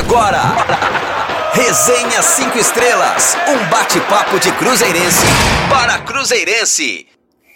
Agora, 0.00 0.40
Resenha 1.52 2.22
5 2.22 2.56
Estrelas, 2.56 3.36
um 3.46 3.70
bate-papo 3.70 4.40
de 4.40 4.50
Cruzeirense 4.52 5.26
para 5.68 5.98
Cruzeirense. 5.98 7.06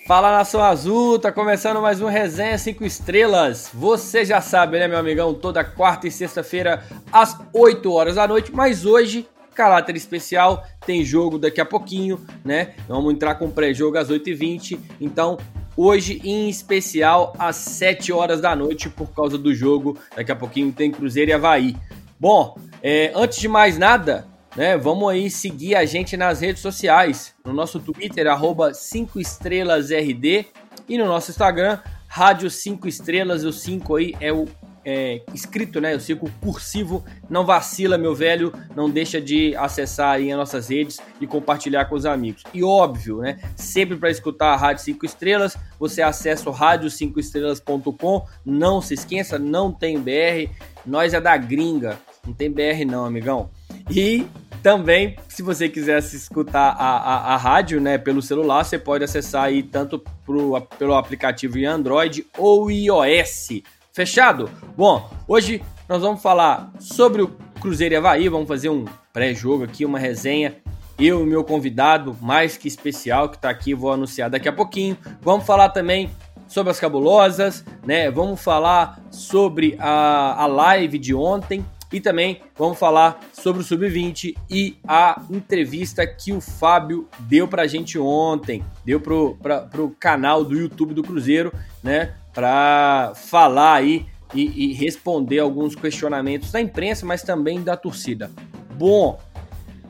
Fala 0.07 0.31
nação 0.31 0.63
azul, 0.63 1.19
tá 1.19 1.33
começando 1.33 1.81
mais 1.81 2.03
um 2.03 2.07
Resenha 2.07 2.59
5 2.59 2.85
Estrelas. 2.85 3.71
Você 3.73 4.27
já 4.27 4.43
sabe, 4.43 4.79
né, 4.79 4.87
meu 4.87 4.99
amigão? 4.99 5.33
Toda 5.33 5.65
quarta 5.65 6.07
e 6.07 6.11
sexta-feira 6.11 6.85
às 7.11 7.35
8 7.51 7.91
horas 7.91 8.17
da 8.17 8.29
noite, 8.29 8.53
mas 8.55 8.85
hoje 8.85 9.27
caráter 9.55 9.97
especial, 9.97 10.67
tem 10.85 11.03
jogo 11.03 11.39
daqui 11.39 11.63
a 11.63 11.65
pouquinho, 11.65 12.21
né? 12.45 12.75
Vamos 12.87 13.15
entrar 13.15 13.37
com 13.37 13.51
pré-jogo 13.51 13.97
às 13.97 14.11
8h20, 14.11 14.79
então 15.01 15.39
hoje 15.75 16.21
em 16.23 16.51
especial 16.51 17.33
às 17.39 17.57
7 17.57 18.13
horas 18.13 18.41
da 18.41 18.55
noite 18.55 18.91
por 18.91 19.15
causa 19.15 19.39
do 19.39 19.55
jogo, 19.55 19.97
daqui 20.15 20.31
a 20.31 20.37
pouquinho 20.37 20.71
tem 20.73 20.91
Cruzeiro 20.91 21.31
e 21.31 21.35
Havaí. 21.35 21.75
Bom, 22.19 22.57
é, 22.83 23.13
antes 23.15 23.39
de 23.39 23.49
mais 23.49 23.77
nada, 23.77 24.27
né, 24.57 24.77
vamos 24.77 25.09
aí 25.11 25.31
seguir 25.31 25.75
a 25.75 25.85
gente 25.85 26.17
nas 26.17 26.41
redes 26.41 26.63
sociais, 26.63 27.35
no 27.45 27.53
nosso 27.53 27.81
Twitter, 27.81 28.27
arroba 28.27 28.73
5 28.73 29.21
estrelasRD 29.21 30.47
e 30.89 30.99
no 30.99 31.07
nosso 31.07 31.31
Instagram, 31.31 31.79
Rádio 32.07 32.49
5 32.49 32.87
Estrelas, 32.87 33.45
o 33.45 33.53
5 33.53 33.97
aí 33.97 34.15
é 34.21 34.33
o 34.33 34.47
é, 34.85 35.23
escrito, 35.33 35.81
né? 35.81 35.95
Eu 35.95 36.01
sigo 36.01 36.31
cursivo. 36.41 37.05
Não 37.29 37.45
vacila, 37.45 37.97
meu 37.97 38.15
velho. 38.15 38.53
Não 38.77 38.91
deixa 38.91 39.21
de 39.21 39.55
acessar 39.57 40.17
aí 40.17 40.31
as 40.31 40.39
nossas 40.39 40.69
redes 40.69 41.01
e 41.21 41.27
compartilhar 41.27 41.87
com 41.87 41.95
os 41.95 42.07
amigos. 42.07 42.43
E 42.53 42.63
óbvio, 42.63 43.19
né? 43.19 43.39
Sempre 43.57 43.97
para 43.97 44.11
escutar 44.11 44.53
a 44.53 44.57
Rádio 44.57 44.85
5 44.85 45.07
Estrelas, 45.07 45.57
você 45.79 46.03
acessa 46.03 46.49
o 46.49 46.55
rádio5estrelas.com. 46.55 48.27
Não 48.45 48.81
se 48.81 48.95
esqueça, 48.95 49.39
não 49.39 49.73
tem 49.73 49.99
BR. 49.99 50.51
Nós 50.85 51.15
é 51.15 51.21
da 51.21 51.37
gringa. 51.37 51.99
Não 52.27 52.33
tem 52.33 52.51
BR 52.51 52.85
não, 52.87 53.05
amigão. 53.05 53.51
E 53.91 54.27
também, 54.65 55.17
se 55.29 55.43
você 55.43 55.69
quiser 55.69 55.99
escutar 55.99 56.71
a, 56.71 56.97
a, 56.97 57.35
a, 57.35 57.37
rádio 57.37 57.79
né, 57.83 57.99
pelo 57.99 58.23
celular, 58.23 58.65
você 58.65 58.79
pode 58.79 59.05
acessar 59.05 59.45
aí 59.45 59.63
tanto 59.63 60.03
pro, 60.25 60.59
pelo 60.79 60.95
aplicativo 60.95 61.59
em 61.59 61.67
Android 61.67 62.27
ou 62.39 62.71
iOS. 62.71 63.63
Fechado? 63.95 64.51
Bom, 64.77 65.09
hoje 65.29 65.63
nós 65.89 66.03
vamos 66.03 66.21
falar 66.21 66.73
sobre 66.81 67.23
o 67.23 67.29
Cruzeiro 67.61 67.95
e 67.95 67.97
Havaí, 67.97 68.29
vamos 68.29 68.49
fazer 68.49 68.69
um 68.69 68.87
pré-jogo 69.13 69.63
aqui, 69.63 69.85
uma 69.85 70.01
resenha. 70.01 70.57
Eu 70.99 71.23
e 71.23 71.27
meu 71.27 71.45
convidado, 71.45 72.17
mais 72.21 72.57
que 72.57 72.67
especial, 72.67 73.29
que 73.29 73.37
está 73.37 73.49
aqui, 73.49 73.73
vou 73.73 73.93
anunciar 73.93 74.29
daqui 74.29 74.49
a 74.49 74.53
pouquinho. 74.53 74.99
Vamos 75.23 75.47
falar 75.47 75.69
também 75.69 76.11
sobre 76.49 76.73
as 76.73 76.81
cabulosas, 76.81 77.65
né? 77.87 78.11
Vamos 78.11 78.43
falar 78.43 79.01
sobre 79.13 79.77
a, 79.79 80.43
a 80.43 80.47
live 80.47 80.99
de 80.99 81.15
ontem 81.15 81.65
e 81.93 82.01
também 82.01 82.41
vamos 82.59 82.77
falar 82.77 83.21
sobre 83.33 83.63
o 83.63 83.65
Sub-20 83.65 84.35
e 84.51 84.77
a 84.89 85.23
entrevista 85.31 86.05
que 86.05 86.33
o 86.33 86.41
Fábio 86.41 87.09
deu 87.21 87.47
pra 87.47 87.69
gente 87.69 87.97
ontem. 87.97 88.65
Deu 88.85 88.99
pro, 88.99 89.37
pra, 89.41 89.61
pro 89.61 89.95
canal 90.01 90.45
do 90.45 90.59
YouTube 90.59 90.95
do 90.95 91.05
Cruzeiro, 91.05 91.53
né? 91.81 92.15
Para 92.35 93.13
falar 93.15 93.75
aí 93.75 94.07
e, 94.35 94.71
e 94.71 94.73
responder 94.75 95.39
alguns 95.39 95.75
questionamentos 95.75 96.51
da 96.51 96.61
imprensa, 96.61 97.07
mas 97.07 97.23
também 97.23 97.63
da 97.63 97.77
torcida. 97.77 98.31
Bom, 98.77 99.19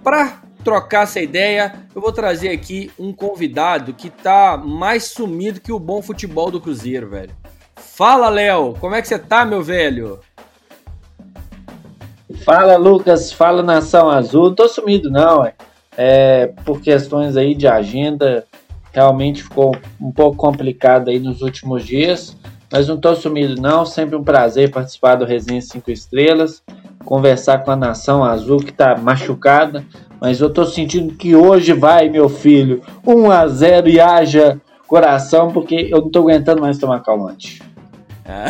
para 0.02 0.42
trocar 0.62 1.04
essa 1.04 1.20
ideia, 1.20 1.74
eu 1.94 2.00
vou 2.00 2.12
trazer 2.12 2.50
aqui 2.50 2.90
um 2.98 3.12
convidado 3.12 3.94
que 3.94 4.10
tá 4.10 4.56
mais 4.56 5.04
sumido 5.04 5.60
que 5.60 5.72
o 5.72 5.78
bom 5.78 6.02
futebol 6.02 6.50
do 6.50 6.60
Cruzeiro, 6.60 7.08
velho. 7.08 7.30
Fala, 7.76 8.28
Léo, 8.28 8.74
como 8.80 8.94
é 8.94 9.02
que 9.02 9.08
você 9.08 9.18
tá, 9.18 9.44
meu 9.44 9.62
velho? 9.62 10.20
Fala, 12.44 12.76
Lucas. 12.76 13.32
Fala, 13.32 13.62
Nação 13.62 14.10
Azul. 14.10 14.54
Tô 14.54 14.68
sumido, 14.68 15.10
não, 15.10 15.44
é. 15.44 15.54
é. 15.96 16.46
Por 16.64 16.80
questões 16.80 17.36
aí 17.36 17.54
de 17.54 17.68
agenda, 17.68 18.44
realmente 18.94 19.42
ficou 19.42 19.76
um 20.00 20.12
pouco 20.12 20.36
complicado 20.36 21.08
aí 21.10 21.18
nos 21.18 21.42
últimos 21.42 21.84
dias. 21.84 22.36
Mas 22.72 22.88
não 22.88 22.96
tô 22.96 23.14
sumido, 23.14 23.60
não. 23.60 23.84
Sempre 23.84 24.16
um 24.16 24.24
prazer 24.24 24.70
participar 24.70 25.16
do 25.16 25.24
Resenha 25.24 25.60
5 25.60 25.90
Estrelas. 25.90 26.62
Conversar 27.04 27.58
com 27.58 27.70
a 27.70 27.76
Nação 27.76 28.24
Azul, 28.24 28.58
que 28.58 28.72
tá 28.72 28.96
machucada. 28.96 29.84
Mas 30.20 30.40
eu 30.40 30.48
tô 30.48 30.64
sentindo 30.64 31.14
que 31.14 31.36
hoje 31.36 31.72
vai, 31.72 32.08
meu 32.08 32.28
filho. 32.28 32.82
1 33.06 33.30
a 33.30 33.46
0 33.46 33.88
e 33.88 34.00
haja 34.00 34.60
coração, 34.86 35.50
porque 35.52 35.88
eu 35.90 36.00
não 36.00 36.10
tô 36.10 36.20
aguentando 36.20 36.60
mais 36.60 36.78
tomar 36.78 37.00
calmante. 37.00 37.60
É. 38.24 38.46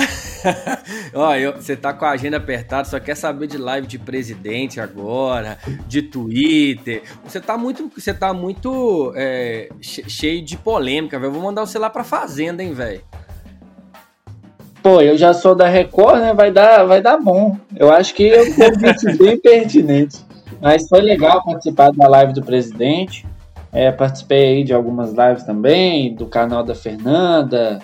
Ó, 1.14 1.30
você 1.54 1.76
tá 1.76 1.92
com 1.92 2.04
a 2.04 2.10
agenda 2.10 2.38
apertada, 2.38 2.84
só 2.84 2.98
quer 2.98 3.14
saber 3.14 3.47
de 3.47 3.56
live 3.56 3.86
de 3.86 3.98
presidente 3.98 4.80
agora, 4.80 5.58
de 5.86 6.02
Twitter. 6.02 7.02
Você 7.25 7.41
tá 7.41 7.56
muito, 7.56 7.91
você 7.97 8.12
tá 8.12 8.34
muito 8.34 9.12
é, 9.14 9.69
cheio 9.80 10.44
de 10.44 10.56
polêmica, 10.56 11.19
velho. 11.19 11.32
Vou 11.32 11.42
mandar 11.42 11.64
você 11.64 11.78
lá 11.78 11.88
pra 11.88 12.03
fazenda, 12.03 12.62
hein, 12.62 12.72
velho. 12.72 13.00
Pô, 14.82 15.00
eu 15.00 15.16
já 15.16 15.32
sou 15.32 15.54
da 15.54 15.69
Record, 15.69 16.20
né? 16.20 16.34
Vai 16.34 16.50
dar, 16.50 16.84
vai 16.84 17.00
dar 17.00 17.16
bom. 17.16 17.56
Eu 17.74 17.91
acho 17.91 18.12
que 18.12 18.24
eu 18.24 18.44
convite 18.54 19.16
bem 19.16 19.38
pertinente. 19.38 20.19
Mas 20.60 20.88
foi 20.88 21.00
legal 21.00 21.42
participar 21.44 21.91
da 21.92 22.08
live 22.08 22.32
do 22.32 22.42
presidente. 22.42 23.24
É, 23.72 23.91
participei 23.91 24.56
aí 24.56 24.64
de 24.64 24.74
algumas 24.74 25.10
lives 25.12 25.42
também, 25.44 26.14
do 26.14 26.26
canal 26.26 26.62
da 26.62 26.74
Fernanda, 26.74 27.80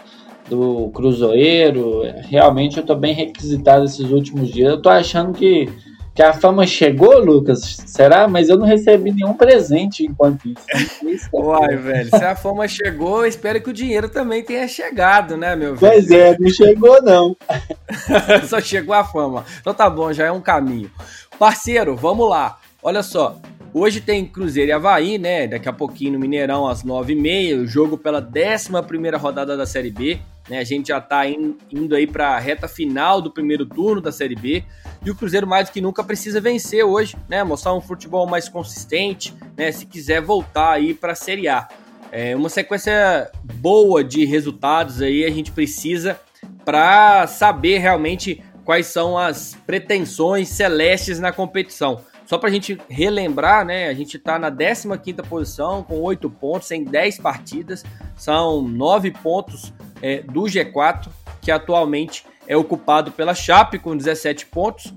do 0.50 0.90
Cruzeiro. 0.92 2.02
Realmente 2.28 2.78
eu 2.78 2.82
tô 2.84 2.96
bem 2.96 3.14
requisitado 3.14 3.84
esses 3.84 4.10
últimos 4.10 4.50
dias. 4.50 4.72
Eu 4.72 4.82
tô 4.82 4.90
achando 4.90 5.32
que, 5.32 5.72
que 6.12 6.22
a 6.22 6.32
fama 6.32 6.66
chegou, 6.66 7.18
Lucas. 7.18 7.60
Será? 7.86 8.26
Mas 8.26 8.48
eu 8.48 8.58
não 8.58 8.66
recebi 8.66 9.12
nenhum 9.12 9.34
presente 9.34 10.04
enquanto 10.04 10.48
isso. 10.48 10.66
isso 11.06 11.28
é 11.32 11.38
Uai, 11.40 11.76
velho, 11.76 12.10
se 12.10 12.24
a 12.24 12.34
fama 12.34 12.66
chegou, 12.66 13.24
espero 13.24 13.62
que 13.62 13.70
o 13.70 13.72
dinheiro 13.74 14.08
também 14.08 14.42
tenha 14.42 14.66
chegado, 14.66 15.36
né, 15.36 15.54
meu 15.54 15.76
velho? 15.76 15.92
Pois 15.92 16.10
é, 16.10 16.36
não 16.38 16.50
chegou 16.50 17.00
não. 17.02 17.36
Só 18.48 18.60
chegou 18.60 18.94
a 18.94 19.04
fama. 19.04 19.44
Então 19.60 19.72
tá 19.72 19.88
bom, 19.88 20.12
já 20.12 20.26
é 20.26 20.32
um 20.32 20.40
caminho. 20.40 20.90
Parceiro, 21.38 21.94
vamos 21.96 22.28
lá. 22.28 22.58
Olha 22.82 23.02
só, 23.02 23.38
Hoje 23.72 24.00
tem 24.00 24.26
Cruzeiro 24.26 24.70
e 24.70 24.72
Havaí, 24.72 25.16
né? 25.16 25.46
Daqui 25.46 25.68
a 25.68 25.72
pouquinho 25.72 26.14
no 26.14 26.18
Mineirão, 26.18 26.66
às 26.66 26.82
9h30, 26.82 27.62
o 27.62 27.66
jogo 27.68 27.96
pela 27.96 28.18
11 28.18 29.16
rodada 29.16 29.56
da 29.56 29.64
Série 29.64 29.92
B. 29.92 30.18
Né? 30.48 30.58
A 30.58 30.64
gente 30.64 30.88
já 30.88 30.98
está 30.98 31.24
in, 31.28 31.56
indo 31.70 31.94
aí 31.94 32.04
para 32.04 32.30
a 32.30 32.38
reta 32.40 32.66
final 32.66 33.22
do 33.22 33.30
primeiro 33.30 33.64
turno 33.64 34.00
da 34.00 34.10
Série 34.10 34.34
B. 34.34 34.64
E 35.06 35.10
o 35.10 35.14
Cruzeiro, 35.14 35.46
mais 35.46 35.68
do 35.68 35.72
que 35.72 35.80
nunca, 35.80 36.02
precisa 36.02 36.40
vencer 36.40 36.84
hoje, 36.84 37.16
né? 37.28 37.44
Mostrar 37.44 37.72
um 37.72 37.80
futebol 37.80 38.26
mais 38.26 38.48
consistente, 38.48 39.32
né? 39.56 39.70
Se 39.70 39.86
quiser 39.86 40.20
voltar 40.20 40.72
aí 40.72 40.92
para 40.92 41.12
a 41.12 41.16
Série 41.16 41.46
A. 41.46 41.68
É 42.10 42.34
uma 42.34 42.48
sequência 42.48 43.30
boa 43.54 44.02
de 44.02 44.24
resultados 44.24 45.00
aí 45.00 45.24
a 45.24 45.30
gente 45.30 45.52
precisa 45.52 46.18
para 46.64 47.28
saber 47.28 47.78
realmente 47.78 48.42
quais 48.64 48.86
são 48.86 49.16
as 49.16 49.56
pretensões 49.64 50.48
celestes 50.48 51.20
na 51.20 51.30
competição. 51.30 52.00
Só 52.30 52.38
para 52.38 52.48
a 52.48 52.52
gente 52.52 52.78
relembrar, 52.88 53.64
né? 53.64 53.88
A 53.88 53.92
gente 53.92 54.16
está 54.16 54.38
na 54.38 54.50
15 54.50 55.16
posição, 55.28 55.82
com 55.82 56.00
8 56.00 56.30
pontos 56.30 56.70
em 56.70 56.84
10 56.84 57.18
partidas. 57.18 57.84
São 58.14 58.62
9 58.62 59.10
pontos 59.10 59.72
é, 60.00 60.22
do 60.22 60.42
G4, 60.42 61.08
que 61.42 61.50
atualmente 61.50 62.24
é 62.46 62.56
ocupado 62.56 63.10
pela 63.10 63.34
Chape, 63.34 63.80
com 63.80 63.96
17 63.96 64.46
pontos. 64.46 64.94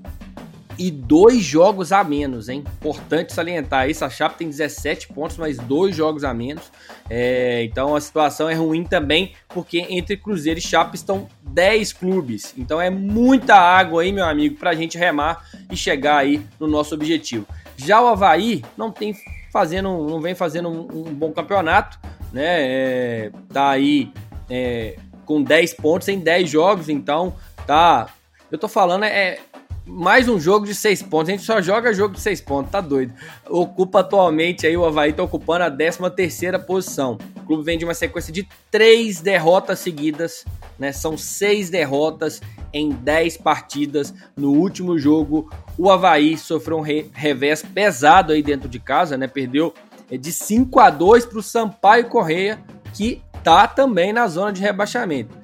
E 0.77 0.89
dois 0.89 1.43
jogos 1.43 1.91
a 1.91 2.03
menos, 2.03 2.49
hein? 2.49 2.63
Importante 2.79 3.33
salientar 3.33 3.89
isso. 3.89 4.03
A 4.03 4.09
Chape 4.09 4.37
tem 4.37 4.49
17 4.49 5.09
pontos, 5.09 5.37
mas 5.37 5.57
dois 5.57 5.95
jogos 5.95 6.23
a 6.23 6.33
menos. 6.33 6.71
É, 7.09 7.63
então 7.63 7.95
a 7.95 8.01
situação 8.01 8.49
é 8.49 8.53
ruim 8.53 8.83
também, 8.83 9.33
porque 9.49 9.85
entre 9.89 10.17
Cruzeiro 10.17 10.59
e 10.59 10.61
Chape 10.61 10.95
estão 10.95 11.27
10 11.43 11.93
clubes. 11.93 12.53
Então 12.57 12.81
é 12.81 12.89
muita 12.89 13.55
água 13.55 14.01
aí, 14.01 14.11
meu 14.11 14.25
amigo, 14.25 14.55
para 14.55 14.71
a 14.71 14.75
gente 14.75 14.97
remar 14.97 15.47
e 15.71 15.77
chegar 15.77 16.17
aí 16.17 16.41
no 16.59 16.67
nosso 16.67 16.95
objetivo. 16.95 17.45
Já 17.77 18.01
o 18.01 18.07
Havaí 18.07 18.63
não 18.77 18.91
tem 18.91 19.15
fazendo, 19.51 20.07
não 20.07 20.19
vem 20.19 20.33
fazendo 20.33 20.69
um, 20.69 21.07
um 21.07 21.13
bom 21.13 21.31
campeonato, 21.31 21.99
né? 22.31 22.45
É, 22.45 23.31
tá 23.51 23.69
aí 23.69 24.11
é, 24.49 24.95
com 25.25 25.43
10 25.43 25.75
pontos 25.75 26.07
em 26.07 26.19
10 26.19 26.49
jogos, 26.49 26.89
então 26.89 27.35
tá. 27.67 28.07
Eu 28.51 28.57
tô 28.57 28.67
falando 28.67 29.03
é 29.03 29.39
mais 29.85 30.29
um 30.29 30.39
jogo 30.39 30.65
de 30.65 30.73
6 30.73 31.03
pontos. 31.03 31.29
A 31.29 31.31
gente 31.31 31.43
só 31.43 31.61
joga 31.61 31.93
jogo 31.93 32.15
de 32.15 32.21
6 32.21 32.41
pontos, 32.41 32.71
tá 32.71 32.79
doido. 32.79 33.13
Ocupa 33.49 33.99
atualmente 33.99 34.65
aí 34.65 34.75
o 34.77 34.85
Havaí 34.85 35.11
tá 35.13 35.23
ocupando 35.23 35.65
a 35.65 35.71
13 35.71 36.09
terceira 36.15 36.57
posição. 36.57 37.17
O 37.37 37.45
clube 37.45 37.63
vem 37.63 37.77
de 37.77 37.85
uma 37.85 37.93
sequência 37.93 38.31
de 38.31 38.47
3 38.71 39.19
derrotas 39.21 39.79
seguidas, 39.79 40.45
né? 40.79 40.91
São 40.91 41.17
6 41.17 41.69
derrotas 41.69 42.41
em 42.71 42.91
10 42.91 43.37
partidas. 43.37 44.13
No 44.35 44.51
último 44.51 44.97
jogo, 44.97 45.49
o 45.77 45.91
Havaí 45.91 46.37
sofreu 46.37 46.77
um 46.77 46.81
re 46.81 47.09
revés 47.13 47.61
pesado 47.61 48.31
aí 48.31 48.41
dentro 48.41 48.69
de 48.69 48.79
casa, 48.79 49.17
né? 49.17 49.27
Perdeu 49.27 49.73
é, 50.09 50.17
de 50.17 50.31
5 50.31 50.79
a 50.79 50.89
2 50.89 51.25
para 51.25 51.39
o 51.39 51.43
Sampaio 51.43 52.07
Correia, 52.07 52.63
que 52.93 53.21
tá 53.43 53.67
também 53.67 54.13
na 54.13 54.27
zona 54.27 54.53
de 54.53 54.61
rebaixamento. 54.61 55.37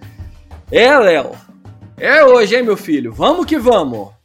É, 0.72 0.98
Léo. 0.98 1.32
É 1.98 2.24
hoje, 2.24 2.56
hein, 2.56 2.64
meu 2.64 2.78
filho? 2.78 3.12
Vamos 3.12 3.46
que 3.46 3.60
vamos! 3.60 4.19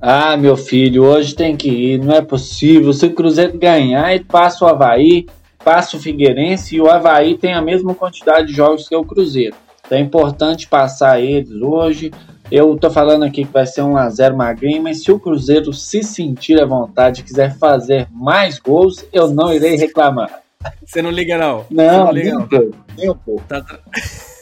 Ah, 0.00 0.36
meu 0.36 0.56
filho, 0.56 1.04
hoje 1.04 1.34
tem 1.34 1.56
que 1.56 1.68
ir, 1.68 1.98
não 1.98 2.14
é 2.14 2.20
possível. 2.20 2.92
Se 2.92 3.06
o 3.06 3.14
Cruzeiro 3.14 3.58
ganhar, 3.58 4.14
ele 4.14 4.24
passa 4.24 4.64
o 4.64 4.68
Havaí, 4.68 5.26
passa 5.64 5.96
o 5.96 6.00
Figueirense 6.00 6.76
e 6.76 6.80
o 6.80 6.90
Havaí 6.90 7.36
tem 7.36 7.54
a 7.54 7.62
mesma 7.62 7.94
quantidade 7.94 8.48
de 8.48 8.52
jogos 8.52 8.88
que 8.88 8.94
o 8.94 9.04
Cruzeiro. 9.04 9.56
Então 9.84 9.98
é 9.98 10.00
importante 10.00 10.68
passar 10.68 11.20
eles 11.20 11.50
hoje. 11.62 12.12
Eu 12.50 12.76
tô 12.76 12.90
falando 12.90 13.24
aqui 13.24 13.44
que 13.44 13.52
vai 13.52 13.66
ser 13.66 13.82
um 13.82 13.96
a 13.96 14.08
0 14.08 14.36
magrinho, 14.36 14.82
mas 14.82 15.02
se 15.02 15.10
o 15.10 15.18
Cruzeiro 15.18 15.72
se 15.72 16.02
sentir 16.02 16.60
à 16.60 16.66
vontade 16.66 17.20
e 17.20 17.24
quiser 17.24 17.56
fazer 17.58 18.06
mais 18.12 18.58
gols, 18.58 19.04
eu 19.12 19.28
não 19.28 19.52
irei 19.52 19.76
reclamar. 19.76 20.42
Você 20.84 21.00
não 21.02 21.10
liga, 21.10 21.38
não? 21.38 21.64
Não, 21.70 22.06
não 22.06 22.12
liga, 22.12 22.30
nem 22.30 22.38
um 22.38 22.46
pouco. 22.46 22.76
Nem 22.96 23.10
um 23.10 23.16
pouco. 23.16 23.42
Tá, 23.48 23.60
tá. 23.60 23.78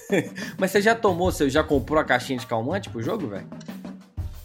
mas 0.58 0.70
você 0.70 0.82
já 0.82 0.94
tomou, 0.94 1.30
você 1.30 1.48
já 1.48 1.62
comprou 1.62 1.98
a 1.98 2.04
caixinha 2.04 2.38
de 2.38 2.46
calmante 2.46 2.90
pro 2.90 3.02
jogo, 3.02 3.28
velho? 3.28 3.46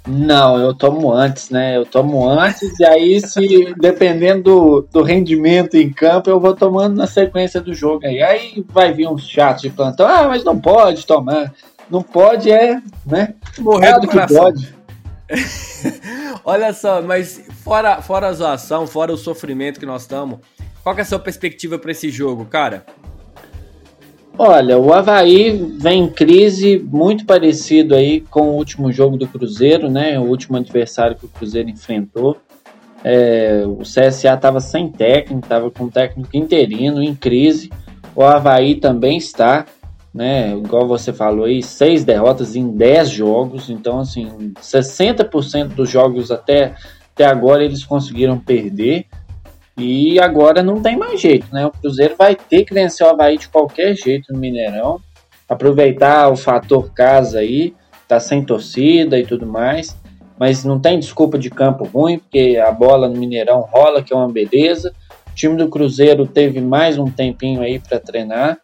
Não, 0.09 0.59
eu 0.59 0.73
tomo 0.73 1.13
antes, 1.13 1.51
né? 1.51 1.77
Eu 1.77 1.85
tomo 1.85 2.27
antes 2.27 2.79
e 2.79 2.83
aí, 2.83 3.21
se 3.21 3.73
dependendo 3.77 4.43
do, 4.43 4.87
do, 4.91 5.03
rendimento 5.03 5.75
em 5.75 5.91
campo, 5.91 6.29
eu 6.29 6.39
vou 6.39 6.55
tomando 6.55 6.95
na 6.95 7.05
sequência 7.05 7.61
do 7.61 7.75
jogo. 7.75 8.07
Aí, 8.07 8.21
aí 8.21 8.65
vai 8.69 8.91
vir 8.91 9.07
uns 9.07 9.27
chatos 9.27 9.61
de 9.61 9.69
plantão. 9.69 10.07
Ah, 10.07 10.27
mas 10.27 10.43
não 10.43 10.59
pode 10.59 11.05
tomar. 11.05 11.53
Não 11.89 12.01
pode 12.01 12.51
é, 12.51 12.81
né? 13.05 13.35
Morrer 13.59 13.99
do 13.99 14.07
que 14.07 14.27
pode. 14.27 14.73
Olha 16.43 16.73
só, 16.73 17.01
mas 17.03 17.43
fora, 17.63 18.01
fora 18.01 18.27
a 18.27 18.33
zoação, 18.33 18.87
fora 18.87 19.13
o 19.13 19.17
sofrimento 19.17 19.79
que 19.79 19.85
nós 19.85 20.01
estamos, 20.01 20.39
qual 20.81 20.97
é 20.97 21.01
a 21.01 21.05
sua 21.05 21.19
perspectiva 21.19 21.77
para 21.77 21.91
esse 21.91 22.09
jogo, 22.09 22.45
cara? 22.45 22.83
Olha, 24.41 24.79
o 24.79 24.93
Havaí 24.93 25.51
vem 25.51 26.03
em 26.03 26.09
crise 26.09 26.79
muito 26.79 27.25
parecido 27.25 27.93
aí 27.93 28.21
com 28.21 28.43
o 28.43 28.55
último 28.55 28.89
jogo 28.89 29.17
do 29.17 29.27
Cruzeiro, 29.27 29.91
né? 29.91 30.17
O 30.17 30.23
último 30.23 30.55
adversário 30.55 31.17
que 31.17 31.25
o 31.25 31.27
Cruzeiro 31.27 31.69
enfrentou. 31.69 32.37
É, 33.03 33.65
o 33.67 33.79
CSA 33.79 34.35
estava 34.35 34.61
sem 34.61 34.87
técnico, 34.87 35.43
estava 35.43 35.69
com 35.69 35.83
um 35.83 35.89
técnico 35.89 36.29
interino, 36.37 37.03
em 37.03 37.13
crise. 37.13 37.69
O 38.15 38.23
Havaí 38.23 38.75
também 38.75 39.17
está, 39.17 39.65
né? 40.13 40.55
Igual 40.55 40.87
você 40.87 41.11
falou 41.11 41.43
aí, 41.43 41.61
seis 41.61 42.05
derrotas 42.05 42.55
em 42.55 42.71
dez 42.71 43.09
jogos. 43.09 43.69
Então, 43.69 43.99
assim, 43.99 44.53
60% 44.61 45.75
dos 45.75 45.89
jogos 45.89 46.31
até, 46.31 46.75
até 47.13 47.25
agora 47.25 47.61
eles 47.61 47.83
conseguiram 47.83 48.39
perder. 48.39 49.05
E 49.79 50.19
agora 50.19 50.61
não 50.61 50.81
tem 50.81 50.97
mais 50.97 51.21
jeito, 51.21 51.47
né? 51.53 51.65
O 51.65 51.71
Cruzeiro 51.71 52.13
vai 52.17 52.35
ter 52.35 52.65
que 52.65 52.73
vencer 52.73 53.07
o 53.07 53.09
Havaí 53.09 53.37
de 53.37 53.47
qualquer 53.47 53.95
jeito 53.95 54.33
no 54.33 54.37
Mineirão. 54.37 54.99
Aproveitar 55.47 56.27
o 56.27 56.35
fator 56.35 56.91
casa 56.93 57.39
aí, 57.39 57.73
tá 58.05 58.19
sem 58.19 58.43
torcida 58.43 59.17
e 59.17 59.25
tudo 59.25 59.47
mais. 59.47 59.97
Mas 60.37 60.65
não 60.65 60.77
tem 60.79 60.99
desculpa 60.99 61.37
de 61.39 61.49
campo 61.49 61.85
ruim, 61.85 62.19
porque 62.19 62.61
a 62.61 62.71
bola 62.71 63.07
no 63.07 63.17
Mineirão 63.17 63.61
rola, 63.61 64.03
que 64.03 64.11
é 64.11 64.15
uma 64.15 64.27
beleza. 64.27 64.93
O 65.31 65.33
time 65.33 65.55
do 65.55 65.69
Cruzeiro 65.69 66.27
teve 66.27 66.59
mais 66.59 66.97
um 66.97 67.09
tempinho 67.09 67.61
aí 67.61 67.79
para 67.79 68.01
treinar. 68.01 68.57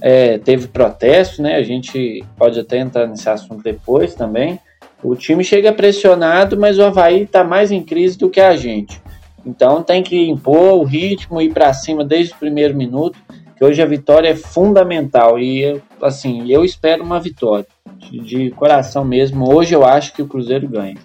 É, 0.00 0.38
teve 0.38 0.68
protesto, 0.68 1.42
né? 1.42 1.56
A 1.56 1.62
gente 1.64 2.24
pode 2.38 2.60
até 2.60 2.78
entrar 2.78 3.08
nesse 3.08 3.28
assunto 3.28 3.60
depois 3.60 4.14
também. 4.14 4.60
O 5.02 5.16
time 5.16 5.42
chega 5.42 5.72
pressionado, 5.72 6.58
mas 6.58 6.78
o 6.78 6.84
Havaí 6.84 7.22
está 7.22 7.42
mais 7.42 7.72
em 7.72 7.82
crise 7.82 8.16
do 8.16 8.30
que 8.30 8.40
a 8.40 8.54
gente. 8.54 9.00
Então 9.44 9.82
tem 9.82 10.02
que 10.02 10.28
impor 10.28 10.78
o 10.78 10.84
ritmo, 10.84 11.40
ir 11.40 11.52
para 11.52 11.72
cima 11.72 12.04
desde 12.04 12.34
o 12.34 12.36
primeiro 12.36 12.76
minuto, 12.76 13.18
que 13.56 13.64
hoje 13.64 13.82
a 13.82 13.86
vitória 13.86 14.28
é 14.28 14.34
fundamental 14.34 15.38
e 15.38 15.80
assim, 16.00 16.50
eu 16.50 16.64
espero 16.64 17.02
uma 17.02 17.20
vitória 17.20 17.66
de, 18.10 18.50
coração 18.50 19.04
mesmo. 19.04 19.52
Hoje 19.52 19.74
eu 19.74 19.84
acho 19.84 20.12
que 20.12 20.22
o 20.22 20.26
Cruzeiro 20.26 20.68
ganha. 20.68 20.96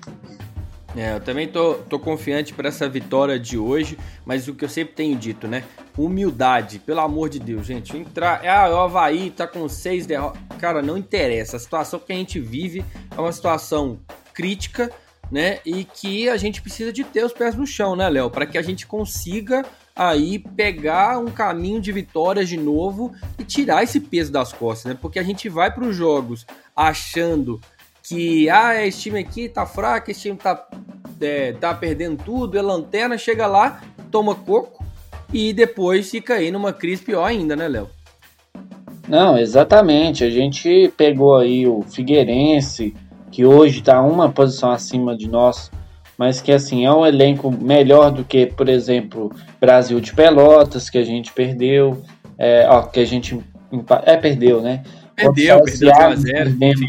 É, 0.96 1.14
eu 1.14 1.20
também 1.20 1.46
tô, 1.46 1.74
tô 1.90 2.00
confiante 2.00 2.54
para 2.54 2.70
essa 2.70 2.88
vitória 2.88 3.38
de 3.38 3.58
hoje, 3.58 3.98
mas 4.24 4.48
o 4.48 4.56
que 4.56 4.64
eu 4.64 4.70
sempre 4.70 4.96
tenho 4.96 5.18
dito, 5.18 5.46
né? 5.46 5.66
Humildade, 5.98 6.80
pelo 6.80 7.02
amor 7.02 7.30
de 7.30 7.38
Deus, 7.38 7.66
gente. 7.66 7.98
Entrar. 7.98 8.42
Ah, 8.48 8.70
o 8.70 8.80
Havaí 8.80 9.30
tá 9.30 9.46
com 9.46 9.68
seis 9.68 10.06
derrotas. 10.06 10.42
Cara, 10.58 10.82
não 10.82 10.98
interessa. 10.98 11.58
A 11.58 11.60
situação 11.60 12.00
que 12.00 12.14
a 12.14 12.16
gente 12.16 12.40
vive 12.40 12.86
é 13.12 13.20
uma 13.20 13.34
situação 13.34 14.00
crítica 14.34 14.90
né? 15.32 15.60
E 15.66 15.84
que 15.84 16.30
a 16.30 16.38
gente 16.38 16.62
precisa 16.62 16.92
de 16.92 17.04
ter 17.04 17.26
os 17.26 17.34
pés 17.34 17.56
no 17.56 17.66
chão, 17.66 17.96
né, 17.96 18.08
Léo? 18.10 18.30
Para 18.30 18.46
que 18.46 18.58
a 18.58 18.62
gente 18.62 18.86
consiga 18.86 19.66
aí 19.96 20.40
pegar 20.40 21.20
um 21.20 21.32
caminho 21.32 21.80
de 21.80 21.92
vitórias 21.92 22.50
de 22.50 22.58
novo 22.58 23.14
e 23.40 23.44
tirar 23.44 23.84
esse 23.84 24.00
peso 24.00 24.32
das 24.32 24.52
costas, 24.52 24.94
né? 24.94 24.98
Porque 25.02 25.20
a 25.20 25.24
gente 25.24 25.48
vai 25.48 25.74
para 25.74 25.86
os 25.86 25.96
jogos 25.96 26.46
achando 26.76 27.60
que 28.04 28.50
ah, 28.50 28.86
esse 28.86 29.02
time 29.02 29.20
aqui 29.20 29.50
tá 29.50 29.66
fraco, 29.66 30.12
esse 30.12 30.22
time 30.22 30.38
tá, 30.38 30.68
é, 31.20 31.54
tá 31.54 31.74
perdendo 31.74 32.22
tudo, 32.24 32.58
é 32.58 32.62
lanterna, 32.62 33.18
chega 33.18 33.48
lá, 33.48 33.82
toma 34.12 34.36
coco 34.36 34.86
e 35.34 35.54
depois 35.54 36.12
fica 36.12 36.36
aí 36.36 36.52
numa 36.52 36.72
crise 36.72 37.04
pior 37.04 37.26
ainda, 37.26 37.56
né, 37.56 37.68
Léo? 37.68 37.90
Não, 39.08 39.38
exatamente. 39.38 40.24
A 40.24 40.30
gente 40.30 40.92
pegou 40.98 41.38
aí 41.38 41.68
o 41.68 41.82
Figueirense, 41.84 42.96
que 43.36 43.46
hoje 43.46 43.80
está 43.80 44.02
uma 44.02 44.32
posição 44.32 44.72
acima 44.72 45.14
de 45.14 45.28
nós, 45.28 45.70
mas 46.18 46.40
que 46.40 46.54
assim 46.54 46.86
é 46.86 46.94
um 46.94 47.06
elenco 47.06 47.52
melhor 47.52 48.10
do 48.10 48.24
que, 48.24 48.46
por 48.46 48.70
exemplo, 48.70 49.30
Brasil 49.60 50.00
de 50.00 50.14
Pelotas, 50.14 50.90
que 50.90 50.98
a 50.98 51.04
gente 51.04 51.34
perdeu, 51.34 52.02
é, 52.38 52.66
ó, 52.70 52.84
que 52.84 53.02
a 53.02 53.06
gente 53.06 53.38
é 54.06 54.16
perdeu, 54.16 54.62
né? 54.62 54.84
Perdeu, 55.18 55.62
perdeu 55.66 55.92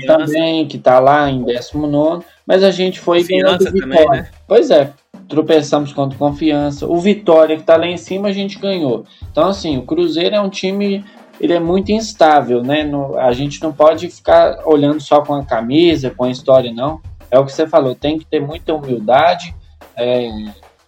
também, 0.07 0.69
que 0.69 0.77
está 0.77 1.01
lá 1.01 1.29
em 1.29 1.43
19, 1.43 2.25
mas 2.47 2.63
a 2.63 2.71
gente 2.71 3.01
foi 3.01 3.25
ganhando 3.25 3.65
vitória. 3.65 3.81
Também, 3.81 4.09
né? 4.09 4.29
Pois 4.47 4.71
é, 4.71 4.93
tropeçamos 5.29 5.93
contra 5.93 6.17
confiança. 6.17 6.87
O 6.87 7.01
Vitória, 7.01 7.57
que 7.57 7.63
está 7.63 7.77
lá 7.77 7.89
em 7.89 7.97
cima, 7.97 8.29
a 8.29 8.33
gente 8.33 8.57
ganhou. 8.61 9.05
Então, 9.33 9.49
assim, 9.49 9.77
o 9.79 9.83
Cruzeiro 9.83 10.37
é 10.37 10.41
um 10.41 10.49
time 10.49 11.05
ele 11.41 11.53
é 11.53 11.61
muito 11.61 11.93
instável, 11.93 12.63
né? 12.63 12.83
No, 12.83 13.19
a 13.19 13.33
gente 13.33 13.63
não 13.63 13.73
pode 13.73 14.09
ficar 14.09 14.63
olhando 14.65 15.01
só 15.01 15.23
com 15.23 15.35
a 15.35 15.45
camisa, 15.45 16.11
com 16.11 16.25
a 16.25 16.31
história, 16.31 16.73
não. 16.73 17.01
É 17.31 17.39
o 17.39 17.45
que 17.45 17.53
você 17.53 17.67
falou, 17.67 17.95
tem 17.95 18.19
que 18.19 18.25
ter 18.25 18.41
muita 18.41 18.75
humildade. 18.75 19.55
É, 19.97 20.29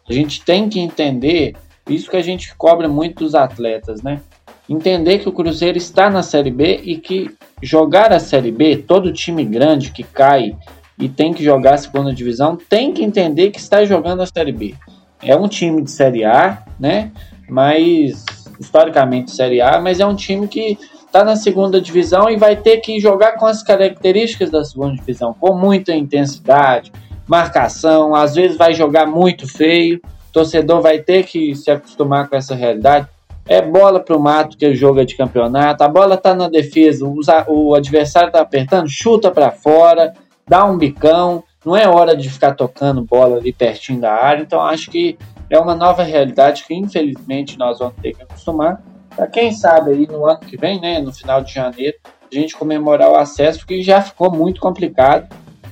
a 0.09 0.13
gente 0.13 0.43
tem 0.45 0.69
que 0.69 0.81
entender 0.81 1.55
isso 1.89 2.11
que 2.11 2.17
a 2.17 2.23
gente 2.23 2.55
cobra 2.57 2.89
muito 2.89 3.25
dos 3.25 3.35
atletas, 3.35 4.03
né? 4.03 4.21
Entender 4.69 5.19
que 5.19 5.29
o 5.29 5.33
Cruzeiro 5.33 5.79
está 5.79 6.11
na 6.11 6.23
Série 6.23 6.51
B 6.51 6.81
e 6.85 6.99
que 6.99 7.31
jogar 7.63 8.13
a 8.13 8.21
Série 8.21 8.53
B, 8.53 8.77
todo 8.77 9.13
time 9.13 9.45
grande 9.45 9.91
que 9.91 10.03
cai 10.03 10.55
e 10.99 11.09
tem 11.09 11.33
que 11.33 11.43
jogar 11.43 11.75
a 11.75 11.79
segunda 11.79 12.13
divisão, 12.13 12.57
tem 12.57 12.93
que 12.93 13.03
entender 13.03 13.51
que 13.51 13.59
está 13.59 13.85
jogando 13.85 14.23
a 14.23 14.27
Série 14.27 14.53
B. 14.53 14.75
É 15.23 15.35
um 15.37 15.49
time 15.49 15.83
de 15.83 15.91
Série 15.91 16.25
A, 16.25 16.63
né? 16.79 17.11
Mas 17.49 18.25
historicamente 18.59 19.31
Série 19.31 19.61
A, 19.61 19.81
mas 19.81 20.01
é 20.01 20.07
um 20.07 20.15
time 20.15 20.49
que 20.49 20.79
está 21.07 21.25
na 21.25 21.37
segunda 21.37 21.81
divisão 21.81 22.29
e 22.29 22.37
vai 22.37 22.55
ter 22.55 22.79
que 22.79 23.01
jogar 23.01 23.33
com 23.33 23.47
as 23.47 23.63
características 23.63 24.51
da 24.51 24.65
segunda 24.65 24.95
divisão, 24.95 25.35
com 25.35 25.55
muita 25.55 25.95
intensidade, 25.95 26.93
marcação, 27.27 28.15
às 28.15 28.35
vezes 28.35 28.57
vai 28.57 28.75
jogar 28.75 29.07
muito 29.07 29.47
feio, 29.47 30.01
o 30.29 30.33
torcedor 30.33 30.81
vai 30.81 30.99
ter 30.99 31.25
que 31.25 31.55
se 31.55 31.71
acostumar 31.71 32.29
com 32.29 32.37
essa 32.37 32.55
realidade. 32.55 33.07
É 33.47 33.63
bola 33.63 33.99
para 33.99 34.15
o 34.15 34.21
mato 34.21 34.59
que 34.59 34.67
é 34.67 34.75
jogo 34.75 35.03
de 35.05 35.17
campeonato, 35.17 35.83
a 35.83 35.89
bola 35.89 36.17
está 36.17 36.35
na 36.35 36.51
defesa, 36.51 37.07
o 37.49 37.75
adversário 37.75 38.29
está 38.29 38.41
apertando, 38.41 38.89
chuta 38.91 39.31
para 39.31 39.51
fora, 39.51 40.13
dá 40.47 40.67
um 40.67 40.77
bicão, 40.77 41.43
não 41.65 41.75
é 41.75 41.89
hora 41.89 42.15
de 42.15 42.29
ficar 42.29 42.55
tocando 42.55 43.03
bola 43.03 43.39
ali 43.39 43.53
pertinho 43.53 44.01
da 44.01 44.13
área, 44.13 44.43
então 44.43 44.61
acho 44.61 44.91
que 44.91 45.17
é 45.51 45.59
uma 45.59 45.75
nova 45.75 46.03
realidade 46.03 46.65
que 46.65 46.75
infelizmente 46.75 47.59
nós 47.59 47.79
vamos 47.79 47.95
ter 48.01 48.15
que 48.15 48.23
acostumar. 48.23 48.83
Para 49.15 49.27
quem 49.27 49.53
sabe 49.53 49.93
aí 49.93 50.07
no 50.07 50.27
ano 50.27 50.41
que 50.41 50.57
vem, 50.57 50.81
né, 50.81 51.01
no 51.01 51.13
final 51.13 51.43
de 51.43 51.53
janeiro, 51.53 51.97
a 52.31 52.35
gente 52.35 52.57
comemorar 52.57 53.11
o 53.11 53.17
acesso, 53.17 53.61
porque 53.61 53.83
já 53.83 54.01
ficou 54.01 54.31
muito 54.31 54.61
complicado, 54.61 55.29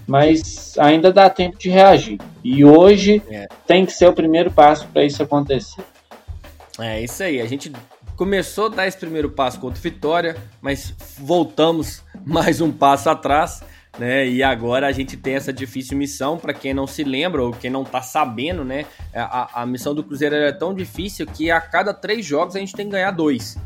mas 0.06 0.74
ainda 0.78 1.12
dá 1.12 1.28
tempo 1.28 1.58
de 1.58 1.68
reagir. 1.68 2.18
E 2.42 2.64
hoje 2.64 3.22
é. 3.28 3.46
tem 3.66 3.84
que 3.84 3.92
ser 3.92 4.08
o 4.08 4.12
primeiro 4.12 4.50
passo 4.50 4.86
para 4.88 5.04
isso 5.04 5.22
acontecer. 5.22 5.82
É 6.78 7.00
isso 7.00 7.22
aí. 7.22 7.40
A 7.40 7.46
gente 7.46 7.72
começou 8.16 8.66
a 8.66 8.68
dar 8.70 8.86
esse 8.86 8.96
primeiro 8.96 9.30
passo 9.30 9.60
contra 9.60 9.78
o 9.78 9.82
Vitória, 9.82 10.36
mas 10.60 10.94
voltamos 11.18 12.02
mais 12.24 12.60
um 12.60 12.72
passo 12.72 13.10
atrás 13.10 13.62
né? 13.98 14.26
E 14.26 14.42
agora 14.42 14.86
a 14.86 14.92
gente 14.92 15.16
tem 15.16 15.34
essa 15.34 15.52
difícil 15.52 15.96
missão, 15.96 16.38
para 16.38 16.52
quem 16.52 16.74
não 16.74 16.86
se 16.86 17.04
lembra 17.04 17.42
ou 17.42 17.52
quem 17.52 17.70
não 17.70 17.84
tá 17.84 18.02
sabendo, 18.02 18.64
né? 18.64 18.86
A, 19.14 19.62
a 19.62 19.66
missão 19.66 19.94
do 19.94 20.04
Cruzeiro 20.04 20.34
é 20.34 20.52
tão 20.52 20.74
difícil 20.74 21.26
que 21.26 21.50
a 21.50 21.60
cada 21.60 21.92
três 21.94 22.24
jogos 22.24 22.56
a 22.56 22.58
gente 22.58 22.74
tem 22.74 22.86
que 22.86 22.92
ganhar 22.92 23.10
dois. 23.10 23.56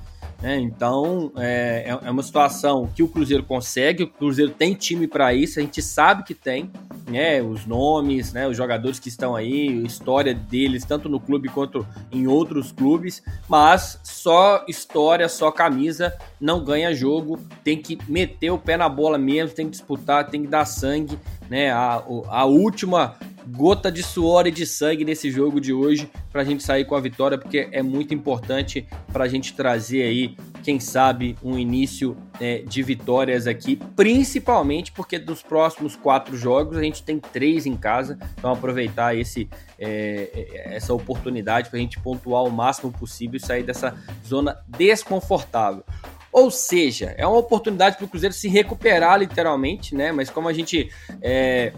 Né? 0.41 0.59
Então 0.59 1.31
é, 1.37 1.85
é, 1.87 2.09
é 2.09 2.11
uma 2.11 2.23
situação 2.23 2.89
que 2.95 3.03
o 3.03 3.09
Cruzeiro 3.09 3.43
consegue, 3.43 4.05
o 4.05 4.09
Cruzeiro 4.09 4.51
tem 4.51 4.73
time 4.73 5.07
para 5.07 5.35
isso, 5.35 5.59
a 5.59 5.63
gente 5.63 5.83
sabe 5.83 6.25
que 6.25 6.35
tem, 6.35 6.71
né? 7.07 7.43
Os 7.43 7.67
nomes, 7.67 8.33
né? 8.33 8.49
Os 8.49 8.57
jogadores 8.57 8.99
que 8.99 9.09
estão 9.09 9.37
aí, 9.37 9.69
a 9.69 9.87
história 9.87 10.35
deles, 10.35 10.85
tanto 10.85 11.09
no 11.09 11.21
clube 11.21 11.49
quanto 11.49 11.87
em 12.11 12.27
outros 12.27 12.73
clubes, 12.73 13.23
mas 13.49 14.01
só 14.03 14.65
história, 14.67 15.29
só 15.29 15.51
camisa 15.51 16.17
não 16.41 16.65
ganha 16.65 16.95
jogo, 16.95 17.39
tem 17.63 17.77
que 17.77 17.99
meter 18.09 18.51
o 18.51 18.59
pé 18.59 18.77
na 18.77 18.89
bola 18.89 19.19
mesmo, 19.19 19.55
tem 19.55 19.67
que 19.67 19.73
disputar, 19.73 20.31
tem 20.31 20.43
que 20.43 20.49
dar 20.49 20.65
sangue, 20.65 21.19
né? 21.51 21.71
A, 21.71 22.03
a 22.29 22.45
última 22.47 23.17
gota 23.49 23.91
de 23.91 24.03
suor 24.03 24.47
e 24.47 24.51
de 24.51 24.67
sangue 24.67 25.05
nesse 25.05 25.31
jogo 25.31 25.61
de 25.61 25.73
hoje 25.73 26.11
para 26.31 26.43
a 26.43 26.45
gente 26.45 26.63
sair 26.63 26.85
com 26.85 26.95
a 26.95 27.01
vitória, 27.01 27.39
porque 27.39 27.69
é 27.73 27.83
muito 27.83 28.15
importante 28.15 28.87
para 29.13 29.25
a 29.25 29.29
gente 29.29 29.55
trazer 29.55 30.03
aí, 30.03 30.37
quem 30.63 30.79
sabe, 30.79 31.37
um 31.43 31.59
início 31.59 32.17
é, 32.41 32.59
de 32.59 32.83
vitórias 32.83 33.47
aqui, 33.47 33.77
principalmente 33.97 34.93
porque 34.93 35.19
dos 35.19 35.43
próximos 35.43 35.97
quatro 35.97 36.37
jogos 36.37 36.77
a 36.77 36.83
gente 36.83 37.03
tem 37.03 37.19
três 37.19 37.67
em 37.67 37.77
casa, 37.77 38.19
então 38.39 38.53
aproveitar 38.53 39.17
esse, 39.17 39.49
é, 39.79 40.29
é 40.35 40.77
essa 40.77 40.93
oportunidade 40.95 41.71
para 41.71 41.79
a 41.79 41.83
gente 41.83 41.99
pontuar 42.01 42.45
o 42.45 42.51
máximo 42.51 42.93
possível 42.93 43.37
e 43.37 43.41
sair 43.41 43.63
dessa 43.63 43.97
zona 44.27 44.59
desconfortável. 44.67 45.85
Ou 46.33 46.51
seja, 46.51 47.13
é 47.19 47.27
uma 47.27 47.39
oportunidade 47.39 47.97
para 47.97 48.05
o 48.05 48.09
Cruzeiro 48.09 48.33
se 48.33 48.49
recuperar 48.49 49.19
literalmente, 49.19 49.97
né? 49.97 50.13
Mas 50.13 50.31
como 50.31 50.49
a 50.49 50.53
gente 50.53 50.89
é, 51.21 51.73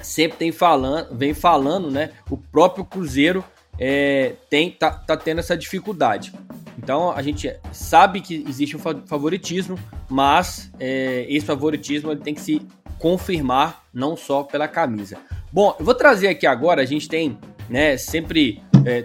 sempre 0.00 0.38
tem 0.38 0.52
falando, 0.52 1.16
vem 1.16 1.34
falando, 1.34 1.90
né? 1.90 2.10
O 2.30 2.36
próprio 2.36 2.84
Cruzeiro 2.84 3.44
é, 3.78 4.34
tem 4.48 4.70
tá, 4.70 4.90
tá 4.90 5.16
tendo 5.16 5.38
essa 5.38 5.56
dificuldade. 5.56 6.32
Então 6.78 7.10
a 7.10 7.22
gente 7.22 7.54
sabe 7.72 8.20
que 8.20 8.44
existe 8.48 8.76
um 8.76 8.80
favoritismo, 9.06 9.78
mas 10.08 10.70
é, 10.78 11.26
esse 11.28 11.46
favoritismo 11.46 12.10
ele 12.10 12.20
tem 12.20 12.34
que 12.34 12.40
se 12.40 12.62
confirmar 12.98 13.84
não 13.92 14.16
só 14.16 14.42
pela 14.42 14.68
camisa. 14.68 15.18
Bom, 15.52 15.74
eu 15.78 15.84
vou 15.84 15.94
trazer 15.94 16.28
aqui 16.28 16.46
agora, 16.46 16.80
a 16.80 16.86
gente 16.86 17.08
tem, 17.08 17.38
né, 17.68 17.96
sempre 17.96 18.62
é, 18.84 19.04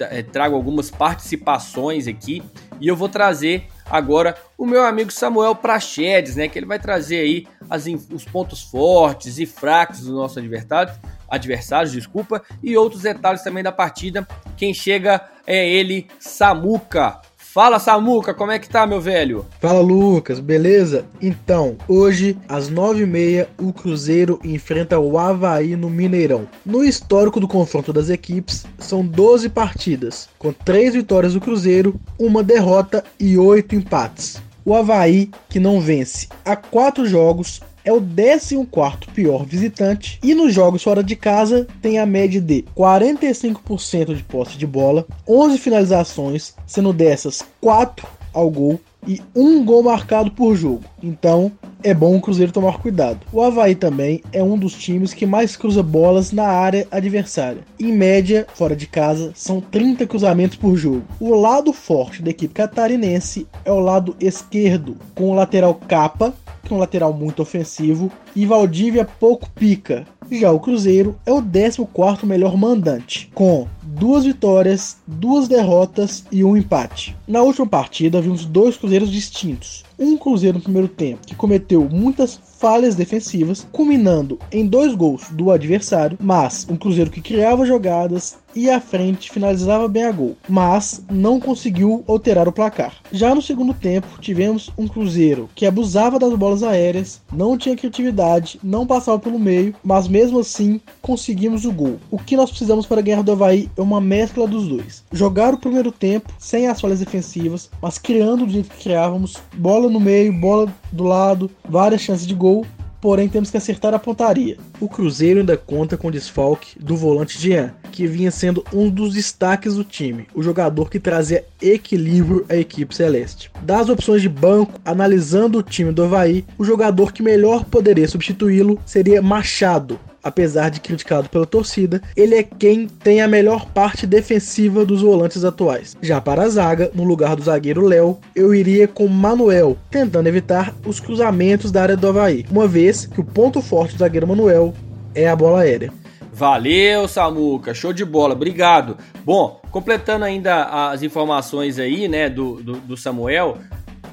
é, 0.00 0.22
trago 0.22 0.56
algumas 0.56 0.90
participações 0.90 2.06
aqui 2.06 2.42
e 2.80 2.88
eu 2.88 2.96
vou 2.96 3.08
trazer 3.08 3.68
agora 3.90 4.36
o 4.56 4.66
meu 4.66 4.84
amigo 4.84 5.10
Samuel 5.10 5.54
Prachedes, 5.54 6.36
né? 6.36 6.48
Que 6.48 6.58
ele 6.58 6.66
vai 6.66 6.78
trazer 6.78 7.20
aí 7.20 7.46
as, 7.68 7.86
os 7.86 8.24
pontos 8.24 8.62
fortes 8.62 9.38
e 9.38 9.46
fracos 9.46 10.00
do 10.00 10.12
nosso 10.12 10.38
adversário, 10.38 10.92
adversários, 11.28 11.92
desculpa, 11.92 12.42
e 12.62 12.76
outros 12.76 13.02
detalhes 13.02 13.42
também 13.42 13.62
da 13.62 13.72
partida. 13.72 14.26
Quem 14.56 14.72
chega 14.72 15.20
é 15.46 15.68
ele, 15.68 16.06
Samuca. 16.18 17.20
Fala 17.56 17.78
Samuca, 17.78 18.34
como 18.34 18.52
é 18.52 18.58
que 18.58 18.68
tá, 18.68 18.86
meu 18.86 19.00
velho? 19.00 19.46
Fala 19.62 19.80
Lucas, 19.80 20.40
beleza? 20.40 21.06
Então, 21.22 21.78
hoje, 21.88 22.36
às 22.46 22.70
9h30, 22.70 23.46
o 23.58 23.72
Cruzeiro 23.72 24.38
enfrenta 24.44 24.98
o 24.98 25.18
Havaí 25.18 25.74
no 25.74 25.88
Mineirão. 25.88 26.46
No 26.66 26.84
histórico 26.84 27.40
do 27.40 27.48
confronto 27.48 27.94
das 27.94 28.10
equipes, 28.10 28.66
são 28.78 29.02
12 29.02 29.48
partidas, 29.48 30.28
com 30.38 30.52
3 30.52 30.96
vitórias 30.96 31.32
do 31.32 31.40
Cruzeiro, 31.40 31.98
uma 32.18 32.42
derrota 32.42 33.02
e 33.18 33.38
8 33.38 33.74
empates. 33.74 34.36
O 34.62 34.74
Havaí, 34.74 35.30
que 35.48 35.58
não 35.58 35.80
vence 35.80 36.28
há 36.44 36.56
4 36.56 37.06
jogos, 37.06 37.62
é 37.86 37.92
o 37.92 38.00
14 38.00 38.66
pior 39.14 39.46
visitante 39.46 40.18
e 40.22 40.34
nos 40.34 40.52
jogos 40.52 40.82
fora 40.82 41.04
de 41.04 41.14
casa 41.14 41.66
tem 41.80 41.98
a 41.98 42.04
média 42.04 42.40
de 42.40 42.64
45% 42.76 44.14
de 44.14 44.24
posse 44.24 44.58
de 44.58 44.66
bola, 44.66 45.06
11 45.26 45.56
finalizações, 45.56 46.54
sendo 46.66 46.92
dessas 46.92 47.42
4 47.60 48.06
ao 48.34 48.50
gol 48.50 48.80
e 49.06 49.22
um 49.34 49.64
gol 49.64 49.84
marcado 49.84 50.32
por 50.32 50.56
jogo. 50.56 50.82
Então, 51.00 51.52
é 51.82 51.94
bom 51.94 52.16
o 52.16 52.20
Cruzeiro 52.20 52.50
tomar 52.50 52.78
cuidado. 52.78 53.20
O 53.32 53.40
Havaí 53.40 53.76
também 53.76 54.20
é 54.32 54.42
um 54.42 54.58
dos 54.58 54.74
times 54.74 55.14
que 55.14 55.24
mais 55.24 55.56
cruza 55.56 55.82
bolas 55.82 56.32
na 56.32 56.48
área 56.48 56.88
adversária. 56.90 57.62
Em 57.78 57.92
média, 57.92 58.46
fora 58.54 58.74
de 58.74 58.88
casa, 58.88 59.30
são 59.34 59.60
30 59.60 60.06
cruzamentos 60.06 60.56
por 60.56 60.76
jogo. 60.76 61.04
O 61.20 61.34
lado 61.34 61.72
forte 61.72 62.20
da 62.20 62.30
equipe 62.30 62.52
catarinense 62.52 63.46
é 63.64 63.70
o 63.70 63.78
lado 63.78 64.16
esquerdo, 64.18 64.96
com 65.14 65.30
o 65.30 65.34
lateral 65.34 65.74
capa, 65.74 66.34
que 66.66 66.72
é 66.72 66.76
um 66.76 66.80
lateral 66.80 67.12
muito 67.12 67.40
ofensivo, 67.40 68.10
e 68.34 68.44
Valdívia 68.44 69.04
pouco 69.04 69.48
pica. 69.50 70.06
Já 70.30 70.50
o 70.50 70.58
Cruzeiro 70.58 71.16
é 71.24 71.32
o 71.32 71.40
14 71.40 72.26
melhor 72.26 72.56
mandante, 72.56 73.30
com 73.32 73.68
duas 73.82 74.24
vitórias, 74.24 74.96
duas 75.06 75.46
derrotas 75.46 76.24
e 76.32 76.42
um 76.42 76.56
empate. 76.56 77.16
Na 77.26 77.42
última 77.42 77.66
partida, 77.66 78.20
vimos 78.20 78.44
dois 78.44 78.76
Cruzeiros 78.76 79.10
distintos. 79.10 79.84
Um 79.98 80.18
Cruzeiro 80.18 80.58
no 80.58 80.64
primeiro 80.64 80.88
tempo 80.88 81.26
que 81.26 81.34
cometeu 81.34 81.88
muitas 81.90 82.40
falhas 82.58 82.94
defensivas, 82.94 83.66
culminando 83.70 84.38
em 84.50 84.66
dois 84.66 84.94
gols 84.94 85.28
do 85.30 85.50
adversário, 85.50 86.18
mas 86.20 86.66
um 86.68 86.76
Cruzeiro 86.76 87.10
que 87.10 87.20
criava 87.20 87.64
jogadas 87.64 88.36
e 88.56 88.70
à 88.70 88.80
frente 88.80 89.30
finalizava 89.30 89.86
bem 89.86 90.04
a 90.04 90.10
gol, 90.10 90.36
mas 90.48 91.04
não 91.10 91.38
conseguiu 91.38 92.02
alterar 92.08 92.48
o 92.48 92.52
placar. 92.52 92.94
Já 93.12 93.34
no 93.34 93.42
segundo 93.42 93.74
tempo, 93.74 94.08
tivemos 94.20 94.70
um 94.78 94.88
Cruzeiro 94.88 95.50
que 95.54 95.66
abusava 95.66 96.18
das 96.18 96.32
bolas 96.34 96.62
aéreas, 96.62 97.20
não 97.30 97.58
tinha 97.58 97.76
criatividade, 97.76 98.58
não 98.62 98.86
passava 98.86 99.18
pelo 99.18 99.38
meio, 99.38 99.74
mas 99.84 100.08
mesmo 100.08 100.40
assim 100.40 100.80
conseguimos 101.02 101.66
o 101.66 101.72
gol. 101.72 101.98
O 102.10 102.18
que 102.18 102.36
nós 102.36 102.48
precisamos 102.48 102.86
para 102.86 103.02
ganhar 103.02 103.22
do 103.22 103.32
Havaí 103.32 103.70
é 103.76 103.82
uma 103.82 104.00
mescla 104.00 104.48
dos 104.48 104.66
dois. 104.66 105.04
Jogar 105.12 105.52
o 105.52 105.58
primeiro 105.58 105.92
tempo 105.92 106.32
sem 106.38 106.66
as 106.66 106.80
falhas 106.80 107.00
defensivas, 107.00 107.70
mas 107.82 107.98
criando 107.98 108.46
do 108.46 108.52
jeito 108.52 108.70
que 108.70 108.84
criávamos, 108.84 109.36
bola 109.54 109.90
no 109.90 110.00
meio, 110.00 110.32
bola 110.32 110.72
do 110.90 111.04
lado, 111.04 111.50
várias 111.68 112.00
chances 112.00 112.26
de 112.26 112.34
gol 112.34 112.64
porém 113.00 113.28
temos 113.28 113.50
que 113.50 113.56
acertar 113.56 113.94
a 113.94 113.98
pontaria. 113.98 114.56
O 114.80 114.88
Cruzeiro 114.88 115.40
ainda 115.40 115.56
conta 115.56 115.96
com 115.96 116.08
o 116.08 116.10
desfalque 116.10 116.78
do 116.78 116.96
volante 116.96 117.38
Jean, 117.38 117.72
que 117.92 118.06
vinha 118.06 118.30
sendo 118.30 118.64
um 118.72 118.90
dos 118.90 119.14
destaques 119.14 119.74
do 119.74 119.84
time, 119.84 120.26
o 120.34 120.42
jogador 120.42 120.90
que 120.90 121.00
trazia 121.00 121.44
equilíbrio 121.60 122.44
à 122.48 122.56
equipe 122.56 122.94
celeste. 122.94 123.50
Das 123.62 123.88
opções 123.88 124.22
de 124.22 124.28
banco, 124.28 124.80
analisando 124.84 125.58
o 125.58 125.62
time 125.62 125.92
do 125.92 126.04
Havaí, 126.04 126.44
o 126.58 126.64
jogador 126.64 127.12
que 127.12 127.22
melhor 127.22 127.64
poderia 127.64 128.08
substituí-lo 128.08 128.78
seria 128.84 129.22
Machado, 129.22 129.98
apesar 130.26 130.70
de 130.70 130.80
criticado 130.80 131.28
pela 131.28 131.46
torcida, 131.46 132.02
ele 132.16 132.34
é 132.34 132.42
quem 132.42 132.88
tem 132.88 133.22
a 133.22 133.28
melhor 133.28 133.66
parte 133.66 134.08
defensiva 134.08 134.84
dos 134.84 135.02
volantes 135.02 135.44
atuais. 135.44 135.96
Já 136.02 136.20
para 136.20 136.42
a 136.42 136.48
zaga, 136.48 136.90
no 136.92 137.04
lugar 137.04 137.36
do 137.36 137.44
zagueiro 137.44 137.86
Léo, 137.86 138.18
eu 138.34 138.52
iria 138.52 138.88
com 138.88 139.06
Manuel, 139.06 139.76
tentando 139.88 140.26
evitar 140.26 140.74
os 140.84 140.98
cruzamentos 140.98 141.70
da 141.70 141.82
área 141.82 141.96
do 141.96 142.08
Havaí, 142.08 142.44
uma 142.50 142.66
vez 142.66 143.06
que 143.06 143.20
o 143.20 143.24
ponto 143.24 143.62
forte 143.62 143.94
do 143.94 144.00
zagueiro 144.00 144.26
Manuel 144.26 144.74
é 145.14 145.28
a 145.28 145.36
bola 145.36 145.60
aérea. 145.60 145.92
Valeu, 146.32 147.06
Samuca, 147.06 147.72
show 147.72 147.92
de 147.92 148.04
bola, 148.04 148.34
obrigado. 148.34 148.98
Bom, 149.24 149.60
completando 149.70 150.24
ainda 150.24 150.90
as 150.90 151.02
informações 151.02 151.78
aí, 151.78 152.08
né, 152.08 152.28
do, 152.28 152.56
do, 152.56 152.72
do 152.74 152.96
Samuel, 152.96 153.58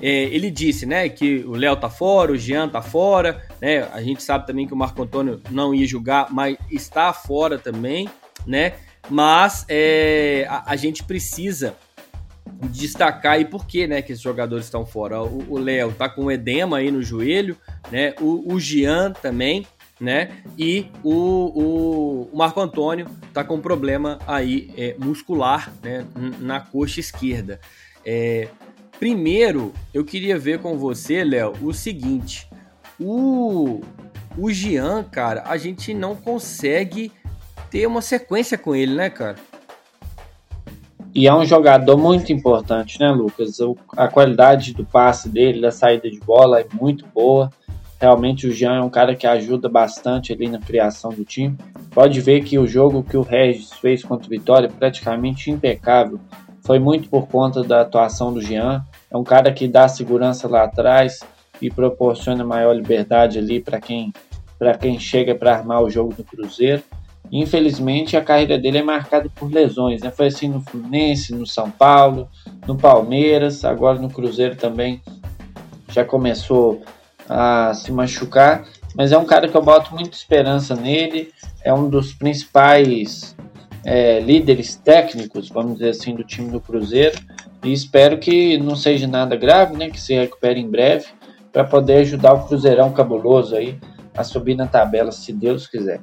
ele 0.05 0.51
disse, 0.51 0.85
né, 0.85 1.07
que 1.07 1.45
o 1.45 1.53
Léo 1.53 1.77
tá 1.77 1.89
fora, 1.89 2.31
o 2.31 2.37
Jean 2.37 2.67
tá 2.67 2.81
fora, 2.81 3.41
né? 3.61 3.87
A 3.93 4.01
gente 4.01 4.21
sabe 4.21 4.45
também 4.45 4.67
que 4.67 4.73
o 4.73 4.77
Marco 4.77 5.01
Antônio 5.01 5.41
não 5.49 5.73
ia 5.73 5.87
jogar, 5.87 6.27
mas 6.29 6.57
está 6.69 7.13
fora 7.13 7.57
também, 7.57 8.09
né? 8.45 8.73
Mas 9.09 9.65
é, 9.69 10.45
a, 10.49 10.71
a, 10.71 10.75
gente 10.75 11.03
precisa 11.03 11.75
destacar 12.69 13.33
aí 13.33 13.45
por 13.45 13.65
que, 13.65 13.87
né, 13.87 14.01
que 14.01 14.11
esses 14.11 14.21
jogadores 14.21 14.65
estão 14.65 14.85
fora. 14.85 15.21
O 15.21 15.57
Léo 15.57 15.93
tá 15.93 16.09
com 16.09 16.31
edema 16.31 16.77
aí 16.77 16.91
no 16.91 17.01
joelho, 17.01 17.55
né? 17.91 18.13
O, 18.19 18.53
o 18.53 18.59
Jean 18.59 19.11
também, 19.11 19.65
né? 19.99 20.31
E 20.57 20.87
o, 21.01 21.13
o, 21.13 22.29
o, 22.33 22.37
Marco 22.37 22.59
Antônio 22.59 23.07
tá 23.33 23.43
com 23.43 23.59
problema 23.61 24.19
aí 24.27 24.73
é, 24.77 24.95
muscular, 24.97 25.71
né, 25.81 26.05
na 26.39 26.59
coxa 26.59 26.99
esquerda. 26.99 27.59
É, 28.05 28.49
Primeiro, 29.03 29.73
eu 29.93 30.05
queria 30.05 30.39
ver 30.39 30.59
com 30.59 30.77
você, 30.77 31.25
Léo, 31.25 31.51
o 31.61 31.73
seguinte: 31.73 32.47
o, 32.97 33.81
o 34.37 34.49
Jean, 34.49 35.03
cara, 35.03 35.43
a 35.45 35.57
gente 35.57 35.93
não 35.93 36.15
consegue 36.15 37.11
ter 37.69 37.85
uma 37.85 38.01
sequência 38.01 38.57
com 38.57 38.73
ele, 38.73 38.95
né, 38.95 39.09
cara? 39.09 39.35
E 41.13 41.27
é 41.27 41.35
um 41.35 41.43
jogador 41.43 41.97
muito 41.97 42.31
importante, 42.31 42.97
né, 42.97 43.11
Lucas? 43.11 43.57
A 43.97 44.07
qualidade 44.07 44.73
do 44.73 44.85
passe 44.85 45.27
dele, 45.27 45.59
da 45.59 45.69
saída 45.69 46.09
de 46.09 46.21
bola 46.21 46.61
é 46.61 46.65
muito 46.71 47.05
boa. 47.13 47.51
Realmente 47.99 48.47
o 48.47 48.53
Jean 48.53 48.75
é 48.75 48.81
um 48.81 48.89
cara 48.89 49.15
que 49.17 49.27
ajuda 49.27 49.67
bastante 49.67 50.31
ali 50.31 50.47
na 50.47 50.59
criação 50.59 51.11
do 51.11 51.25
time. 51.25 51.57
Pode 51.91 52.21
ver 52.21 52.41
que 52.45 52.57
o 52.57 52.65
jogo 52.65 53.03
que 53.03 53.17
o 53.17 53.21
Regis 53.21 53.73
fez 53.73 54.01
contra 54.01 54.27
o 54.27 54.29
Vitória 54.29 54.67
é 54.67 54.71
praticamente 54.71 55.51
impecável 55.51 56.21
foi 56.63 56.79
muito 56.79 57.09
por 57.09 57.27
conta 57.27 57.63
da 57.63 57.81
atuação 57.81 58.33
do 58.33 58.41
Jean. 58.41 58.85
É 59.11 59.17
um 59.17 59.23
cara 59.23 59.51
que 59.51 59.67
dá 59.67 59.87
segurança 59.87 60.47
lá 60.47 60.63
atrás 60.63 61.19
e 61.61 61.69
proporciona 61.69 62.43
maior 62.43 62.73
liberdade 62.73 63.37
ali 63.37 63.59
para 63.59 63.79
quem 63.79 64.13
para 64.57 64.77
quem 64.77 64.97
chega 64.97 65.35
para 65.35 65.53
armar 65.53 65.81
o 65.81 65.89
jogo 65.89 66.13
do 66.13 66.23
Cruzeiro. 66.23 66.81
Infelizmente, 67.29 68.15
a 68.15 68.21
carreira 68.21 68.57
dele 68.57 68.77
é 68.77 68.83
marcada 68.83 69.29
por 69.35 69.51
lesões. 69.51 70.01
Né? 70.01 70.09
Foi 70.09 70.27
assim 70.27 70.47
no 70.47 70.61
Fluminense, 70.61 71.33
no 71.33 71.45
São 71.45 71.69
Paulo, 71.69 72.29
no 72.65 72.77
Palmeiras, 72.77 73.65
agora 73.65 73.99
no 73.99 74.09
Cruzeiro 74.09 74.55
também 74.55 75.01
já 75.89 76.05
começou 76.05 76.81
a 77.27 77.73
se 77.73 77.91
machucar. 77.91 78.63
Mas 78.95 79.11
é 79.11 79.17
um 79.17 79.25
cara 79.25 79.49
que 79.49 79.57
eu 79.57 79.61
boto 79.61 79.93
muita 79.93 80.15
esperança 80.15 80.75
nele. 80.75 81.33
É 81.61 81.73
um 81.73 81.89
dos 81.89 82.13
principais 82.13 83.35
é, 83.85 84.19
líderes 84.19 84.75
técnicos, 84.75 85.49
vamos 85.49 85.73
dizer 85.73 85.89
assim, 85.89 86.15
do 86.15 86.23
time 86.23 86.49
do 86.49 86.59
Cruzeiro. 86.59 87.17
E 87.63 87.71
espero 87.71 88.17
que 88.17 88.57
não 88.57 88.75
seja 88.75 89.07
nada 89.07 89.35
grave, 89.35 89.77
né? 89.77 89.89
Que 89.89 89.99
se 89.99 90.13
recupere 90.13 90.59
em 90.59 90.69
breve 90.69 91.05
para 91.51 91.63
poder 91.63 91.97
ajudar 91.97 92.33
o 92.33 92.47
Cruzeirão 92.47 92.91
cabuloso 92.91 93.55
aí 93.55 93.77
a 94.15 94.23
subir 94.23 94.55
na 94.55 94.67
tabela, 94.67 95.11
se 95.11 95.31
Deus 95.31 95.67
quiser. 95.67 96.01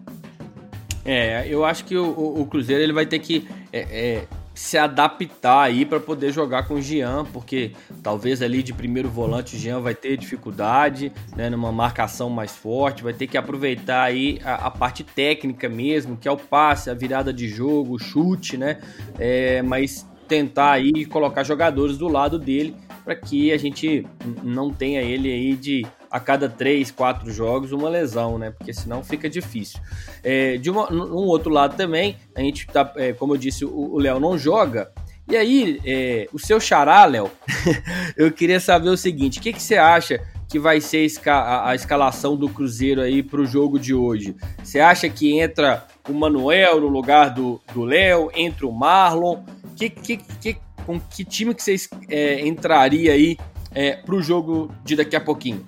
É, 1.04 1.46
eu 1.49 1.64
acho 1.64 1.84
que 1.84 1.96
o, 1.96 2.40
o 2.40 2.46
Cruzeiro 2.46 2.82
ele 2.82 2.92
vai 2.92 3.06
ter 3.06 3.18
que 3.18 3.49
é, 3.72 3.80
é, 3.80 4.25
se 4.54 4.76
adaptar 4.76 5.62
aí 5.62 5.85
para 5.85 6.00
poder 6.00 6.33
jogar 6.33 6.64
com 6.64 6.75
o 6.75 6.83
Jean, 6.83 7.25
porque 7.33 7.73
talvez 8.02 8.42
ali 8.42 8.62
de 8.62 8.73
primeiro 8.73 9.09
volante 9.09 9.57
o 9.57 9.59
Jean 9.59 9.80
vai 9.80 9.95
ter 9.95 10.16
dificuldade, 10.16 11.12
né, 11.37 11.49
numa 11.49 11.73
marcação 11.73 12.28
mais 12.28 12.54
forte, 12.54 13.02
vai 13.02 13.12
ter 13.12 13.26
que 13.26 13.38
aproveitar 13.38 14.02
aí 14.02 14.38
a, 14.45 14.66
a 14.66 14.71
parte 14.71 15.04
técnica 15.04 15.69
mesmo, 15.69 16.16
que 16.16 16.28
é 16.28 16.30
o 16.30 16.37
passe, 16.37 16.90
a 16.90 16.95
virada 16.95 17.33
de 17.33 17.49
jogo, 17.49 17.95
o 17.95 17.99
chute, 17.99 18.57
né, 18.57 18.78
é, 19.19 19.62
mas 19.62 20.07
tentar 20.28 20.73
aí 20.73 21.04
colocar 21.07 21.42
jogadores 21.42 21.99
do 21.99 22.07
lado 22.07 22.38
dele 22.38 22.75
para 23.04 23.16
que 23.16 23.52
a 23.52 23.57
gente 23.57 24.07
não 24.42 24.73
tenha 24.73 25.00
ele 25.00 25.28
aí 25.33 25.57
de 25.57 25.87
a 26.10 26.18
cada 26.18 26.48
três, 26.48 26.90
quatro 26.90 27.30
jogos 27.30 27.72
uma 27.72 27.88
lesão, 27.88 28.36
né? 28.36 28.50
Porque 28.50 28.72
senão 28.72 29.04
fica 29.04 29.30
difícil. 29.30 29.78
É, 30.24 30.56
de 30.56 30.68
uma, 30.68 30.92
um 30.92 31.26
outro 31.26 31.50
lado 31.50 31.76
também, 31.76 32.16
a 32.34 32.40
gente 32.40 32.66
tá, 32.66 32.92
é, 32.96 33.12
como 33.12 33.34
eu 33.34 33.38
disse, 33.38 33.64
o 33.64 33.96
Léo 33.98 34.18
não 34.18 34.36
joga. 34.36 34.90
E 35.30 35.36
aí, 35.36 35.80
é, 35.84 36.28
o 36.32 36.40
seu 36.40 36.58
xará, 36.58 37.04
Léo, 37.04 37.30
eu 38.16 38.32
queria 38.32 38.58
saber 38.58 38.88
o 38.88 38.96
seguinte: 38.96 39.38
o 39.38 39.42
que, 39.42 39.52
que 39.52 39.62
você 39.62 39.76
acha 39.76 40.20
que 40.48 40.58
vai 40.58 40.80
ser 40.80 41.08
a, 41.26 41.72
escalação 41.76 42.36
do 42.36 42.48
Cruzeiro 42.48 43.00
aí 43.00 43.22
para 43.22 43.40
o 43.40 43.46
jogo 43.46 43.78
de 43.78 43.94
hoje? 43.94 44.34
Você 44.60 44.80
acha 44.80 45.08
que 45.08 45.38
entra 45.38 45.86
o 46.08 46.12
Manuel 46.12 46.80
no 46.80 46.88
lugar 46.88 47.32
do 47.32 47.60
Léo, 47.76 48.28
entra 48.34 48.66
o 48.66 48.72
Marlon? 48.72 49.44
Que, 49.76 49.88
que, 49.88 50.16
que, 50.16 50.56
com 50.84 50.98
que 50.98 51.24
time 51.24 51.54
que 51.54 51.62
vocês 51.62 51.88
é, 52.08 52.44
entraria 52.44 53.12
aí 53.12 53.38
é, 53.72 53.92
para 53.92 54.16
o 54.16 54.20
jogo 54.20 54.74
de 54.84 54.96
daqui 54.96 55.14
a 55.14 55.20
pouquinho? 55.20 55.64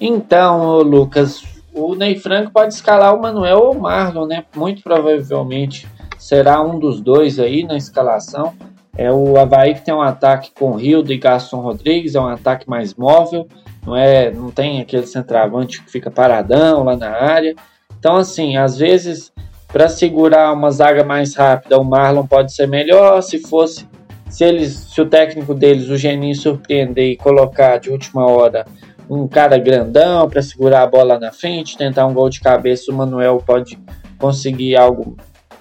Então, 0.00 0.80
Lucas, 0.82 1.42
o 1.74 1.94
Ney 1.94 2.18
Franco 2.18 2.50
pode 2.52 2.74
escalar 2.74 3.14
o 3.14 3.20
Manuel 3.20 3.58
ou 3.58 3.74
o 3.74 3.80
Marlon, 3.80 4.26
né? 4.26 4.44
Muito 4.56 4.82
provavelmente 4.82 5.86
será 6.18 6.62
um 6.62 6.78
dos 6.78 7.00
dois 7.00 7.38
aí 7.38 7.64
na 7.64 7.76
escalação. 7.76 8.54
É 8.96 9.10
o 9.12 9.38
Havaí 9.38 9.74
que 9.74 9.84
tem 9.84 9.94
um 9.94 10.02
ataque 10.02 10.50
com 10.54 10.74
Rildo 10.74 11.12
e 11.12 11.18
Gaston 11.18 11.60
Rodrigues, 11.60 12.14
é 12.14 12.20
um 12.20 12.26
ataque 12.26 12.68
mais 12.68 12.94
móvel, 12.94 13.46
não 13.86 13.96
é, 13.96 14.30
não 14.30 14.50
tem 14.50 14.80
aquele 14.80 15.06
centroavante 15.06 15.82
que 15.82 15.90
fica 15.90 16.10
paradão 16.10 16.84
lá 16.84 16.96
na 16.96 17.10
área. 17.10 17.54
Então, 17.98 18.16
assim, 18.16 18.56
às 18.56 18.76
vezes 18.76 19.32
para 19.72 19.88
segurar 19.88 20.52
uma 20.52 20.70
zaga 20.70 21.04
mais 21.04 21.34
rápida, 21.34 21.78
o 21.78 21.84
Marlon 21.84 22.26
pode 22.26 22.52
ser 22.52 22.66
melhor. 22.66 23.22
Se 23.22 23.38
fosse, 23.38 23.86
se 24.28 24.44
eles, 24.44 24.72
se 24.72 25.00
o 25.00 25.06
técnico 25.06 25.54
deles, 25.54 25.88
o 25.88 25.96
Geninho, 25.96 26.34
surpreender 26.34 27.12
e 27.12 27.16
colocar 27.16 27.78
de 27.78 27.90
última 27.90 28.26
hora 28.26 28.66
um 29.10 29.26
cara 29.26 29.58
grandão 29.58 30.30
para 30.30 30.40
segurar 30.40 30.82
a 30.82 30.86
bola 30.86 31.18
na 31.18 31.32
frente, 31.32 31.76
tentar 31.76 32.06
um 32.06 32.14
gol 32.14 32.30
de 32.30 32.38
cabeça, 32.38 32.92
o 32.92 32.94
Manuel 32.94 33.42
pode 33.44 33.76
conseguir 34.16 34.76
algo, 34.76 35.16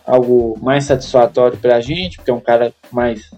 algo 0.05 0.55
mais 0.61 0.83
satisfatório 0.83 1.57
para 1.57 1.77
a 1.77 1.81
gente, 1.81 2.17
porque 2.17 2.29
é 2.29 2.33
um 2.33 2.39
cara 2.39 2.71
mais 2.91 3.31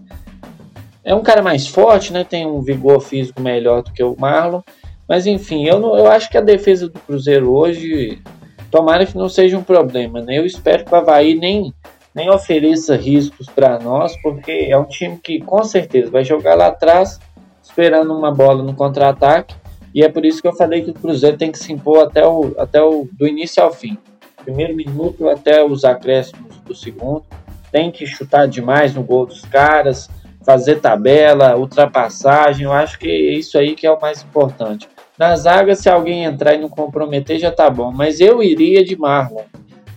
é 1.03 1.15
um 1.15 1.23
cara 1.23 1.41
mais 1.41 1.65
forte, 1.65 2.13
né? 2.13 2.23
Tem 2.23 2.45
um 2.45 2.61
vigor 2.61 2.99
físico 2.99 3.41
melhor 3.41 3.81
do 3.81 3.91
que 3.91 4.03
o 4.03 4.15
Marlon. 4.19 4.61
Mas 5.07 5.25
enfim, 5.25 5.65
eu, 5.65 5.79
não, 5.79 5.97
eu 5.97 6.07
acho 6.07 6.29
que 6.29 6.37
a 6.37 6.41
defesa 6.41 6.87
do 6.87 6.99
Cruzeiro 6.99 7.51
hoje, 7.51 8.21
tomara 8.69 9.05
que 9.05 9.17
não 9.17 9.27
seja 9.27 9.57
um 9.57 9.63
problema, 9.63 10.21
né? 10.21 10.37
Eu 10.37 10.45
espero 10.45 10.85
que 10.85 10.93
o 10.93 10.95
Havaí 10.95 11.35
nem, 11.35 11.73
nem 12.13 12.29
ofereça 12.29 12.95
riscos 12.95 13.47
para 13.47 13.79
nós, 13.79 14.15
porque 14.21 14.67
é 14.69 14.77
um 14.77 14.85
time 14.85 15.17
que 15.17 15.39
com 15.39 15.63
certeza 15.63 16.11
vai 16.11 16.23
jogar 16.23 16.53
lá 16.53 16.67
atrás, 16.67 17.19
esperando 17.63 18.15
uma 18.15 18.31
bola 18.31 18.61
no 18.61 18.75
contra-ataque 18.75 19.60
e 19.93 20.03
é 20.03 20.09
por 20.09 20.25
isso 20.25 20.41
que 20.41 20.47
eu 20.47 20.53
falei 20.53 20.81
que 20.81 20.91
o 20.91 20.93
Cruzeiro 20.93 21.37
tem 21.37 21.51
que 21.51 21.59
se 21.59 21.71
impor 21.71 22.03
até 22.03 22.25
o, 22.25 22.53
até 22.57 22.81
o 22.81 23.07
do 23.11 23.27
início 23.27 23.61
ao 23.61 23.73
fim. 23.73 23.97
Primeiro 24.43 24.75
minuto 24.75 25.29
até 25.29 25.63
os 25.63 25.83
acréscimos 25.83 26.57
do 26.65 26.73
segundo. 26.73 27.23
Tem 27.71 27.91
que 27.91 28.05
chutar 28.05 28.47
demais 28.47 28.93
no 28.93 29.03
gol 29.03 29.25
dos 29.25 29.41
caras, 29.41 30.09
fazer 30.43 30.79
tabela, 30.79 31.55
ultrapassagem. 31.55 32.65
Eu 32.65 32.73
acho 32.73 32.97
que 32.97 33.09
isso 33.09 33.57
aí 33.57 33.75
que 33.75 33.85
é 33.85 33.91
o 33.91 33.99
mais 33.99 34.23
importante. 34.23 34.87
Na 35.17 35.35
zaga, 35.35 35.75
se 35.75 35.89
alguém 35.89 36.23
entrar 36.23 36.55
e 36.55 36.57
não 36.57 36.69
comprometer, 36.69 37.37
já 37.37 37.51
tá 37.51 37.69
bom. 37.69 37.91
Mas 37.91 38.19
eu 38.19 38.41
iria 38.41 38.83
de 38.83 38.97
Marlon. 38.97 39.43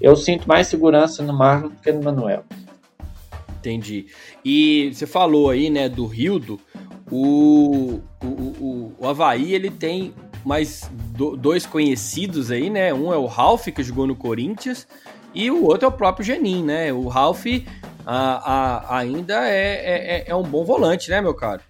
Eu 0.00 0.14
sinto 0.16 0.46
mais 0.46 0.66
segurança 0.66 1.22
no 1.22 1.32
Marlon 1.32 1.68
do 1.68 1.76
que 1.76 1.90
no 1.90 2.02
Manuel. 2.02 2.44
Entendi. 3.58 4.06
E 4.44 4.90
você 4.92 5.06
falou 5.06 5.48
aí, 5.48 5.70
né, 5.70 5.88
do 5.88 6.06
Rildo. 6.06 6.60
O, 7.16 8.00
o, 8.20 8.26
o, 8.26 8.92
o 8.98 9.06
Havaí 9.06 9.54
ele 9.54 9.70
tem 9.70 10.12
mais 10.44 10.90
do, 11.16 11.36
dois 11.36 11.64
conhecidos 11.64 12.50
aí, 12.50 12.68
né? 12.68 12.92
Um 12.92 13.12
é 13.12 13.16
o 13.16 13.26
Ralph, 13.26 13.68
que 13.68 13.84
jogou 13.84 14.04
no 14.04 14.16
Corinthians, 14.16 14.84
e 15.32 15.48
o 15.48 15.64
outro 15.64 15.86
é 15.86 15.88
o 15.88 15.92
próprio 15.92 16.26
Genin, 16.26 16.64
né? 16.64 16.92
O 16.92 17.06
Ralph 17.06 17.46
a, 18.04 18.96
a, 18.96 18.98
ainda 18.98 19.48
é, 19.48 20.24
é, 20.24 20.24
é 20.26 20.34
um 20.34 20.42
bom 20.42 20.64
volante, 20.64 21.08
né, 21.08 21.20
meu 21.20 21.34
caro? 21.34 21.62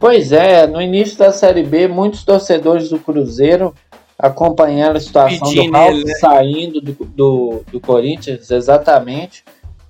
Pois 0.00 0.32
é, 0.32 0.66
no 0.66 0.82
início 0.82 1.16
da 1.16 1.30
Série 1.30 1.62
B, 1.62 1.86
muitos 1.86 2.24
torcedores 2.24 2.88
do 2.88 2.98
Cruzeiro 2.98 3.72
acompanharam 4.18 4.96
a 4.96 5.00
situação 5.00 5.38
Pedindo 5.38 5.70
do 5.70 5.78
Ralph 5.78 5.90
ele, 5.92 6.04
né? 6.04 6.14
saindo 6.14 6.80
do, 6.80 6.92
do, 7.04 7.62
do 7.70 7.80
Corinthians, 7.80 8.50
exatamente. 8.50 9.44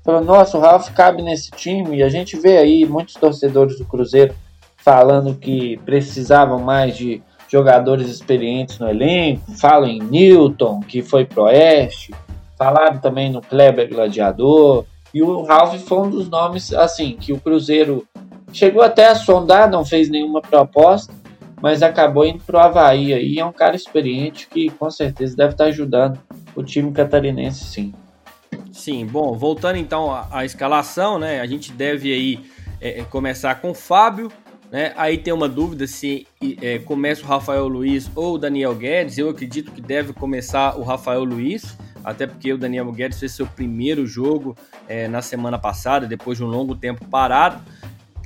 Falou, 0.04 0.24
nossa, 0.24 0.56
o 0.56 0.60
Ralf 0.60 0.90
cabe 0.90 1.22
nesse 1.22 1.50
time. 1.50 1.98
E 1.98 2.02
a 2.02 2.08
gente 2.08 2.36
vê 2.36 2.58
aí 2.58 2.86
muitos 2.86 3.14
torcedores 3.14 3.78
do 3.78 3.84
Cruzeiro 3.84 4.34
falando 4.76 5.34
que 5.34 5.76
precisavam 5.84 6.58
mais 6.58 6.96
de 6.96 7.22
jogadores 7.48 8.08
experientes 8.08 8.78
no 8.78 8.88
elenco. 8.88 9.52
Falam 9.52 9.88
em 9.88 10.00
Newton, 10.00 10.80
que 10.80 11.02
foi 11.02 11.24
pro 11.24 11.44
Oeste. 11.44 12.14
Falaram 12.56 12.98
também 12.98 13.30
no 13.30 13.40
Kleber 13.40 13.88
Gladiador. 13.88 14.84
E 15.12 15.22
o 15.22 15.42
Ralf 15.42 15.74
foi 15.80 15.98
um 15.98 16.10
dos 16.10 16.28
nomes, 16.28 16.72
assim, 16.72 17.16
que 17.16 17.32
o 17.32 17.40
Cruzeiro 17.40 18.06
chegou 18.52 18.82
até 18.82 19.08
a 19.08 19.14
sondar, 19.14 19.68
não 19.70 19.84
fez 19.84 20.08
nenhuma 20.08 20.40
proposta, 20.40 21.12
mas 21.60 21.82
acabou 21.82 22.24
indo 22.24 22.42
pro 22.44 22.58
Havaí. 22.58 23.12
E 23.12 23.38
é 23.38 23.44
um 23.44 23.52
cara 23.52 23.74
experiente 23.74 24.48
que 24.48 24.70
com 24.70 24.90
certeza 24.90 25.36
deve 25.36 25.52
estar 25.52 25.64
ajudando 25.64 26.18
o 26.54 26.62
time 26.62 26.92
catarinense, 26.92 27.64
sim. 27.64 27.92
Sim, 28.72 29.04
bom, 29.06 29.36
voltando 29.36 29.76
então 29.76 30.12
à, 30.12 30.28
à 30.30 30.44
escalação, 30.44 31.18
né? 31.18 31.40
A 31.40 31.46
gente 31.46 31.72
deve 31.72 32.12
aí 32.12 32.50
é, 32.80 33.00
é, 33.00 33.04
começar 33.04 33.56
com 33.60 33.70
o 33.70 33.74
Fábio, 33.74 34.30
né? 34.70 34.92
Aí 34.96 35.18
tem 35.18 35.32
uma 35.32 35.48
dúvida 35.48 35.86
se 35.86 36.26
é, 36.62 36.78
começa 36.78 37.22
o 37.22 37.26
Rafael 37.26 37.66
Luiz 37.66 38.10
ou 38.14 38.34
o 38.34 38.38
Daniel 38.38 38.74
Guedes. 38.74 39.18
Eu 39.18 39.28
acredito 39.28 39.72
que 39.72 39.80
deve 39.80 40.12
começar 40.12 40.78
o 40.78 40.82
Rafael 40.82 41.24
Luiz, 41.24 41.76
até 42.04 42.26
porque 42.26 42.52
o 42.52 42.58
Daniel 42.58 42.90
Guedes 42.92 43.18
fez 43.18 43.32
seu 43.32 43.46
primeiro 43.46 44.06
jogo 44.06 44.56
é, 44.88 45.08
na 45.08 45.20
semana 45.20 45.58
passada, 45.58 46.06
depois 46.06 46.38
de 46.38 46.44
um 46.44 46.48
longo 46.48 46.74
tempo 46.74 47.04
parado. 47.06 47.60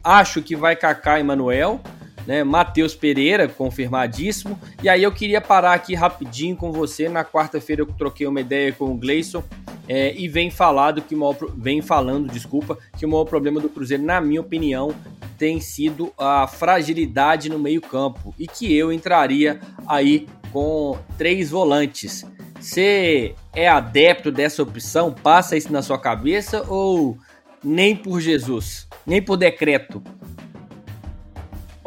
Acho 0.02 0.42
que 0.42 0.54
vai 0.54 0.76
Kaká 0.76 1.18
e 1.18 1.22
Manuel 1.22 1.80
né? 2.26 2.44
Matheus 2.44 2.94
Pereira, 2.94 3.48
confirmadíssimo. 3.48 4.58
E 4.82 4.88
aí 4.88 5.02
eu 5.02 5.12
queria 5.12 5.40
parar 5.40 5.74
aqui 5.74 5.94
rapidinho 5.94 6.56
com 6.56 6.72
você. 6.72 7.08
Na 7.08 7.24
quarta-feira 7.24 7.82
eu 7.82 7.86
troquei 7.86 8.26
uma 8.26 8.40
ideia 8.40 8.72
com 8.72 8.86
o 8.86 8.96
Gleison 8.96 9.42
é, 9.88 10.14
e 10.16 10.28
vem 10.28 10.50
falado 10.50 11.02
que 11.02 11.14
maior, 11.14 11.36
vem 11.56 11.82
falando, 11.82 12.32
desculpa, 12.32 12.78
que 12.96 13.04
o 13.04 13.08
maior 13.08 13.24
problema 13.24 13.60
do 13.60 13.68
Cruzeiro, 13.68 14.02
na 14.02 14.20
minha 14.20 14.40
opinião, 14.40 14.94
tem 15.36 15.60
sido 15.60 16.12
a 16.16 16.46
fragilidade 16.46 17.48
no 17.48 17.58
meio-campo 17.58 18.34
e 18.38 18.46
que 18.46 18.74
eu 18.74 18.92
entraria 18.92 19.60
aí 19.86 20.26
com 20.52 20.96
três 21.18 21.50
volantes. 21.50 22.24
Você 22.58 23.34
é 23.54 23.68
adepto 23.68 24.30
dessa 24.30 24.62
opção? 24.62 25.12
Passa 25.12 25.56
isso 25.56 25.70
na 25.72 25.82
sua 25.82 25.98
cabeça 25.98 26.64
ou 26.68 27.18
nem 27.62 27.94
por 27.94 28.20
Jesus, 28.20 28.88
nem 29.06 29.20
por 29.20 29.36
decreto? 29.36 30.02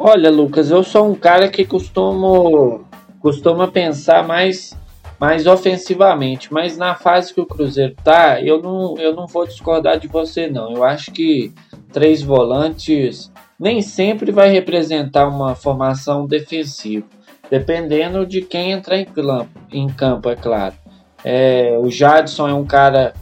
Olha, 0.00 0.30
Lucas, 0.30 0.70
eu 0.70 0.84
sou 0.84 1.10
um 1.10 1.14
cara 1.16 1.48
que 1.48 1.64
costumo 1.64 2.84
costuma 3.20 3.66
pensar 3.66 4.24
mais 4.24 4.78
mais 5.18 5.48
ofensivamente, 5.48 6.52
mas 6.52 6.76
na 6.76 6.94
fase 6.94 7.34
que 7.34 7.40
o 7.40 7.46
Cruzeiro 7.46 7.96
tá, 8.04 8.40
eu 8.40 8.62
não, 8.62 8.96
eu 8.98 9.12
não 9.12 9.26
vou 9.26 9.44
discordar 9.44 9.98
de 9.98 10.06
você 10.06 10.46
não. 10.46 10.72
Eu 10.72 10.84
acho 10.84 11.10
que 11.10 11.52
três 11.92 12.22
volantes 12.22 13.32
nem 13.58 13.82
sempre 13.82 14.30
vai 14.30 14.48
representar 14.48 15.26
uma 15.26 15.56
formação 15.56 16.24
defensiva, 16.24 17.04
dependendo 17.50 18.24
de 18.24 18.42
quem 18.42 18.70
entrar 18.70 18.96
em 18.96 19.04
campo, 19.04 19.48
em 19.72 19.88
campo 19.88 20.30
é 20.30 20.36
claro. 20.36 20.76
É, 21.24 21.76
o 21.76 21.90
Jadson 21.90 22.48
é 22.48 22.54
um 22.54 22.64
cara 22.64 23.12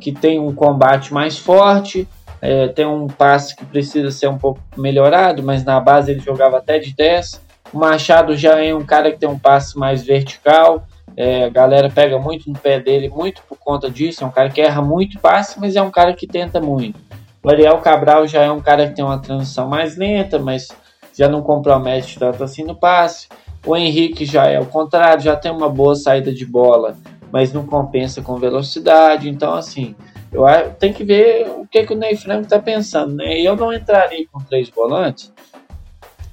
que 0.00 0.10
tem 0.10 0.40
um 0.40 0.52
combate 0.52 1.14
mais 1.14 1.38
forte, 1.38 2.08
é, 2.46 2.68
tem 2.68 2.84
um 2.84 3.06
passe 3.06 3.56
que 3.56 3.64
precisa 3.64 4.10
ser 4.10 4.28
um 4.28 4.36
pouco 4.36 4.60
melhorado, 4.76 5.42
mas 5.42 5.64
na 5.64 5.80
base 5.80 6.10
ele 6.10 6.20
jogava 6.20 6.58
até 6.58 6.78
de 6.78 6.94
10. 6.94 7.40
O 7.72 7.78
Machado 7.78 8.36
já 8.36 8.62
é 8.62 8.74
um 8.74 8.84
cara 8.84 9.10
que 9.10 9.18
tem 9.18 9.26
um 9.26 9.38
passe 9.38 9.78
mais 9.78 10.04
vertical. 10.04 10.84
É, 11.16 11.44
a 11.44 11.48
galera 11.48 11.88
pega 11.88 12.18
muito 12.18 12.50
no 12.50 12.58
pé 12.58 12.78
dele, 12.78 13.08
muito 13.08 13.42
por 13.48 13.56
conta 13.56 13.90
disso. 13.90 14.22
É 14.22 14.26
um 14.26 14.30
cara 14.30 14.50
que 14.50 14.60
erra 14.60 14.82
muito 14.82 15.18
passe, 15.20 15.58
mas 15.58 15.74
é 15.74 15.80
um 15.80 15.90
cara 15.90 16.12
que 16.12 16.26
tenta 16.26 16.60
muito. 16.60 17.00
O 17.42 17.48
Ariel 17.48 17.78
Cabral 17.78 18.26
já 18.26 18.42
é 18.42 18.50
um 18.50 18.60
cara 18.60 18.88
que 18.88 18.94
tem 18.94 19.04
uma 19.04 19.18
transição 19.18 19.66
mais 19.66 19.96
lenta, 19.96 20.38
mas 20.38 20.68
já 21.16 21.26
não 21.26 21.40
compromete 21.40 22.18
tanto 22.18 22.44
assim 22.44 22.62
no 22.62 22.74
passe. 22.74 23.26
O 23.64 23.74
Henrique 23.74 24.26
já 24.26 24.44
é 24.48 24.60
o 24.60 24.66
contrário, 24.66 25.22
já 25.22 25.34
tem 25.34 25.50
uma 25.50 25.70
boa 25.70 25.94
saída 25.94 26.30
de 26.30 26.44
bola, 26.44 26.94
mas 27.32 27.54
não 27.54 27.64
compensa 27.64 28.20
com 28.20 28.36
velocidade. 28.36 29.30
Então, 29.30 29.54
assim, 29.54 29.96
eu 30.34 30.44
tem 30.78 30.92
que 30.92 31.04
ver 31.04 31.48
o 31.48 31.66
que, 31.66 31.84
que 31.84 31.92
o 31.92 31.96
Ney 31.96 32.16
Franco 32.16 32.42
está 32.42 32.58
pensando, 32.58 33.14
né? 33.14 33.40
Eu 33.40 33.54
não 33.54 33.72
entraria 33.72 34.26
com 34.30 34.40
três 34.40 34.68
volantes, 34.68 35.32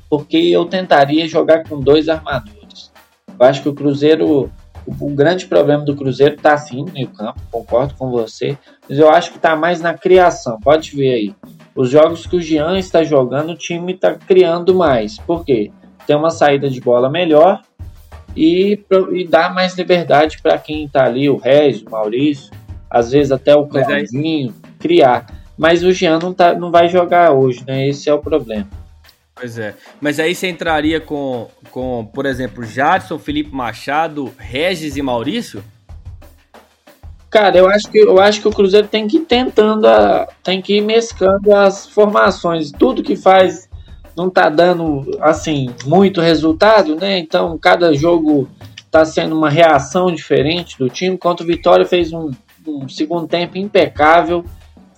porque 0.09 0.37
eu 0.37 0.65
tentaria 0.65 1.27
jogar 1.27 1.63
com 1.69 1.79
dois 1.79 2.09
armadores. 2.09 2.91
Eu 3.27 3.45
acho 3.45 3.61
que 3.61 3.69
o 3.69 3.75
Cruzeiro, 3.75 4.51
o, 4.87 5.05
o 5.05 5.09
grande 5.11 5.45
problema 5.45 5.85
do 5.85 5.95
Cruzeiro 5.95 6.35
está 6.35 6.53
assim 6.53 6.83
no 6.83 6.91
meio 6.91 7.09
campo, 7.09 7.39
concordo 7.51 7.93
com 7.93 8.09
você, 8.09 8.57
mas 8.89 8.97
eu 8.97 9.09
acho 9.09 9.29
que 9.31 9.37
está 9.37 9.55
mais 9.55 9.79
na 9.79 9.93
criação. 9.93 10.59
Pode 10.59 10.95
ver 10.95 11.13
aí. 11.13 11.35
Os 11.75 11.89
jogos 11.89 12.25
que 12.25 12.35
o 12.35 12.41
Jean 12.41 12.77
está 12.77 13.03
jogando, 13.03 13.51
o 13.51 13.57
time 13.57 13.93
está 13.93 14.15
criando 14.15 14.73
mais. 14.73 15.17
Por 15.17 15.45
quê? 15.45 15.71
Tem 16.07 16.15
uma 16.15 16.31
saída 16.31 16.69
de 16.69 16.81
bola 16.81 17.09
melhor 17.09 17.61
e, 18.35 18.83
e 19.13 19.27
dá 19.27 19.49
mais 19.49 19.75
liberdade 19.77 20.41
para 20.41 20.57
quem 20.57 20.85
está 20.85 21.05
ali, 21.05 21.29
o 21.29 21.37
Regis, 21.37 21.83
o 21.83 21.89
Maurício, 21.89 22.51
às 22.91 23.11
vezes 23.11 23.31
até 23.31 23.55
o 23.55 23.65
Claudinho, 23.65 24.53
criar. 24.77 25.25
Mas 25.57 25.81
o 25.83 25.91
Jean 25.93 26.19
não, 26.19 26.33
tá, 26.33 26.53
não 26.53 26.69
vai 26.69 26.89
jogar 26.89 27.31
hoje, 27.31 27.63
né? 27.65 27.87
Esse 27.87 28.09
é 28.09 28.13
o 28.13 28.19
problema. 28.19 28.67
Pois 29.33 29.57
é. 29.57 29.73
Mas 29.99 30.19
aí 30.19 30.35
você 30.35 30.49
entraria 30.49 30.99
com, 30.99 31.47
com 31.71 32.07
por 32.13 32.25
exemplo, 32.25 32.63
Jadson, 32.63 33.17
Felipe 33.17 33.55
Machado, 33.55 34.31
Regis 34.37 34.97
e 34.97 35.01
Maurício? 35.01 35.63
Cara, 37.29 37.57
eu 37.57 37.69
acho 37.69 37.89
que 37.89 37.97
eu 37.97 38.19
acho 38.19 38.41
que 38.41 38.47
o 38.47 38.51
Cruzeiro 38.51 38.89
tem 38.89 39.07
que 39.07 39.17
ir 39.17 39.21
tentando, 39.21 39.87
a, 39.87 40.27
tem 40.43 40.61
que 40.61 40.77
ir 40.77 40.81
mesclando 40.81 41.55
as 41.55 41.87
formações. 41.87 42.71
Tudo 42.71 43.01
que 43.01 43.15
faz 43.15 43.69
não 44.17 44.29
tá 44.29 44.49
dando 44.49 45.17
assim 45.21 45.73
muito 45.85 46.19
resultado, 46.19 46.95
né? 46.97 47.17
Então 47.17 47.57
cada 47.57 47.93
jogo 47.93 48.49
tá 48.91 49.05
sendo 49.05 49.37
uma 49.37 49.49
reação 49.49 50.13
diferente 50.13 50.77
do 50.77 50.89
time. 50.89 51.17
Contra 51.17 51.45
o 51.45 51.47
Vitória 51.47 51.85
fez 51.85 52.11
um, 52.11 52.31
um 52.67 52.87
segundo 52.87 53.27
tempo 53.27 53.57
impecável. 53.57 54.45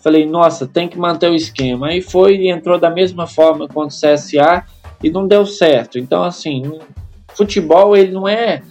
Falei, 0.03 0.25
nossa, 0.25 0.67
tem 0.67 0.87
que 0.87 0.97
manter 0.97 1.29
o 1.29 1.35
esquema. 1.35 1.87
Aí 1.87 2.01
foi 2.01 2.35
e 2.35 2.49
entrou 2.49 2.77
da 2.77 2.89
mesma 2.89 3.25
forma 3.25 3.67
contra 3.67 3.95
o 3.95 4.15
CSA 4.15 4.65
e 5.01 5.09
não 5.09 5.27
deu 5.27 5.45
certo. 5.45 5.97
Então 5.97 6.23
assim, 6.23 6.79
futebol 7.33 7.95
ele 7.95 8.11
não 8.11 8.27
é, 8.27 8.61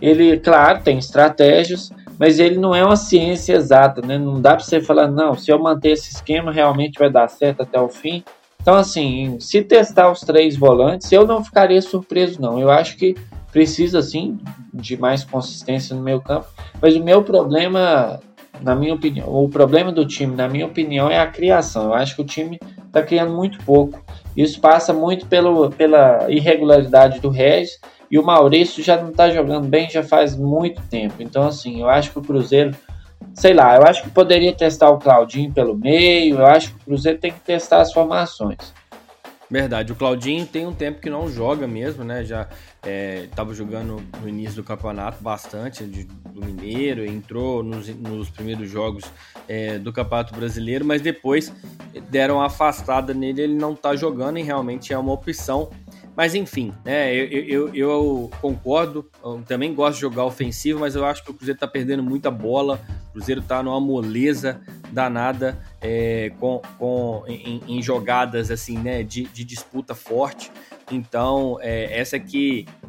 ele 0.00 0.38
claro 0.38 0.82
tem 0.82 0.98
estratégias, 0.98 1.90
mas 2.18 2.38
ele 2.38 2.58
não 2.58 2.74
é 2.74 2.84
uma 2.84 2.96
ciência 2.96 3.54
exata, 3.54 4.02
né? 4.02 4.18
Não 4.18 4.40
dá 4.40 4.50
para 4.50 4.60
você 4.60 4.80
falar, 4.80 5.08
não, 5.08 5.34
se 5.34 5.50
eu 5.50 5.58
manter 5.58 5.92
esse 5.92 6.10
esquema 6.10 6.52
realmente 6.52 6.98
vai 6.98 7.10
dar 7.10 7.28
certo 7.28 7.62
até 7.62 7.80
o 7.80 7.88
fim. 7.88 8.22
Então, 8.60 8.74
assim, 8.74 9.38
se 9.40 9.62
testar 9.62 10.10
os 10.10 10.20
três 10.20 10.54
volantes, 10.54 11.10
eu 11.10 11.26
não 11.26 11.42
ficaria 11.42 11.80
surpreso, 11.80 12.40
não. 12.40 12.58
Eu 12.58 12.70
acho 12.70 12.96
que 12.98 13.14
precisa, 13.50 14.02
sim, 14.02 14.38
de 14.72 14.98
mais 14.98 15.24
consistência 15.24 15.96
no 15.96 16.02
meio 16.02 16.20
campo. 16.20 16.46
Mas 16.80 16.94
o 16.94 17.02
meu 17.02 17.22
problema, 17.22 18.20
na 18.62 18.74
minha 18.74 18.94
opinião, 18.94 19.28
o 19.28 19.48
problema 19.48 19.92
do 19.92 20.06
time, 20.06 20.34
na 20.34 20.48
minha 20.48 20.66
opinião, 20.66 21.10
é 21.10 21.18
a 21.18 21.26
criação. 21.26 21.84
Eu 21.86 21.94
acho 21.94 22.14
que 22.14 22.22
o 22.22 22.26
time 22.26 22.58
está 22.86 23.02
criando 23.02 23.32
muito 23.32 23.58
pouco. 23.64 24.02
Isso 24.36 24.60
passa 24.60 24.92
muito 24.92 25.26
pelo, 25.26 25.70
pela 25.70 26.30
irregularidade 26.30 27.20
do 27.20 27.28
Regis 27.28 27.78
e 28.10 28.18
o 28.18 28.24
Maurício 28.24 28.82
já 28.82 29.00
não 29.00 29.10
está 29.10 29.30
jogando 29.30 29.68
bem 29.68 29.88
já 29.88 30.02
faz 30.02 30.36
muito 30.36 30.82
tempo. 30.82 31.14
Então, 31.20 31.46
assim, 31.46 31.80
eu 31.80 31.88
acho 31.88 32.10
que 32.10 32.18
o 32.18 32.22
Cruzeiro, 32.22 32.74
sei 33.34 33.54
lá, 33.54 33.76
eu 33.76 33.84
acho 33.84 34.02
que 34.02 34.10
poderia 34.10 34.52
testar 34.52 34.90
o 34.90 34.98
Claudinho 34.98 35.52
pelo 35.52 35.76
meio. 35.76 36.38
Eu 36.38 36.46
acho 36.46 36.70
que 36.70 36.76
o 36.76 36.84
Cruzeiro 36.86 37.18
tem 37.18 37.32
que 37.32 37.40
testar 37.40 37.80
as 37.80 37.92
formações. 37.92 38.72
Verdade, 39.50 39.90
o 39.90 39.96
Claudinho 39.96 40.46
tem 40.46 40.64
um 40.64 40.72
tempo 40.72 41.00
que 41.00 41.10
não 41.10 41.28
joga 41.28 41.66
mesmo, 41.66 42.04
né? 42.04 42.24
Já 42.24 42.48
estava 43.24 43.50
é, 43.50 43.54
jogando 43.54 44.00
no 44.22 44.28
início 44.28 44.54
do 44.54 44.62
campeonato 44.62 45.20
bastante, 45.20 45.84
de, 45.84 46.04
do 46.04 46.44
Mineiro, 46.44 47.04
entrou 47.04 47.60
nos, 47.62 47.88
nos 47.88 48.30
primeiros 48.30 48.70
jogos 48.70 49.04
é, 49.48 49.76
do 49.76 49.92
Campeonato 49.92 50.34
Brasileiro, 50.36 50.84
mas 50.84 51.02
depois 51.02 51.52
deram 52.08 52.36
uma 52.36 52.46
afastada 52.46 53.12
nele, 53.12 53.42
ele 53.42 53.54
não 53.54 53.72
está 53.72 53.96
jogando 53.96 54.38
e 54.38 54.42
realmente 54.42 54.92
é 54.92 54.98
uma 54.98 55.12
opção 55.12 55.68
mas 56.20 56.34
enfim, 56.34 56.70
né, 56.84 57.14
eu, 57.14 57.48
eu, 57.48 57.74
eu 57.74 58.30
concordo, 58.42 59.10
eu 59.24 59.42
também 59.48 59.74
gosto 59.74 59.94
de 59.94 60.02
jogar 60.02 60.26
ofensivo, 60.26 60.80
mas 60.80 60.94
eu 60.94 61.02
acho 61.02 61.24
que 61.24 61.30
o 61.30 61.32
Cruzeiro 61.32 61.56
está 61.56 61.66
perdendo 61.66 62.02
muita 62.02 62.30
bola, 62.30 62.78
o 63.08 63.12
Cruzeiro 63.12 63.40
está 63.40 63.62
numa 63.62 63.80
moleza 63.80 64.60
danada 64.92 65.58
é, 65.80 66.30
com, 66.38 66.60
com, 66.78 67.24
em, 67.26 67.62
em, 67.66 67.82
jogadas 67.82 68.50
assim, 68.50 68.76
né, 68.76 69.02
de, 69.02 69.22
de 69.28 69.44
disputa 69.44 69.94
forte. 69.94 70.52
Então, 70.90 71.56
é, 71.62 71.98
essa 71.98 72.18
é, 72.18 72.22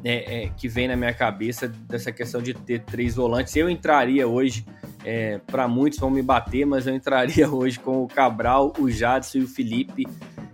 é, 0.04 0.50
que 0.50 0.67
vem 0.67 0.89
na 0.89 0.98
minha 0.98 1.13
cabeça 1.13 1.70
dessa 1.70 2.12
questão 2.12 2.41
de 2.41 2.54
ter 2.54 2.82
três 2.82 3.15
volantes. 3.15 3.56
Eu 3.56 3.70
entraria 3.70 4.28
hoje, 4.28 4.65
é, 5.06 5.39
para 5.48 5.70
muitos 5.70 6.00
vão 6.00 6.10
me 6.10 6.22
bater, 6.22 6.65
mas 6.65 6.86
eu 6.86 6.94
entraria 6.94 7.48
hoje 7.50 7.80
com 7.80 8.04
o 8.04 8.10
Cabral, 8.10 8.74
o 8.78 8.91
Jadson 8.91 9.38
e 9.38 9.44
o 9.44 9.48
Felipe 9.48 10.06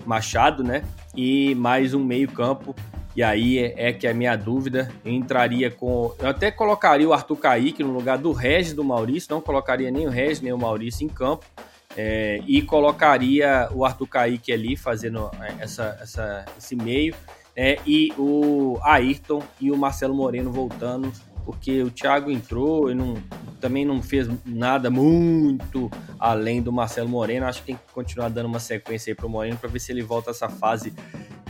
Machado, 0.06 0.64
né? 0.64 0.84
E 1.18 1.56
mais 1.56 1.96
um 1.96 2.04
meio-campo. 2.04 2.76
E 3.16 3.24
aí 3.24 3.58
é, 3.58 3.90
é, 3.90 3.94
que 3.94 4.06
a 4.06 4.14
minha 4.14 4.36
dúvida. 4.36 4.92
Entraria 5.04 5.72
com. 5.72 6.14
Eu 6.20 6.30
até 6.30 6.52
colocaria 6.52 7.10
o 7.10 7.14
Arthur 7.14 7.38
Kaique 7.38 7.84
no 7.84 7.92
lugar 7.92 8.20
do 8.20 8.32
Regis 8.32 8.74
do 8.74 8.84
Maurício, 8.84 9.34
não 9.34 9.42
colocaria 9.42 9.90
nem 9.90 10.06
o 10.06 10.12
Regis 10.12 10.42
nem 10.42 10.54
o 10.54 10.58
Maurício 10.58 11.04
em 11.04 11.10
campo. 11.10 11.44
É, 11.98 12.40
e 12.46 12.62
colocaria 12.62 13.68
o 13.74 13.84
Arthur 13.84 14.08
Kaique 14.08 14.54
ali 14.54 14.78
fazendo 14.78 15.32
é, 15.42 15.64
essa, 15.64 15.98
essa, 16.00 16.46
esse 16.56 16.76
meio. 16.76 17.16
É, 17.56 17.80
e 17.88 18.14
o 18.16 18.78
Ayrton 18.84 19.42
e 19.60 19.72
o 19.72 19.78
Marcelo 19.78 20.14
Moreno 20.14 20.52
voltando 20.52 21.12
porque 21.48 21.82
o 21.82 21.90
Thiago 21.90 22.30
entrou 22.30 22.92
e 22.92 22.94
não, 22.94 23.14
também 23.62 23.86
não 23.86 24.04
fez 24.04 24.28
nada 24.46 24.90
muito 24.90 25.90
além 26.20 26.62
do 26.62 26.74
Marcelo 26.74 27.08
Moreno. 27.08 27.46
Acho 27.46 27.62
que 27.62 27.68
tem 27.68 27.76
que 27.78 27.94
continuar 27.94 28.28
dando 28.28 28.48
uma 28.48 28.60
sequência 28.60 29.12
aí 29.12 29.16
pro 29.16 29.30
Moreno 29.30 29.56
para 29.56 29.70
ver 29.70 29.80
se 29.80 29.94
ele 29.94 30.02
volta 30.02 30.32
essa 30.32 30.50
fase 30.50 30.94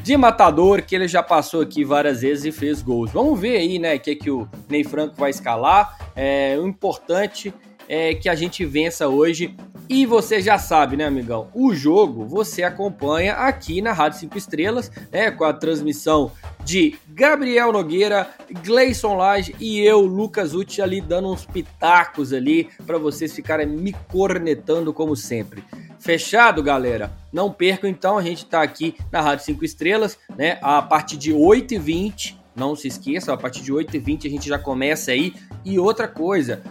de 0.04 0.16
matador 0.16 0.84
que 0.84 0.96
ele 0.96 1.08
já 1.08 1.24
passou 1.24 1.62
aqui 1.62 1.84
várias 1.84 2.22
vezes 2.22 2.46
e 2.46 2.52
fez 2.52 2.84
gols. 2.84 3.10
Vamos 3.10 3.40
ver 3.40 3.58
aí, 3.58 3.80
né, 3.80 3.96
o 3.96 4.00
que, 4.00 4.16
que 4.16 4.30
o 4.30 4.48
Ney 4.70 4.84
Franco 4.84 5.16
vai 5.18 5.32
escalar. 5.32 5.98
É, 6.16 6.56
o 6.60 6.68
importante 6.68 7.52
é 7.88 8.14
que 8.14 8.30
a 8.30 8.36
gente 8.36 8.66
vença 8.66 9.08
hoje. 9.08 9.56
E 9.90 10.06
você 10.06 10.42
já 10.42 10.58
sabe, 10.60 10.98
né, 10.98 11.06
amigão? 11.06 11.48
O 11.54 11.74
jogo 11.74 12.26
você 12.26 12.62
acompanha 12.62 13.34
aqui 13.34 13.82
na 13.82 13.94
Rádio 13.94 14.20
5 14.20 14.38
Estrelas, 14.38 14.92
né, 15.12 15.32
com 15.32 15.46
a 15.46 15.54
transmissão 15.54 16.32
de 16.66 16.98
Gabriel 17.08 17.72
Nogueira, 17.72 18.30
Gleison 18.66 19.16
Lage 19.16 19.56
e 19.62 19.80
eu, 19.80 20.02
Lucas 20.02 20.54
Uti, 20.54 20.82
ali 20.82 21.00
dando 21.00 21.32
uns 21.32 21.46
pitacos 21.46 22.34
ali 22.34 22.70
para 22.86 22.98
vocês 22.98 23.34
ficarem 23.34 23.66
me 23.66 23.94
cornetando 24.12 24.94
como 24.94 25.16
sempre. 25.16 25.64
Fechado, 26.00 26.62
galera? 26.62 27.12
Não 27.32 27.50
percam 27.50 27.90
então, 27.90 28.18
a 28.18 28.22
gente 28.22 28.46
tá 28.46 28.62
aqui 28.62 28.96
na 29.10 29.22
Rádio 29.22 29.46
5 29.46 29.64
Estrelas, 29.64 30.18
né, 30.38 30.58
a 30.62 30.82
partir 30.82 31.16
de 31.16 31.32
8h20. 31.32 32.36
Não 32.54 32.76
se 32.76 32.88
esqueça, 32.88 33.32
a 33.32 33.38
partir 33.38 33.62
de 33.62 33.72
8h20 33.72 34.26
a 34.26 34.30
gente 34.30 34.50
já 34.50 34.60
começa 34.60 35.12
aí. 35.12 35.34
E 35.64 35.80
outra 35.80 36.08
coisa, 36.08 36.62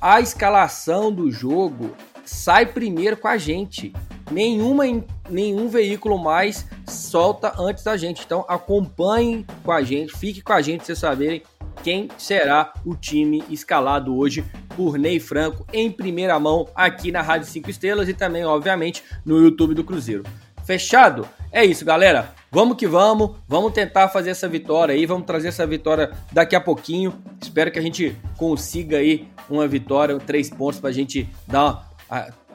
a 0.00 0.20
escalação 0.20 1.12
do 1.12 1.30
jogo 1.30 1.94
sai 2.24 2.66
primeiro 2.66 3.16
com 3.16 3.28
a 3.28 3.38
gente. 3.38 3.92
Nenhuma, 4.30 4.84
nenhum 5.30 5.68
veículo 5.68 6.18
mais 6.18 6.66
solta 6.86 7.54
antes 7.58 7.84
da 7.84 7.96
gente. 7.96 8.24
Então 8.24 8.44
acompanhem 8.48 9.46
com 9.62 9.72
a 9.72 9.82
gente, 9.82 10.16
fique 10.16 10.42
com 10.42 10.52
a 10.52 10.60
gente 10.60 10.78
para 10.78 10.86
vocês 10.86 10.98
saberem 10.98 11.42
quem 11.82 12.08
será 12.18 12.72
o 12.84 12.94
time 12.94 13.44
escalado 13.48 14.16
hoje 14.16 14.44
por 14.76 14.98
Ney 14.98 15.20
Franco 15.20 15.64
em 15.72 15.90
primeira 15.90 16.38
mão 16.40 16.68
aqui 16.74 17.12
na 17.12 17.22
Rádio 17.22 17.46
5 17.48 17.70
Estrelas 17.70 18.08
e 18.08 18.14
também, 18.14 18.44
obviamente, 18.44 19.04
no 19.24 19.38
YouTube 19.38 19.74
do 19.74 19.84
Cruzeiro. 19.84 20.24
Fechado? 20.64 21.28
É 21.52 21.64
isso, 21.64 21.84
galera. 21.84 22.34
Vamos 22.56 22.78
que 22.78 22.86
vamos, 22.86 23.32
vamos 23.46 23.70
tentar 23.74 24.08
fazer 24.08 24.30
essa 24.30 24.48
vitória 24.48 24.94
aí, 24.94 25.04
vamos 25.04 25.26
trazer 25.26 25.48
essa 25.48 25.66
vitória 25.66 26.12
daqui 26.32 26.56
a 26.56 26.60
pouquinho. 26.60 27.12
Espero 27.38 27.70
que 27.70 27.78
a 27.78 27.82
gente 27.82 28.16
consiga 28.38 28.96
aí 28.96 29.28
uma 29.46 29.68
vitória, 29.68 30.18
três 30.18 30.48
pontos 30.48 30.80
para 30.80 30.88
a 30.88 30.92
gente 30.92 31.28
dar, 31.46 31.86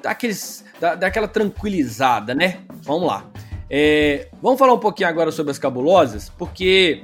dar, 0.02 0.10
aqueles, 0.10 0.66
dar, 0.80 0.96
dar, 0.96 1.06
aquela 1.06 1.28
tranquilizada, 1.28 2.34
né? 2.34 2.62
Vamos 2.82 3.08
lá. 3.10 3.28
É, 3.70 4.28
vamos 4.42 4.58
falar 4.58 4.74
um 4.74 4.80
pouquinho 4.80 5.08
agora 5.08 5.32
sobre 5.32 5.52
as 5.52 5.60
cabulosas, 5.60 6.32
porque 6.36 7.04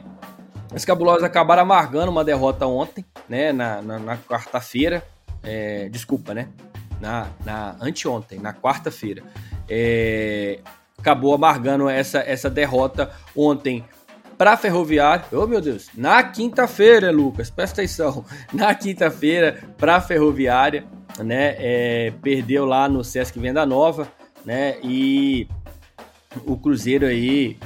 as 0.74 0.84
cabulosas 0.84 1.22
acabaram 1.22 1.62
amargando 1.62 2.10
uma 2.10 2.24
derrota 2.24 2.66
ontem, 2.66 3.06
né? 3.30 3.54
Na, 3.54 3.80
na, 3.80 4.00
na 4.00 4.18
quarta-feira. 4.18 5.06
É, 5.44 5.88
desculpa, 5.90 6.34
né? 6.34 6.50
Na, 7.00 7.28
na 7.46 7.76
anteontem, 7.80 8.40
na 8.40 8.56
quarta-feira. 8.56 9.22
É, 9.70 10.62
acabou 10.98 11.34
amargando 11.34 11.88
essa, 11.90 12.20
essa 12.20 12.50
derrota 12.50 13.12
ontem 13.36 13.84
para 14.38 14.56
Ferroviária. 14.56 15.26
Oh, 15.32 15.48
meu 15.48 15.60
Deus! 15.60 15.90
Na 15.96 16.22
quinta-feira, 16.24 17.12
Lucas, 17.12 17.50
presta 17.50 17.82
atenção. 17.82 18.24
Na 18.54 18.74
quinta-feira, 18.76 19.64
para 19.78 20.00
Ferroviária, 20.00 20.86
né? 21.20 21.56
É, 21.58 22.14
perdeu 22.22 22.66
lá 22.66 22.88
no 22.88 23.04
Sesc 23.04 23.40
Venda 23.40 23.66
Nova, 23.66 24.08
né? 24.46 24.78
E 24.84 25.48
o 26.46 26.56
Cruzeiro 26.58 27.06
aí 27.06 27.58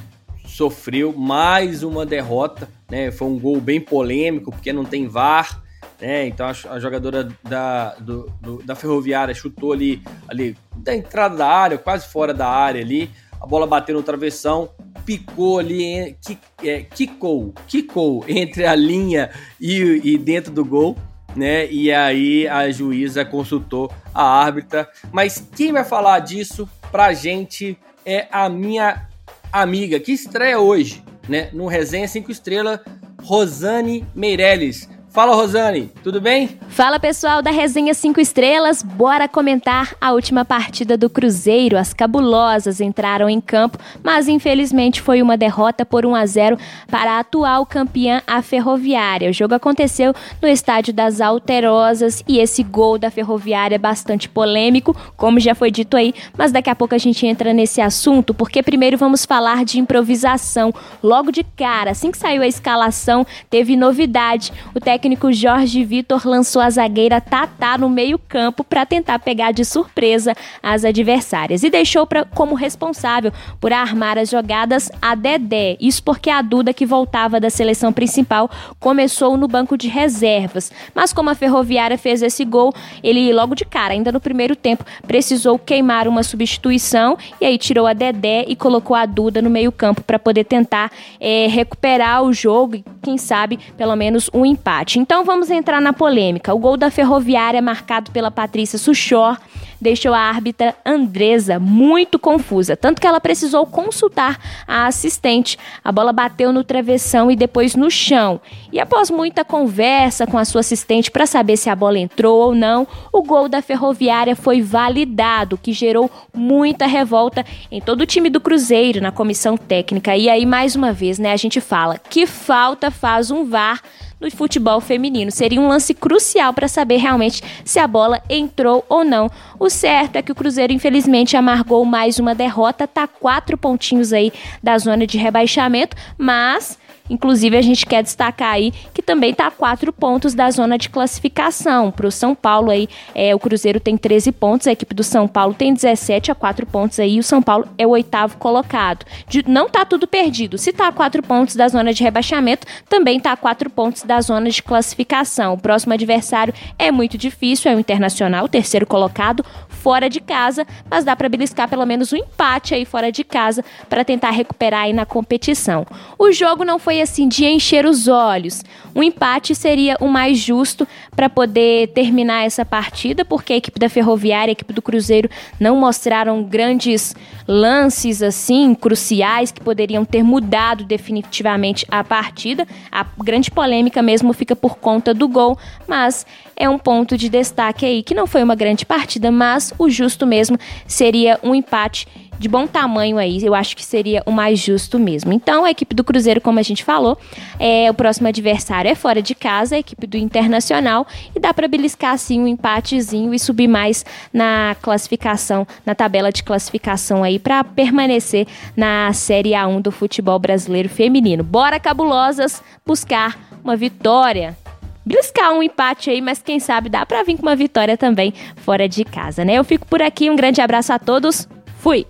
sofreu 0.46 1.14
mais 1.14 1.84
uma 1.84 2.06
derrota, 2.06 2.70
né? 2.90 3.12
Foi 3.12 3.28
um 3.28 3.40
gol 3.40 3.60
bem 3.60 3.82
polêmico, 3.82 4.52
porque 4.52 4.72
não 4.72 4.86
tem 4.86 5.08
VAR. 5.08 5.62
né? 6.00 6.28
Então 6.28 6.48
a, 6.48 6.52
a 6.74 6.80
jogadora 6.80 7.28
da, 7.44 7.96
do, 7.96 8.32
do, 8.40 8.64
da 8.64 8.76
Ferroviária 8.76 9.34
chutou 9.34 9.74
ali, 9.74 10.02
ali 10.28 10.56
da 10.76 10.96
entrada 10.96 11.36
da 11.36 11.48
área, 11.48 11.78
quase 11.78 12.08
fora 12.08 12.34
da 12.34 12.48
área 12.48 12.82
ali. 12.82 13.10
A 13.42 13.48
bola 13.48 13.66
bateu 13.66 13.96
no 13.96 14.04
travessão, 14.04 14.70
picou 15.04 15.58
ali, 15.58 16.16
é, 16.64 16.82
quicou, 16.84 17.54
quicou 17.68 18.24
entre 18.28 18.66
a 18.66 18.76
linha 18.76 19.32
e, 19.60 20.00
e 20.04 20.18
dentro 20.18 20.52
do 20.52 20.64
gol. 20.64 20.96
Né? 21.36 21.66
E 21.72 21.92
aí 21.92 22.48
a 22.48 22.70
juíza 22.70 23.26
consultou 23.26 23.92
a 24.14 24.24
árbitra. 24.24 24.88
Mas 25.12 25.44
quem 25.56 25.72
vai 25.72 25.84
falar 25.84 26.20
disso 26.20 26.70
pra 26.92 27.14
gente 27.14 27.78
é 28.06 28.28
a 28.32 28.48
minha 28.48 29.08
amiga 29.52 30.00
que 30.00 30.12
estreia 30.12 30.60
hoje, 30.60 31.04
né? 31.28 31.50
No 31.54 31.68
Resenha 31.68 32.08
5 32.08 32.32
Estrelas, 32.32 32.80
Rosane 33.24 34.06
Meirelles. 34.14 34.90
Fala, 35.12 35.36
Rosane, 35.36 35.92
tudo 36.02 36.22
bem? 36.22 36.58
Fala, 36.70 36.98
pessoal 36.98 37.42
da 37.42 37.52
Resenha 37.52 37.94
5 37.94 38.22
Estrelas. 38.22 38.82
Bora 38.82 39.28
comentar 39.28 39.94
a 40.00 40.14
última 40.14 40.46
partida 40.46 40.96
do 40.96 41.10
Cruzeiro. 41.10 41.78
As 41.78 41.94
cabulosas 41.94 42.80
entraram 42.80 43.30
em 43.30 43.42
campo, 43.42 43.78
mas 44.02 44.30
infelizmente 44.30 45.02
foi 45.02 45.22
uma 45.22 45.36
derrota 45.36 45.86
por 45.86 46.06
1 46.06 46.16
a 46.16 46.26
0 46.26 46.58
para 46.90 47.12
a 47.12 47.20
atual 47.20 47.66
campeã, 47.66 48.22
a 48.26 48.42
Ferroviária. 48.42 49.30
O 49.30 49.34
jogo 49.34 49.54
aconteceu 49.54 50.14
no 50.42 50.48
estádio 50.48 50.94
das 50.94 51.20
Alterosas 51.20 52.24
e 52.26 52.40
esse 52.40 52.64
gol 52.64 52.98
da 52.98 53.12
Ferroviária 53.12 53.76
é 53.76 53.80
bastante 53.80 54.30
polêmico, 54.30 54.96
como 55.18 55.42
já 55.42 55.54
foi 55.54 55.72
dito 55.72 55.98
aí, 55.98 56.14
mas 56.38 56.54
daqui 56.54 56.70
a 56.70 56.76
pouco 56.76 56.96
a 56.96 56.98
gente 56.98 57.28
entra 57.28 57.52
nesse 57.52 57.82
assunto, 57.82 58.34
porque 58.34 58.64
primeiro 58.64 58.98
vamos 58.98 59.26
falar 59.26 59.66
de 59.66 59.78
improvisação. 59.78 60.74
Logo 61.04 61.34
de 61.34 61.44
cara, 61.44 61.92
assim 61.92 62.12
que 62.12 62.18
saiu 62.18 62.42
a 62.42 62.48
escalação, 62.48 63.28
teve 63.50 63.76
novidade. 63.76 64.54
O 64.74 64.80
técnico 64.80 65.01
técnico 65.02 65.34
Jorge 65.34 65.84
Vitor 65.84 66.28
lançou 66.28 66.62
a 66.62 66.70
zagueira 66.70 67.20
Tatá 67.20 67.76
no 67.76 67.90
meio-campo 67.90 68.64
para 68.64 68.86
tentar 68.86 69.18
pegar 69.18 69.52
de 69.52 69.66
surpresa 69.66 70.36
as 70.62 70.86
adversárias 70.86 71.64
e 71.64 71.72
deixou 71.72 72.06
pra, 72.06 72.24
como 72.24 72.54
responsável 72.54 73.34
por 73.60 73.74
armar 73.74 74.20
as 74.20 74.30
jogadas 74.30 74.92
a 75.02 75.16
Dedé. 75.16 75.76
Isso 75.82 76.04
porque 76.04 76.30
a 76.30 76.40
Duda, 76.44 76.72
que 76.72 76.86
voltava 76.86 77.40
da 77.40 77.50
seleção 77.50 77.92
principal, 77.92 78.48
começou 78.80 79.36
no 79.38 79.48
banco 79.48 79.76
de 79.76 79.88
reservas. 79.88 80.72
Mas 80.94 81.12
como 81.12 81.32
a 81.32 81.36
Ferroviária 81.36 81.98
fez 81.98 82.22
esse 82.22 82.46
gol, 82.46 82.72
ele 83.02 83.34
logo 83.34 83.56
de 83.56 83.66
cara, 83.66 83.94
ainda 83.94 84.12
no 84.12 84.20
primeiro 84.20 84.56
tempo, 84.56 84.86
precisou 85.08 85.58
queimar 85.58 86.08
uma 86.08 86.22
substituição 86.22 87.18
e 87.40 87.46
aí 87.46 87.58
tirou 87.58 87.88
a 87.88 87.94
Dedé 87.94 88.46
e 88.48 88.56
colocou 88.56 88.96
a 88.96 89.08
Duda 89.08 89.42
no 89.42 89.50
meio-campo 89.50 90.04
para 90.04 90.20
poder 90.20 90.44
tentar 90.44 90.92
é, 91.20 91.48
recuperar 91.48 92.22
o 92.22 92.32
jogo 92.32 92.76
e, 92.76 92.86
quem 93.02 93.18
sabe, 93.18 93.58
pelo 93.76 93.96
menos 93.96 94.30
um 94.32 94.46
empate 94.46 94.91
Então 95.00 95.24
vamos 95.24 95.50
entrar 95.50 95.82
na 95.82 95.94
polêmica. 95.94 96.54
O 96.54 96.60
gol 96.60 96.78
da 96.78 96.92
Ferroviária, 96.92 97.62
marcado 97.62 98.12
pela 98.12 98.32
Patrícia 98.32 98.78
Suchor, 98.78 99.38
deixou 99.82 100.14
a 100.14 100.20
árbitra 100.20 100.76
Andresa 100.86 101.60
muito 101.60 102.20
confusa, 102.20 102.78
tanto 102.78 103.02
que 103.02 103.08
ela 103.08 103.20
precisou 103.20 103.66
consultar 103.66 104.40
a 104.68 104.86
assistente. 104.86 105.58
A 105.84 105.92
bola 105.92 106.14
bateu 106.14 106.54
no 106.54 106.64
travessão 106.64 107.32
e 107.32 107.36
depois 107.36 107.76
no 107.76 107.90
chão. 107.90 108.40
E 108.72 108.80
após 108.80 109.10
muita 109.10 109.44
conversa 109.44 110.28
com 110.28 110.38
a 110.38 110.46
sua 110.46 110.62
assistente 110.62 111.10
para 111.10 111.26
saber 111.26 111.58
se 111.58 111.70
a 111.70 111.76
bola 111.76 111.98
entrou 111.98 112.40
ou 112.40 112.56
não, 112.56 112.88
o 113.12 113.24
gol 113.24 113.50
da 113.50 113.62
Ferroviária 113.62 114.36
foi 114.36 114.62
validado, 114.62 115.58
que 115.58 115.74
gerou 115.74 116.12
muita 116.32 116.86
revolta 116.86 117.44
em 117.72 117.82
todo 117.82 118.02
o 118.02 118.06
time 118.06 118.30
do 118.30 118.40
Cruzeiro, 118.40 119.02
na 119.02 119.12
comissão 119.12 119.58
técnica. 119.58 120.16
E 120.16 120.30
aí 120.30 120.46
mais 120.46 120.76
uma 120.76 120.94
vez, 120.94 121.18
né, 121.18 121.32
a 121.32 121.38
gente 121.38 121.60
fala 121.60 121.98
que 121.98 122.28
falta 122.28 122.92
faz 122.92 123.32
um 123.32 123.46
VAR 123.46 123.82
no 124.22 124.30
futebol 124.30 124.80
feminino. 124.80 125.32
Seria 125.32 125.60
um 125.60 125.68
lance 125.68 125.94
crucial 125.94 126.54
para 126.54 126.68
saber 126.68 126.98
realmente 126.98 127.42
se 127.66 127.80
a 127.80 127.88
bola 127.88 128.22
entrou 128.30 128.86
ou 128.88 129.04
não. 129.04 129.30
O 129.60 129.70
certo 129.70 130.18
é 130.18 130.22
que 130.22 130.32
o 130.32 130.36
Cruzeiro, 130.36 130.72
infelizmente, 130.72 131.36
amargou 131.36 131.84
mais 131.84 132.20
uma 132.20 132.36
derrota, 132.36 132.88
tá 132.88 133.08
quatro 133.08 133.58
pontinhos 133.58 134.14
aí 134.14 134.32
da 134.62 134.78
zona 134.78 135.08
de 135.08 135.18
rebaixamento, 135.18 135.98
mas 136.18 136.78
Inclusive, 137.12 137.58
a 137.58 137.62
gente 137.62 137.86
quer 137.86 138.02
destacar 138.02 138.54
aí 138.54 138.72
que 138.94 139.02
também 139.02 139.32
está 139.32 139.48
a 139.48 139.52
quatro 139.52 139.92
pontos 139.92 140.34
da 140.34 140.50
zona 140.50 140.78
de 140.78 140.90
classificação. 140.90 141.92
Para 141.92 142.08
o 142.08 142.12
São 142.12 142.34
Paulo 142.34 142.72
aí, 142.72 142.88
é, 143.14 143.36
o 143.36 143.40
Cruzeiro 143.40 143.82
tem 143.82 143.98
13 143.98 144.32
pontos, 144.32 144.66
a 144.66 144.72
equipe 144.72 144.96
do 144.96 145.04
São 145.04 145.28
Paulo 145.28 145.54
tem 145.54 145.74
17 145.74 146.32
a 146.32 146.36
quatro 146.36 146.66
pontos 146.66 147.02
aí, 147.02 147.16
e 147.16 147.20
o 147.20 147.24
São 147.24 147.42
Paulo 147.42 147.68
é 147.78 147.86
o 147.86 147.90
oitavo 147.90 148.38
colocado. 148.38 149.06
De, 149.28 149.44
não 149.46 149.68
está 149.68 149.84
tudo 149.84 150.08
perdido. 150.08 150.58
Se 150.58 150.70
está 150.70 150.88
a 150.88 150.92
quatro 150.94 151.22
pontos 151.22 151.54
da 151.58 151.68
zona 151.68 151.94
de 151.94 152.02
rebaixamento, 152.02 152.66
também 152.88 153.18
está 153.18 153.34
a 153.34 153.38
quatro 153.38 153.70
pontos 153.70 154.04
da 154.04 154.22
zona 154.22 154.50
de 154.50 154.64
classificação. 154.64 155.56
O 155.56 155.58
próximo 155.58 155.94
adversário 155.94 156.54
é 156.80 156.92
muito 156.92 157.18
difícil, 157.18 157.70
é 157.70 157.76
o 157.76 157.80
Internacional, 157.82 158.48
terceiro 158.48 158.86
colocado, 158.86 159.44
fora 159.68 160.10
de 160.10 160.22
casa, 160.22 160.66
mas 160.90 161.04
dá 161.04 161.16
para 161.16 161.28
beliscar 161.28 161.68
pelo 161.68 161.86
menos 161.86 162.14
um 162.14 162.18
empate 162.18 162.74
aí 162.74 162.86
fora 162.86 163.12
de 163.12 163.24
casa 163.24 163.66
para 163.90 164.06
tentar 164.06 164.30
recuperar 164.30 164.84
aí 164.84 164.94
na 164.94 165.06
competição. 165.06 165.86
O 166.18 166.32
jogo 166.32 166.64
não 166.64 166.80
foi 166.80 167.01
assim 167.02 167.28
de 167.28 167.46
encher 167.46 167.86
os 167.86 168.08
olhos. 168.08 168.64
Um 168.94 169.02
empate 169.02 169.56
seria 169.56 169.96
o 170.00 170.08
mais 170.08 170.38
justo 170.38 170.88
para 171.16 171.30
poder 171.30 171.88
terminar 171.90 172.46
essa 172.46 172.66
partida, 172.66 173.24
porque 173.24 173.54
a 173.54 173.58
equipe 173.58 173.80
da 173.80 173.90
Ferroviária 173.90 174.52
e 174.52 174.52
a 174.52 174.54
equipe 174.54 174.74
do 174.74 174.82
Cruzeiro 174.82 175.30
não 175.60 175.76
mostraram 175.76 176.44
grandes 176.44 177.16
lances 177.48 178.22
assim 178.22 178.76
cruciais 178.76 179.52
que 179.52 179.62
poderiam 179.62 180.04
ter 180.04 180.24
mudado 180.24 180.84
definitivamente 180.84 181.86
a 181.90 182.04
partida. 182.04 182.68
A 182.92 183.06
grande 183.18 183.50
polêmica 183.50 184.02
mesmo 184.02 184.34
fica 184.34 184.56
por 184.56 184.78
conta 184.78 185.14
do 185.14 185.28
gol, 185.28 185.58
mas 185.88 186.26
é 186.56 186.70
um 186.70 186.78
ponto 186.78 187.18
de 187.18 187.30
destaque 187.30 187.86
aí 187.86 188.04
que 188.04 188.14
não 188.14 188.28
foi 188.28 188.44
uma 188.44 188.56
grande 188.56 188.86
partida, 188.86 189.32
mas 189.32 189.74
o 189.80 189.90
justo 189.90 190.28
mesmo 190.28 190.58
seria 190.86 191.40
um 191.42 191.56
empate 191.56 192.08
de 192.42 192.50
bom 192.50 192.66
tamanho 192.66 193.20
aí, 193.20 193.40
eu 193.46 193.54
acho 193.54 193.78
que 193.78 193.86
seria 193.86 194.24
o 194.26 194.32
mais 194.32 194.58
justo 194.58 194.98
mesmo. 194.98 195.32
Então, 195.32 195.64
a 195.64 195.70
equipe 195.70 195.94
do 195.94 196.04
Cruzeiro, 196.04 196.42
como 196.42 196.58
a 196.58 196.64
gente 196.64 196.84
falou, 196.84 197.16
é, 197.60 197.90
o 197.90 197.94
próximo 197.94 198.28
adversário 198.28 198.90
é 198.90 198.96
fora 198.96 199.22
de 199.22 199.36
casa, 199.36 199.76
a 199.76 199.80
equipe 199.80 200.08
do 200.08 200.18
Internacional, 200.18 201.06
e 201.36 201.40
dá 201.40 201.54
para 201.54 201.68
beliscar 201.68 202.14
assim 202.14 202.42
um 202.42 202.48
empatezinho 202.48 203.32
e 203.32 203.38
subir 203.38 203.68
mais 203.68 204.04
na 204.34 204.76
classificação, 204.82 205.68
na 205.86 205.94
tabela 205.94 206.32
de 206.32 206.42
classificação 206.42 207.24
aí 207.24 207.38
para 207.38 207.64
permanecer 207.64 208.48
na 208.76 209.14
Série 209.14 209.52
A1 209.52 209.80
do 209.80 209.92
futebol 209.92 210.40
brasileiro 210.40 210.90
feminino. 210.90 211.44
Bora 211.44 211.80
cabulosas 211.80 212.64
buscar 212.84 213.40
uma 213.64 213.76
vitória 213.76 214.58
beliscar 215.04 215.52
um 215.52 215.64
empate 215.64 216.12
aí, 216.12 216.22
mas 216.22 216.42
quem 216.42 216.60
sabe 216.60 216.88
dá 216.88 217.06
para 217.06 217.24
vir 217.24 217.36
com 217.36 217.42
uma 217.42 217.56
vitória 217.56 217.98
também 217.98 218.34
fora 218.58 218.88
de 218.88 219.04
casa, 219.04 219.44
né? 219.44 219.56
Eu 219.56 219.64
fico 219.64 219.86
por 219.88 220.02
aqui, 220.02 220.30
um 220.30 220.36
grande 220.36 220.62
abraço 220.62 220.94
a 220.94 221.00
todos. 221.00 221.48
Fui. 221.80 222.06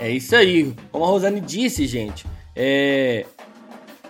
É 0.00 0.10
isso 0.10 0.34
aí. 0.34 0.74
Como 0.90 1.04
a 1.04 1.08
Rosane 1.08 1.40
disse, 1.40 1.86
gente, 1.86 2.26
é 2.56 3.24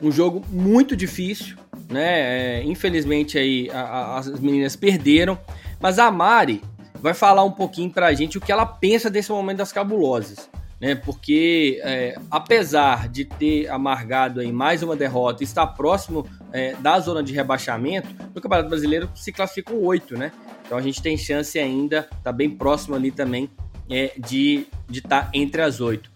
um 0.00 0.11
jogo 0.11 0.42
muito 0.48 0.96
difícil, 0.96 1.57
né? 1.90 2.61
É, 2.61 2.62
infelizmente 2.64 3.37
aí 3.37 3.68
a, 3.70 3.81
a, 3.81 4.18
as 4.18 4.40
meninas 4.40 4.76
perderam, 4.76 5.38
mas 5.79 5.98
a 5.98 6.11
Mari 6.11 6.62
vai 6.94 7.12
falar 7.12 7.44
um 7.44 7.50
pouquinho 7.50 7.90
pra 7.90 8.12
gente 8.14 8.38
o 8.38 8.40
que 8.40 8.53
ela 8.53 8.64
pensa 8.64 9.11
desse 9.11 9.31
momento 9.31 9.59
das 9.59 9.72
cabulosas 9.72 10.48
né? 10.81 10.94
Porque 10.94 11.79
é, 11.85 12.16
apesar 12.31 13.09
de 13.09 13.26
ter 13.26 13.68
amargado 13.68 14.40
aí 14.40 14.50
mais 14.50 14.83
uma 14.83 14.96
derrota, 14.96 15.44
está 15.44 15.66
próximo 15.66 16.26
é, 16.53 16.74
da 16.76 16.98
zona 16.98 17.22
de 17.22 17.35
rebaixamento, 17.35 18.09
no 18.35 18.40
Campeonato 18.40 18.70
Brasileiro 18.70 19.11
se 19.14 19.31
classificam 19.31 19.76
oito, 19.83 20.16
né? 20.16 20.33
Então 20.64 20.79
a 20.79 20.81
gente 20.81 21.03
tem 21.03 21.18
chance 21.18 21.59
ainda, 21.59 22.09
tá 22.24 22.33
bem 22.33 22.48
próximo 22.48 22.96
ali 22.96 23.11
também 23.11 23.50
é, 23.90 24.12
de 24.90 24.98
estar 24.98 25.26
tá 25.26 25.31
entre 25.33 25.62
as 25.62 25.81
oito. 25.81 26.11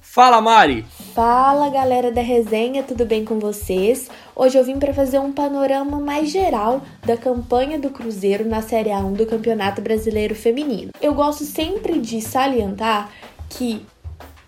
Fala, 0.00 0.40
Mari! 0.40 0.84
Fala, 1.12 1.68
galera 1.70 2.12
da 2.12 2.22
resenha, 2.22 2.84
tudo 2.84 3.04
bem 3.04 3.24
com 3.24 3.40
vocês? 3.40 4.08
Hoje 4.36 4.56
eu 4.56 4.64
vim 4.64 4.78
para 4.78 4.94
fazer 4.94 5.18
um 5.18 5.32
panorama 5.32 5.98
mais 5.98 6.30
geral 6.30 6.82
da 7.04 7.16
campanha 7.16 7.80
do 7.80 7.90
Cruzeiro 7.90 8.48
na 8.48 8.62
Série 8.62 8.90
A1 8.90 9.14
do 9.14 9.26
Campeonato 9.26 9.82
Brasileiro 9.82 10.34
Feminino. 10.34 10.92
Eu 11.02 11.14
gosto 11.14 11.42
sempre 11.42 11.98
de 11.98 12.20
salientar 12.20 13.10
que 13.48 13.84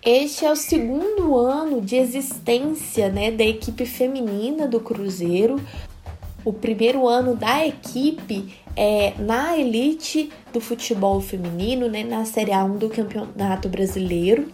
este 0.04 0.44
é 0.44 0.52
o 0.52 0.54
segundo 0.54 1.36
ano 1.36 1.80
de 1.80 1.96
existência 1.96 3.08
né, 3.08 3.32
da 3.32 3.42
equipe 3.42 3.84
feminina 3.84 4.68
do 4.68 4.78
Cruzeiro. 4.78 5.60
O 6.44 6.52
primeiro 6.52 7.08
ano 7.08 7.34
da 7.34 7.66
equipe 7.66 8.54
é 8.76 9.14
na 9.18 9.56
elite 9.56 10.30
do 10.52 10.60
futebol 10.60 11.20
feminino, 11.20 11.88
né, 11.88 12.04
na 12.04 12.24
Série 12.24 12.52
A1 12.52 12.78
do 12.78 12.90
Campeonato 12.90 13.68
Brasileiro. 13.68 14.48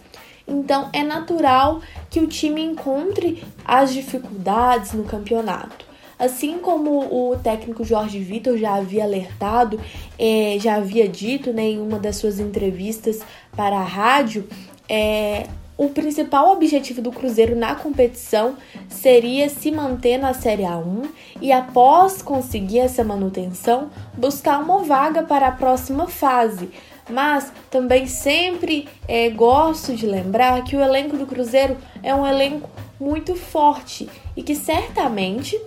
Então 0.46 0.88
é 0.92 1.02
natural 1.02 1.80
que 2.10 2.20
o 2.20 2.26
time 2.26 2.62
encontre 2.62 3.42
as 3.64 3.92
dificuldades 3.92 4.92
no 4.92 5.04
campeonato. 5.04 5.92
Assim 6.18 6.58
como 6.58 7.00
o 7.00 7.36
técnico 7.36 7.84
Jorge 7.84 8.20
Vitor 8.20 8.56
já 8.56 8.74
havia 8.74 9.02
alertado, 9.02 9.80
é, 10.16 10.56
já 10.60 10.76
havia 10.76 11.08
dito 11.08 11.52
né, 11.52 11.62
em 11.62 11.80
uma 11.80 11.98
das 11.98 12.16
suas 12.16 12.38
entrevistas 12.38 13.20
para 13.56 13.76
a 13.76 13.84
rádio, 13.84 14.46
é, 14.88 15.48
o 15.84 15.90
principal 15.90 16.52
objetivo 16.52 17.02
do 17.02 17.10
Cruzeiro 17.10 17.56
na 17.56 17.74
competição 17.74 18.56
seria 18.88 19.48
se 19.48 19.72
manter 19.72 20.16
na 20.16 20.32
Série 20.32 20.62
A1 20.62 21.08
e, 21.40 21.50
após 21.50 22.22
conseguir 22.22 22.78
essa 22.78 23.02
manutenção, 23.02 23.90
buscar 24.16 24.62
uma 24.62 24.78
vaga 24.78 25.24
para 25.24 25.48
a 25.48 25.52
próxima 25.52 26.06
fase. 26.06 26.70
Mas 27.10 27.52
também 27.68 28.06
sempre 28.06 28.88
é, 29.08 29.28
gosto 29.28 29.92
de 29.94 30.06
lembrar 30.06 30.62
que 30.62 30.76
o 30.76 30.80
elenco 30.80 31.16
do 31.16 31.26
Cruzeiro 31.26 31.76
é 32.00 32.14
um 32.14 32.24
elenco 32.24 32.70
muito 33.00 33.34
forte 33.34 34.08
e 34.36 34.42
que 34.42 34.54
certamente 34.54 35.60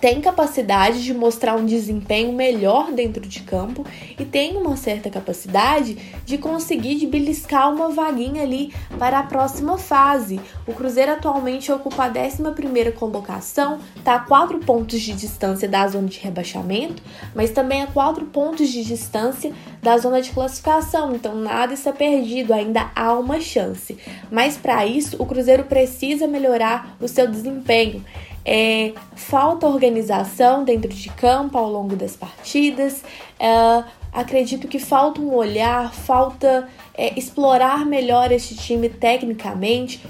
tem 0.00 0.20
capacidade 0.20 1.04
de 1.04 1.12
mostrar 1.12 1.56
um 1.56 1.66
desempenho 1.66 2.32
melhor 2.32 2.90
dentro 2.90 3.26
de 3.26 3.40
campo 3.40 3.84
e 4.18 4.24
tem 4.24 4.56
uma 4.56 4.76
certa 4.76 5.10
capacidade 5.10 5.96
de 6.24 6.38
conseguir 6.38 6.94
de 6.94 7.06
beliscar 7.06 7.72
uma 7.72 7.90
vaguinha 7.90 8.42
ali 8.42 8.72
para 8.98 9.18
a 9.18 9.22
próxima 9.22 9.76
fase. 9.76 10.40
O 10.66 10.72
Cruzeiro 10.72 11.12
atualmente 11.12 11.70
ocupa 11.70 12.04
a 12.04 12.08
11 12.08 12.92
colocação, 12.92 13.78
está 13.96 14.14
a 14.14 14.20
4 14.20 14.58
pontos 14.60 15.00
de 15.00 15.12
distância 15.12 15.68
da 15.68 15.86
zona 15.86 16.08
de 16.08 16.18
rebaixamento, 16.18 17.02
mas 17.34 17.50
também 17.50 17.82
a 17.82 17.86
4 17.86 18.24
pontos 18.26 18.68
de 18.70 18.82
distância 18.82 19.52
da 19.82 19.98
zona 19.98 20.22
de 20.22 20.30
classificação, 20.30 21.14
então 21.14 21.34
nada 21.34 21.74
está 21.74 21.92
perdido, 21.92 22.52
ainda 22.52 22.90
há 22.94 23.12
uma 23.12 23.40
chance. 23.40 23.96
Mas 24.30 24.56
para 24.56 24.86
isso, 24.86 25.16
o 25.18 25.26
Cruzeiro 25.26 25.64
precisa 25.64 26.26
melhorar 26.26 26.96
o 27.00 27.08
seu 27.08 27.26
desempenho 27.26 28.04
é, 28.44 28.92
falta 29.14 29.66
organização 29.66 30.64
dentro 30.64 30.88
de 30.88 31.08
campo 31.10 31.58
ao 31.58 31.70
longo 31.70 31.96
das 31.96 32.16
partidas. 32.16 33.02
É, 33.38 33.84
acredito 34.12 34.68
que 34.68 34.78
falta 34.78 35.20
um 35.20 35.34
olhar, 35.34 35.92
falta 35.92 36.68
é, 36.94 37.18
explorar 37.18 37.84
melhor 37.84 38.32
esse 38.32 38.54
time 38.54 38.88
tecnicamente. 38.88 40.02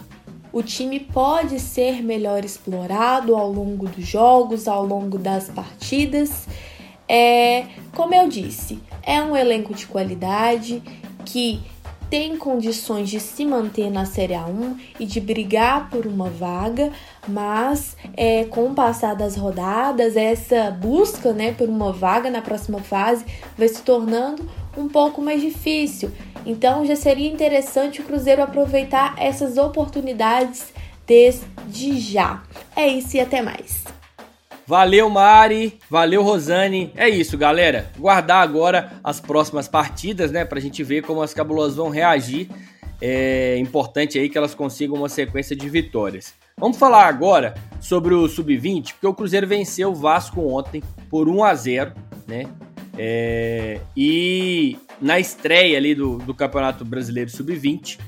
O 0.53 0.63
time 0.63 0.99
pode 0.99 1.61
ser 1.61 2.03
melhor 2.03 2.45
explorado 2.45 3.37
ao 3.37 3.51
longo 3.51 3.87
dos 3.87 4.05
jogos, 4.05 4.67
ao 4.67 4.85
longo 4.85 5.17
das 5.17 5.49
partidas. 5.49 6.47
É, 7.09 7.67
como 7.93 8.15
eu 8.15 8.29
disse, 8.29 8.81
é 9.03 9.21
um 9.23 9.37
elenco 9.37 9.75
de 9.75 9.87
qualidade 9.87 10.83
que 11.25 11.61
tem 12.11 12.37
condições 12.37 13.09
de 13.09 13.21
se 13.21 13.47
manter 13.47 13.89
na 13.89 14.05
Série 14.05 14.35
A1 14.35 14.77
e 14.99 15.07
de 15.07 15.21
brigar 15.21 15.89
por 15.89 16.07
uma 16.07 16.29
vaga, 16.29 16.91
mas 17.29 17.97
é, 18.17 18.45
com 18.45 18.67
o 18.67 18.75
passar 18.75 19.15
das 19.15 19.37
rodadas, 19.37 20.17
essa 20.17 20.73
busca 20.73 21.33
né, 21.33 21.53
por 21.53 21.69
uma 21.69 21.93
vaga 21.93 22.29
na 22.29 22.43
próxima 22.43 22.81
fase 22.81 23.25
vai 23.57 23.69
se 23.69 23.83
tornando 23.83 24.45
um 24.77 24.89
pouco 24.89 25.23
mais 25.23 25.41
difícil. 25.41 26.11
Então 26.45 26.85
já 26.85 26.97
seria 26.97 27.31
interessante 27.31 28.01
o 28.01 28.05
Cruzeiro 28.05 28.43
aproveitar 28.43 29.15
essas 29.17 29.57
oportunidades 29.57 30.67
desde 31.07 32.01
já. 32.01 32.43
É 32.75 32.89
isso 32.89 33.17
e 33.17 33.21
até 33.21 33.41
mais. 33.41 33.85
Valeu, 34.71 35.11
Mari. 35.11 35.81
Valeu, 35.91 36.23
Rosane. 36.23 36.93
É 36.95 37.09
isso, 37.09 37.37
galera. 37.37 37.91
Guardar 37.99 38.41
agora 38.41 38.93
as 39.03 39.19
próximas 39.19 39.67
partidas, 39.67 40.31
né? 40.31 40.45
Pra 40.45 40.61
gente 40.61 40.85
ver 40.85 41.03
como 41.03 41.23
as 41.23 41.35
cabulosas 41.35 41.77
vão 41.77 41.89
reagir. 41.89 42.49
É 43.03 43.59
importante 43.59 44.17
aí 44.17 44.29
que 44.29 44.39
elas 44.39 44.55
consigam 44.55 44.95
uma 44.95 45.09
sequência 45.09 45.57
de 45.57 45.69
vitórias. 45.69 46.35
Vamos 46.57 46.79
falar 46.79 47.07
agora 47.07 47.57
sobre 47.81 48.15
o 48.15 48.29
Sub-20, 48.29 48.93
porque 48.93 49.09
o 49.09 49.13
Cruzeiro 49.13 49.45
venceu 49.45 49.91
o 49.91 49.95
Vasco 49.95 50.41
ontem 50.41 50.85
por 51.11 51.29
1 51.29 51.43
a 51.43 51.53
0 51.53 51.93
né? 52.29 52.47
É, 52.97 53.81
e 53.97 54.79
na 55.03 55.19
estreia 55.19 55.79
ali 55.79 55.97
do, 55.97 56.19
do 56.19 56.33
Campeonato 56.33 56.85
Brasileiro 56.85 57.29
Sub-20, 57.29 57.99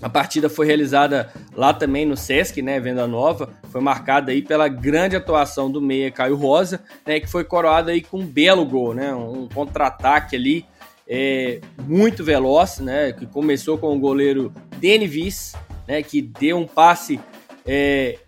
a 0.00 0.08
partida 0.08 0.48
foi 0.48 0.66
realizada 0.66 1.32
lá 1.54 1.74
também 1.74 2.06
no 2.06 2.16
Sesc, 2.16 2.62
né, 2.62 2.78
Venda 2.78 3.06
Nova, 3.06 3.50
foi 3.70 3.80
marcada 3.80 4.30
aí 4.30 4.42
pela 4.42 4.68
grande 4.68 5.16
atuação 5.16 5.70
do 5.70 5.80
meia 5.80 6.10
Caio 6.10 6.36
Rosa, 6.36 6.80
né, 7.04 7.18
que 7.18 7.26
foi 7.26 7.42
coroada 7.42 7.90
aí 7.90 8.00
com 8.00 8.20
um 8.20 8.26
belo 8.26 8.64
gol, 8.64 8.94
né, 8.94 9.12
um 9.12 9.48
contra-ataque 9.52 10.36
ali 10.36 10.64
é, 11.08 11.60
muito 11.82 12.22
veloz, 12.22 12.78
né, 12.78 13.12
que 13.12 13.26
começou 13.26 13.76
com 13.76 13.96
o 13.96 13.98
goleiro 13.98 14.52
Denivis, 14.76 15.54
né, 15.86 16.02
que 16.02 16.22
deu 16.22 16.58
um 16.58 16.66
passe 16.66 17.18
é, 17.66 18.18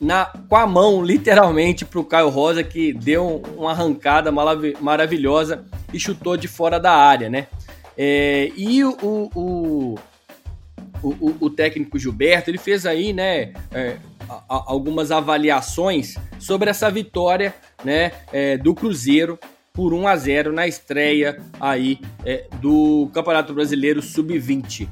na, 0.00 0.32
com 0.48 0.56
a 0.56 0.66
mão, 0.66 1.04
literalmente, 1.04 1.84
para 1.84 2.00
o 2.00 2.04
Caio 2.04 2.30
Rosa, 2.30 2.64
que 2.64 2.94
deu 2.94 3.42
uma 3.56 3.72
arrancada 3.72 4.32
maravilhosa 4.80 5.64
e 5.92 6.00
chutou 6.00 6.36
de 6.36 6.48
fora 6.48 6.80
da 6.80 6.92
área, 6.92 7.28
né. 7.28 7.46
É, 7.96 8.50
e 8.56 8.82
o, 8.82 9.30
o 9.34 9.98
o, 11.02 11.08
o, 11.08 11.36
o, 11.40 11.50
técnico 11.50 11.98
Gilberto, 11.98 12.50
ele 12.50 12.58
fez 12.58 12.86
aí, 12.86 13.12
né, 13.12 13.52
é, 13.72 13.96
a, 14.28 14.42
algumas 14.48 15.10
avaliações 15.10 16.14
sobre 16.38 16.70
essa 16.70 16.90
vitória, 16.90 17.54
né, 17.84 18.12
é, 18.32 18.56
do 18.56 18.74
Cruzeiro 18.74 19.38
por 19.72 19.94
1 19.94 20.06
a 20.06 20.16
0 20.16 20.52
na 20.52 20.66
estreia 20.66 21.40
aí 21.58 21.98
é, 22.24 22.46
do 22.60 23.08
Campeonato 23.14 23.54
Brasileiro 23.54 24.02
Sub-20. 24.02 24.88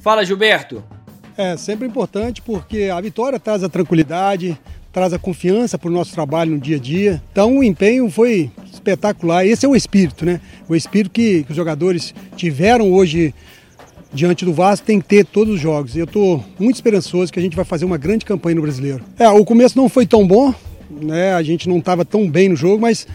Fala, 0.00 0.24
Gilberto. 0.24 0.82
É 1.36 1.56
sempre 1.56 1.86
importante 1.86 2.42
porque 2.42 2.90
a 2.92 3.00
vitória 3.00 3.38
traz 3.38 3.62
a 3.62 3.68
tranquilidade, 3.68 4.58
traz 4.92 5.12
a 5.12 5.18
confiança 5.18 5.78
para 5.78 5.88
o 5.88 5.92
nosso 5.92 6.12
trabalho 6.12 6.50
no 6.50 6.58
dia 6.58 6.76
a 6.76 6.80
dia. 6.80 7.22
Então 7.30 7.58
o 7.58 7.62
empenho 7.62 8.10
foi 8.10 8.50
espetacular. 8.72 9.46
Esse 9.46 9.64
é 9.64 9.68
o 9.68 9.76
espírito, 9.76 10.24
né? 10.24 10.40
O 10.68 10.74
espírito 10.74 11.12
que, 11.12 11.44
que 11.44 11.50
os 11.50 11.56
jogadores 11.56 12.12
tiveram 12.36 12.92
hoje 12.92 13.32
diante 14.12 14.44
do 14.44 14.52
Vasco 14.52 14.86
tem 14.86 15.00
que 15.00 15.06
ter 15.06 15.24
todos 15.24 15.54
os 15.54 15.60
jogos. 15.60 15.96
Eu 15.96 16.04
estou 16.04 16.44
muito 16.58 16.76
esperançoso 16.76 17.32
que 17.32 17.38
a 17.38 17.42
gente 17.42 17.56
vai 17.56 17.64
fazer 17.64 17.84
uma 17.84 17.96
grande 17.96 18.24
campanha 18.24 18.56
no 18.56 18.62
Brasileiro. 18.62 19.02
É, 19.18 19.28
o 19.28 19.44
começo 19.44 19.76
não 19.76 19.88
foi 19.88 20.06
tão 20.06 20.26
bom, 20.26 20.54
né? 20.90 21.34
A 21.34 21.42
gente 21.42 21.68
não 21.68 21.78
estava 21.78 22.04
tão 22.04 22.28
bem 22.28 22.48
no 22.48 22.56
jogo, 22.56 22.80
mas 22.80 23.06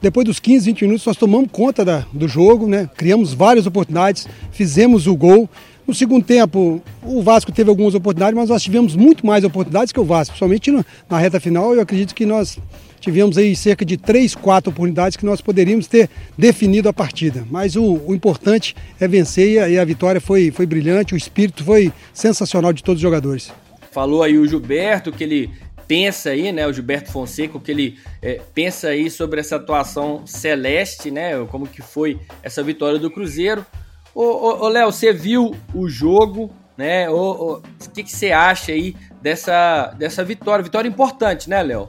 depois 0.00 0.26
dos 0.26 0.40
15, 0.40 0.66
20 0.66 0.82
minutos 0.82 1.06
nós 1.06 1.16
tomamos 1.16 1.48
conta 1.50 1.84
da, 1.84 2.04
do 2.12 2.28
jogo, 2.28 2.66
né? 2.66 2.88
Criamos 2.96 3.32
várias 3.32 3.66
oportunidades, 3.66 4.26
fizemos 4.50 5.06
o 5.06 5.16
gol. 5.16 5.48
No 5.86 5.94
segundo 5.94 6.24
tempo, 6.24 6.80
o 7.02 7.22
Vasco 7.22 7.50
teve 7.50 7.68
algumas 7.68 7.94
oportunidades, 7.94 8.36
mas 8.36 8.48
nós 8.48 8.62
tivemos 8.62 8.94
muito 8.94 9.26
mais 9.26 9.44
oportunidades 9.44 9.92
que 9.92 9.98
o 9.98 10.04
Vasco, 10.04 10.32
principalmente 10.32 10.86
na 11.08 11.18
reta 11.18 11.40
final. 11.40 11.74
Eu 11.74 11.80
acredito 11.80 12.14
que 12.14 12.24
nós 12.24 12.58
tivemos 13.02 13.36
aí 13.36 13.54
cerca 13.56 13.84
de 13.84 13.96
três, 13.96 14.34
quatro 14.34 14.70
oportunidades 14.70 15.16
que 15.16 15.26
nós 15.26 15.40
poderíamos 15.40 15.88
ter 15.88 16.08
definido 16.38 16.88
a 16.88 16.92
partida. 16.92 17.44
Mas 17.50 17.74
o, 17.74 18.00
o 18.06 18.14
importante 18.14 18.76
é 19.00 19.08
vencer 19.08 19.68
e 19.70 19.78
a, 19.78 19.84
vitória 19.84 20.20
foi, 20.20 20.52
foi 20.52 20.64
brilhante, 20.64 21.12
o 21.12 21.16
espírito 21.16 21.64
foi 21.64 21.92
sensacional 22.14 22.72
de 22.72 22.82
todos 22.82 22.98
os 22.98 23.02
jogadores. 23.02 23.52
Falou 23.90 24.22
aí 24.22 24.38
o 24.38 24.46
Gilberto 24.46 25.10
que 25.10 25.24
ele 25.24 25.50
pensa 25.86 26.30
aí, 26.30 26.52
né, 26.52 26.66
o 26.66 26.72
Gilberto 26.72 27.10
Fonseca, 27.10 27.58
que 27.58 27.70
ele 27.70 27.98
é, 28.22 28.40
pensa 28.54 28.88
aí 28.88 29.10
sobre 29.10 29.40
essa 29.40 29.56
atuação 29.56 30.24
celeste, 30.24 31.10
né, 31.10 31.32
como 31.50 31.66
que 31.66 31.82
foi 31.82 32.18
essa 32.42 32.62
vitória 32.62 32.98
do 32.98 33.10
Cruzeiro. 33.10 33.66
Ô 34.14 34.68
Léo, 34.68 34.92
você 34.92 35.12
viu 35.12 35.54
o 35.74 35.88
jogo, 35.88 36.50
né, 36.78 37.10
o 37.10 37.60
que, 37.92 38.04
que 38.04 38.12
você 38.12 38.30
acha 38.30 38.72
aí 38.72 38.94
dessa, 39.20 39.88
dessa 39.98 40.22
vitória? 40.22 40.62
Vitória 40.62 40.88
importante, 40.88 41.50
né, 41.50 41.62
Léo? 41.62 41.88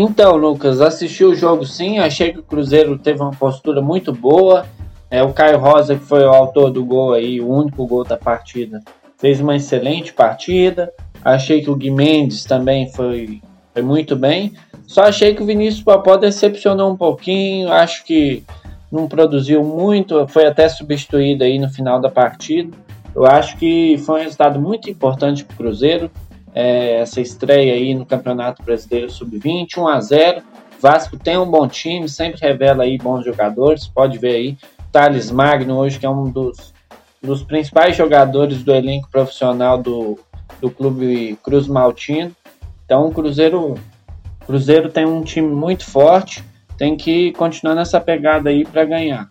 Então, 0.00 0.36
Lucas, 0.36 0.80
assisti 0.80 1.24
o 1.24 1.34
jogo 1.34 1.66
sim, 1.66 1.98
achei 1.98 2.32
que 2.32 2.38
o 2.38 2.42
Cruzeiro 2.44 2.96
teve 2.96 3.20
uma 3.20 3.32
postura 3.32 3.82
muito 3.82 4.12
boa. 4.12 4.64
É, 5.10 5.24
o 5.24 5.32
Caio 5.32 5.58
Rosa, 5.58 5.96
que 5.96 6.04
foi 6.04 6.22
o 6.24 6.32
autor 6.32 6.70
do 6.70 6.84
gol 6.84 7.14
aí, 7.14 7.40
o 7.40 7.48
único 7.48 7.84
gol 7.84 8.04
da 8.04 8.16
partida, 8.16 8.80
fez 9.18 9.40
uma 9.40 9.56
excelente 9.56 10.12
partida. 10.12 10.92
Achei 11.24 11.62
que 11.62 11.68
o 11.68 11.74
Guimendes 11.74 12.44
também 12.44 12.88
foi, 12.92 13.42
foi 13.74 13.82
muito 13.82 14.14
bem. 14.14 14.52
Só 14.86 15.02
achei 15.02 15.34
que 15.34 15.42
o 15.42 15.46
Vinícius 15.46 15.82
Papó 15.82 16.16
decepcionou 16.16 16.92
um 16.92 16.96
pouquinho. 16.96 17.72
Acho 17.72 18.04
que 18.04 18.44
não 18.92 19.08
produziu 19.08 19.64
muito, 19.64 20.28
foi 20.28 20.46
até 20.46 20.68
substituído 20.68 21.42
aí 21.42 21.58
no 21.58 21.70
final 21.70 22.00
da 22.00 22.08
partida. 22.08 22.72
Eu 23.12 23.26
acho 23.26 23.56
que 23.56 23.98
foi 24.06 24.20
um 24.20 24.22
resultado 24.22 24.60
muito 24.60 24.88
importante 24.88 25.44
para 25.44 25.54
o 25.54 25.56
Cruzeiro 25.56 26.08
é, 26.54 27.00
essa 27.00 27.20
estreia 27.20 27.74
aí 27.74 27.94
no 27.94 28.06
Campeonato 28.06 28.62
Brasileiro 28.62 29.10
Sub-20, 29.10 29.78
1 29.78 29.88
a 29.88 30.00
0 30.00 30.42
Vasco 30.80 31.18
tem 31.18 31.36
um 31.36 31.50
bom 31.50 31.66
time, 31.66 32.08
sempre 32.08 32.40
revela 32.40 32.84
aí 32.84 32.96
bons 32.98 33.24
jogadores, 33.24 33.88
pode 33.88 34.16
ver 34.16 34.36
aí. 34.36 34.58
Thales 34.92 35.30
Magno 35.30 35.76
hoje, 35.76 35.98
que 35.98 36.06
é 36.06 36.10
um 36.10 36.30
dos, 36.30 36.72
dos 37.20 37.42
principais 37.42 37.96
jogadores 37.96 38.62
do 38.62 38.72
elenco 38.72 39.08
profissional 39.10 39.76
do, 39.76 40.18
do 40.60 40.70
clube 40.70 41.36
Cruz 41.42 41.66
Maltino. 41.66 42.34
Então 42.84 43.08
o 43.08 43.12
Cruzeiro, 43.12 43.74
Cruzeiro 44.46 44.88
tem 44.88 45.04
um 45.04 45.22
time 45.22 45.48
muito 45.48 45.84
forte, 45.84 46.44
tem 46.76 46.96
que 46.96 47.32
continuar 47.32 47.74
nessa 47.74 48.00
pegada 48.00 48.48
aí 48.48 48.64
para 48.64 48.84
ganhar. 48.84 49.28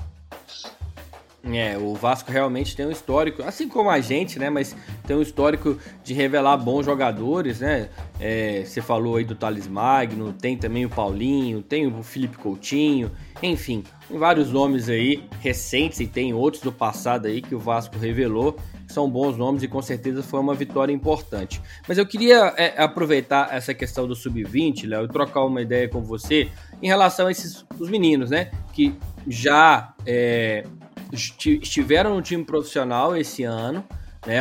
É, 1.53 1.77
o 1.77 1.93
Vasco 1.93 2.31
realmente 2.31 2.75
tem 2.75 2.85
um 2.85 2.91
histórico, 2.91 3.43
assim 3.43 3.69
como 3.69 3.89
a 3.89 3.99
gente, 3.99 4.39
né? 4.39 4.49
Mas 4.49 4.75
tem 5.05 5.15
um 5.15 5.21
histórico 5.21 5.77
de 6.03 6.13
revelar 6.13 6.57
bons 6.57 6.85
jogadores, 6.85 7.59
né? 7.59 7.89
É, 8.19 8.63
você 8.65 8.81
falou 8.81 9.17
aí 9.17 9.23
do 9.23 9.35
Thales 9.35 9.67
Magno, 9.67 10.33
tem 10.33 10.57
também 10.57 10.85
o 10.85 10.89
Paulinho, 10.89 11.61
tem 11.61 11.87
o 11.87 12.03
Felipe 12.03 12.37
Coutinho, 12.37 13.11
enfim, 13.41 13.83
tem 14.07 14.17
vários 14.17 14.51
nomes 14.51 14.89
aí 14.89 15.23
recentes 15.39 15.99
e 15.99 16.07
tem 16.07 16.33
outros 16.33 16.63
do 16.63 16.71
passado 16.71 17.27
aí 17.27 17.41
que 17.41 17.53
o 17.53 17.59
Vasco 17.59 17.97
revelou. 17.97 18.57
são 18.87 19.09
bons 19.09 19.35
nomes 19.37 19.63
e 19.63 19.67
com 19.67 19.81
certeza 19.81 20.23
foi 20.23 20.39
uma 20.39 20.53
vitória 20.53 20.93
importante. 20.93 21.61
Mas 21.87 21.97
eu 21.97 22.05
queria 22.05 22.53
é, 22.57 22.81
aproveitar 22.81 23.53
essa 23.53 23.73
questão 23.73 24.07
do 24.07 24.15
sub-20, 24.15 24.87
Léo, 24.87 25.05
e 25.05 25.07
trocar 25.09 25.43
uma 25.43 25.61
ideia 25.61 25.89
com 25.89 26.01
você 26.01 26.49
em 26.81 26.87
relação 26.87 27.27
a 27.27 27.31
esses 27.31 27.65
os 27.77 27.89
meninos, 27.89 28.29
né? 28.29 28.49
Que 28.73 28.95
já 29.27 29.93
é, 30.05 30.63
estiveram 31.11 32.15
no 32.15 32.21
time 32.21 32.43
profissional 32.43 33.15
esse 33.15 33.43
ano, 33.43 33.83
né? 34.25 34.39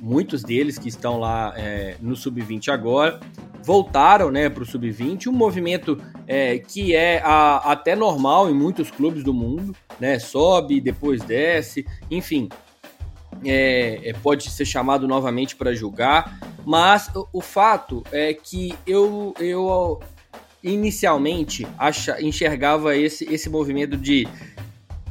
Muitos 0.00 0.42
deles 0.42 0.78
que 0.78 0.88
estão 0.88 1.18
lá 1.18 1.52
é, 1.56 1.96
no 2.00 2.14
sub-20 2.14 2.68
agora 2.68 3.20
voltaram 3.62 4.30
né, 4.30 4.48
para 4.48 4.62
o 4.62 4.66
sub-20, 4.66 5.26
um 5.26 5.32
movimento 5.32 6.00
é, 6.26 6.58
que 6.58 6.94
é 6.94 7.20
a, 7.22 7.72
até 7.72 7.94
normal 7.94 8.48
em 8.48 8.54
muitos 8.54 8.90
clubes 8.90 9.22
do 9.22 9.34
mundo, 9.34 9.74
né? 10.00 10.18
Sobe, 10.18 10.80
depois 10.80 11.22
desce, 11.22 11.84
enfim. 12.10 12.48
É, 13.44 14.08
é 14.08 14.12
pode 14.14 14.50
ser 14.50 14.64
chamado 14.64 15.06
novamente 15.06 15.54
para 15.54 15.74
julgar, 15.74 16.38
mas 16.64 17.10
o, 17.14 17.28
o, 17.34 17.40
fato 17.40 18.02
é 18.10 18.32
que 18.32 18.74
eu, 18.86 19.34
eu 19.38 20.00
inicialmente 20.62 21.66
acha, 21.76 22.20
enxergava 22.20 22.96
esse, 22.96 23.24
esse 23.32 23.50
movimento 23.50 23.96
de 23.96 24.26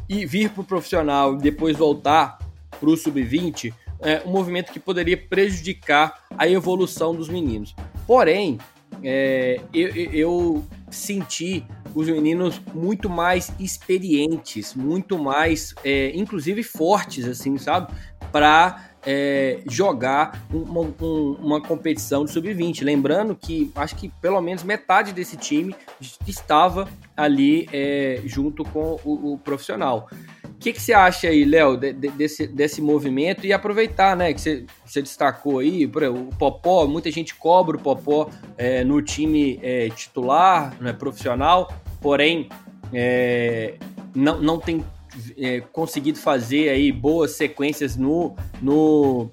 ir, 0.09 0.25
vir 0.25 0.49
para 0.49 0.61
o 0.61 0.63
profissional 0.63 1.35
e 1.35 1.37
depois 1.37 1.77
voltar 1.77 2.37
para 2.79 2.89
o 2.89 2.97
sub-20 2.97 3.73
é, 3.99 4.21
um 4.25 4.31
movimento 4.31 4.71
que 4.71 4.79
poderia 4.79 5.17
prejudicar 5.17 6.23
a 6.37 6.47
evolução 6.47 7.15
dos 7.15 7.29
meninos. 7.29 7.75
Porém, 8.05 8.59
é, 9.03 9.59
eu, 9.73 9.89
eu 10.13 10.65
senti 10.89 11.65
os 11.95 12.07
meninos 12.07 12.61
muito 12.73 13.09
mais 13.09 13.51
experientes, 13.59 14.75
muito 14.75 15.17
mais, 15.17 15.73
é, 15.83 16.11
inclusive 16.15 16.61
fortes, 16.63 17.25
assim, 17.27 17.57
sabe? 17.57 17.91
Para 18.31 18.91
é, 19.09 19.59
jogar 19.65 20.45
uma, 20.51 20.81
um, 20.81 21.37
uma 21.41 21.61
competição 21.61 22.25
de 22.25 22.31
sub-20. 22.31 22.83
Lembrando 22.83 23.33
que 23.33 23.71
acho 23.73 23.95
que 23.95 24.09
pelo 24.21 24.41
menos 24.41 24.63
metade 24.63 25.13
desse 25.13 25.37
time 25.37 25.73
estava 26.27 26.89
ali 27.15 27.69
é, 27.71 28.21
junto 28.25 28.65
com 28.65 28.99
o, 29.05 29.33
o 29.33 29.37
profissional. 29.37 30.09
O 30.43 30.59
que, 30.59 30.73
que 30.73 30.81
você 30.81 30.91
acha 30.91 31.29
aí, 31.29 31.45
Léo, 31.45 31.77
de, 31.77 31.93
de, 31.93 32.09
desse, 32.09 32.47
desse 32.47 32.81
movimento 32.81 33.45
e 33.45 33.53
aproveitar, 33.53 34.17
né, 34.17 34.33
que 34.33 34.41
você, 34.41 34.65
você 34.83 35.01
destacou 35.01 35.59
aí, 35.59 35.85
o 35.85 36.35
Popó, 36.37 36.85
muita 36.87 37.09
gente 37.11 37.33
cobra 37.35 37.77
o 37.77 37.79
Popó 37.79 38.29
é, 38.57 38.83
no 38.83 39.01
time 39.01 39.59
é, 39.61 39.89
titular, 39.89 40.75
né, 40.81 40.91
profissional, 40.91 41.71
porém 42.01 42.49
é, 42.91 43.75
não, 44.15 44.41
não 44.41 44.59
tem 44.59 44.83
é, 45.37 45.61
conseguido 45.71 46.19
fazer 46.19 46.69
aí 46.69 46.91
boas 46.91 47.31
sequências 47.31 47.95
no, 47.95 48.35
no, 48.61 49.29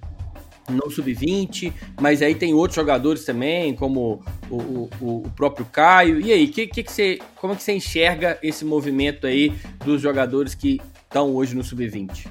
no 0.69 0.91
sub-20, 0.91 1.73
mas 2.01 2.23
aí 2.23 2.35
tem 2.35 2.55
outros 2.55 2.77
jogadores 2.77 3.25
também, 3.25 3.75
como 3.75 4.23
o, 4.51 4.57
o, 4.57 4.91
o 5.01 5.31
próprio 5.37 5.67
Caio. 5.67 6.21
E 6.21 6.33
aí, 6.33 6.49
que, 6.49 6.67
que, 6.67 6.83
que 6.83 6.93
você, 6.93 7.19
como 7.37 7.53
é 7.53 7.57
que 7.57 7.63
você 7.63 7.73
enxerga 7.73 8.39
esse 8.43 8.65
movimento 8.65 9.27
aí 9.27 9.53
dos 9.85 10.01
jogadores 10.01 10.55
que 10.55 10.81
estão 11.15 11.33
hoje 11.37 11.55
no 11.55 11.63
sub-20. 11.63 12.27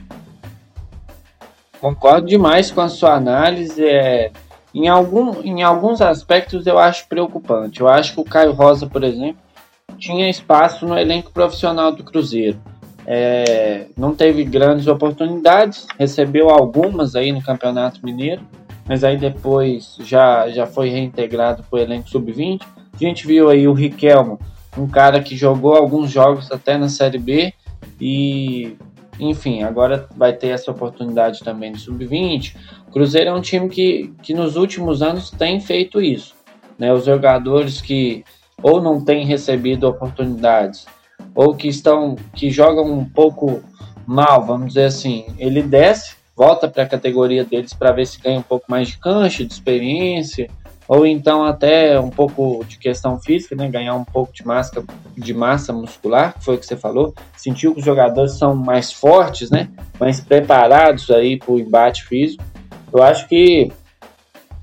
Concordo 1.80 2.28
demais 2.28 2.70
com 2.70 2.82
a 2.82 2.89
sua 2.89 3.16
análise. 3.16 3.82
É, 3.82 4.32
em, 4.74 4.89
algum, 4.89 5.41
em 5.41 5.64
alguns 5.64 6.01
aspectos 6.01 6.68
eu 6.68 6.78
acho 6.78 7.08
preocupante. 7.08 7.80
Eu 7.80 7.88
acho 7.88 8.14
que 8.14 8.20
o 8.20 8.26
Caio 8.26 8.51
Rosa, 8.51 8.86
por 8.86 9.04
exemplo, 9.04 9.41
tinha 9.97 10.30
espaço 10.30 10.86
no 10.86 10.97
elenco 10.97 11.32
profissional 11.32 11.93
do 11.93 12.04
Cruzeiro. 12.04 12.62
É, 13.06 13.88
não 13.97 14.16
teve 14.16 14.43
grandes 14.43 14.88
oportunidades, 14.88 15.86
recebeu 15.99 16.49
algumas 16.49 17.16
aí 17.16 17.32
no 17.32 17.41
Campeonato 17.41 17.99
Mineiro, 18.04 18.41
mas 18.88 19.04
aí 19.04 19.18
depois 19.18 19.97
já, 20.01 20.49
já 20.49 20.66
foi 20.66 20.89
reintegrado 20.89 21.64
para 21.64 21.80
o 21.80 21.82
elenco 21.82 22.10
sub-20. 22.10 22.62
A 22.93 22.97
gente 22.97 23.26
viu 23.28 23.49
aí 23.49 23.68
o 23.68 23.74
Riquelmo, 23.74 24.39
um 24.78 24.88
cara 24.88 25.22
que 25.22 25.36
jogou 25.36 25.76
alguns 25.76 26.12
jogos 26.12 26.51
até 26.51 26.78
na 26.78 26.89
Série 26.89 27.18
B, 27.18 27.54
e, 27.99 28.76
enfim, 29.20 29.64
agora 29.64 30.08
vai 30.16 30.34
ter 30.34 30.49
essa 30.49 30.72
oportunidade 30.72 31.39
também 31.39 31.72
no 31.72 31.80
Sub-20. 31.80 32.56
O 32.88 32.91
Cruzeiro 32.91 33.30
é 33.30 33.34
um 33.34 33.41
time 33.41 33.70
que, 33.70 34.14
que 34.22 34.34
nos 34.34 34.56
últimos 34.56 35.01
anos 35.01 35.30
tem 35.30 35.60
feito 35.60 36.01
isso. 36.01 36.36
Né? 36.78 36.91
Os 36.91 37.06
jogadores 37.06 37.82
que 37.82 38.24
ou 38.62 38.82
não 38.82 39.04
têm 39.04 39.26
recebido 39.26 39.88
oportunidades, 39.88 40.86
ou 41.36 41.55
que 41.55 41.67
estão 41.67 42.15
que 42.34 42.49
jogam 42.49 42.91
um 42.91 43.05
pouco 43.05 43.61
mal, 44.05 44.45
vamos 44.45 44.69
dizer 44.69 44.86
assim, 44.86 45.25
ele 45.38 45.61
desce, 45.61 46.15
volta 46.36 46.67
para 46.67 46.84
a 46.84 46.88
categoria 46.88 47.43
deles 47.43 47.73
para 47.73 47.91
ver 47.91 48.05
se 48.05 48.19
ganha 48.19 48.39
um 48.39 48.43
pouco 48.43 48.65
mais 48.67 48.89
de 48.89 48.97
cancha, 48.97 49.45
de 49.45 49.53
experiência, 49.53 50.49
ou 50.88 51.05
então 51.05 51.45
até 51.45 51.99
um 51.99 52.09
pouco 52.09 52.63
de 52.65 52.77
questão 52.77 53.19
física, 53.19 53.55
né? 53.55 53.69
ganhar 53.69 53.95
um 53.95 54.03
pouco 54.03 54.34
de 54.34 54.45
massa, 54.45 54.84
de 55.17 55.34
massa 55.34 55.71
muscular, 55.71 56.34
que 56.34 56.43
foi 56.43 56.55
o 56.55 56.57
que 56.57 56.65
você 56.65 56.75
falou. 56.75 57.13
Sentiu 57.38 57.73
que 57.73 57.79
os 57.79 57.86
jogadores 57.86 58.34
são 58.34 58.55
mais 58.55 58.91
fortes, 58.91 59.49
né? 59.49 59.69
mais 59.99 60.19
preparados 60.19 61.09
aí 61.09 61.38
para 61.38 61.51
o 61.53 61.59
embate 61.59 62.03
físico. 62.03 62.43
Eu 62.91 63.01
acho 63.01 63.27
que 63.27 63.71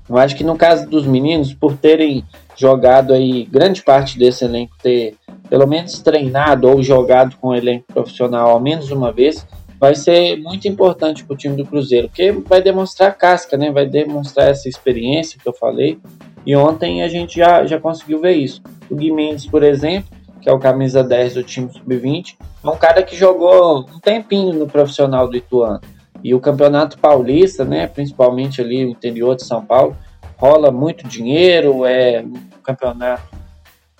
eu 0.07 0.17
acho 0.17 0.35
que 0.35 0.43
no 0.43 0.57
caso 0.57 0.89
dos 0.89 1.05
meninos, 1.05 1.53
por 1.53 1.77
terem 1.77 2.25
jogado 2.57 3.13
aí 3.13 3.45
grande 3.45 3.81
parte 3.81 4.19
desse 4.19 4.43
elenco 4.43 4.75
ter 4.81 5.15
pelo 5.51 5.67
menos 5.67 5.99
treinado 5.99 6.69
ou 6.69 6.81
jogado 6.81 7.35
com 7.35 7.49
o 7.49 7.55
elenco 7.55 7.83
profissional 7.93 8.51
ao 8.51 8.59
menos 8.61 8.89
uma 8.89 9.11
vez, 9.11 9.45
vai 9.77 9.93
ser 9.93 10.37
muito 10.37 10.65
importante 10.65 11.25
para 11.25 11.33
o 11.33 11.37
time 11.37 11.57
do 11.57 11.65
Cruzeiro, 11.65 12.07
porque 12.07 12.31
vai 12.31 12.61
demonstrar 12.61 13.17
casca, 13.17 13.57
né? 13.57 13.69
Vai 13.69 13.85
demonstrar 13.85 14.47
essa 14.47 14.69
experiência 14.69 15.37
que 15.37 15.49
eu 15.49 15.51
falei. 15.51 15.99
E 16.45 16.55
ontem 16.55 17.03
a 17.03 17.09
gente 17.09 17.35
já, 17.35 17.65
já 17.65 17.77
conseguiu 17.77 18.21
ver 18.21 18.31
isso. 18.31 18.61
O 18.89 18.95
Gui 18.95 19.11
Mendes, 19.11 19.45
por 19.45 19.61
exemplo, 19.61 20.09
que 20.39 20.49
é 20.49 20.53
o 20.53 20.57
camisa 20.57 21.03
10 21.03 21.33
do 21.33 21.43
time 21.43 21.69
sub-20, 21.69 22.37
é 22.63 22.69
um 22.69 22.77
cara 22.77 23.03
que 23.03 23.13
jogou 23.13 23.79
um 23.79 23.99
tempinho 23.99 24.53
no 24.53 24.67
profissional 24.67 25.27
do 25.27 25.35
Ituano. 25.35 25.81
E 26.23 26.33
o 26.33 26.39
Campeonato 26.39 26.97
Paulista, 26.97 27.65
né, 27.65 27.87
principalmente 27.87 28.61
ali 28.61 28.85
no 28.85 28.91
interior 28.91 29.35
de 29.35 29.43
São 29.43 29.65
Paulo, 29.65 29.97
rola 30.37 30.71
muito 30.71 31.05
dinheiro, 31.09 31.85
é 31.85 32.23
um 32.23 32.61
campeonato 32.63 33.40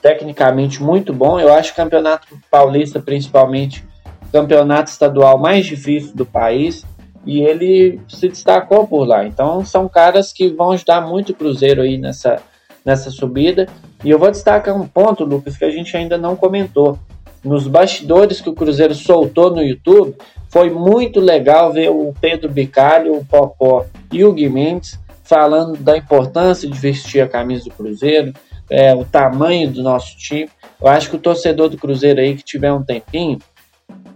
tecnicamente 0.01 0.81
muito 0.81 1.13
bom. 1.13 1.39
Eu 1.39 1.53
acho 1.53 1.71
o 1.71 1.75
Campeonato 1.75 2.27
Paulista, 2.49 2.99
principalmente, 2.99 3.85
campeonato 4.31 4.89
estadual 4.89 5.37
mais 5.37 5.65
difícil 5.65 6.15
do 6.15 6.25
país 6.25 6.85
e 7.25 7.41
ele 7.41 7.99
se 8.07 8.29
destacou 8.29 8.87
por 8.87 9.05
lá. 9.05 9.25
Então 9.25 9.63
são 9.65 9.87
caras 9.87 10.31
que 10.33 10.49
vão 10.49 10.71
ajudar 10.71 11.01
muito 11.01 11.31
o 11.31 11.35
Cruzeiro 11.35 11.81
aí 11.81 11.97
nessa, 11.97 12.41
nessa 12.83 13.11
subida. 13.11 13.67
E 14.03 14.09
eu 14.09 14.17
vou 14.17 14.31
destacar 14.31 14.75
um 14.75 14.87
ponto, 14.87 15.23
Lucas, 15.23 15.57
que 15.57 15.65
a 15.65 15.71
gente 15.71 15.95
ainda 15.95 16.17
não 16.17 16.35
comentou. 16.35 16.97
Nos 17.43 17.67
bastidores 17.67 18.39
que 18.39 18.49
o 18.49 18.53
Cruzeiro 18.53 18.93
soltou 18.93 19.51
no 19.51 19.63
YouTube, 19.63 20.15
foi 20.49 20.69
muito 20.69 21.19
legal 21.19 21.71
ver 21.71 21.89
o 21.89 22.13
Pedro 22.19 22.49
Bicalho, 22.49 23.15
o 23.15 23.25
Popó 23.25 23.85
e 24.11 24.23
o 24.23 24.33
Guimendes 24.33 24.99
falando 25.23 25.77
da 25.77 25.97
importância 25.97 26.69
de 26.69 26.77
vestir 26.77 27.21
a 27.21 27.27
camisa 27.27 27.65
do 27.65 27.71
Cruzeiro, 27.71 28.33
é, 28.71 28.95
o 28.95 29.05
tamanho 29.05 29.69
do 29.69 29.83
nosso 29.83 30.17
time. 30.17 30.49
Eu 30.79 30.87
acho 30.87 31.09
que 31.09 31.15
o 31.17 31.19
torcedor 31.19 31.69
do 31.69 31.77
Cruzeiro 31.77 32.19
aí 32.19 32.35
que 32.35 32.43
tiver 32.43 32.71
um 32.71 32.81
tempinho, 32.81 33.37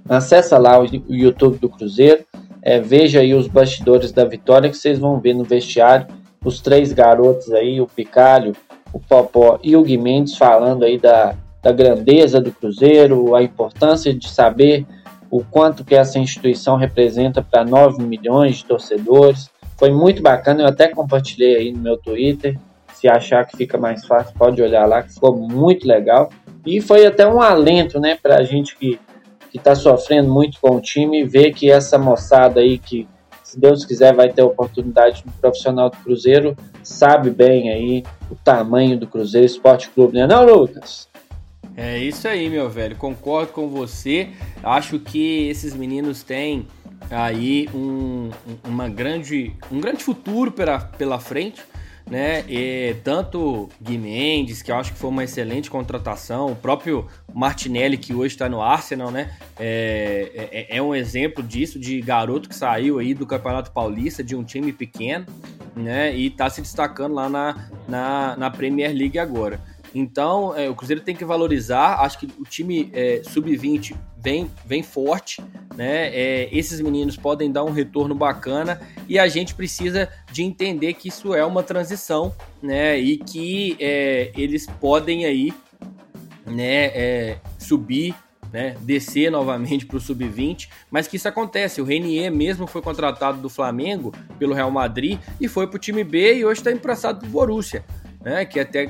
Acessa 0.07 0.59
lá 0.59 0.79
o 0.79 0.85
YouTube 1.09 1.57
do 1.57 1.67
Cruzeiro, 1.67 2.23
é, 2.61 2.79
veja 2.79 3.21
aí 3.21 3.33
os 3.33 3.47
bastidores 3.47 4.11
da 4.11 4.23
vitória 4.23 4.69
que 4.69 4.77
vocês 4.77 4.99
vão 4.99 5.19
ver 5.19 5.33
no 5.33 5.43
vestiário 5.43 6.07
os 6.43 6.61
três 6.61 6.93
garotos 6.93 7.51
aí, 7.51 7.81
o 7.81 7.87
Picalho, 7.87 8.55
o 8.93 8.99
Popó 8.99 9.59
e 9.63 9.75
o 9.75 9.81
Guimendes 9.81 10.37
falando 10.37 10.85
aí 10.85 10.99
da, 10.99 11.35
da 11.61 11.71
grandeza 11.71 12.39
do 12.39 12.51
Cruzeiro, 12.51 13.33
a 13.33 13.41
importância 13.41 14.13
de 14.13 14.29
saber 14.29 14.85
o 15.31 15.43
quanto 15.43 15.83
que 15.83 15.95
essa 15.95 16.19
instituição 16.19 16.77
representa 16.77 17.41
para 17.41 17.65
9 17.65 18.03
milhões 18.03 18.57
de 18.57 18.65
torcedores. 18.65 19.49
Foi 19.75 19.91
muito 19.91 20.21
bacana, 20.21 20.61
eu 20.61 20.67
até 20.67 20.87
compartilhei 20.87 21.55
aí 21.55 21.73
no 21.73 21.79
meu 21.79 21.97
Twitter. 21.97 22.59
Se 23.05 23.09
achar 23.09 23.45
que 23.45 23.55
fica 23.55 23.77
mais 23.77 24.03
fácil, 24.03 24.33
pode 24.35 24.59
olhar 24.59 24.87
lá, 24.87 25.03
que 25.03 25.13
ficou 25.13 25.37
muito 25.37 25.87
legal. 25.87 26.31
E 26.65 26.81
foi 26.81 27.05
até 27.05 27.27
um 27.27 27.39
alento, 27.39 27.99
né, 27.99 28.17
para 28.19 28.37
a 28.39 28.43
gente 28.43 28.75
que 28.75 28.99
está 29.53 29.75
sofrendo 29.75 30.33
muito 30.33 30.59
com 30.59 30.77
o 30.77 30.81
time, 30.81 31.23
ver 31.23 31.53
que 31.53 31.69
essa 31.69 31.99
moçada 31.99 32.61
aí 32.61 32.79
que, 32.79 33.07
se 33.43 33.59
Deus 33.59 33.85
quiser, 33.85 34.11
vai 34.11 34.29
ter 34.29 34.41
oportunidade 34.41 35.21
no 35.23 35.31
profissional 35.33 35.91
do 35.91 35.97
Cruzeiro, 35.97 36.57
sabe 36.81 37.29
bem 37.29 37.69
aí 37.69 38.03
o 38.31 38.33
tamanho 38.33 38.97
do 38.97 39.05
Cruzeiro 39.05 39.45
Esporte 39.45 39.87
Clube, 39.91 40.17
né 40.17 40.25
não, 40.25 40.43
Lucas? 40.43 41.07
É 41.77 41.99
isso 41.99 42.27
aí, 42.27 42.49
meu 42.49 42.67
velho. 42.71 42.95
Concordo 42.95 43.51
com 43.51 43.69
você. 43.69 44.29
Acho 44.63 44.97
que 44.97 45.47
esses 45.47 45.75
meninos 45.75 46.23
têm 46.23 46.65
aí 47.11 47.69
um, 47.71 48.31
uma 48.67 48.89
grande, 48.89 49.53
um 49.71 49.79
grande 49.79 50.03
futuro 50.03 50.51
pela, 50.51 50.79
pela 50.79 51.19
frente. 51.19 51.61
Né? 52.09 52.43
E 52.47 52.95
tanto 53.03 53.69
Gui 53.81 53.97
Mendes, 53.97 54.61
que 54.61 54.71
eu 54.71 54.75
acho 54.75 54.93
que 54.93 54.99
foi 54.99 55.09
uma 55.09 55.23
excelente 55.23 55.69
contratação, 55.69 56.51
o 56.51 56.55
próprio 56.55 57.07
Martinelli, 57.33 57.97
que 57.97 58.13
hoje 58.13 58.35
está 58.35 58.47
no 58.47 58.61
Arsenal, 58.61 59.11
né? 59.11 59.35
É, 59.59 60.67
é, 60.69 60.77
é, 60.77 60.81
um 60.81 60.93
exemplo 60.93 61.43
disso, 61.43 61.79
de 61.79 61.99
garoto 62.01 62.47
que 62.47 62.55
saiu 62.55 62.99
aí 62.99 63.13
do 63.13 63.25
Campeonato 63.25 63.71
Paulista, 63.71 64.23
de 64.23 64.35
um 64.35 64.43
time 64.43 64.71
pequeno, 64.71 65.25
né? 65.75 66.15
E 66.15 66.27
está 66.27 66.49
se 66.49 66.61
destacando 66.61 67.13
lá 67.13 67.27
na, 67.27 67.69
na, 67.87 68.35
na 68.37 68.51
Premier 68.51 68.93
League 68.93 69.17
agora. 69.17 69.59
Então, 69.97 70.53
é, 70.53 70.69
o 70.69 70.75
Cruzeiro 70.75 71.01
tem 71.01 71.15
que 71.15 71.23
valorizar. 71.23 72.01
Acho 72.01 72.19
que 72.19 72.25
o 72.37 72.43
time 72.43 72.91
é, 72.93 73.21
sub-20 73.23 73.95
vem, 74.17 74.51
vem 74.65 74.83
forte, 74.83 75.41
né? 75.73 76.09
É, 76.09 76.49
esses 76.51 76.81
meninos 76.81 77.15
podem 77.15 77.49
dar 77.49 77.63
um 77.63 77.71
retorno 77.71 78.13
bacana 78.13 78.81
e 79.07 79.17
a 79.17 79.25
gente 79.29 79.55
precisa 79.55 80.09
de 80.29 80.43
entender 80.43 80.95
que 80.95 81.07
isso 81.07 81.33
é 81.33 81.45
uma 81.45 81.63
transição, 81.63 82.35
né? 82.61 82.99
E 82.99 83.17
que 83.17 83.77
é, 83.79 84.33
eles 84.35 84.67
podem 84.81 85.23
aí, 85.23 85.53
né? 86.45 86.87
É, 86.87 87.37
subir 87.57 88.13
né, 88.51 88.75
descer 88.81 89.31
novamente 89.31 89.85
para 89.85 89.97
o 89.97 89.99
sub-20, 89.99 90.69
mas 90.91 91.07
que 91.07 91.15
isso 91.15 91.27
acontece. 91.27 91.81
O 91.81 91.85
Renier 91.85 92.31
mesmo 92.31 92.67
foi 92.67 92.81
contratado 92.81 93.41
do 93.41 93.49
Flamengo 93.49 94.13
pelo 94.37 94.53
Real 94.53 94.71
Madrid 94.71 95.19
e 95.39 95.47
foi 95.47 95.67
para 95.67 95.77
o 95.77 95.79
time 95.79 96.03
B 96.03 96.35
e 96.35 96.45
hoje 96.45 96.59
está 96.59 96.71
emprestado 96.71 97.19
para 97.19 97.27
o 97.27 97.31
Borussia 97.31 97.83
né, 98.25 98.43
que 98.43 98.59
é 98.59 98.65
te, 98.65 98.89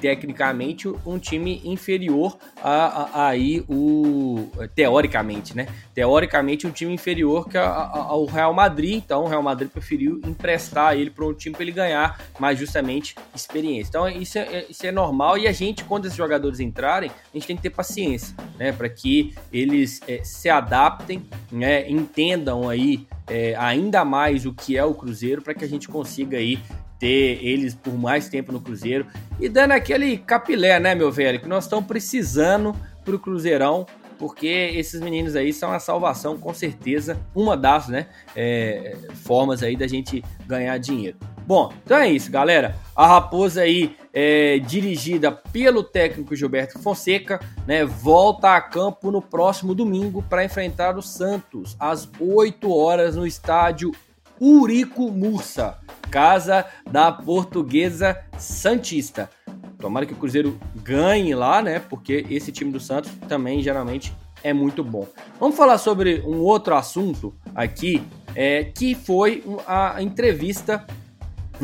tecnicamente 0.00 0.86
um 1.04 1.18
time 1.18 1.60
inferior 1.64 2.38
a, 2.62 3.24
a, 3.24 3.28
aí 3.30 3.64
o 3.68 4.48
teoricamente, 4.76 5.56
né? 5.56 5.66
Teoricamente 5.92 6.68
um 6.68 6.70
time 6.70 6.94
inferior 6.94 7.48
que 7.48 7.58
a, 7.58 7.64
a, 7.64 7.98
ao 8.04 8.24
Real 8.26 8.54
Madrid, 8.54 8.94
então 8.94 9.24
o 9.24 9.26
Real 9.26 9.42
Madrid 9.42 9.68
preferiu 9.68 10.20
emprestar 10.24 10.96
ele 10.96 11.10
para 11.10 11.26
um 11.26 11.34
time 11.34 11.52
para 11.52 11.64
ele 11.64 11.72
ganhar 11.72 12.20
mais 12.38 12.60
justamente 12.60 13.16
experiência. 13.34 13.88
Então 13.88 14.08
isso 14.08 14.38
é, 14.38 14.66
isso 14.70 14.86
é 14.86 14.92
normal 14.92 15.36
e 15.36 15.48
a 15.48 15.52
gente 15.52 15.82
quando 15.82 16.04
esses 16.04 16.16
jogadores 16.16 16.60
entrarem, 16.60 17.10
a 17.10 17.36
gente 17.36 17.46
tem 17.48 17.56
que 17.56 17.62
ter 17.62 17.70
paciência, 17.70 18.36
né, 18.56 18.70
para 18.70 18.88
que 18.88 19.34
eles 19.52 20.00
é, 20.06 20.22
se 20.22 20.48
adaptem, 20.48 21.24
né, 21.50 21.90
entendam 21.90 22.68
aí 22.68 23.04
é, 23.26 23.56
ainda 23.56 24.04
mais 24.04 24.46
o 24.46 24.54
que 24.54 24.76
é 24.76 24.84
o 24.84 24.94
Cruzeiro 24.94 25.42
para 25.42 25.54
que 25.54 25.64
a 25.64 25.68
gente 25.68 25.88
consiga 25.88 26.38
aí 26.38 26.60
ter 26.98 27.44
eles 27.44 27.74
por 27.74 27.94
mais 27.94 28.28
tempo 28.28 28.52
no 28.52 28.60
Cruzeiro 28.60 29.06
e 29.38 29.48
dando 29.48 29.72
aquele 29.72 30.18
capilé, 30.18 30.80
né, 30.80 30.94
meu 30.94 31.10
velho, 31.12 31.40
que 31.40 31.48
nós 31.48 31.64
estamos 31.64 31.86
precisando 31.86 32.74
pro 33.04 33.18
Cruzeirão, 33.18 33.86
porque 34.18 34.72
esses 34.74 35.00
meninos 35.00 35.36
aí 35.36 35.52
são 35.52 35.72
a 35.72 35.78
salvação, 35.78 36.38
com 36.38 36.52
certeza, 36.54 37.20
uma 37.34 37.56
das, 37.56 37.88
né, 37.88 38.06
é, 38.34 38.96
formas 39.14 39.62
aí 39.62 39.76
da 39.76 39.86
gente 39.86 40.24
ganhar 40.46 40.76
dinheiro. 40.78 41.18
Bom, 41.46 41.72
então 41.84 41.96
é 41.98 42.10
isso, 42.10 42.30
galera. 42.30 42.74
A 42.94 43.06
Raposa 43.06 43.60
aí, 43.60 43.94
é, 44.12 44.58
dirigida 44.58 45.30
pelo 45.30 45.84
técnico 45.84 46.34
Gilberto 46.34 46.78
Fonseca, 46.80 47.38
né, 47.66 47.84
volta 47.84 48.56
a 48.56 48.60
campo 48.60 49.12
no 49.12 49.22
próximo 49.22 49.72
domingo 49.72 50.22
para 50.22 50.44
enfrentar 50.44 50.96
o 50.96 51.02
Santos 51.02 51.76
às 51.78 52.08
8 52.18 52.74
horas 52.74 53.14
no 53.14 53.24
estádio 53.24 53.92
Urico 54.40 55.10
Mursa 55.10 55.78
casa 56.10 56.64
da 56.90 57.12
Portuguesa 57.12 58.16
Santista. 58.38 59.30
Tomara 59.78 60.06
que 60.06 60.12
o 60.12 60.16
Cruzeiro 60.16 60.58
ganhe 60.76 61.34
lá, 61.34 61.60
né? 61.60 61.78
Porque 61.78 62.24
esse 62.30 62.50
time 62.50 62.72
do 62.72 62.80
Santos 62.80 63.12
também 63.28 63.62
geralmente 63.62 64.12
é 64.42 64.52
muito 64.52 64.82
bom. 64.82 65.06
Vamos 65.38 65.56
falar 65.56 65.78
sobre 65.78 66.22
um 66.26 66.38
outro 66.38 66.74
assunto 66.74 67.34
aqui, 67.54 68.02
é, 68.34 68.64
que 68.64 68.94
foi 68.94 69.44
a 69.66 70.00
entrevista 70.00 70.86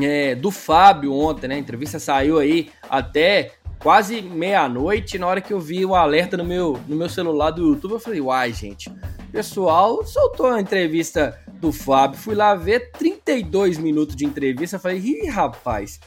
é, 0.01 0.35
do 0.35 0.51
Fábio 0.51 1.14
ontem, 1.14 1.49
né? 1.49 1.55
A 1.55 1.59
entrevista 1.59 1.99
saiu 1.99 2.39
aí 2.39 2.70
até 2.89 3.53
quase 3.79 4.20
meia-noite. 4.20 5.18
Na 5.18 5.27
hora 5.27 5.41
que 5.41 5.53
eu 5.53 5.61
vi 5.61 5.85
o 5.85 5.95
alerta 5.95 6.37
no 6.37 6.45
meu, 6.45 6.79
no 6.87 6.97
meu 6.97 7.09
celular 7.09 7.51
do 7.51 7.68
YouTube, 7.68 7.93
eu 7.93 8.01
falei, 8.01 8.20
uai, 8.20 8.53
gente, 8.53 8.89
o 8.89 9.33
pessoal 9.33 10.05
soltou 10.05 10.47
a 10.47 10.61
entrevista 10.61 11.39
do 11.62 11.72
Fábio. 11.72 12.18
Fui 12.18 12.34
lá 12.34 12.56
ver 12.56 12.90
32 12.90 13.78
minutos 13.78 14.16
de 14.16 14.26
entrevista. 14.26 14.80
Falei, 14.80 14.98
ih, 14.98 15.28
rapaz, 15.28 16.00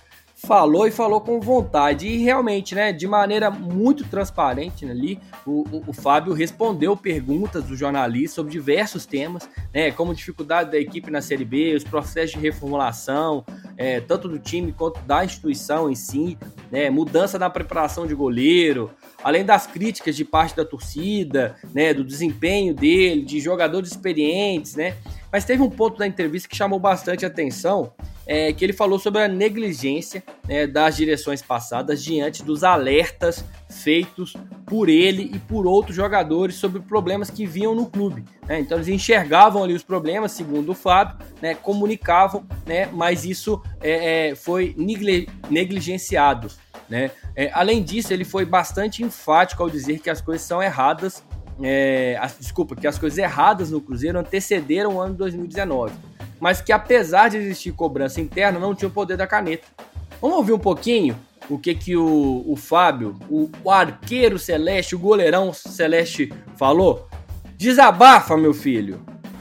falou 0.45 0.87
e 0.87 0.91
falou 0.91 1.19
com 1.19 1.39
vontade. 1.39 2.07
E 2.07 2.17
realmente, 2.17 2.75
né, 2.75 2.93
de 2.93 3.07
maneira 3.07 3.49
muito 3.49 4.05
transparente 4.05 4.85
ali, 4.85 5.19
o, 5.45 5.65
o, 5.71 5.83
o, 5.87 5.93
Fábio 5.93 6.33
respondeu 6.33 6.95
perguntas 6.95 7.63
do 7.63 7.75
jornalista 7.75 8.35
sobre 8.35 8.51
diversos 8.51 9.05
temas, 9.05 9.49
né, 9.73 9.91
como 9.91 10.13
dificuldade 10.13 10.71
da 10.71 10.77
equipe 10.77 11.09
na 11.09 11.21
Série 11.21 11.43
B, 11.43 11.73
os 11.75 11.83
processos 11.83 12.31
de 12.31 12.39
reformulação, 12.39 13.43
é, 13.77 13.99
tanto 13.99 14.29
do 14.29 14.39
time 14.39 14.71
quanto 14.71 14.99
da 15.01 15.25
instituição 15.25 15.89
em 15.89 15.95
si, 15.95 16.37
né, 16.71 16.89
mudança 16.89 17.39
na 17.39 17.49
preparação 17.49 18.05
de 18.05 18.13
goleiro, 18.13 18.91
além 19.23 19.43
das 19.43 19.65
críticas 19.65 20.15
de 20.15 20.23
parte 20.23 20.55
da 20.55 20.63
torcida, 20.63 21.55
né, 21.73 21.93
do 21.93 22.03
desempenho 22.03 22.73
dele, 22.73 23.23
de 23.23 23.39
jogadores 23.39 23.89
experientes, 23.89 24.75
né? 24.75 24.95
Mas 25.31 25.43
teve 25.43 25.61
um 25.61 25.69
ponto 25.69 25.97
da 25.97 26.07
entrevista 26.07 26.47
que 26.47 26.55
chamou 26.55 26.79
bastante 26.79 27.25
atenção, 27.25 27.91
é, 28.27 28.51
que 28.53 28.63
ele 28.63 28.73
falou 28.73 28.97
sobre 28.97 29.21
a 29.21 29.27
negligência 29.27 30.23
né, 30.47 30.65
das 30.65 30.95
direções 30.95 31.41
passadas 31.41 32.03
diante 32.03 32.43
dos 32.43 32.63
alertas 32.63 33.45
feitos 33.69 34.35
por 34.65 34.89
ele 34.89 35.31
e 35.33 35.39
por 35.39 35.67
outros 35.67 35.95
jogadores 35.95 36.55
sobre 36.55 36.81
problemas 36.81 37.29
que 37.29 37.45
vinham 37.45 37.75
no 37.75 37.85
clube. 37.85 38.23
Né? 38.47 38.59
Então 38.59 38.77
eles 38.77 38.87
enxergavam 38.87 39.63
ali 39.63 39.73
os 39.73 39.83
problemas, 39.83 40.31
segundo 40.31 40.71
o 40.71 40.75
Fábio, 40.75 41.17
né, 41.41 41.53
comunicavam, 41.53 42.45
né, 42.65 42.87
mas 42.91 43.25
isso 43.25 43.61
é, 43.81 44.29
é, 44.29 44.35
foi 44.35 44.75
negligenciado. 45.49 46.47
Né? 46.89 47.11
É, 47.35 47.51
além 47.53 47.83
disso, 47.83 48.13
ele 48.13 48.23
foi 48.23 48.45
bastante 48.45 49.03
enfático 49.03 49.61
ao 49.61 49.69
dizer 49.69 49.99
que 49.99 50.09
as 50.09 50.21
coisas 50.21 50.45
são 50.45 50.61
erradas. 50.61 51.23
É, 51.61 52.17
as, 52.19 52.37
desculpa, 52.37 52.75
que 52.75 52.85
as 52.85 52.99
coisas 52.99 53.17
erradas 53.17 53.71
no 53.71 53.79
Cruzeiro 53.79 54.19
antecederam 54.19 54.95
o 54.95 55.01
ano 55.01 55.13
de 55.13 55.19
2019, 55.19 55.93
mas 56.39 56.61
que 56.61 56.71
apesar 56.71 57.29
de 57.29 57.37
existir 57.37 57.71
cobrança 57.71 58.21
interna, 58.21 58.59
não 58.59 58.75
tinha 58.75 58.89
o 58.89 58.91
poder 58.91 59.17
da 59.17 59.27
caneta. 59.27 59.67
Vamos 60.21 60.37
ouvir 60.37 60.53
um 60.53 60.59
pouquinho 60.59 61.15
o 61.49 61.57
que 61.57 61.75
que 61.75 61.95
o, 61.95 62.43
o 62.47 62.55
Fábio, 62.55 63.15
o, 63.29 63.49
o 63.63 63.71
arqueiro 63.71 64.39
celeste, 64.39 64.95
o 64.95 64.99
goleirão 64.99 65.53
celeste 65.53 66.31
falou? 66.55 67.07
Desabafa, 67.57 68.35
meu 68.35 68.53
filho. 68.53 68.99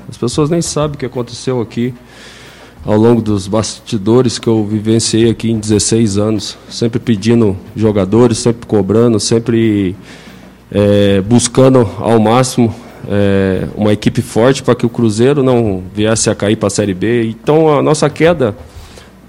As 0.08 0.16
pessoas 0.16 0.50
nem 0.50 0.60
sabem 0.60 0.96
o 0.96 0.98
que 0.98 1.06
aconteceu 1.06 1.60
aqui 1.60 1.94
ao 2.84 2.96
longo 2.96 3.22
dos 3.22 3.48
bastidores 3.48 4.38
que 4.38 4.46
eu 4.46 4.64
vivenciei 4.64 5.30
aqui 5.30 5.50
em 5.50 5.58
16 5.58 6.18
anos, 6.18 6.58
sempre 6.68 7.00
pedindo 7.00 7.56
jogadores, 7.74 8.38
sempre 8.38 8.66
cobrando, 8.66 9.18
sempre 9.18 9.96
é, 10.70 11.22
buscando 11.22 11.88
ao 11.98 12.20
máximo 12.20 12.74
é, 13.08 13.66
uma 13.74 13.92
equipe 13.92 14.22
forte 14.22 14.62
para 14.62 14.74
que 14.74 14.86
o 14.86 14.88
Cruzeiro 14.88 15.42
não 15.42 15.82
viesse 15.94 16.30
a 16.30 16.34
cair 16.34 16.56
para 16.56 16.68
a 16.68 16.70
Série 16.70 16.94
B. 16.94 17.26
Então 17.26 17.68
a 17.76 17.82
nossa 17.82 18.08
queda 18.08 18.56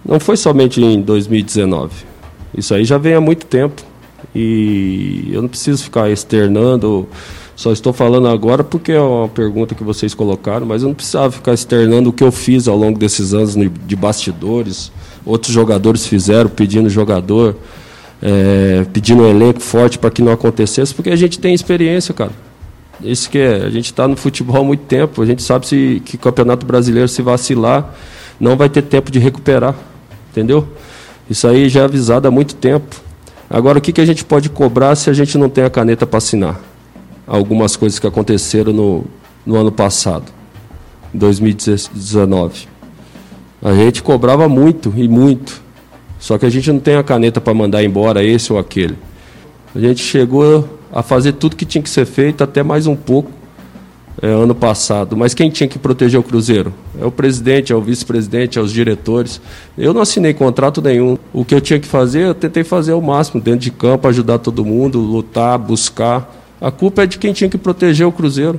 não 0.06 0.20
foi 0.20 0.38
somente 0.38 0.82
em 0.82 1.02
2019. 1.02 1.94
Isso 2.58 2.74
aí 2.74 2.86
já 2.86 2.98
vem 2.98 3.14
há 3.14 3.22
muito 3.22 3.46
tempo. 3.46 3.84
E 4.34 5.30
eu 5.32 5.42
não 5.42 5.48
preciso 5.48 5.84
ficar 5.84 6.10
externando 6.10 7.08
só 7.56 7.72
estou 7.72 7.94
falando 7.94 8.28
agora 8.28 8.64
porque 8.64 8.92
é 8.92 9.00
uma 9.00 9.30
pergunta 9.30 9.74
que 9.74 9.84
vocês 9.84 10.14
colocaram, 10.14 10.66
mas 10.66 10.82
eu 10.82 10.90
não 10.90 10.96
precisava 10.96 11.32
ficar 11.32 11.54
externando 11.54 12.08
o 12.08 12.14
que 12.14 12.24
eu 12.24 12.32
fiz 12.32 12.68
ao 12.68 12.76
longo 12.76 13.00
desses 13.00 13.34
anos 13.34 13.56
de 13.56 13.96
bastidores. 13.96 14.92
Outros 15.26 15.54
jogadores 15.54 16.06
fizeram, 16.06 16.50
pedindo 16.50 16.90
jogador, 16.90 17.56
é, 18.22 18.86
pedindo 18.92 19.24
um 19.24 19.30
elenco 19.30 19.62
forte 19.62 19.98
para 19.98 20.12
que 20.12 20.22
não 20.22 20.34
acontecesse, 20.34 20.94
porque 20.94 21.10
a 21.10 21.16
gente 21.16 21.40
tem 21.40 21.54
experiência, 21.54 22.14
cara. 22.14 22.32
Isso 23.02 23.30
que 23.30 23.38
é, 23.38 23.66
a 23.66 23.70
gente 23.70 23.86
está 23.86 24.08
no 24.08 24.16
futebol 24.16 24.62
há 24.62 24.64
muito 24.64 24.84
tempo, 24.86 25.22
a 25.22 25.26
gente 25.26 25.44
sabe 25.44 25.68
se, 25.68 26.02
que 26.06 26.18
Campeonato 26.18 26.66
Brasileiro, 26.66 27.08
se 27.08 27.22
vacilar, 27.22 27.94
não 28.40 28.56
vai 28.56 28.70
ter 28.70 28.82
tempo 28.82 29.12
de 29.12 29.20
recuperar, 29.20 29.76
entendeu? 30.32 30.68
Isso 31.30 31.48
aí 31.48 31.68
já 31.70 31.82
é 31.82 31.84
avisado 31.86 32.28
há 32.28 32.32
muito 32.32 32.56
tempo. 32.56 32.96
Agora, 33.50 33.78
o 33.78 33.82
que, 33.82 33.92
que 33.92 34.02
a 34.02 34.06
gente 34.06 34.24
pode 34.24 34.50
cobrar 34.50 34.96
se 34.96 35.10
a 35.10 35.14
gente 35.14 35.38
não 35.38 35.50
tem 35.50 35.64
a 35.64 35.70
caneta 35.70 36.06
para 36.08 36.18
assinar? 36.18 36.60
algumas 37.28 37.76
coisas 37.76 38.00
que 38.00 38.08
aconteceram 38.08 38.72
no, 38.72 39.06
no 39.46 39.56
ano 39.56 39.72
passado, 39.72 40.32
2019. 41.14 42.68
A 43.62 43.74
gente 43.74 44.04
cobrava 44.04 44.48
muito 44.48 44.94
e 44.96 45.08
muito, 45.08 45.62
só 46.20 46.38
que 46.38 46.46
a 46.46 46.50
gente 46.50 46.72
não 46.72 46.80
tem 46.80 46.96
a 46.96 47.04
caneta 47.04 47.42
para 47.42 47.54
mandar 47.54 47.84
embora 47.84 48.24
esse 48.24 48.54
ou 48.54 48.60
aquele. 48.60 48.96
A 49.74 49.80
gente 49.80 50.02
chegou 50.04 50.75
a 50.96 51.04
fazer 51.04 51.34
tudo 51.34 51.58
que 51.58 51.66
tinha 51.66 51.82
que 51.82 51.90
ser 51.90 52.06
feito, 52.06 52.42
até 52.42 52.64
mais 52.64 52.88
um 52.88 52.96
pouco, 52.96 53.30
é, 54.22 54.28
ano 54.28 54.56
passado. 54.56 55.18
Mas 55.18 55.34
quem 55.34 55.50
tinha 55.50 55.68
que 55.68 55.78
proteger 55.78 56.18
o 56.18 56.24
Cruzeiro? 56.24 56.74
É 56.98 57.06
o 57.06 57.12
presidente, 57.12 57.74
é 57.74 57.76
o 57.76 57.82
vice-presidente, 57.82 58.58
é 58.58 58.62
os 58.62 58.72
diretores. 58.72 59.42
Eu 59.78 59.94
não 59.94 60.02
assinei 60.02 60.34
contrato 60.34 60.82
nenhum. 60.82 61.18
O 61.34 61.44
que 61.44 61.54
eu 61.54 61.60
tinha 61.60 61.78
que 61.82 61.88
fazer, 61.88 62.28
eu 62.28 62.34
tentei 62.34 62.64
fazer 62.64 62.94
o 62.94 63.02
máximo 63.02 63.42
dentro 63.42 63.60
de 63.60 63.72
campo, 63.72 64.08
ajudar 64.08 64.40
todo 64.40 64.64
mundo, 64.64 64.98
lutar, 64.98 65.60
buscar. 65.60 66.34
A 66.62 66.72
culpa 66.72 67.04
é 67.04 67.06
de 67.06 67.18
quem 67.18 67.34
tinha 67.34 67.50
que 67.50 67.58
proteger 67.58 68.08
o 68.08 68.12
Cruzeiro. 68.12 68.58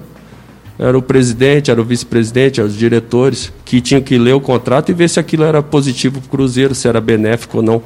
Era 0.78 0.97
o 0.99 1.01
presidente, 1.01 1.70
era 1.70 1.80
o 1.80 1.84
vice-presidente, 1.84 2.61
eram 2.61 2.68
os 2.68 2.76
diretores 2.76 3.51
que 3.64 3.80
tinham 3.80 4.03
que 4.03 4.18
ler 4.18 4.34
o 4.34 4.41
contrato 4.43 4.91
e 4.91 4.95
ver 4.95 5.09
se 5.09 5.18
aquilo 5.18 5.43
era 5.43 5.62
positivo 5.62 6.20
para 6.20 6.26
o 6.26 6.30
Cruzeiro, 6.30 6.74
se 6.74 6.87
era 6.87 7.01
benéfico 7.01 7.57
ou 7.57 7.62
não. 7.62 7.82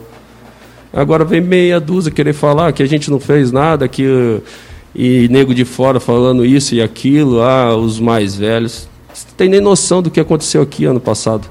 Agora 0.92 1.24
vem 1.24 1.40
meia 1.40 1.78
dúzia 1.78 2.10
querer 2.10 2.32
falar 2.32 2.72
que 2.72 2.82
a 2.82 2.86
gente 2.86 3.10
não 3.10 3.20
fez 3.20 3.52
nada, 3.52 3.86
que 3.86 4.40
e 4.94 5.28
nego 5.28 5.54
de 5.54 5.64
fora 5.64 6.00
falando 6.00 6.44
isso 6.44 6.74
e 6.74 6.82
aquilo, 6.82 7.40
ah, 7.40 7.76
os 7.76 8.00
mais 8.00 8.34
velhos. 8.34 8.88
Você 9.12 9.26
não 9.28 9.36
tem 9.36 9.48
nem 9.48 9.60
noção 9.60 10.02
do 10.02 10.10
que 10.10 10.18
aconteceu 10.18 10.62
aqui 10.62 10.84
ano 10.84 11.00
passado. 11.00 11.48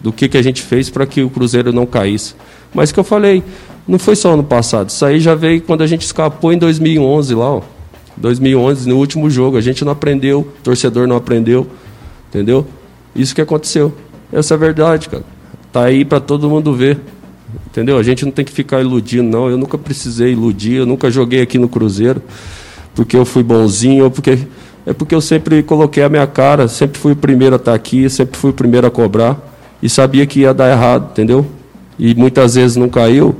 Do 0.00 0.12
que, 0.12 0.28
que 0.28 0.36
a 0.36 0.42
gente 0.42 0.62
fez 0.62 0.90
para 0.90 1.06
que 1.06 1.22
o 1.22 1.30
Cruzeiro 1.30 1.72
não 1.72 1.86
caísse. 1.86 2.34
Mas 2.74 2.92
que 2.92 2.98
eu 2.98 3.04
falei, 3.04 3.42
não 3.86 3.98
foi 3.98 4.16
só 4.16 4.32
ano 4.32 4.44
passado. 4.44 4.88
Isso 4.88 5.04
aí 5.04 5.20
já 5.20 5.34
veio 5.34 5.62
quando 5.62 5.82
a 5.82 5.86
gente 5.86 6.02
escapou 6.02 6.52
em 6.52 6.58
2011 6.58 7.34
lá, 7.34 7.54
ó. 7.54 7.62
2011, 8.16 8.88
no 8.88 8.96
último 8.96 9.30
jogo. 9.30 9.56
A 9.56 9.60
gente 9.60 9.84
não 9.84 9.92
aprendeu, 9.92 10.40
o 10.40 10.62
torcedor 10.62 11.06
não 11.06 11.16
aprendeu, 11.16 11.66
entendeu? 12.28 12.66
Isso 13.14 13.34
que 13.34 13.40
aconteceu. 13.40 13.92
Essa 14.32 14.54
é 14.54 14.56
a 14.56 14.58
verdade, 14.58 15.08
cara. 15.08 15.24
Tá 15.72 15.84
aí 15.84 16.04
para 16.04 16.20
todo 16.20 16.48
mundo 16.48 16.74
ver. 16.74 16.98
Entendeu? 17.66 17.98
A 17.98 18.02
gente 18.02 18.24
não 18.24 18.32
tem 18.32 18.44
que 18.44 18.52
ficar 18.52 18.80
iludindo, 18.80 19.28
não. 19.28 19.48
Eu 19.48 19.56
nunca 19.56 19.76
precisei 19.78 20.32
iludir, 20.32 20.74
eu 20.74 20.86
nunca 20.86 21.10
joguei 21.10 21.40
aqui 21.42 21.58
no 21.58 21.68
Cruzeiro 21.68 22.22
porque 22.96 23.14
eu 23.14 23.26
fui 23.26 23.42
bonzinho, 23.42 24.04
ou 24.04 24.10
porque 24.10 24.38
é 24.86 24.92
porque 24.92 25.14
eu 25.14 25.20
sempre 25.20 25.62
coloquei 25.62 26.02
a 26.02 26.08
minha 26.08 26.26
cara, 26.26 26.66
sempre 26.66 26.98
fui 26.98 27.12
o 27.12 27.16
primeiro 27.16 27.54
a 27.54 27.58
estar 27.58 27.74
aqui, 27.74 28.08
sempre 28.08 28.38
fui 28.38 28.50
o 28.50 28.54
primeiro 28.54 28.86
a 28.86 28.90
cobrar 28.90 29.36
e 29.82 29.88
sabia 29.88 30.24
que 30.26 30.40
ia 30.40 30.54
dar 30.54 30.70
errado, 30.70 31.10
entendeu? 31.10 31.44
E 31.98 32.14
muitas 32.14 32.54
vezes 32.54 32.76
não 32.76 32.88
caiu 32.88 33.36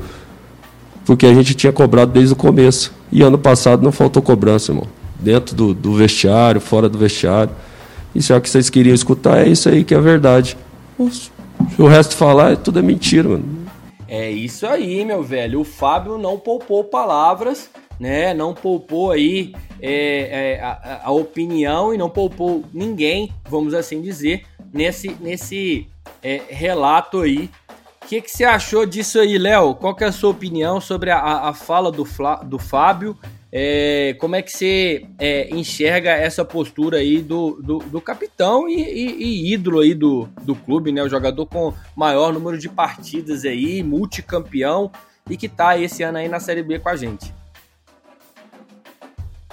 porque 1.06 1.24
a 1.24 1.32
gente 1.32 1.54
tinha 1.54 1.72
cobrado 1.72 2.12
desde 2.12 2.32
o 2.32 2.36
começo. 2.36 2.92
E 3.10 3.22
ano 3.22 3.38
passado 3.38 3.82
não 3.82 3.92
faltou 3.92 4.20
cobrança, 4.20 4.72
irmão. 4.72 4.86
Dentro 5.20 5.54
do, 5.54 5.72
do 5.72 5.94
vestiário, 5.94 6.60
fora 6.60 6.88
do 6.88 6.98
vestiário. 6.98 7.52
E 8.14 8.20
se 8.20 8.32
é 8.32 8.36
o 8.36 8.40
que 8.40 8.50
vocês 8.50 8.68
queriam 8.68 8.94
escutar, 8.94 9.38
é 9.38 9.48
isso 9.48 9.68
aí 9.68 9.84
que 9.84 9.94
é 9.94 9.96
a 9.96 10.00
verdade. 10.00 10.56
Se 11.08 11.30
o 11.80 11.86
resto 11.86 12.16
falar, 12.16 12.56
tudo 12.56 12.80
é 12.80 12.82
mentira, 12.82 13.28
mano. 13.28 13.44
É 14.08 14.30
isso 14.30 14.66
aí, 14.66 15.04
meu 15.04 15.22
velho. 15.22 15.60
O 15.60 15.64
Fábio 15.64 16.16
não 16.16 16.38
poupou 16.38 16.84
palavras, 16.84 17.70
né? 17.98 18.32
Não 18.32 18.54
poupou 18.54 19.10
aí 19.10 19.54
é, 19.80 20.54
é, 20.54 20.60
a, 20.60 21.02
a, 21.04 21.10
opinião 21.10 21.92
e 21.92 21.98
não 21.98 22.08
poupou 22.08 22.64
ninguém, 22.72 23.32
vamos 23.48 23.74
assim 23.74 24.00
dizer, 24.00 24.46
nesse, 24.72 25.16
nesse 25.20 25.88
é, 26.22 26.40
relato 26.48 27.20
aí 27.20 27.50
o 28.06 28.08
que, 28.08 28.22
que 28.22 28.30
você 28.30 28.44
achou 28.44 28.86
disso 28.86 29.18
aí, 29.18 29.36
Léo? 29.36 29.74
Qual 29.74 29.92
que 29.92 30.04
é 30.04 30.06
a 30.06 30.12
sua 30.12 30.30
opinião 30.30 30.80
sobre 30.80 31.10
a, 31.10 31.48
a 31.48 31.52
fala 31.52 31.90
do, 31.90 32.06
do 32.44 32.56
Fábio? 32.56 33.18
É, 33.52 34.14
como 34.18 34.34
é 34.34 34.42
que 34.42 34.50
você 34.50 35.06
é, 35.18 35.48
enxerga 35.54 36.10
essa 36.10 36.44
postura 36.44 36.98
aí 36.98 37.22
do, 37.22 37.60
do, 37.62 37.78
do 37.78 38.00
capitão 38.00 38.68
e, 38.68 38.74
e, 38.74 39.22
e, 39.22 39.54
ídolo 39.54 39.80
aí 39.80 39.94
do, 39.94 40.28
do 40.42 40.54
clube, 40.54 40.90
né? 40.92 41.02
O 41.02 41.08
jogador 41.08 41.46
com 41.46 41.72
maior 41.94 42.32
número 42.32 42.58
de 42.58 42.68
partidas 42.68 43.44
aí, 43.44 43.82
multicampeão 43.82 44.90
e 45.28 45.36
que 45.36 45.48
tá 45.48 45.78
esse 45.78 46.02
ano 46.02 46.18
aí 46.18 46.28
na 46.28 46.40
Série 46.40 46.62
B 46.62 46.78
com 46.78 46.88
a 46.88 46.96
gente. 46.96 47.32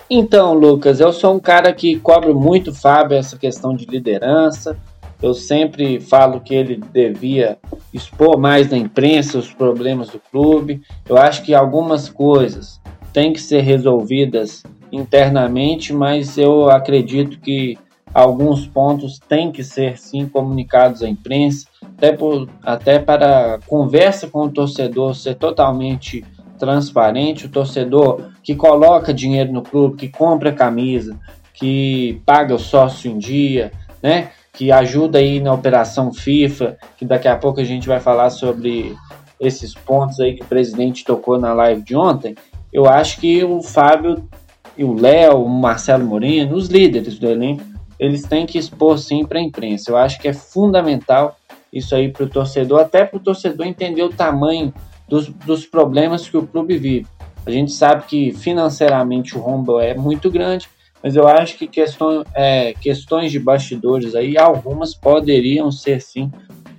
Então, 0.09 0.53
Lucas, 0.53 0.99
eu 0.99 1.13
sou 1.13 1.35
um 1.35 1.39
cara 1.39 1.71
que 1.71 1.99
cobro 1.99 2.37
muito 2.37 2.73
Fábio 2.73 3.17
essa 3.17 3.37
questão 3.37 3.75
de 3.75 3.85
liderança. 3.85 4.77
Eu 5.21 5.33
sempre 5.33 5.99
falo 6.01 6.41
que 6.41 6.53
ele 6.53 6.75
devia 6.75 7.57
expor 7.93 8.37
mais 8.37 8.69
na 8.69 8.77
imprensa 8.77 9.39
os 9.39 9.53
problemas 9.53 10.09
do 10.09 10.19
clube. 10.19 10.81
Eu 11.07 11.17
acho 11.17 11.43
que 11.43 11.53
algumas 11.55 12.09
coisas 12.09 12.81
têm 13.13 13.31
que 13.31 13.39
ser 13.39 13.61
resolvidas 13.61 14.63
internamente, 14.91 15.93
mas 15.93 16.37
eu 16.37 16.69
acredito 16.69 17.39
que 17.39 17.77
alguns 18.13 18.67
pontos 18.67 19.19
têm 19.19 19.51
que 19.51 19.63
ser 19.63 19.97
sim 19.97 20.27
comunicados 20.27 21.01
à 21.01 21.09
imprensa, 21.09 21.67
até, 21.97 22.11
por, 22.11 22.49
até 22.61 22.99
para 22.99 23.59
conversa 23.67 24.27
com 24.27 24.43
o 24.43 24.49
torcedor 24.49 25.15
ser 25.15 25.35
totalmente 25.35 26.23
transparente, 26.59 27.45
o 27.45 27.49
torcedor 27.49 28.31
que 28.43 28.55
coloca 28.55 29.13
dinheiro 29.13 29.51
no 29.51 29.61
clube, 29.61 29.97
que 29.97 30.07
compra 30.07 30.51
camisa, 30.51 31.19
que 31.53 32.21
paga 32.25 32.53
o 32.53 32.59
sócio 32.59 33.11
em 33.11 33.17
dia, 33.17 33.71
né? 34.01 34.29
que 34.53 34.71
ajuda 34.71 35.17
aí 35.17 35.39
na 35.39 35.51
operação 35.51 36.13
FIFA, 36.13 36.77
que 36.95 37.05
daqui 37.05 37.27
a 37.27 37.35
pouco 37.35 37.59
a 37.59 37.63
gente 37.63 37.87
vai 37.87 37.99
falar 37.99 38.29
sobre 38.29 38.95
esses 39.39 39.73
pontos 39.73 40.19
aí 40.19 40.35
que 40.35 40.43
o 40.43 40.47
presidente 40.47 41.03
tocou 41.03 41.39
na 41.39 41.53
live 41.53 41.81
de 41.81 41.95
ontem, 41.95 42.35
eu 42.73 42.87
acho 42.87 43.19
que 43.19 43.43
o 43.43 43.61
Fábio 43.61 44.27
e 44.75 44.83
o 44.83 44.93
Léo, 44.93 45.43
o 45.43 45.49
Marcelo 45.49 46.05
Moreno, 46.05 46.55
os 46.55 46.67
líderes 46.67 47.19
do 47.19 47.29
elenco, 47.29 47.63
eles 47.99 48.23
têm 48.23 48.45
que 48.45 48.57
expor 48.57 48.97
sim 48.97 49.23
para 49.23 49.37
a 49.37 49.41
imprensa. 49.41 49.91
Eu 49.91 49.97
acho 49.97 50.19
que 50.19 50.27
é 50.27 50.33
fundamental 50.33 51.37
isso 51.71 51.95
aí 51.95 52.11
para 52.11 52.23
o 52.23 52.29
torcedor, 52.29 52.81
até 52.81 53.05
para 53.05 53.17
o 53.17 53.19
torcedor 53.19 53.67
entender 53.67 54.01
o 54.01 54.09
tamanho 54.09 54.73
dos, 55.07 55.27
dos 55.27 55.65
problemas 55.65 56.27
que 56.27 56.35
o 56.35 56.47
clube 56.47 56.77
vive. 56.77 57.07
A 57.45 57.51
gente 57.51 57.71
sabe 57.71 58.05
que 58.05 58.31
financeiramente 58.31 59.37
o 59.37 59.41
rombo 59.41 59.79
é 59.79 59.93
muito 59.93 60.31
grande, 60.31 60.67
mas 61.03 61.15
eu 61.15 61.27
acho 61.27 61.57
que 61.57 61.67
questão, 61.67 62.23
é, 62.33 62.73
questões 62.73 63.31
de 63.31 63.39
bastidores 63.39 64.15
aí, 64.15 64.37
algumas 64.37 64.95
poderiam 64.95 65.71
ser 65.71 66.01
sim 66.01 66.31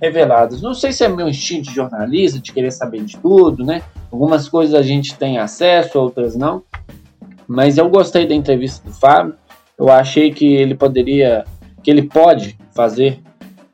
reveladas. 0.05 0.61
Não 0.61 0.73
sei 0.73 0.91
se 0.91 1.03
é 1.03 1.07
meu 1.07 1.27
instinto 1.27 1.69
de 1.69 1.75
jornalista, 1.75 2.39
de 2.39 2.51
querer 2.51 2.71
saber 2.71 3.03
de 3.03 3.17
tudo, 3.17 3.63
né? 3.63 3.81
Algumas 4.11 4.47
coisas 4.47 4.73
a 4.75 4.81
gente 4.81 5.15
tem 5.15 5.37
acesso, 5.37 5.99
outras 5.99 6.35
não. 6.35 6.63
Mas 7.47 7.77
eu 7.77 7.89
gostei 7.89 8.27
da 8.27 8.33
entrevista 8.33 8.87
do 8.87 8.93
Fábio. 8.93 9.35
Eu 9.77 9.89
achei 9.89 10.31
que 10.31 10.45
ele 10.45 10.75
poderia, 10.75 11.43
que 11.83 11.91
ele 11.91 12.03
pode 12.03 12.57
fazer 12.73 13.19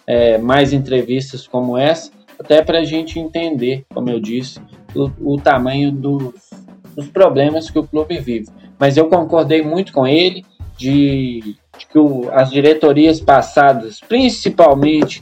é, 0.07 0.37
mais 0.37 0.73
entrevistas 0.73 1.47
como 1.47 1.77
essa, 1.77 2.11
até 2.39 2.63
para 2.63 2.79
a 2.79 2.83
gente 2.83 3.19
entender, 3.19 3.85
como 3.93 4.09
eu 4.09 4.19
disse, 4.19 4.59
o, 4.95 5.33
o 5.33 5.37
tamanho 5.37 5.91
dos, 5.91 6.33
dos 6.95 7.07
problemas 7.07 7.69
que 7.69 7.77
o 7.77 7.83
clube 7.83 8.19
vive 8.19 8.47
mas 8.81 8.97
eu 8.97 9.07
concordei 9.07 9.61
muito 9.61 9.93
com 9.93 10.07
ele 10.07 10.43
de, 10.75 11.55
de 11.77 11.85
que 11.85 11.99
o, 11.99 12.31
as 12.31 12.49
diretorias 12.49 13.21
passadas, 13.21 13.99
principalmente 13.99 15.21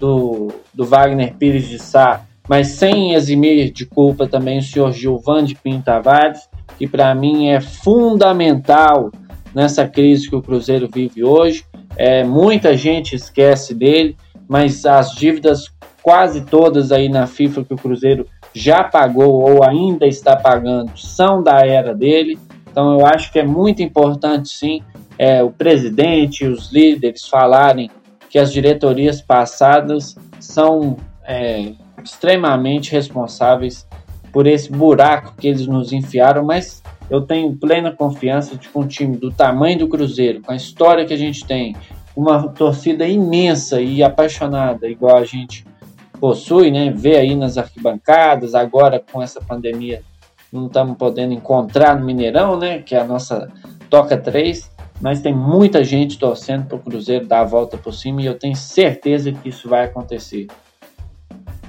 do, 0.00 0.48
do 0.72 0.86
Wagner 0.86 1.34
Pires 1.34 1.68
de 1.68 1.78
Sá, 1.78 2.22
mas 2.48 2.68
sem 2.68 3.12
eximir 3.12 3.70
de 3.70 3.84
culpa 3.84 4.26
também 4.26 4.58
o 4.58 4.62
senhor 4.62 4.92
Gilvan 4.92 5.44
de 5.44 5.54
Pinto 5.54 5.84
Tavares, 5.84 6.48
que 6.78 6.88
para 6.88 7.14
mim 7.14 7.48
é 7.48 7.60
fundamental 7.60 9.12
nessa 9.54 9.86
crise 9.86 10.28
que 10.28 10.34
o 10.34 10.42
Cruzeiro 10.42 10.88
vive 10.92 11.22
hoje. 11.22 11.64
É, 11.96 12.24
muita 12.24 12.76
gente 12.76 13.14
esquece 13.14 13.74
dele, 13.74 14.16
mas 14.48 14.86
as 14.86 15.12
dívidas 15.12 15.70
quase 16.02 16.40
todas 16.40 16.90
aí 16.90 17.08
na 17.08 17.26
FIFA 17.26 17.64
que 17.64 17.74
o 17.74 17.78
Cruzeiro 17.78 18.26
já 18.54 18.82
pagou 18.82 19.48
ou 19.48 19.62
ainda 19.62 20.06
está 20.06 20.34
pagando 20.34 20.92
são 20.96 21.42
da 21.42 21.60
era 21.60 21.94
dele. 21.94 22.38
Então 22.70 22.98
eu 22.98 23.06
acho 23.06 23.30
que 23.30 23.38
é 23.38 23.44
muito 23.44 23.82
importante 23.82 24.48
sim 24.48 24.82
é, 25.18 25.42
o 25.42 25.50
presidente 25.50 26.44
e 26.44 26.48
os 26.48 26.72
líderes 26.72 27.28
falarem 27.28 27.90
que 28.30 28.38
as 28.38 28.52
diretorias 28.52 29.20
passadas 29.20 30.16
são 30.38 30.96
é, 31.24 31.72
extremamente 32.02 32.92
responsáveis 32.92 33.86
por 34.32 34.46
esse 34.46 34.70
buraco 34.70 35.34
que 35.36 35.48
eles 35.48 35.66
nos 35.66 35.92
enfiaram, 35.92 36.44
mas 36.44 36.80
eu 37.10 37.20
tenho 37.22 37.56
plena 37.56 37.90
confiança 37.90 38.56
de 38.56 38.68
que 38.68 38.78
um 38.78 38.86
time 38.86 39.16
do 39.16 39.32
tamanho 39.32 39.80
do 39.80 39.88
Cruzeiro, 39.88 40.40
com 40.40 40.52
a 40.52 40.56
história 40.56 41.04
que 41.04 41.12
a 41.12 41.18
gente 41.18 41.44
tem, 41.44 41.74
uma 42.14 42.48
torcida 42.48 43.06
imensa 43.06 43.80
e 43.80 44.02
apaixonada, 44.02 44.88
igual 44.88 45.16
a 45.16 45.24
gente 45.24 45.66
possui, 46.20 46.70
né? 46.70 46.92
Vê 46.94 47.16
aí 47.16 47.34
nas 47.34 47.58
arquibancadas, 47.58 48.54
agora 48.54 49.02
com 49.12 49.20
essa 49.20 49.40
pandemia 49.40 50.02
não 50.52 50.66
estamos 50.66 50.96
podendo 50.96 51.32
encontrar 51.32 51.98
no 51.98 52.04
Mineirão, 52.04 52.56
né? 52.56 52.80
Que 52.80 52.94
é 52.94 53.00
a 53.00 53.04
nossa 53.04 53.48
Toca 53.88 54.16
3, 54.16 54.69
mas 55.00 55.20
tem 55.20 55.34
muita 55.34 55.82
gente 55.82 56.18
torcendo 56.18 56.66
para 56.66 56.76
o 56.76 56.80
Cruzeiro 56.80 57.26
dar 57.26 57.40
a 57.40 57.44
volta 57.44 57.78
por 57.78 57.92
cima 57.92 58.22
e 58.22 58.26
eu 58.26 58.38
tenho 58.38 58.54
certeza 58.54 59.32
que 59.32 59.48
isso 59.48 59.68
vai 59.68 59.84
acontecer. 59.84 60.46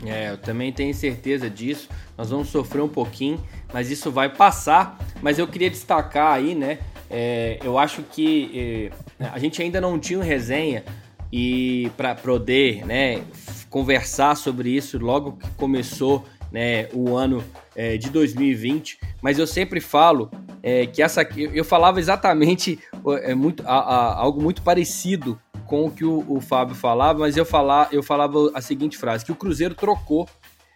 É, 0.05 0.31
eu 0.31 0.37
também 0.37 0.71
tenho 0.73 0.93
certeza 0.93 1.49
disso. 1.49 1.87
Nós 2.17 2.29
vamos 2.29 2.49
sofrer 2.49 2.81
um 2.81 2.89
pouquinho, 2.89 3.39
mas 3.73 3.89
isso 3.89 4.11
vai 4.11 4.29
passar. 4.29 4.99
Mas 5.21 5.37
eu 5.39 5.47
queria 5.47 5.69
destacar 5.69 6.33
aí, 6.33 6.55
né? 6.55 6.79
É, 7.09 7.59
eu 7.63 7.77
acho 7.77 8.01
que 8.03 8.91
é, 9.19 9.27
a 9.27 9.37
gente 9.37 9.61
ainda 9.61 9.79
não 9.79 9.99
tinha 9.99 10.23
resenha 10.23 10.83
e 11.31 11.91
para 11.95 12.15
poder, 12.15 12.85
né, 12.85 13.23
conversar 13.69 14.35
sobre 14.35 14.69
isso 14.69 14.97
logo 14.97 15.33
que 15.33 15.49
começou 15.51 16.25
né, 16.51 16.87
o 16.93 17.15
ano 17.15 17.43
é, 17.75 17.97
de 17.97 18.09
2020, 18.09 18.99
mas 19.21 19.39
eu 19.39 19.47
sempre 19.47 19.79
falo 19.79 20.29
é, 20.61 20.85
que 20.85 21.01
essa 21.01 21.21
eu 21.35 21.63
falava 21.63 21.99
exatamente 21.99 22.79
é, 23.21 23.33
muito, 23.33 23.63
a, 23.65 23.77
a, 23.77 24.19
algo 24.19 24.41
muito 24.41 24.61
parecido 24.61 25.39
com 25.65 25.85
o 25.85 25.91
que 25.91 26.03
o, 26.03 26.25
o, 26.27 26.41
Fábio 26.41 26.75
falava, 26.75 27.19
mas 27.19 27.37
eu, 27.37 27.45
falar, 27.45 27.87
eu 27.91 28.03
falava 28.03 28.51
a 28.53 28.61
seguinte 28.61 28.97
frase: 28.97 29.23
que 29.23 29.31
o 29.31 29.35
Cruzeiro 29.35 29.73
trocou 29.73 30.27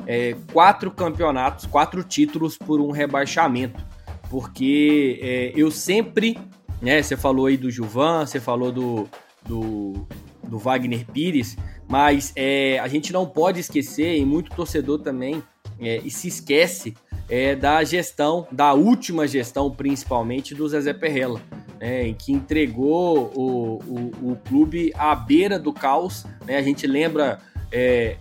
é, 0.07 0.35
quatro 0.53 0.89
campeonatos, 0.89 1.65
quatro 1.65 2.03
títulos 2.03 2.57
por 2.57 2.79
um 2.79 2.91
rebaixamento, 2.91 3.85
porque 4.29 5.19
é, 5.21 5.51
eu 5.55 5.69
sempre 5.69 6.37
né? 6.81 7.01
Você 7.01 7.15
falou 7.15 7.47
aí 7.47 7.57
do 7.57 7.71
Gilvan, 7.71 8.25
você 8.25 8.39
falou 8.39 8.71
do, 8.71 9.07
do, 9.43 10.07
do 10.43 10.57
Wagner 10.57 11.05
Pires, 11.05 11.57
mas 11.87 12.31
é, 12.35 12.79
a 12.79 12.87
gente 12.87 13.11
não 13.13 13.25
pode 13.25 13.59
esquecer, 13.59 14.17
e 14.17 14.25
muito 14.25 14.55
torcedor 14.55 14.99
também, 14.99 15.43
é, 15.79 16.01
e 16.03 16.09
se 16.09 16.27
esquece 16.27 16.93
é, 17.29 17.55
da 17.55 17.83
gestão, 17.83 18.47
da 18.51 18.73
última 18.73 19.27
gestão 19.27 19.71
principalmente 19.71 20.53
do 20.53 20.67
Zezé 20.67 20.93
Perrella, 20.93 21.41
né, 21.79 22.13
que 22.13 22.31
entregou 22.31 23.31
o, 23.35 23.79
o, 23.83 24.31
o, 24.31 24.35
clube 24.47 24.91
à 24.95 25.15
beira 25.15 25.57
do 25.57 25.73
caos. 25.73 26.25
Né, 26.45 26.57
a 26.57 26.61
gente 26.61 26.85
lembra 26.85 27.39
é, 27.71 28.17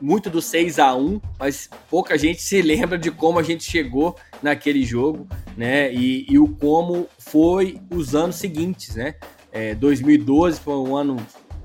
muito 0.00 0.28
do 0.28 0.42
6 0.42 0.78
a 0.78 0.94
1 0.94 1.20
mas 1.38 1.70
pouca 1.88 2.18
gente 2.18 2.42
se 2.42 2.60
lembra 2.60 2.98
de 2.98 3.10
como 3.10 3.38
a 3.38 3.42
gente 3.42 3.62
chegou 3.62 4.16
naquele 4.42 4.84
jogo, 4.84 5.26
né? 5.56 5.92
E, 5.94 6.26
e 6.28 6.38
o 6.38 6.48
como 6.48 7.06
foi 7.18 7.78
os 7.88 8.14
anos 8.14 8.36
seguintes, 8.36 8.96
né? 8.96 9.14
É, 9.52 9.74
2012 9.74 10.60
foi 10.60 10.74
um 10.74 10.96
ano 10.96 11.16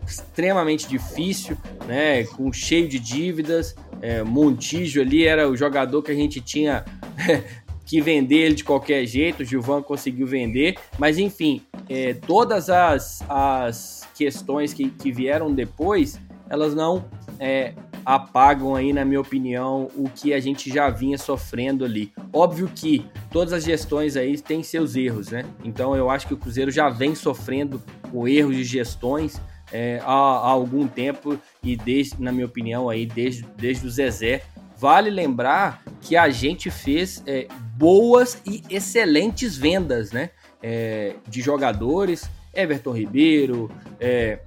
extremamente 0.08 0.88
difícil, 0.88 1.58
né? 1.88 2.24
Com 2.24 2.52
cheio 2.52 2.88
de 2.88 3.00
dívidas. 3.00 3.76
É, 4.02 4.24
Montijo 4.24 5.02
ali 5.02 5.26
era 5.26 5.50
o 5.50 5.58
jogador 5.58 6.02
que 6.04 6.12
a 6.12 6.16
gente 6.16 6.40
tinha 6.40 6.86
que 7.86 8.02
vender 8.02 8.38
ele 8.38 8.56
de 8.56 8.64
qualquer 8.64 9.06
jeito. 9.06 9.42
O 9.42 9.46
Gilvan 9.46 9.82
conseguiu 9.82 10.28
vender, 10.28 10.78
mas 10.98 11.18
enfim, 11.18 11.62
é, 11.90 12.14
todas 12.14 12.70
as, 12.70 13.24
as 13.28 14.08
questões 14.16 14.74
que, 14.74 14.90
que 14.90 15.12
vieram 15.12 15.54
depois, 15.54 16.20
elas 16.50 16.76
não 16.76 17.06
é, 17.40 17.74
apagam 18.06 18.76
aí, 18.76 18.94
na 18.94 19.04
minha 19.04 19.20
opinião, 19.20 19.90
o 19.96 20.10
que 20.10 20.34
a 20.34 20.40
gente 20.40 20.70
já 20.70 20.90
vinha 20.90 21.18
sofrendo 21.18 21.84
ali. 21.84 22.12
Óbvio 22.32 22.70
que 22.74 23.06
todas 23.32 23.54
as 23.54 23.64
gestões 23.64 24.16
aí 24.16 24.40
têm 24.40 24.64
seus 24.64 24.96
erros, 24.96 25.30
né? 25.30 25.44
Então 25.64 25.96
eu 25.96 26.10
acho 26.10 26.28
que 26.28 26.34
o 26.34 26.38
Cruzeiro 26.38 26.72
já 26.72 26.90
vem 26.90 27.16
sofrendo 27.16 27.82
com 28.12 28.28
erros 28.28 28.56
de 28.56 28.64
gestões 28.64 29.42
é, 29.72 30.00
há, 30.04 30.12
há, 30.12 30.50
algum 30.50 30.88
tempo 30.88 31.40
e 31.64 31.76
desde, 31.76 32.22
na 32.22 32.32
minha 32.32 32.46
opinião, 32.46 32.90
aí 32.90 33.06
desde, 33.06 33.46
desde 33.56 33.86
o 33.86 33.90
Zezé. 33.90 34.44
Vale 34.80 35.10
lembrar 35.10 35.84
que 36.02 36.16
a 36.16 36.30
gente 36.30 36.70
fez 36.70 37.24
é, 37.26 37.48
boas 37.76 38.40
e 38.46 38.62
excelentes 38.70 39.58
vendas, 39.58 40.12
né? 40.12 40.30
É, 40.62 41.16
de 41.28 41.42
jogadores, 41.42 42.30
Everton 42.54 42.92
Ribeiro, 42.92 43.72
é, 44.00 44.40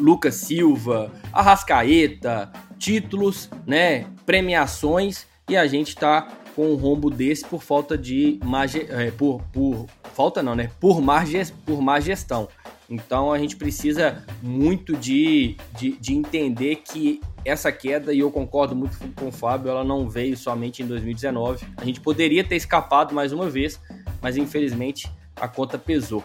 Lucas 0.00 0.36
Silva, 0.36 1.12
Arrascaeta, 1.32 2.50
títulos, 2.78 3.50
né, 3.66 4.06
premiações 4.24 5.26
e 5.48 5.56
a 5.56 5.66
gente 5.66 5.96
tá 5.96 6.28
com 6.54 6.72
um 6.72 6.76
rombo 6.76 7.10
desse 7.10 7.44
por 7.44 7.62
falta 7.62 7.96
de 7.96 8.38
má, 8.44 8.64
é, 8.64 9.10
por, 9.10 9.42
por 9.52 9.86
falta 10.14 10.42
não, 10.42 10.54
né, 10.54 10.70
por 10.80 11.00
má, 11.00 11.24
por 11.64 11.80
má 11.80 12.00
gestão. 12.00 12.48
Então 12.88 13.30
a 13.32 13.38
gente 13.38 13.54
precisa 13.54 14.24
muito 14.42 14.96
de, 14.96 15.56
de, 15.76 15.92
de, 15.92 16.14
entender 16.14 16.76
que 16.76 17.20
essa 17.44 17.70
queda, 17.70 18.14
e 18.14 18.20
eu 18.20 18.30
concordo 18.30 18.74
muito 18.74 18.96
com 19.14 19.28
o 19.28 19.32
Fábio, 19.32 19.70
ela 19.70 19.84
não 19.84 20.08
veio 20.08 20.36
somente 20.36 20.82
em 20.82 20.86
2019. 20.86 21.66
A 21.76 21.84
gente 21.84 22.00
poderia 22.00 22.42
ter 22.42 22.56
escapado 22.56 23.14
mais 23.14 23.30
uma 23.30 23.50
vez, 23.50 23.78
mas 24.22 24.38
infelizmente 24.38 25.10
a 25.36 25.46
conta 25.46 25.76
pesou. 25.76 26.24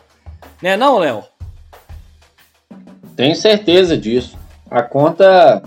Né 0.62 0.78
não, 0.78 1.00
Léo? 1.00 1.24
Tenho 3.16 3.36
certeza 3.36 3.98
disso. 3.98 4.38
A 4.72 4.82
conta 4.82 5.62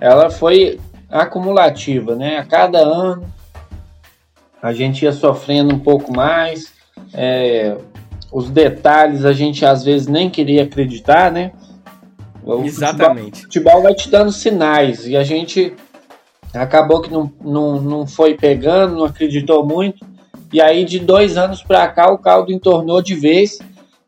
ela 0.00 0.30
foi 0.30 0.78
acumulativa, 1.10 2.14
né? 2.14 2.38
A 2.38 2.44
cada 2.44 2.78
ano 2.78 3.26
a 4.62 4.72
gente 4.72 5.04
ia 5.04 5.12
sofrendo 5.12 5.74
um 5.74 5.78
pouco 5.78 6.14
mais. 6.14 6.72
É, 7.12 7.76
os 8.30 8.50
detalhes 8.50 9.24
a 9.24 9.32
gente 9.32 9.64
às 9.64 9.84
vezes 9.84 10.06
nem 10.06 10.28
queria 10.28 10.64
acreditar, 10.64 11.30
né? 11.30 11.52
O 12.44 12.62
Exatamente. 12.62 13.42
Futebol, 13.42 13.72
futebol 13.72 13.82
vai 13.82 13.94
te 13.94 14.10
dando 14.10 14.30
sinais 14.30 15.06
e 15.06 15.16
a 15.16 15.24
gente 15.24 15.74
acabou 16.54 17.00
que 17.00 17.10
não, 17.10 17.32
não, 17.40 17.80
não 17.80 18.06
foi 18.06 18.34
pegando, 18.34 18.96
não 18.96 19.04
acreditou 19.04 19.66
muito. 19.66 20.06
E 20.52 20.60
aí 20.60 20.84
de 20.84 20.98
dois 20.98 21.36
anos 21.36 21.62
para 21.62 21.88
cá 21.88 22.10
o 22.10 22.18
caldo 22.18 22.52
entornou 22.52 23.02
de 23.02 23.14
vez. 23.14 23.58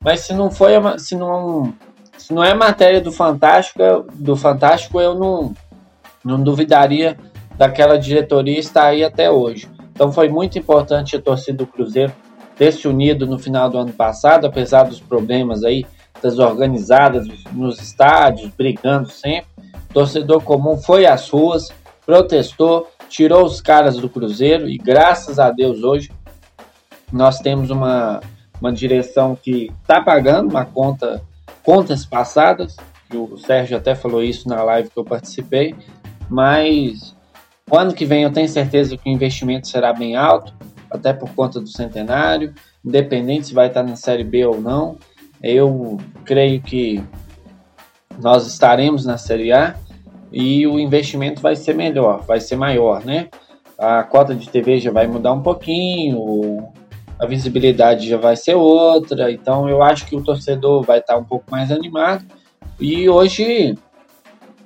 Mas 0.00 0.20
se 0.20 0.32
não 0.32 0.50
foi, 0.50 0.72
se 0.98 1.16
não 1.16 1.74
se 2.16 2.32
não 2.32 2.44
é 2.44 2.54
matéria 2.54 3.00
do 3.00 3.10
Fantástico, 3.10 3.80
do 4.14 4.36
Fantástico, 4.36 5.00
eu 5.00 5.14
não, 5.14 5.54
não 6.24 6.42
duvidaria 6.42 7.16
daquela 7.56 7.98
diretoria 7.98 8.58
estar 8.58 8.86
aí 8.86 9.02
até 9.02 9.30
hoje. 9.30 9.68
Então 9.92 10.12
foi 10.12 10.28
muito 10.28 10.58
importante 10.58 11.16
a 11.16 11.20
torcida 11.22 11.58
do 11.58 11.66
Cruzeiro 11.66 12.12
ter 12.58 12.72
se 12.72 12.88
unido 12.88 13.26
no 13.26 13.38
final 13.38 13.70
do 13.70 13.78
ano 13.78 13.92
passado, 13.92 14.46
apesar 14.46 14.82
dos 14.82 15.00
problemas 15.00 15.64
aí 15.64 15.86
das 16.20 16.38
organizadas 16.40 17.26
nos 17.52 17.80
estádios, 17.80 18.50
brigando 18.50 19.08
sempre. 19.08 19.48
Torcedor 19.94 20.42
comum 20.42 20.76
foi 20.76 21.06
às 21.06 21.30
ruas, 21.30 21.72
protestou, 22.04 22.88
tirou 23.08 23.44
os 23.44 23.60
caras 23.60 23.96
do 23.96 24.08
Cruzeiro 24.08 24.68
e 24.68 24.76
graças 24.76 25.38
a 25.38 25.50
Deus 25.50 25.82
hoje 25.82 26.10
nós 27.12 27.38
temos 27.38 27.70
uma, 27.70 28.20
uma 28.60 28.72
direção 28.72 29.38
que 29.40 29.70
está 29.80 30.02
pagando 30.02 30.50
uma 30.50 30.64
conta 30.64 31.22
contas 31.62 32.04
passadas, 32.04 32.76
o 33.14 33.36
Sérgio 33.36 33.76
até 33.76 33.94
falou 33.94 34.22
isso 34.22 34.48
na 34.48 34.62
live 34.62 34.90
que 34.90 34.98
eu 34.98 35.04
participei, 35.04 35.74
mas 36.28 37.14
o 37.70 37.76
ano 37.76 37.92
que 37.92 38.06
vem 38.06 38.22
eu 38.22 38.32
tenho 38.32 38.48
certeza 38.48 38.96
que 38.96 39.08
o 39.08 39.12
investimento 39.12 39.68
será 39.68 39.92
bem 39.92 40.16
alto, 40.16 40.54
até 40.90 41.12
por 41.12 41.30
conta 41.34 41.60
do 41.60 41.68
centenário, 41.68 42.54
independente 42.84 43.48
se 43.48 43.54
vai 43.54 43.68
estar 43.68 43.82
na 43.82 43.96
Série 43.96 44.24
B 44.24 44.44
ou 44.46 44.60
não. 44.60 44.96
Eu 45.42 45.98
creio 46.24 46.60
que 46.60 47.02
nós 48.20 48.46
estaremos 48.46 49.04
na 49.04 49.16
Série 49.16 49.52
A 49.52 49.76
e 50.32 50.66
o 50.66 50.78
investimento 50.78 51.40
vai 51.40 51.56
ser 51.56 51.74
melhor, 51.74 52.22
vai 52.22 52.40
ser 52.40 52.56
maior, 52.56 53.04
né? 53.04 53.28
A 53.78 54.02
cota 54.02 54.34
de 54.34 54.48
TV 54.48 54.80
já 54.80 54.90
vai 54.90 55.06
mudar 55.06 55.32
um 55.32 55.42
pouquinho, 55.42 56.68
a 57.18 57.26
visibilidade 57.26 58.08
já 58.08 58.16
vai 58.16 58.36
ser 58.36 58.54
outra, 58.54 59.30
então 59.30 59.68
eu 59.68 59.82
acho 59.82 60.06
que 60.06 60.16
o 60.16 60.22
torcedor 60.22 60.82
vai 60.82 60.98
estar 60.98 61.16
um 61.16 61.24
pouco 61.24 61.44
mais 61.50 61.70
animado. 61.70 62.24
E 62.80 63.08
hoje, 63.08 63.76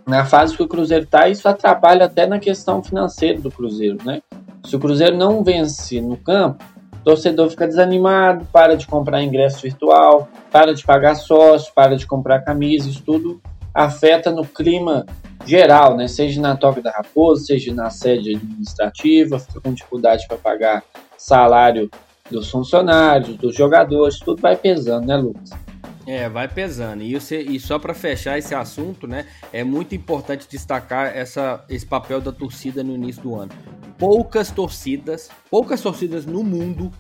na 0.07 0.25
fase 0.25 0.57
que 0.57 0.63
o 0.63 0.69
Cruzeiro 0.69 1.05
está, 1.05 1.29
isso 1.29 1.49
atrapalha 1.49 2.07
até 2.07 2.27
na 2.27 2.39
questão 2.39 2.83
financeira 2.83 3.41
do 3.41 3.51
Cruzeiro, 3.51 3.99
né? 4.05 4.23
Se 4.65 4.77
o 4.77 4.79
Cruzeiro 4.79 5.17
não 5.17 5.43
vence 5.43 6.01
no 6.01 6.17
campo, 6.17 6.65
o 6.95 7.05
torcedor 7.05 7.51
fica 7.51 7.67
desanimado, 7.67 8.45
para 8.53 8.77
de 8.77 8.87
comprar 8.87 9.23
ingresso 9.23 9.63
virtual, 9.63 10.29
para 10.51 10.73
de 10.73 10.85
pagar 10.85 11.17
sócio, 11.17 11.73
para 11.75 11.97
de 11.97 12.07
comprar 12.07 12.43
camisa, 12.43 12.89
isso 12.89 13.03
tudo 13.03 13.41
afeta 13.75 14.31
no 14.31 14.45
clima 14.45 15.05
geral, 15.45 15.97
né? 15.97 16.07
Seja 16.07 16.41
na 16.41 16.57
Toca 16.57 16.81
da 16.81 16.91
Raposa, 16.91 17.47
seja 17.47 17.75
na 17.75 17.91
sede 17.91 18.37
administrativa, 18.37 19.39
fica 19.39 19.61
com 19.61 19.73
dificuldade 19.73 20.27
para 20.29 20.37
pagar 20.37 20.83
salário 21.19 21.91
dos 22.31 22.51
funcionários, 22.51 23.37
dos 23.37 23.55
jogadores, 23.55 24.19
tudo 24.21 24.41
vai 24.41 24.57
pesando, 24.57 25.07
né, 25.07 25.17
Lucas? 25.17 25.51
É, 26.07 26.29
vai 26.29 26.49
pesando. 26.49 27.03
E, 27.03 27.15
você, 27.15 27.41
e 27.41 27.61
só 27.61 27.79
para 27.79 27.95
fechar 27.95 28.39
esse 28.39 28.55
assunto, 28.55 29.07
né, 29.07 29.27
é 29.53 29.63
muito 29.63 29.95
importante 29.95 30.49
destacar 30.49 31.17
essa, 31.17 31.65
esse 31.69 31.87
papel 31.87 32.21
da 32.21 32.33
torcida 32.33 32.83
no 32.83 32.95
início 32.95 33.23
do 33.23 33.35
ano. 33.35 33.53
Poucas 33.99 34.51
torcidas, 34.51 35.31
poucas 35.49 35.81
torcidas 35.81 36.27
no 36.27 36.43
mundo 36.43 36.91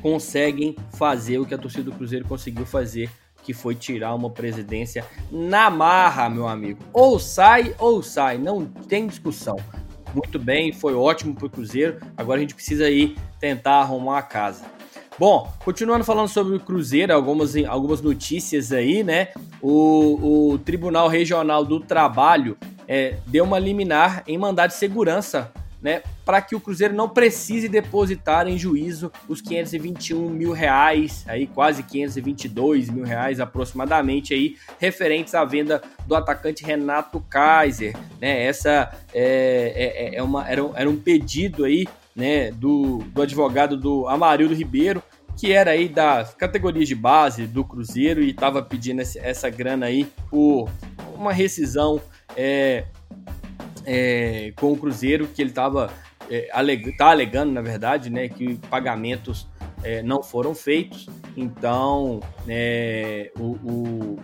conseguem 0.00 0.74
fazer 0.94 1.38
o 1.38 1.44
que 1.44 1.54
a 1.54 1.58
torcida 1.58 1.90
do 1.90 1.92
Cruzeiro 1.92 2.26
conseguiu 2.26 2.64
fazer, 2.64 3.10
que 3.42 3.52
foi 3.52 3.74
tirar 3.74 4.14
uma 4.14 4.30
presidência 4.30 5.04
na 5.30 5.68
marra, 5.68 6.28
meu 6.28 6.48
amigo. 6.48 6.80
Ou 6.92 7.18
sai 7.18 7.74
ou 7.78 8.02
sai, 8.02 8.38
não 8.38 8.64
tem 8.64 9.06
discussão. 9.06 9.56
Muito 10.14 10.38
bem, 10.38 10.72
foi 10.72 10.94
ótimo 10.94 11.34
para 11.34 11.46
o 11.46 11.50
Cruzeiro. 11.50 12.00
Agora 12.16 12.38
a 12.38 12.40
gente 12.40 12.54
precisa 12.54 12.88
ir 12.88 13.16
tentar 13.38 13.80
arrumar 13.80 14.18
a 14.18 14.22
casa. 14.22 14.64
Bom, 15.18 15.50
continuando 15.64 16.04
falando 16.04 16.28
sobre 16.28 16.56
o 16.56 16.60
Cruzeiro, 16.60 17.14
algumas, 17.14 17.56
algumas 17.64 18.02
notícias 18.02 18.70
aí, 18.70 19.02
né? 19.02 19.28
O, 19.62 20.52
o 20.52 20.58
Tribunal 20.58 21.08
Regional 21.08 21.64
do 21.64 21.80
Trabalho 21.80 22.54
é, 22.86 23.16
deu 23.26 23.44
uma 23.44 23.58
liminar 23.58 24.22
em 24.26 24.36
mandado 24.36 24.72
de 24.72 24.76
segurança, 24.76 25.50
né? 25.80 26.02
Para 26.22 26.42
que 26.42 26.54
o 26.54 26.60
Cruzeiro 26.60 26.92
não 26.92 27.08
precise 27.08 27.66
depositar 27.66 28.46
em 28.46 28.58
juízo 28.58 29.10
os 29.26 29.40
521 29.40 30.28
mil 30.28 30.52
reais, 30.52 31.24
aí 31.26 31.46
quase 31.46 31.82
522 31.82 32.90
mil 32.90 33.04
reais 33.04 33.40
aproximadamente 33.40 34.34
aí, 34.34 34.56
referentes 34.78 35.34
à 35.34 35.46
venda 35.46 35.80
do 36.06 36.14
atacante 36.14 36.62
Renato 36.62 37.20
Kaiser, 37.20 37.96
né? 38.20 38.44
Essa 38.44 38.92
é, 39.14 40.12
é, 40.12 40.16
é 40.16 40.22
uma, 40.22 40.46
era, 40.46 40.60
era 40.74 40.90
um 40.90 40.96
pedido 40.96 41.64
aí 41.64 41.86
né, 42.16 42.50
do, 42.50 42.98
do 43.12 43.22
advogado 43.22 43.76
do 43.76 44.08
Amarildo 44.08 44.54
Ribeiro, 44.54 45.02
que 45.36 45.52
era 45.52 45.72
aí 45.72 45.88
das 45.88 46.34
categorias 46.34 46.88
de 46.88 46.94
base 46.94 47.46
do 47.46 47.62
Cruzeiro 47.62 48.22
e 48.22 48.30
estava 48.30 48.62
pedindo 48.62 49.02
essa, 49.02 49.18
essa 49.18 49.50
grana 49.50 49.86
aí 49.86 50.08
por 50.30 50.70
uma 51.14 51.32
rescisão 51.32 52.00
é, 52.34 52.86
é, 53.84 54.52
com 54.56 54.72
o 54.72 54.76
Cruzeiro, 54.76 55.28
que 55.28 55.42
ele 55.42 55.50
estava 55.50 55.92
é, 56.30 56.48
aleg 56.52 56.96
tá 56.96 57.10
alegando, 57.10 57.52
na 57.52 57.60
verdade, 57.60 58.08
né, 58.08 58.28
que 58.28 58.56
pagamentos 58.70 59.46
é, 59.82 60.02
não 60.02 60.22
foram 60.22 60.54
feitos. 60.54 61.06
Então, 61.36 62.20
é, 62.48 63.30
o, 63.38 63.42
o, 63.42 64.18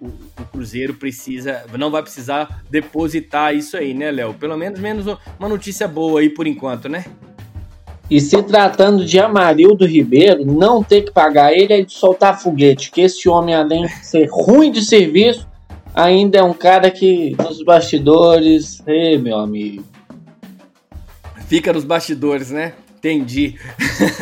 o, 0.00 0.06
o, 0.06 0.44
Cruzeiro 0.50 0.94
precisa, 0.94 1.64
não 1.78 1.90
vai 1.90 2.02
precisar 2.02 2.62
depositar 2.68 3.54
isso 3.54 3.76
aí, 3.76 3.94
né, 3.94 4.10
Léo? 4.10 4.34
Pelo 4.34 4.56
menos 4.56 4.80
menos 4.80 5.06
uma 5.38 5.48
notícia 5.48 5.86
boa 5.86 6.20
aí 6.20 6.28
por 6.28 6.48
enquanto, 6.48 6.88
né? 6.88 7.04
E 8.10 8.20
se 8.20 8.42
tratando 8.42 9.04
de 9.04 9.18
Amarildo 9.18 9.86
Ribeiro, 9.86 10.44
não 10.44 10.82
ter 10.82 11.02
que 11.02 11.12
pagar 11.12 11.52
ele 11.52 11.72
é 11.74 11.82
de 11.82 11.92
soltar 11.92 12.40
foguete, 12.40 12.90
que 12.90 13.02
esse 13.02 13.28
homem, 13.28 13.54
além 13.54 13.86
de 13.86 14.06
ser 14.06 14.28
ruim 14.30 14.72
de 14.72 14.82
serviço, 14.82 15.46
ainda 15.94 16.38
é 16.38 16.42
um 16.42 16.54
cara 16.54 16.90
que 16.90 17.36
nos 17.36 17.62
bastidores, 17.62 18.82
ei, 18.86 19.18
meu 19.18 19.38
amigo. 19.38 19.84
Fica 21.46 21.72
nos 21.72 21.84
bastidores, 21.84 22.50
né? 22.50 22.72
Entendi. 22.96 23.56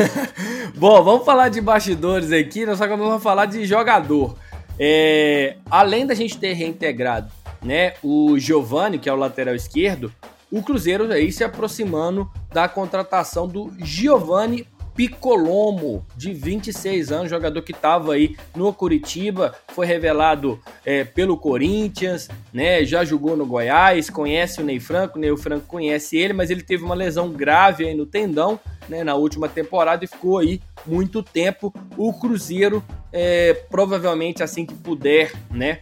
Bom, 0.76 1.02
vamos 1.02 1.24
falar 1.24 1.48
de 1.48 1.60
bastidores 1.60 2.32
aqui, 2.32 2.66
só 2.76 2.86
que 2.86 2.96
vamos 2.96 3.22
falar 3.22 3.46
de 3.46 3.64
jogador. 3.64 4.36
É, 4.78 5.56
além 5.70 6.06
da 6.06 6.14
gente 6.14 6.36
ter 6.36 6.52
reintegrado 6.52 7.30
né, 7.62 7.94
o 8.02 8.38
Giovani, 8.38 8.98
que 8.98 9.08
é 9.08 9.12
o 9.12 9.16
lateral 9.16 9.54
esquerdo, 9.54 10.12
o 10.50 10.62
Cruzeiro 10.62 11.10
aí 11.12 11.32
se 11.32 11.44
aproximando 11.44 12.30
da 12.52 12.68
contratação 12.68 13.46
do 13.48 13.72
Giovani 13.78 14.66
Piccolomo, 14.96 16.06
de 16.16 16.32
26 16.32 17.12
anos, 17.12 17.28
jogador 17.28 17.60
que 17.60 17.72
estava 17.72 18.14
aí 18.14 18.34
no 18.54 18.72
Curitiba, 18.72 19.54
foi 19.68 19.84
revelado 19.84 20.58
é, 20.86 21.04
pelo 21.04 21.36
Corinthians, 21.36 22.30
né? 22.50 22.82
Já 22.82 23.04
jogou 23.04 23.36
no 23.36 23.44
Goiás, 23.44 24.08
conhece 24.08 24.62
o 24.62 24.64
Ney 24.64 24.80
Franco, 24.80 25.18
o 25.18 25.20
Ney 25.20 25.36
Franco 25.36 25.66
conhece 25.66 26.16
ele, 26.16 26.32
mas 26.32 26.48
ele 26.48 26.62
teve 26.62 26.82
uma 26.82 26.94
lesão 26.94 27.30
grave 27.30 27.86
aí 27.86 27.94
no 27.94 28.06
tendão, 28.06 28.58
né? 28.88 29.04
Na 29.04 29.14
última 29.14 29.50
temporada 29.50 30.02
e 30.02 30.08
ficou 30.08 30.38
aí 30.38 30.62
muito 30.86 31.22
tempo. 31.22 31.74
O 31.94 32.14
Cruzeiro, 32.14 32.82
é, 33.12 33.52
provavelmente 33.52 34.42
assim 34.42 34.64
que 34.64 34.74
puder, 34.74 35.30
né? 35.50 35.78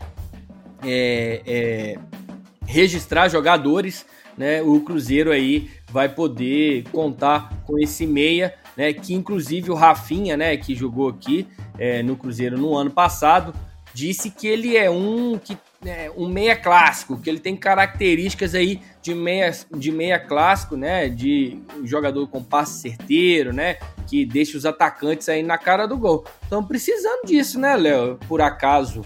É, 0.83 1.41
é 1.47 1.99
registrar 2.67 3.29
jogadores, 3.29 4.05
né? 4.37 4.63
O 4.63 4.81
Cruzeiro 4.81 5.31
aí 5.31 5.71
vai 5.91 6.09
poder 6.09 6.85
contar 6.91 7.63
com 7.67 7.79
esse 7.79 8.07
meia 8.07 8.55
né? 8.77 8.93
Que 8.93 9.15
inclusive 9.15 9.71
o 9.71 9.75
Rafinha, 9.75 10.37
né, 10.37 10.57
que 10.57 10.75
jogou 10.75 11.09
aqui 11.09 11.47
é, 11.79 12.03
no 12.03 12.17
Cruzeiro 12.17 12.59
no 12.59 12.77
ano 12.77 12.91
passado, 12.91 13.55
disse 13.93 14.31
que 14.31 14.47
ele 14.47 14.77
é 14.77 14.91
um 14.91 15.39
que 15.39 15.57
é, 15.87 16.11
um 16.17 16.27
meia 16.27 16.57
clássico, 16.57 17.21
que 17.21 17.29
ele 17.29 17.39
tem 17.39 17.55
características 17.55 18.55
aí 18.55 18.81
de 19.03 19.15
meia, 19.15 19.53
de 19.77 19.93
meia 19.93 20.19
clássico, 20.19 20.77
né? 20.77 21.09
De 21.09 21.59
jogador 21.85 22.27
com 22.27 22.43
passe 22.43 22.81
certeiro, 22.81 23.53
né? 23.53 23.77
Que 24.07 24.25
deixa 24.25 24.57
os 24.57 24.65
atacantes 24.65 25.29
aí 25.29 25.43
na 25.43 25.59
cara 25.59 25.87
do 25.87 25.99
gol. 25.99 26.25
Estão 26.43 26.65
precisando 26.65 27.27
disso, 27.27 27.61
né, 27.61 27.77
Léo? 27.77 28.19
Por 28.27 28.41
acaso. 28.41 29.05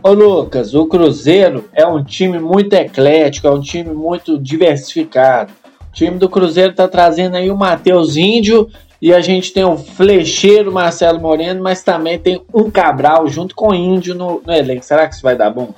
Ô 0.00 0.12
Lucas, 0.12 0.74
o 0.74 0.86
Cruzeiro 0.86 1.68
é 1.72 1.84
um 1.84 2.04
time 2.04 2.38
muito 2.38 2.72
eclético, 2.72 3.48
é 3.48 3.50
um 3.50 3.60
time 3.60 3.92
muito 3.92 4.38
diversificado. 4.38 5.52
O 5.90 5.92
time 5.92 6.16
do 6.18 6.28
Cruzeiro 6.28 6.72
tá 6.72 6.86
trazendo 6.86 7.36
aí 7.36 7.50
o 7.50 7.56
Matheus 7.56 8.16
Índio 8.16 8.70
e 9.02 9.12
a 9.12 9.20
gente 9.20 9.52
tem 9.52 9.64
o 9.64 9.76
flecheiro 9.76 10.70
Marcelo 10.70 11.20
Moreno, 11.20 11.62
mas 11.62 11.82
também 11.82 12.16
tem 12.16 12.40
um 12.54 12.70
Cabral 12.70 13.26
junto 13.26 13.56
com 13.56 13.70
o 13.70 13.74
Índio 13.74 14.14
no, 14.14 14.40
no 14.46 14.52
elenco. 14.52 14.84
Será 14.84 15.08
que 15.08 15.14
isso 15.14 15.22
vai 15.22 15.36
dar 15.36 15.50
bom? 15.50 15.74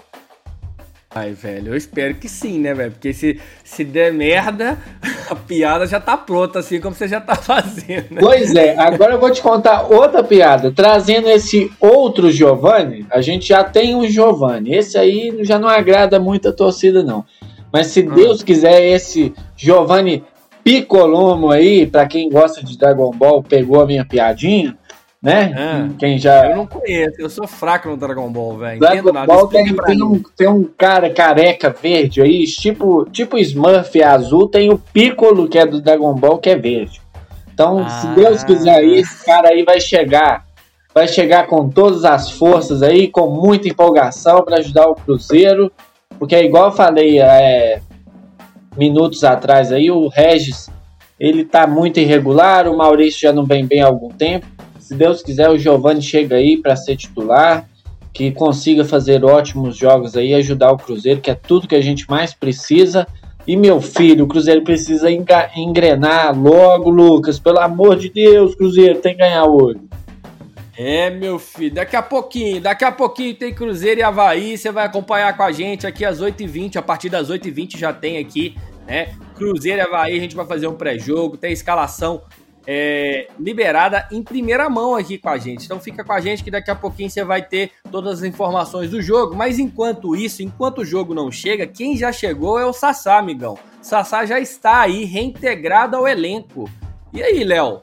Ai, 1.12 1.32
velho, 1.32 1.72
eu 1.72 1.76
espero 1.76 2.14
que 2.14 2.28
sim, 2.28 2.60
né, 2.60 2.72
velho? 2.72 2.92
Porque 2.92 3.12
se, 3.12 3.40
se 3.64 3.82
der 3.82 4.12
merda, 4.12 4.78
a 5.28 5.34
piada 5.34 5.84
já 5.84 5.98
tá 5.98 6.16
pronta, 6.16 6.60
assim 6.60 6.80
como 6.80 6.94
você 6.94 7.08
já 7.08 7.20
tá 7.20 7.34
fazendo. 7.36 8.12
Né? 8.12 8.20
Pois 8.20 8.54
é, 8.54 8.78
agora 8.78 9.14
eu 9.14 9.18
vou 9.18 9.32
te 9.32 9.42
contar 9.42 9.92
outra 9.92 10.22
piada. 10.22 10.70
Trazendo 10.70 11.28
esse 11.28 11.68
outro 11.80 12.30
Giovanni, 12.30 13.04
a 13.10 13.20
gente 13.20 13.48
já 13.48 13.64
tem 13.64 13.96
um 13.96 14.08
Giovanni. 14.08 14.72
Esse 14.72 14.96
aí 14.96 15.36
já 15.40 15.58
não 15.58 15.68
agrada 15.68 16.20
muito 16.20 16.48
a 16.48 16.52
torcida, 16.52 17.02
não. 17.02 17.24
Mas 17.72 17.88
se 17.88 18.06
ah. 18.08 18.14
Deus 18.14 18.44
quiser, 18.44 18.80
esse 18.80 19.34
Giovanni 19.56 20.22
Piccolomo 20.62 21.50
aí, 21.50 21.88
para 21.88 22.06
quem 22.06 22.28
gosta 22.30 22.62
de 22.62 22.78
Dragon 22.78 23.10
Ball, 23.10 23.42
pegou 23.42 23.80
a 23.80 23.86
minha 23.86 24.04
piadinha, 24.04 24.78
né? 25.22 25.52
Ah, 25.56 25.88
quem 25.98 26.18
já... 26.18 26.48
Eu 26.48 26.56
não 26.56 26.66
conheço, 26.66 27.20
eu 27.20 27.28
sou 27.28 27.46
fraco 27.46 27.88
no 27.88 27.96
Dragon 27.96 28.30
Ball, 28.30 28.56
velho. 28.56 28.80
Dragon 28.80 29.26
Ball 29.26 29.46
tem, 29.48 29.74
tem, 29.74 30.02
um, 30.02 30.22
tem 30.36 30.48
um 30.48 30.64
cara 30.64 31.10
careca 31.10 31.70
verde 31.70 32.22
aí, 32.22 32.44
tipo, 32.46 33.04
tipo 33.10 33.38
Smurf 33.38 34.02
azul, 34.02 34.48
tem 34.48 34.70
o 34.72 34.78
Piccolo, 34.78 35.48
que 35.48 35.58
é 35.58 35.66
do 35.66 35.80
Dragon 35.80 36.14
Ball, 36.14 36.38
que 36.38 36.50
é 36.50 36.56
verde. 36.56 37.00
Então, 37.52 37.80
ah. 37.80 37.88
se 37.88 38.06
Deus 38.08 38.42
quiser 38.42 38.76
aí, 38.76 39.00
esse 39.00 39.24
cara 39.24 39.50
aí 39.50 39.62
vai 39.62 39.80
chegar, 39.80 40.46
vai 40.94 41.06
chegar 41.06 41.46
com 41.46 41.68
todas 41.68 42.04
as 42.04 42.30
forças 42.30 42.82
aí, 42.82 43.08
com 43.08 43.28
muita 43.28 43.68
empolgação 43.68 44.42
para 44.42 44.58
ajudar 44.58 44.88
o 44.88 44.94
Cruzeiro 44.94 45.70
porque 46.20 46.34
é 46.34 46.44
igual 46.44 46.66
eu 46.66 46.72
falei 46.72 47.18
é, 47.18 47.80
minutos 48.76 49.24
atrás 49.24 49.72
aí, 49.72 49.90
o 49.90 50.06
Regis 50.08 50.68
ele 51.18 51.46
tá 51.46 51.66
muito 51.66 51.98
irregular, 51.98 52.68
o 52.68 52.76
Maurício 52.76 53.20
já 53.20 53.32
não 53.32 53.46
vem 53.46 53.64
bem 53.64 53.80
há 53.80 53.86
algum 53.86 54.10
tempo. 54.10 54.46
Se 54.90 54.96
Deus 54.96 55.22
quiser, 55.22 55.48
o 55.48 55.56
Giovani 55.56 56.02
chega 56.02 56.34
aí 56.34 56.56
para 56.56 56.74
ser 56.74 56.96
titular, 56.96 57.64
que 58.12 58.32
consiga 58.32 58.84
fazer 58.84 59.24
ótimos 59.24 59.76
jogos 59.76 60.16
aí, 60.16 60.34
ajudar 60.34 60.72
o 60.72 60.76
Cruzeiro, 60.76 61.20
que 61.20 61.30
é 61.30 61.34
tudo 61.36 61.68
que 61.68 61.76
a 61.76 61.80
gente 61.80 62.10
mais 62.10 62.34
precisa. 62.34 63.06
E 63.46 63.56
meu 63.56 63.80
filho, 63.80 64.24
o 64.24 64.26
Cruzeiro 64.26 64.64
precisa 64.64 65.08
engrenar 65.08 66.36
logo, 66.36 66.90
Lucas. 66.90 67.38
Pelo 67.38 67.60
amor 67.60 67.96
de 67.96 68.10
Deus, 68.10 68.56
Cruzeiro 68.56 68.98
tem 68.98 69.12
que 69.12 69.20
ganhar 69.20 69.44
hoje. 69.44 69.78
É, 70.76 71.08
meu 71.08 71.38
filho, 71.38 71.72
daqui 71.72 71.94
a 71.94 72.02
pouquinho, 72.02 72.60
daqui 72.60 72.84
a 72.84 72.90
pouquinho 72.90 73.36
tem 73.36 73.54
Cruzeiro 73.54 74.00
e 74.00 74.02
Havaí, 74.02 74.58
você 74.58 74.72
vai 74.72 74.86
acompanhar 74.86 75.36
com 75.36 75.44
a 75.44 75.52
gente 75.52 75.86
aqui 75.86 76.04
às 76.04 76.20
8h20, 76.20 76.74
a 76.74 76.82
partir 76.82 77.08
das 77.08 77.30
8h20 77.30 77.78
já 77.78 77.92
tem 77.92 78.18
aqui, 78.18 78.56
né? 78.88 79.14
Cruzeiro 79.36 79.78
e 79.78 79.82
Havaí, 79.82 80.16
a 80.16 80.20
gente 80.20 80.34
vai 80.34 80.46
fazer 80.46 80.66
um 80.66 80.74
pré-jogo, 80.74 81.36
tem 81.36 81.52
escalação 81.52 82.22
é, 82.66 83.28
liberada 83.38 84.06
em 84.10 84.22
primeira 84.22 84.68
mão 84.68 84.94
aqui 84.94 85.18
com 85.18 85.28
a 85.28 85.38
gente. 85.38 85.64
Então 85.64 85.80
fica 85.80 86.04
com 86.04 86.12
a 86.12 86.20
gente 86.20 86.44
que 86.44 86.50
daqui 86.50 86.70
a 86.70 86.74
pouquinho 86.74 87.10
você 87.10 87.24
vai 87.24 87.42
ter 87.42 87.72
todas 87.90 88.18
as 88.18 88.24
informações 88.24 88.90
do 88.90 89.00
jogo. 89.00 89.34
Mas 89.34 89.58
enquanto 89.58 90.14
isso, 90.14 90.42
enquanto 90.42 90.78
o 90.78 90.84
jogo 90.84 91.14
não 91.14 91.30
chega, 91.30 91.66
quem 91.66 91.96
já 91.96 92.12
chegou 92.12 92.58
é 92.58 92.66
o 92.66 92.72
Sassá, 92.72 93.18
amigão. 93.18 93.58
Sassá 93.80 94.24
já 94.26 94.38
está 94.38 94.80
aí 94.82 95.04
reintegrado 95.04 95.96
ao 95.96 96.06
elenco. 96.06 96.68
E 97.12 97.22
aí, 97.22 97.42
Léo? 97.42 97.80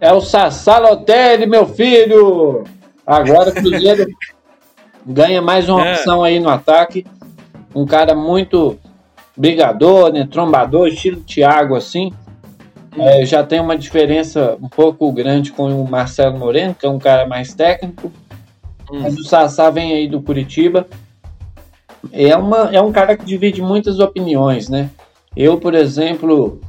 É 0.00 0.12
o 0.12 0.20
Sassalotelli, 0.20 1.46
meu 1.46 1.66
filho! 1.66 2.64
Agora 3.06 3.50
o 3.50 3.54
Cruzeiro 3.54 4.06
ganha 5.04 5.40
mais 5.40 5.68
uma 5.68 5.86
é. 5.86 5.94
opção 5.94 6.22
aí 6.22 6.38
no 6.38 6.48
ataque. 6.48 7.06
Um 7.74 7.86
cara 7.86 8.14
muito 8.14 8.78
brigador, 9.36 10.12
né? 10.12 10.28
Trombador, 10.30 10.88
estilo 10.88 11.20
Thiago, 11.22 11.74
assim. 11.74 12.12
É, 12.96 13.26
já 13.26 13.44
tem 13.44 13.60
uma 13.60 13.76
diferença 13.76 14.56
um 14.60 14.68
pouco 14.68 15.10
grande 15.12 15.52
com 15.52 15.68
o 15.68 15.88
Marcelo 15.88 16.38
Moreno, 16.38 16.74
que 16.74 16.86
é 16.86 16.88
um 16.88 16.98
cara 16.98 17.26
mais 17.26 17.54
técnico. 17.54 18.12
Hum. 18.90 19.00
Mas 19.02 19.16
o 19.16 19.24
Sassá 19.24 19.70
vem 19.70 19.92
aí 19.92 20.08
do 20.08 20.22
Curitiba. 20.22 20.86
É, 22.12 22.36
uma, 22.36 22.70
é 22.72 22.80
um 22.80 22.92
cara 22.92 23.16
que 23.16 23.24
divide 23.24 23.60
muitas 23.60 23.98
opiniões, 23.98 24.68
né? 24.68 24.90
Eu, 25.36 25.58
por 25.58 25.74
exemplo, 25.74 26.60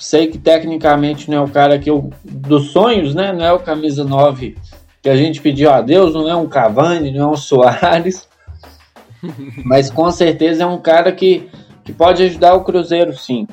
Sei 0.00 0.28
que 0.28 0.38
tecnicamente 0.38 1.30
não 1.30 1.36
é 1.36 1.40
o 1.42 1.48
cara 1.50 1.78
que 1.78 1.90
eu. 1.90 2.10
dos 2.24 2.70
sonhos, 2.70 3.14
né? 3.14 3.34
Não 3.34 3.44
é 3.44 3.52
o 3.52 3.58
camisa 3.58 4.02
9 4.02 4.56
que 5.02 5.10
a 5.10 5.16
gente 5.16 5.42
pediu 5.42 5.70
a 5.70 5.82
Deus, 5.82 6.14
não 6.14 6.26
é 6.26 6.34
um 6.34 6.48
Cavani, 6.48 7.10
não 7.10 7.28
é 7.28 7.32
um 7.32 7.36
Soares. 7.36 8.26
mas 9.62 9.90
com 9.90 10.10
certeza 10.10 10.62
é 10.62 10.66
um 10.66 10.78
cara 10.78 11.12
que, 11.12 11.50
que 11.84 11.92
pode 11.92 12.22
ajudar 12.22 12.54
o 12.54 12.64
Cruzeiro, 12.64 13.14
sim. 13.14 13.46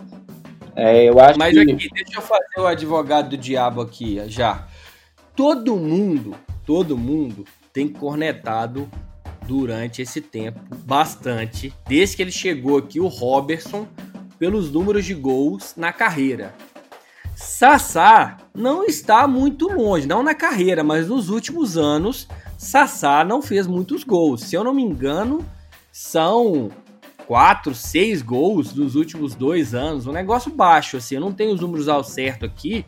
É, 0.79 1.09
eu 1.09 1.19
acho 1.19 1.39
mas 1.39 1.53
que... 1.53 1.59
aqui, 1.59 1.89
deixa 1.91 2.17
eu 2.17 2.21
fazer 2.21 2.59
o 2.59 2.67
advogado 2.67 3.29
do 3.29 3.37
diabo 3.37 3.81
aqui 3.81 4.21
já. 4.29 4.67
Todo 5.35 5.75
mundo, 5.75 6.35
todo 6.63 6.95
mundo 6.95 7.45
tem 7.73 7.87
cornetado 7.87 8.87
durante 9.47 10.03
esse 10.03 10.21
tempo 10.21 10.59
bastante, 10.85 11.73
desde 11.87 12.15
que 12.15 12.21
ele 12.21 12.31
chegou 12.31 12.77
aqui, 12.77 12.99
o 12.99 13.07
Robertson 13.07 13.87
pelos 14.37 14.71
números 14.71 15.03
de 15.03 15.15
gols 15.15 15.73
na 15.75 15.91
carreira. 15.91 16.53
Sassá 17.35 18.37
não 18.53 18.83
está 18.83 19.27
muito 19.27 19.67
longe, 19.67 20.05
não 20.05 20.21
na 20.21 20.35
carreira, 20.35 20.83
mas 20.83 21.07
nos 21.07 21.29
últimos 21.29 21.75
anos, 21.75 22.27
Sassá 22.55 23.23
não 23.23 23.41
fez 23.41 23.65
muitos 23.65 24.03
gols. 24.03 24.41
Se 24.41 24.55
eu 24.55 24.63
não 24.63 24.75
me 24.75 24.83
engano, 24.83 25.43
são 25.91 26.69
quatro, 27.27 27.75
seis 27.75 28.21
gols 28.21 28.73
nos 28.73 28.95
últimos 28.95 29.35
dois 29.35 29.75
anos. 29.75 30.07
Um 30.07 30.11
negócio 30.11 30.51
baixo, 30.51 30.97
assim. 30.97 31.15
Eu 31.15 31.21
não 31.21 31.33
tenho 31.33 31.53
os 31.53 31.59
números 31.59 31.87
ao 31.87 32.03
certo 32.03 32.45
aqui, 32.45 32.85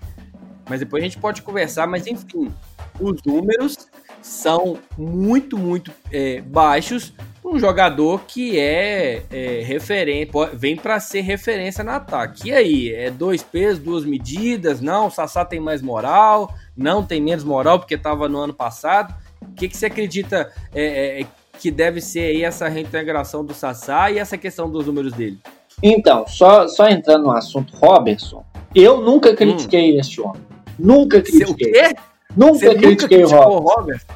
mas 0.67 0.79
depois 0.79 1.03
a 1.03 1.05
gente 1.05 1.19
pode 1.19 1.41
conversar. 1.41 1.85
Mas 1.85 2.07
enfim, 2.07 2.51
os 2.99 3.21
números 3.23 3.89
são 4.21 4.79
muito, 4.97 5.57
muito 5.57 5.91
é, 6.11 6.41
baixos 6.41 7.13
um 7.43 7.57
jogador 7.57 8.25
que 8.27 8.59
é, 8.59 9.23
é 9.31 9.63
referente, 9.63 10.31
vem 10.53 10.75
para 10.75 10.99
ser 10.99 11.21
referência 11.21 11.83
no 11.83 11.91
ataque. 11.91 12.49
E 12.49 12.53
aí, 12.53 12.93
é 12.93 13.09
dois 13.09 13.41
pesos, 13.41 13.81
duas 13.81 14.05
medidas? 14.05 14.81
Não, 14.81 15.07
o 15.07 15.11
Sassá 15.11 15.43
tem 15.43 15.59
mais 15.59 15.81
moral, 15.81 16.53
não 16.75 17.03
tem 17.03 17.21
menos 17.21 17.43
moral 17.43 17.79
porque 17.79 17.95
estava 17.95 18.29
no 18.29 18.37
ano 18.37 18.53
passado. 18.53 19.15
O 19.41 19.53
que, 19.53 19.67
que 19.67 19.77
você 19.77 19.87
acredita 19.87 20.53
é, 20.73 21.21
é, 21.21 21.25
que 21.59 21.69
deve 21.69 21.99
ser 21.99 22.21
aí 22.21 22.43
essa 22.43 22.69
reintegração 22.69 23.43
do 23.43 23.53
Sassá 23.53 24.09
e 24.09 24.17
essa 24.17 24.37
questão 24.37 24.69
dos 24.69 24.85
números 24.85 25.11
dele? 25.11 25.37
Então, 25.83 26.25
só, 26.25 26.67
só 26.67 26.87
entrando 26.87 27.25
no 27.25 27.31
assunto 27.31 27.75
Robertson, 27.75 28.43
eu 28.73 29.01
nunca 29.01 29.35
critiquei 29.35 29.95
hum. 29.95 29.99
este 29.99 30.21
homem. 30.21 30.41
Nunca 30.77 31.21
critiquei. 31.21 31.69
O 31.69 31.73
quê? 31.73 31.95
Nunca 32.35 32.75
critiquei 32.75 33.23
nunca 33.23 33.47
o 33.47 33.59
Robertson. 33.59 34.13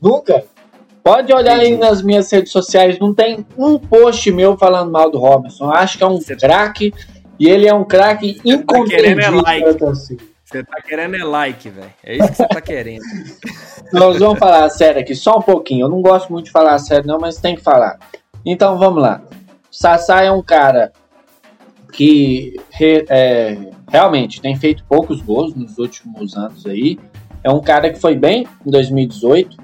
Nunca. 0.00 0.44
Pode 1.02 1.32
olhar 1.32 1.56
Entendi. 1.56 1.74
aí 1.74 1.78
nas 1.78 2.02
minhas 2.02 2.30
redes 2.30 2.52
sociais, 2.52 2.98
não 2.98 3.14
tem 3.14 3.46
um 3.56 3.78
post 3.78 4.30
meu 4.30 4.56
falando 4.58 4.90
mal 4.90 5.10
do 5.10 5.18
Robertson. 5.18 5.70
Acho 5.70 5.96
que 5.96 6.04
é 6.04 6.06
um 6.06 6.20
craque 6.20 6.92
e 7.38 7.48
ele 7.48 7.66
é 7.66 7.72
um 7.72 7.84
craque 7.84 8.40
incompreendido 8.44 9.42
tá 9.42 9.52
like. 9.52 10.16
Você 10.56 10.64
tá 10.64 10.80
querendo 10.80 11.16
é 11.16 11.24
like, 11.24 11.68
velho. 11.68 11.92
É 12.02 12.16
isso 12.16 12.28
que 12.28 12.34
você 12.34 12.48
tá 12.48 12.60
querendo. 12.60 13.02
Nós 13.92 14.18
vamos 14.18 14.38
falar 14.38 14.68
sério 14.70 15.00
aqui, 15.00 15.14
só 15.14 15.38
um 15.38 15.42
pouquinho. 15.42 15.84
Eu 15.84 15.88
não 15.88 16.00
gosto 16.00 16.32
muito 16.32 16.46
de 16.46 16.50
falar 16.50 16.78
sério, 16.78 17.06
não, 17.06 17.18
mas 17.18 17.38
tem 17.38 17.54
que 17.54 17.62
falar. 17.62 17.98
Então 18.44 18.78
vamos 18.78 19.02
lá. 19.02 19.22
Sassá 19.70 20.22
é 20.22 20.30
um 20.30 20.42
cara 20.42 20.92
que 21.92 22.56
é, 22.80 23.56
realmente 23.88 24.40
tem 24.40 24.56
feito 24.56 24.84
poucos 24.88 25.20
gols 25.20 25.54
nos 25.54 25.78
últimos 25.78 26.36
anos 26.36 26.66
aí. 26.66 26.98
É 27.42 27.50
um 27.50 27.60
cara 27.60 27.92
que 27.92 28.00
foi 28.00 28.14
bem 28.14 28.46
em 28.64 28.70
2018. 28.70 29.56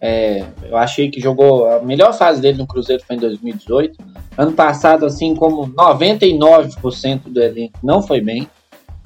É, 0.00 0.46
eu 0.64 0.76
achei 0.76 1.10
que 1.10 1.20
jogou 1.20 1.68
a 1.68 1.80
melhor 1.80 2.14
fase 2.14 2.40
dele 2.40 2.58
no 2.58 2.66
Cruzeiro 2.66 3.02
foi 3.06 3.16
em 3.16 3.18
2018. 3.20 3.98
Ano 4.36 4.52
passado, 4.52 5.04
assim 5.04 5.34
como 5.34 5.68
99% 5.74 7.20
do 7.26 7.42
elenco 7.42 7.78
não 7.82 8.02
foi 8.02 8.20
bem. 8.20 8.48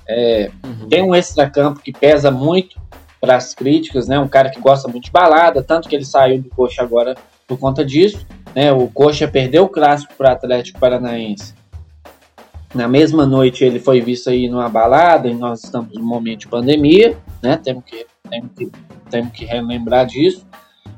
É, 0.09 0.51
uhum. 0.65 0.89
Tem 0.89 1.03
um 1.03 1.15
extracampo 1.15 1.81
que 1.81 1.93
pesa 1.93 2.31
muito 2.31 2.81
para 3.21 3.37
as 3.37 3.55
críticas, 3.55 4.07
né? 4.07 4.19
Um 4.19 4.29
cara 4.29 4.51
que 4.51 4.61
gosta 4.61 4.89
muito 4.89 5.05
de 5.05 5.11
balada, 5.11 5.63
tanto 5.63 5.89
que 5.89 5.97
ele 5.97 6.05
saiu 6.05 6.43
do 6.43 6.51
Coxa 6.51 6.83
agora 6.83 7.15
por 7.47 7.59
conta 7.59 7.85
disso. 7.85 8.27
Né? 8.55 8.73
O 8.73 8.89
Coxa 8.89 9.27
perdeu 9.27 9.65
o 9.65 9.69
clássico 9.69 10.15
para 10.17 10.31
o 10.31 10.33
Atlético 10.33 10.79
Paranaense. 10.79 11.55
Na 12.75 12.89
mesma 12.89 13.25
noite 13.25 13.65
ele 13.65 13.79
foi 13.79 14.01
visto 14.01 14.29
aí 14.29 14.49
numa 14.49 14.69
balada 14.69 15.29
e 15.29 15.35
nós 15.35 15.63
estamos 15.63 15.95
num 15.95 16.05
momento 16.05 16.41
de 16.41 16.49
pandemia, 16.49 17.17
né? 17.43 17.57
Temos 17.57 17.85
que, 17.85 18.05
temos 18.29 18.51
que, 18.57 18.71
temos 19.09 19.33
que 19.33 19.45
relembrar 19.45 20.07
disso. 20.07 20.45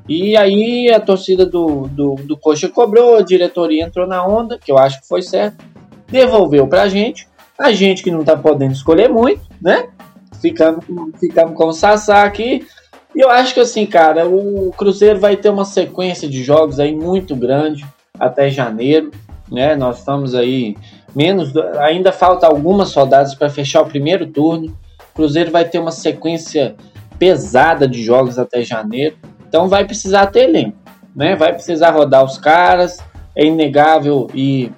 E 0.09 0.35
aí 0.35 0.89
a 0.89 0.99
torcida 0.99 1.45
do, 1.45 1.87
do, 1.87 2.15
do 2.15 2.37
Coxa 2.37 2.67
cobrou, 2.67 3.17
a 3.17 3.21
diretoria 3.21 3.83
entrou 3.83 4.07
na 4.07 4.25
onda, 4.25 4.57
que 4.57 4.71
eu 4.71 4.77
acho 4.77 5.01
que 5.01 5.07
foi 5.07 5.21
certo, 5.21 5.63
devolveu 6.07 6.67
pra 6.67 6.87
gente. 6.87 7.26
A 7.59 7.71
gente 7.71 8.03
que 8.03 8.11
não 8.11 8.23
tá 8.23 8.35
podendo 8.35 8.73
escolher 8.73 9.09
muito, 9.09 9.41
né? 9.61 9.87
Ficamos, 10.41 10.85
ficamos 11.19 11.55
com 11.55 11.67
o 11.67 11.73
Sassá 11.73 12.23
aqui. 12.23 12.65
E 13.15 13.19
eu 13.19 13.29
acho 13.29 13.53
que 13.53 13.59
assim, 13.59 13.85
cara, 13.85 14.27
o 14.27 14.71
Cruzeiro 14.77 15.19
vai 15.19 15.35
ter 15.35 15.49
uma 15.49 15.65
sequência 15.65 16.29
de 16.29 16.43
jogos 16.43 16.79
aí 16.79 16.95
muito 16.95 17.35
grande 17.35 17.85
até 18.19 18.49
janeiro, 18.49 19.11
né? 19.51 19.75
Nós 19.75 19.99
estamos 19.99 20.35
aí 20.35 20.77
menos, 21.15 21.55
ainda 21.79 22.11
falta 22.11 22.45
algumas 22.45 22.93
rodadas 22.93 23.33
para 23.33 23.49
fechar 23.49 23.81
o 23.81 23.87
primeiro 23.87 24.27
turno. 24.27 24.67
O 25.11 25.15
Cruzeiro 25.15 25.49
vai 25.49 25.65
ter 25.65 25.79
uma 25.79 25.91
sequência 25.91 26.75
pesada 27.17 27.87
de 27.87 28.03
jogos 28.03 28.37
até 28.37 28.61
janeiro. 28.61 29.17
Então 29.47 29.67
vai 29.67 29.83
precisar 29.83 30.27
ter 30.27 30.41
elenco, 30.41 30.77
né? 31.15 31.35
Vai 31.35 31.53
precisar 31.53 31.89
rodar 31.89 32.23
os 32.23 32.37
caras. 32.37 32.99
É 33.35 33.45
inegável 33.45 34.27
e 34.33 34.71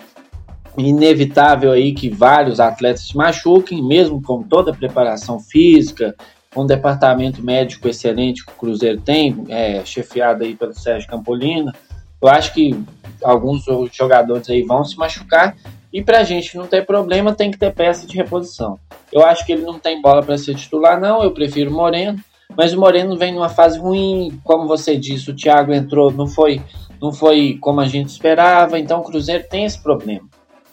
inevitável 0.78 1.72
aí 1.72 1.94
que 1.94 2.10
vários 2.10 2.60
atletas 2.60 3.08
se 3.08 3.18
machuquem, 3.18 3.84
mesmo 3.84 4.22
com 4.22 4.44
toda 4.44 4.72
a 4.72 4.76
preparação 4.76 5.40
física, 5.40 6.16
com 6.54 6.64
um 6.64 6.68
departamento 6.68 7.44
médico 7.44 7.88
excelente 7.88 8.46
que 8.46 8.52
o 8.52 8.56
Cruzeiro 8.56 9.00
tem, 9.02 9.46
é, 9.50 9.84
chefiado 9.86 10.44
aí 10.44 10.56
pelo 10.56 10.74
Sérgio 10.74 11.10
Campolina. 11.10 11.74
Eu 12.22 12.28
acho 12.28 12.54
que 12.54 12.78
alguns 13.24 13.64
jogadores 13.92 14.50
aí 14.50 14.64
vão 14.64 14.84
se 14.84 14.98
machucar 14.98 15.56
e 15.92 16.04
para 16.04 16.20
a 16.20 16.24
gente 16.24 16.56
não 16.58 16.68
ter 16.68 16.86
problema 16.86 17.34
tem 17.34 17.50
que 17.50 17.58
ter 17.58 17.74
peça 17.74 18.06
de 18.06 18.16
reposição. 18.16 18.80
Eu 19.12 19.26
acho 19.26 19.46
que 19.46 19.54
ele 19.54 19.64
não 19.64 19.80
tem 19.80 20.02
bola 20.02 20.22
para 20.22 20.38
ser 20.38 20.56
titular, 20.56 21.00
não. 21.00 21.24
Eu 21.24 21.32
prefiro 21.32 21.72
o 21.72 21.74
Moreno. 21.74 22.20
Mas 22.56 22.74
o 22.74 22.80
Moreno 22.80 23.18
vem 23.18 23.34
numa 23.34 23.50
fase 23.50 23.80
ruim, 23.80 24.40
como 24.44 24.68
você 24.68 24.98
disse, 24.98 25.30
o 25.30 25.36
Thiago 25.36 25.72
entrou, 25.72 26.12
não 26.12 26.28
foi, 26.28 26.62
não 27.00 27.14
foi 27.14 27.58
como 27.62 27.80
a 27.80 27.88
gente 27.88 28.10
esperava, 28.10 28.80
então 28.80 29.00
o 29.00 29.04
Cruzeiro 29.04 29.46
tem 29.48 29.66
esse 29.66 29.80
problema 29.82 30.29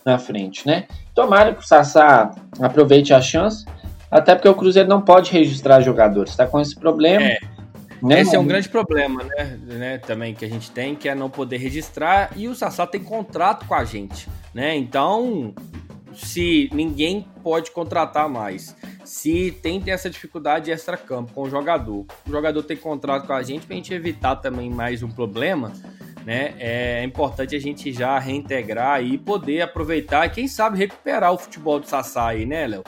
na 0.07 0.19
frente, 0.19 0.65
né? 0.65 0.87
Tomara 1.13 1.53
que 1.53 1.65
o 1.65 1.67
Sassá 1.67 2.31
aproveite 2.61 3.13
a 3.13 3.21
chance, 3.21 3.67
até 4.09 4.37
porque 4.37 4.49
o 4.49 4.55
Cruzeiro 4.55 4.89
não 4.89 5.03
pode 5.03 5.33
registrar 5.33 5.81
jogadores, 5.81 6.31
está 6.31 6.47
com 6.47 6.61
esse 6.61 6.77
problema. 6.77 7.27
É. 7.27 7.39
Né? 8.01 8.21
Esse 8.21 8.37
é 8.37 8.39
um 8.39 8.47
grande 8.47 8.69
problema, 8.69 9.25
né? 9.25 9.59
né? 9.65 9.99
Também 9.99 10.35
que 10.35 10.45
a 10.45 10.49
gente 10.49 10.71
tem, 10.71 10.95
que 10.95 11.09
é 11.09 11.15
não 11.15 11.29
poder 11.29 11.57
registrar, 11.57 12.31
e 12.37 12.47
o 12.47 12.55
Sassá 12.55 12.87
tem 12.87 13.03
contrato 13.03 13.67
com 13.67 13.75
a 13.75 13.85
gente, 13.85 14.29
né? 14.55 14.77
Então, 14.77 15.53
se 16.15 16.71
ninguém 16.73 17.27
pode 17.43 17.73
contratar 17.73 18.29
mais 18.29 18.77
se 19.05 19.57
tem 19.63 19.83
essa 19.87 20.11
dificuldade 20.11 20.71
extra-campo 20.71 21.33
com 21.33 21.43
o 21.43 21.51
jogador. 21.51 22.05
O 22.27 22.31
jogador 22.31 22.63
tem 22.65 22.77
contrato 22.77 23.27
com 23.27 23.33
a 23.33 23.43
gente 23.43 23.65
para 23.65 23.75
a 23.75 23.77
gente 23.77 23.95
evitar 23.95 24.37
também 24.37 24.69
mais 24.69 25.03
um 25.03 25.09
problema, 25.09 25.73
né? 26.27 26.55
É 26.59 27.05
importante 27.05 27.55
a 27.55 27.61
gente 27.61 27.93
já 27.93 28.19
reintegrar 28.19 29.01
e 29.01 29.17
poder 29.17 29.63
aproveitar 29.63 30.27
e 30.27 30.31
quem 30.31 30.49
sabe 30.49 30.77
recuperar 30.77 31.33
o 31.33 31.39
futebol 31.39 31.79
do 31.79 31.87
Sassá 31.87 32.27
aí, 32.27 32.45
né, 32.45 32.67
Léo? 32.67 32.83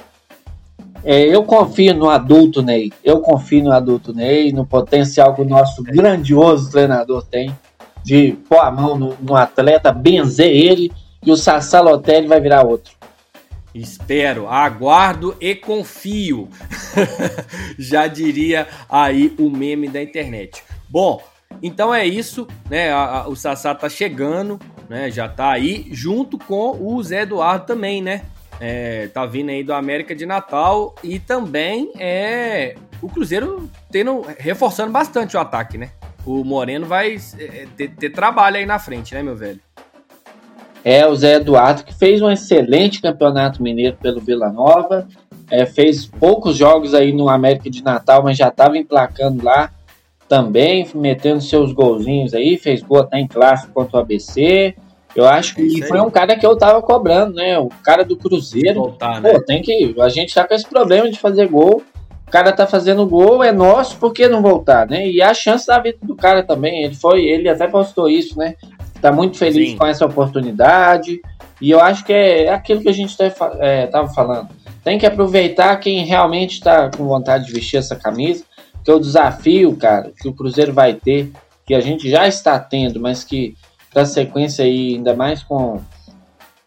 É, 1.05 1.23
eu 1.23 1.45
confio 1.45 1.95
no 1.95 2.11
adulto 2.11 2.61
Ney. 2.61 2.93
Eu 3.05 3.21
confio 3.21 3.63
no 3.63 3.71
adulto 3.71 4.13
Ney, 4.13 4.51
no 4.53 4.67
potencial 4.67 5.37
que 5.37 5.43
o 5.43 5.45
nosso 5.45 5.85
grandioso 5.85 6.73
treinador 6.73 7.25
tem 7.25 7.57
de 8.03 8.33
pôr 8.49 8.59
a 8.59 8.73
mão 8.73 8.99
no, 8.99 9.17
no 9.21 9.37
atleta, 9.37 9.93
benzer 9.93 10.51
ele 10.51 10.91
e 11.25 11.31
o 11.31 11.37
Sassá 11.37 11.81
Lotelli 11.81 12.27
vai 12.27 12.41
virar 12.41 12.67
outro. 12.67 12.93
Espero, 13.73 14.49
aguardo 14.49 15.37
e 15.41 15.55
confio. 15.55 16.49
Já 17.79 18.09
diria 18.09 18.67
aí 18.89 19.33
o 19.39 19.49
meme 19.49 19.89
da 19.89 20.03
internet. 20.03 20.65
Bom, 20.89 21.23
então 21.63 21.95
é 21.95 22.07
isso, 22.07 22.47
né? 22.69 22.91
A, 22.93 23.21
a, 23.21 23.29
o 23.29 23.37
Sassá 23.37 23.75
tá 23.75 23.89
chegando, 23.89 24.59
né? 24.89 25.11
Já 25.11 25.29
tá 25.29 25.51
aí, 25.51 25.87
junto 25.91 26.39
com 26.39 26.77
o 26.81 27.03
Zé 27.03 27.23
Eduardo 27.23 27.67
também, 27.67 28.03
né? 28.03 28.23
É, 28.61 29.07
tá 29.09 29.25
vindo 29.25 29.51
aí 29.51 29.63
do 29.63 29.73
América 29.73 30.15
de 30.15 30.27
Natal 30.27 30.95
e 31.03 31.19
também 31.21 31.93
é 31.97 32.75
o 33.01 33.09
Cruzeiro 33.09 33.71
tendo 33.91 34.27
reforçando 34.37 34.91
bastante 34.91 35.37
o 35.37 35.41
ataque, 35.41 35.79
né? 35.79 35.91
O 36.27 36.43
Moreno 36.43 36.87
vai 36.87 37.17
é, 37.39 37.67
ter, 37.77 37.91
ter 37.91 38.11
trabalho 38.11 38.57
aí 38.57 38.67
na 38.67 38.79
frente, 38.79 39.15
né, 39.15 39.23
meu 39.23 39.37
velho? 39.37 39.61
é 40.85 41.07
o 41.07 41.15
Zé 41.15 41.35
Eduardo, 41.35 41.85
que 41.85 41.95
fez 41.95 42.23
um 42.23 42.31
excelente 42.31 43.03
campeonato 43.03 43.63
mineiro 43.63 43.97
pelo 44.01 44.21
Vila 44.21 44.51
Nova, 44.51 45.07
é, 45.51 45.67
fez 45.67 46.07
poucos 46.07 46.57
jogos 46.57 46.95
aí 46.95 47.13
no 47.13 47.29
América 47.29 47.71
de 47.71 47.83
Natal, 47.83 48.23
mas 48.23 48.37
já 48.37 48.49
estava 48.49 48.77
emplacando 48.77 49.45
lá 49.45 49.71
também, 50.29 50.87
metendo 50.95 51.41
seus 51.41 51.73
golzinhos 51.73 52.35
aí, 52.35 52.57
fez 52.57 52.83
gol 52.83 53.01
até 53.01 53.19
em 53.19 53.27
clássico 53.27 53.73
contra 53.73 53.97
o 53.97 54.01
ABC. 54.01 54.75
Eu 55.17 55.27
acho 55.27 55.55
que 55.55 55.83
foi 55.83 56.01
um 56.01 56.11
cara 56.11 56.37
que 56.37 56.47
eu 56.47 56.57
tava 56.57 56.83
cobrando, 56.83 57.35
né? 57.35 57.59
O 57.59 57.69
cara 57.83 58.05
do 58.05 58.17
Cruzeiro. 58.17 58.81
Voltar, 58.81 59.21
né? 59.21 59.33
Pô, 59.33 59.41
tem 59.41 59.63
que. 59.63 59.95
A 59.99 60.09
gente 60.09 60.35
tá 60.35 60.47
com 60.47 60.55
esse 60.55 60.69
problema 60.69 61.11
de 61.11 61.19
fazer 61.19 61.49
gol. 61.49 61.83
O 62.27 62.31
cara 62.31 62.53
tá 62.53 62.67
fazendo 62.67 63.07
gol, 63.07 63.43
é 63.43 63.51
nosso, 63.51 63.97
por 63.97 64.13
que 64.13 64.29
não 64.29 64.43
voltar, 64.43 64.87
né? 64.87 65.09
E 65.09 65.23
a 65.23 65.33
chance 65.33 65.67
da 65.67 65.79
vida 65.79 65.97
do 66.03 66.15
cara 66.15 66.43
também. 66.43 66.85
Ele 66.85 66.95
foi, 66.95 67.25
ele 67.25 67.49
até 67.49 67.67
postou 67.67 68.09
isso, 68.09 68.39
né? 68.39 68.55
Está 68.95 69.11
muito 69.11 69.39
feliz 69.39 69.71
Sim. 69.71 69.77
com 69.79 69.87
essa 69.87 70.05
oportunidade. 70.05 71.21
E 71.61 71.71
eu 71.71 71.81
acho 71.81 72.05
que 72.05 72.13
é 72.13 72.51
aquilo 72.53 72.83
que 72.83 72.89
a 72.89 72.93
gente 72.93 73.11
estava 73.11 73.57
é, 73.61 73.91
falando. 74.15 74.49
Tem 74.85 74.99
que 74.99 75.07
aproveitar 75.07 75.75
quem 75.79 76.05
realmente 76.05 76.55
está 76.55 76.91
com 76.91 77.07
vontade 77.07 77.47
de 77.47 77.53
vestir 77.53 77.79
essa 77.79 77.97
camisa. 77.97 78.45
Que 78.89 78.93
é 78.93 78.95
o 78.95 79.01
desafio, 79.01 79.77
cara, 79.77 80.11
que 80.19 80.27
o 80.27 80.33
Cruzeiro 80.33 80.73
vai 80.73 80.95
ter, 80.95 81.31
que 81.67 81.75
a 81.75 81.81
gente 81.81 82.09
já 82.09 82.27
está 82.27 82.59
tendo, 82.59 82.99
mas 82.99 83.23
que 83.23 83.55
para 83.93 84.07
sequência 84.07 84.65
aí, 84.65 84.95
ainda 84.95 85.15
mais 85.15 85.43
com, 85.43 85.79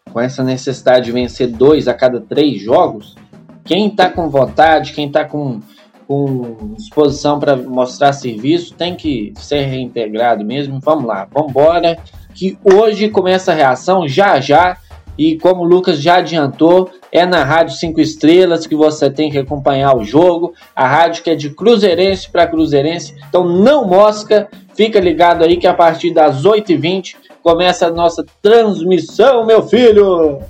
com 0.08 0.20
essa 0.20 0.44
necessidade 0.44 1.06
de 1.06 1.10
vencer 1.10 1.48
dois 1.48 1.88
a 1.88 1.94
cada 1.94 2.20
três 2.20 2.62
jogos, 2.62 3.16
quem 3.64 3.88
está 3.88 4.08
com 4.08 4.30
vontade, 4.30 4.92
quem 4.92 5.08
está 5.08 5.24
com, 5.24 5.58
com 6.06 6.74
disposição 6.76 7.40
para 7.40 7.56
mostrar 7.56 8.12
serviço, 8.12 8.72
tem 8.74 8.94
que 8.94 9.32
ser 9.34 9.62
reintegrado 9.62 10.44
mesmo. 10.44 10.78
Vamos 10.78 11.06
lá, 11.06 11.26
vamos 11.28 11.50
embora 11.50 11.98
que 12.32 12.56
hoje 12.62 13.08
começa 13.08 13.50
a 13.50 13.56
reação 13.56 14.06
já 14.06 14.40
já. 14.40 14.78
E 15.18 15.38
como 15.38 15.62
o 15.62 15.66
Lucas 15.66 16.00
já 16.00 16.16
adiantou, 16.16 16.90
é 17.10 17.26
na 17.26 17.44
Rádio 17.44 17.76
5 17.76 18.00
Estrelas 18.00 18.66
que 18.66 18.74
você 18.74 19.10
tem 19.10 19.30
que 19.30 19.38
acompanhar 19.38 19.96
o 19.96 20.04
jogo. 20.04 20.54
A 20.74 20.86
rádio 20.86 21.22
que 21.22 21.30
é 21.30 21.34
de 21.34 21.50
Cruzeirense 21.50 22.30
para 22.30 22.46
Cruzeirense. 22.46 23.14
Então 23.28 23.44
não 23.44 23.86
mosca 23.86 24.48
Fica 24.74 24.98
ligado 24.98 25.44
aí 25.44 25.56
que 25.56 25.66
a 25.66 25.74
partir 25.74 26.12
das 26.12 26.44
8h20 26.44 27.16
começa 27.42 27.86
a 27.86 27.90
nossa 27.90 28.24
transmissão, 28.40 29.44
meu 29.44 29.62
filho! 29.62 30.40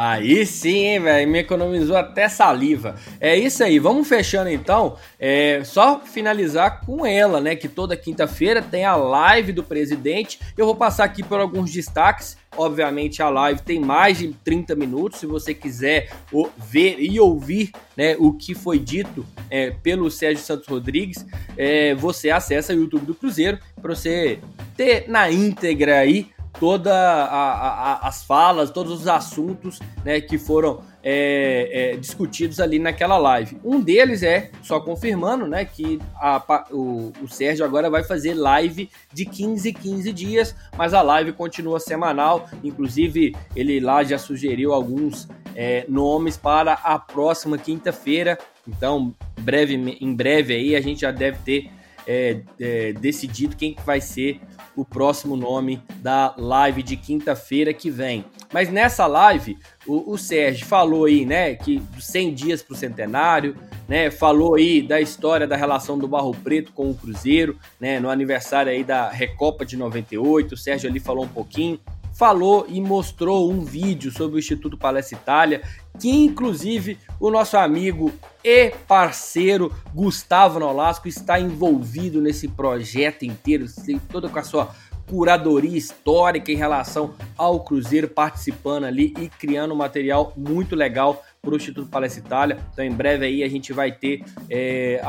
Aí 0.00 0.46
sim, 0.46 0.84
hein, 0.84 1.00
velho? 1.00 1.28
Me 1.28 1.40
economizou 1.40 1.96
até 1.96 2.28
saliva. 2.28 2.94
É 3.20 3.36
isso 3.36 3.64
aí, 3.64 3.80
vamos 3.80 4.06
fechando 4.06 4.48
então. 4.48 4.96
É, 5.18 5.62
só 5.64 5.98
finalizar 5.98 6.82
com 6.86 7.04
ela, 7.04 7.40
né? 7.40 7.56
Que 7.56 7.66
toda 7.66 7.96
quinta-feira 7.96 8.62
tem 8.62 8.84
a 8.84 8.94
live 8.94 9.50
do 9.52 9.64
presidente. 9.64 10.38
Eu 10.56 10.66
vou 10.66 10.76
passar 10.76 11.02
aqui 11.02 11.24
por 11.24 11.40
alguns 11.40 11.72
destaques. 11.72 12.36
Obviamente 12.56 13.20
a 13.20 13.28
live 13.28 13.60
tem 13.62 13.80
mais 13.80 14.18
de 14.18 14.28
30 14.44 14.76
minutos. 14.76 15.18
Se 15.18 15.26
você 15.26 15.52
quiser 15.52 16.12
ver 16.56 17.00
e 17.00 17.18
ouvir 17.18 17.72
né, 17.96 18.14
o 18.20 18.32
que 18.32 18.54
foi 18.54 18.78
dito 18.78 19.26
é, 19.50 19.72
pelo 19.82 20.08
Sérgio 20.12 20.44
Santos 20.44 20.68
Rodrigues, 20.68 21.26
é, 21.56 21.96
você 21.96 22.30
acessa 22.30 22.72
o 22.72 22.76
YouTube 22.76 23.04
do 23.04 23.16
Cruzeiro 23.16 23.58
para 23.82 23.96
você 23.96 24.38
ter 24.76 25.08
na 25.08 25.28
íntegra 25.28 25.98
aí 25.98 26.30
todas 26.58 26.92
as 26.92 28.22
falas, 28.24 28.70
todos 28.70 28.92
os 28.92 29.08
assuntos 29.08 29.78
né, 30.04 30.20
que 30.20 30.38
foram 30.38 30.80
é, 31.02 31.92
é, 31.92 31.96
discutidos 31.96 32.60
ali 32.60 32.78
naquela 32.78 33.16
live. 33.16 33.58
Um 33.64 33.80
deles 33.80 34.22
é, 34.22 34.50
só 34.62 34.80
confirmando, 34.80 35.46
né, 35.46 35.64
que 35.64 35.98
a, 36.16 36.64
o, 36.70 37.12
o, 37.22 37.28
Sérgio 37.28 37.64
agora 37.64 37.88
vai 37.88 38.02
fazer 38.02 38.34
live 38.34 38.90
de 39.12 39.24
15 39.24 39.72
15 39.72 40.12
dias, 40.12 40.54
mas 40.76 40.92
a 40.94 41.02
live 41.02 41.32
continua 41.32 41.80
semanal. 41.80 42.48
Inclusive, 42.62 43.34
ele 43.54 43.80
lá 43.80 44.02
já 44.02 44.18
sugeriu 44.18 44.72
alguns 44.72 45.28
é, 45.54 45.84
nomes 45.88 46.36
para 46.36 46.74
a 46.74 46.98
próxima 46.98 47.56
quinta-feira. 47.56 48.38
Então, 48.66 49.14
breve, 49.40 49.74
em 50.00 50.14
breve 50.14 50.54
aí 50.54 50.76
a 50.76 50.80
gente 50.80 51.00
já 51.00 51.10
deve 51.10 51.38
ter 51.38 51.77
é, 52.08 52.40
é, 52.58 52.92
decidido 52.94 53.54
quem 53.54 53.76
vai 53.84 54.00
ser 54.00 54.40
o 54.74 54.82
próximo 54.82 55.36
nome 55.36 55.82
da 55.96 56.34
live 56.38 56.82
de 56.82 56.96
quinta-feira 56.96 57.74
que 57.74 57.90
vem. 57.90 58.24
Mas 58.50 58.70
nessa 58.70 59.06
live, 59.06 59.58
o, 59.86 60.12
o 60.12 60.16
Sérgio 60.16 60.64
falou 60.64 61.04
aí, 61.04 61.26
né, 61.26 61.54
que 61.54 61.82
100 62.00 62.34
dias 62.34 62.62
para 62.62 62.74
o 62.74 62.76
centenário, 62.76 63.54
né, 63.86 64.10
falou 64.10 64.54
aí 64.54 64.80
da 64.80 65.00
história 65.00 65.46
da 65.46 65.56
relação 65.56 65.98
do 65.98 66.08
Barro 66.08 66.32
Preto 66.32 66.72
com 66.72 66.90
o 66.90 66.94
Cruzeiro, 66.94 67.58
né, 67.78 68.00
no 68.00 68.08
aniversário 68.08 68.72
aí 68.72 68.82
da 68.82 69.10
Recopa 69.10 69.66
de 69.66 69.76
98, 69.76 70.54
o 70.54 70.56
Sérgio 70.56 70.88
ali 70.88 71.00
falou 71.00 71.24
um 71.24 71.28
pouquinho, 71.28 71.78
falou 72.18 72.66
e 72.68 72.80
mostrou 72.80 73.48
um 73.48 73.64
vídeo 73.64 74.10
sobre 74.10 74.36
o 74.36 74.38
Instituto 74.40 74.76
Palestra 74.76 75.16
Itália, 75.16 75.62
que 76.00 76.10
inclusive 76.10 76.98
o 77.20 77.30
nosso 77.30 77.56
amigo 77.56 78.12
e 78.42 78.70
parceiro 78.88 79.72
Gustavo 79.94 80.58
Nolasco 80.58 81.06
está 81.06 81.38
envolvido 81.38 82.20
nesse 82.20 82.48
projeto 82.48 83.24
inteiro, 83.24 83.66
toda 84.10 84.28
com 84.28 84.38
a 84.38 84.42
sua 84.42 84.74
curadoria 85.08 85.78
histórica 85.78 86.50
em 86.50 86.56
relação 86.56 87.14
ao 87.36 87.60
Cruzeiro, 87.60 88.08
participando 88.08 88.84
ali 88.84 89.14
e 89.18 89.28
criando 89.28 89.72
um 89.72 89.76
material 89.76 90.32
muito 90.36 90.74
legal 90.74 91.22
para 91.40 91.52
o 91.52 91.56
Instituto 91.56 91.88
Palestra 91.88 92.20
Itália. 92.20 92.58
Então, 92.72 92.84
em 92.84 92.92
breve 92.92 93.26
aí 93.26 93.44
a 93.44 93.48
gente 93.48 93.72
vai 93.72 93.92
ter 93.92 94.24
é, 94.50 95.00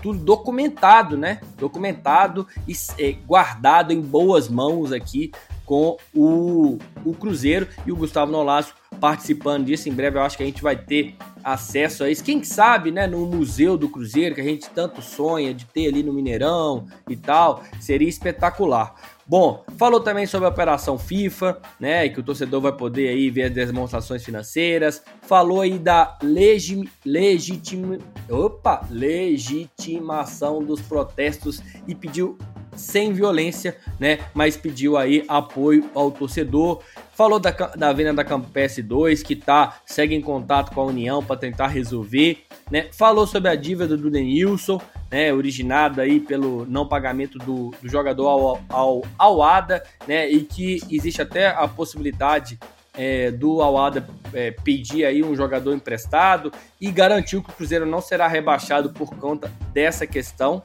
tudo 0.00 0.20
documentado, 0.20 1.18
né? 1.18 1.40
Documentado 1.58 2.46
e 2.68 2.72
é, 2.98 3.12
guardado 3.12 3.92
em 3.92 4.00
boas 4.00 4.48
mãos 4.48 4.92
aqui 4.92 5.32
com 5.72 5.96
o, 6.14 6.76
o 7.02 7.14
Cruzeiro 7.14 7.66
e 7.86 7.92
o 7.92 7.96
Gustavo 7.96 8.30
Nolasco 8.30 8.78
participando 9.00 9.64
disso. 9.64 9.88
Em 9.88 9.92
breve 9.94 10.18
eu 10.18 10.22
acho 10.22 10.36
que 10.36 10.42
a 10.42 10.46
gente 10.46 10.62
vai 10.62 10.76
ter 10.76 11.14
acesso 11.42 12.04
a 12.04 12.10
isso. 12.10 12.22
Quem 12.22 12.44
sabe, 12.44 12.90
né, 12.90 13.06
no 13.06 13.24
Museu 13.24 13.78
do 13.78 13.88
Cruzeiro, 13.88 14.34
que 14.34 14.42
a 14.42 14.44
gente 14.44 14.68
tanto 14.68 15.00
sonha 15.00 15.54
de 15.54 15.64
ter 15.64 15.88
ali 15.88 16.02
no 16.02 16.12
Mineirão 16.12 16.86
e 17.08 17.16
tal, 17.16 17.64
seria 17.80 18.06
espetacular. 18.06 18.94
Bom, 19.26 19.64
falou 19.78 20.00
também 20.00 20.26
sobre 20.26 20.46
a 20.46 20.50
operação 20.50 20.98
FIFA, 20.98 21.58
né, 21.80 22.06
que 22.10 22.20
o 22.20 22.22
torcedor 22.22 22.60
vai 22.60 22.72
poder 22.72 23.08
aí 23.08 23.30
ver 23.30 23.44
as 23.44 23.52
demonstrações 23.52 24.22
financeiras. 24.22 25.02
Falou 25.22 25.62
aí 25.62 25.78
da 25.78 26.18
legim, 26.22 26.86
legitim, 27.02 27.98
opa, 28.28 28.86
legitimação 28.90 30.62
dos 30.62 30.82
protestos 30.82 31.62
e 31.88 31.94
pediu 31.94 32.36
sem 32.74 33.12
violência, 33.12 33.76
né? 33.98 34.18
Mas 34.34 34.56
pediu 34.56 34.96
aí 34.96 35.24
apoio 35.28 35.90
ao 35.94 36.10
torcedor. 36.10 36.82
Falou 37.14 37.38
da, 37.38 37.50
da 37.50 37.92
venda 37.92 38.14
da 38.14 38.24
Campes 38.24 38.78
2, 38.82 39.22
que 39.22 39.36
tá, 39.36 39.80
segue 39.84 40.14
em 40.14 40.20
contato 40.20 40.74
com 40.74 40.80
a 40.80 40.86
União 40.86 41.22
para 41.22 41.36
tentar 41.36 41.68
resolver, 41.68 42.44
né? 42.70 42.88
Falou 42.92 43.26
sobre 43.26 43.50
a 43.50 43.54
dívida 43.54 43.96
do 43.96 44.10
Denilson, 44.10 44.80
né? 45.10 45.32
Originada 45.32 46.02
aí 46.02 46.18
pelo 46.18 46.64
não 46.66 46.88
pagamento 46.88 47.38
do, 47.38 47.72
do 47.82 47.88
jogador 47.88 48.28
ao, 48.28 48.62
ao, 48.68 49.02
ao 49.18 49.42
ADA, 49.42 49.82
né? 50.06 50.28
E 50.28 50.40
que 50.40 50.80
existe 50.90 51.20
até 51.20 51.48
a 51.48 51.68
possibilidade 51.68 52.58
é, 52.94 53.30
do 53.30 53.62
Awada 53.62 54.06
é, 54.32 54.50
pedir 54.50 55.04
aí 55.04 55.22
um 55.22 55.34
jogador 55.34 55.74
emprestado 55.74 56.52
e 56.80 56.90
garantiu 56.90 57.42
que 57.42 57.50
o 57.50 57.52
Cruzeiro 57.52 57.86
não 57.86 58.00
será 58.00 58.28
rebaixado 58.28 58.90
por 58.90 59.14
conta 59.16 59.50
dessa 59.72 60.06
questão 60.06 60.62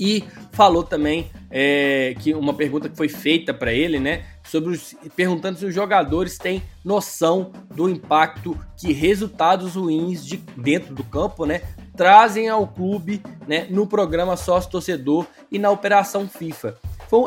e 0.00 0.24
falou 0.52 0.82
também 0.82 1.30
é, 1.50 2.16
que 2.18 2.32
uma 2.32 2.54
pergunta 2.54 2.88
que 2.88 2.96
foi 2.96 3.08
feita 3.08 3.52
para 3.52 3.70
ele, 3.70 4.00
né, 4.00 4.24
sobre 4.42 4.70
os, 4.70 4.96
perguntando 5.14 5.58
se 5.58 5.66
os 5.66 5.74
jogadores 5.74 6.38
têm 6.38 6.62
noção 6.82 7.52
do 7.74 7.86
impacto 7.86 8.58
que 8.78 8.94
resultados 8.94 9.74
ruins 9.74 10.24
de 10.24 10.38
dentro 10.56 10.94
do 10.94 11.04
campo, 11.04 11.44
né, 11.44 11.60
trazem 11.94 12.48
ao 12.48 12.66
clube, 12.66 13.22
né, 13.46 13.66
no 13.68 13.86
programa 13.86 14.38
sócio 14.38 14.70
torcedor 14.70 15.26
e 15.52 15.58
na 15.58 15.70
operação 15.70 16.26
FIFA. 16.26 16.76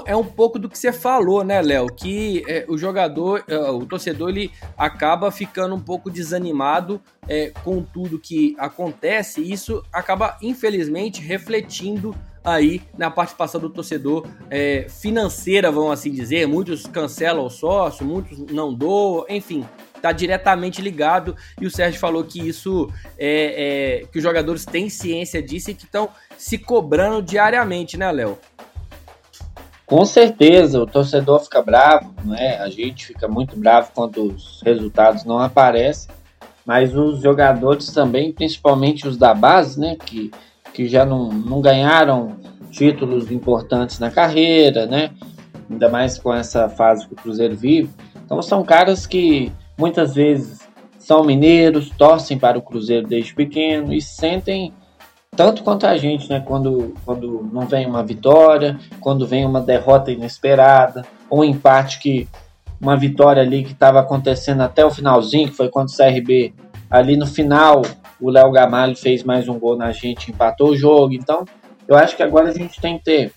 é 0.07 0.15
um 0.15 0.23
pouco 0.23 0.57
do 0.57 0.67
que 0.67 0.77
você 0.77 0.91
falou, 0.91 1.43
né, 1.43 1.61
Léo? 1.61 1.87
Que 1.87 2.43
é, 2.47 2.65
o 2.67 2.77
jogador, 2.77 3.43
é, 3.47 3.55
o 3.55 3.85
torcedor, 3.85 4.29
ele 4.29 4.49
acaba 4.77 5.29
ficando 5.29 5.75
um 5.75 5.79
pouco 5.79 6.09
desanimado 6.09 6.99
é, 7.27 7.51
com 7.63 7.83
tudo 7.83 8.17
que 8.17 8.55
acontece. 8.57 9.41
E 9.41 9.51
isso 9.51 9.83
acaba, 9.91 10.37
infelizmente, 10.41 11.21
refletindo 11.21 12.15
aí 12.43 12.81
na 12.97 13.09
participação 13.09 13.61
do 13.61 13.69
torcedor 13.69 14.27
é, 14.49 14.87
financeira, 14.89 15.71
vamos 15.71 15.91
assim 15.91 16.11
dizer. 16.11 16.47
Muitos 16.47 16.85
cancelam 16.85 17.45
o 17.45 17.49
sócio, 17.49 18.05
muitos 18.05 18.37
não 18.51 18.73
doam, 18.73 19.25
enfim, 19.29 19.65
está 19.95 20.11
diretamente 20.11 20.81
ligado. 20.81 21.35
E 21.59 21.65
o 21.65 21.71
Sérgio 21.71 21.99
falou 21.99 22.23
que 22.23 22.45
isso 22.45 22.91
é, 23.17 24.01
é 24.03 24.05
que 24.07 24.17
os 24.17 24.23
jogadores 24.23 24.65
têm 24.65 24.89
ciência 24.89 25.41
disso 25.41 25.71
e 25.71 25.73
que 25.73 25.85
estão 25.85 26.09
se 26.37 26.57
cobrando 26.57 27.21
diariamente, 27.21 27.97
né, 27.97 28.11
Léo? 28.11 28.37
Com 29.85 30.05
certeza, 30.05 30.81
o 30.81 30.87
torcedor 30.87 31.41
fica 31.41 31.61
bravo, 31.61 32.13
né? 32.25 32.57
A 32.57 32.69
gente 32.69 33.05
fica 33.05 33.27
muito 33.27 33.55
bravo 33.55 33.91
quando 33.93 34.23
os 34.23 34.61
resultados 34.65 35.23
não 35.23 35.39
aparecem, 35.39 36.09
mas 36.65 36.95
os 36.95 37.21
jogadores 37.21 37.91
também, 37.91 38.31
principalmente 38.31 39.07
os 39.07 39.17
da 39.17 39.33
base, 39.33 39.79
né? 39.79 39.95
Que 40.03 40.31
que 40.73 40.87
já 40.87 41.05
não, 41.05 41.29
não 41.29 41.61
ganharam 41.61 42.35
títulos 42.71 43.31
importantes 43.31 43.99
na 43.99 44.09
carreira, 44.09 44.85
né? 44.85 45.11
Ainda 45.69 45.87
mais 45.89 46.17
com 46.17 46.33
essa 46.33 46.67
fase 46.67 47.07
que 47.07 47.13
o 47.13 47.17
Cruzeiro 47.17 47.55
vive. 47.55 47.89
Então 48.25 48.41
são 48.41 48.63
caras 48.63 49.05
que 49.05 49.51
muitas 49.77 50.15
vezes 50.15 50.59
são 50.97 51.23
mineiros, 51.23 51.89
torcem 51.91 52.37
para 52.37 52.57
o 52.57 52.61
Cruzeiro 52.61 53.07
desde 53.07 53.33
pequeno 53.33 53.93
e 53.93 54.01
sentem 54.01 54.73
tanto 55.35 55.63
quanto 55.63 55.85
a 55.85 55.97
gente, 55.97 56.29
né? 56.29 56.43
Quando, 56.45 56.93
quando 57.05 57.49
não 57.51 57.67
vem 57.67 57.85
uma 57.85 58.03
vitória, 58.03 58.79
quando 58.99 59.25
vem 59.27 59.45
uma 59.45 59.61
derrota 59.61 60.11
inesperada, 60.11 61.05
um 61.31 61.43
empate 61.43 61.99
que 61.99 62.27
uma 62.79 62.97
vitória 62.97 63.41
ali 63.41 63.63
que 63.63 63.71
estava 63.71 63.99
acontecendo 63.99 64.61
até 64.61 64.85
o 64.85 64.91
finalzinho, 64.91 65.49
que 65.49 65.55
foi 65.55 65.69
contra 65.69 65.93
o 65.93 65.97
CRB, 65.97 66.53
ali 66.89 67.15
no 67.15 67.25
final 67.25 67.81
o 68.23 68.29
Léo 68.29 68.49
Gamalho 68.51 68.95
fez 68.95 69.21
mais 69.21 69.49
um 69.49 69.59
gol 69.59 69.75
na 69.75 69.91
gente, 69.91 70.31
empatou 70.31 70.69
o 70.69 70.77
jogo. 70.77 71.13
Então, 71.13 71.43
eu 71.85 71.97
acho 71.97 72.15
que 72.15 72.23
agora 72.23 72.49
a 72.49 72.53
gente 72.53 72.79
tem 72.79 72.97
que 72.97 73.03
ter, 73.03 73.33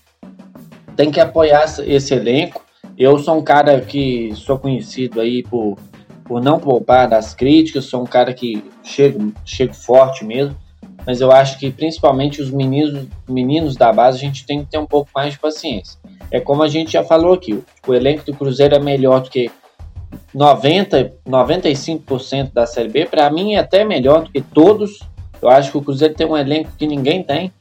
tem 0.95 1.11
que 1.11 1.19
apoiar 1.19 1.65
esse 1.85 2.13
elenco. 2.13 2.63
Eu 2.97 3.19
sou 3.19 3.37
um 3.37 3.43
cara 3.43 3.81
que 3.81 4.31
sou 4.33 4.57
conhecido 4.57 5.19
aí 5.19 5.43
por, 5.43 5.77
por 6.23 6.41
não 6.41 6.57
poupar 6.57 7.05
das 7.09 7.33
críticas, 7.33 7.83
sou 7.83 8.01
um 8.01 8.05
cara 8.05 8.33
que 8.33 8.63
chego, 8.81 9.33
chego 9.43 9.73
forte 9.73 10.23
mesmo, 10.23 10.55
mas 11.05 11.19
eu 11.19 11.33
acho 11.33 11.59
que 11.59 11.69
principalmente 11.69 12.41
os 12.41 12.49
meninos, 12.49 13.07
meninos 13.27 13.75
da 13.75 13.91
base 13.91 14.17
a 14.17 14.21
gente 14.21 14.45
tem 14.45 14.63
que 14.63 14.71
ter 14.71 14.77
um 14.77 14.87
pouco 14.87 15.09
mais 15.13 15.33
de 15.33 15.39
paciência. 15.39 15.99
É 16.31 16.39
como 16.39 16.63
a 16.63 16.69
gente 16.69 16.93
já 16.93 17.03
falou 17.03 17.33
aqui, 17.33 17.61
o 17.85 17.93
elenco 17.93 18.25
do 18.25 18.33
Cruzeiro 18.33 18.75
é 18.75 18.79
melhor 18.79 19.19
do 19.19 19.29
que 19.29 19.51
90, 20.33 21.13
95% 21.27 22.53
da 22.53 22.65
Série 22.65 22.89
B, 22.89 23.05
para 23.05 23.29
mim 23.29 23.55
é 23.55 23.59
até 23.59 23.83
melhor 23.83 24.23
do 24.23 24.31
que 24.31 24.41
todos. 24.41 24.99
Eu 25.41 25.49
acho 25.49 25.71
que 25.71 25.77
o 25.77 25.81
Cruzeiro 25.81 26.13
tem 26.13 26.27
um 26.27 26.37
elenco 26.37 26.71
que 26.77 26.87
ninguém 26.87 27.23
tem. 27.23 27.51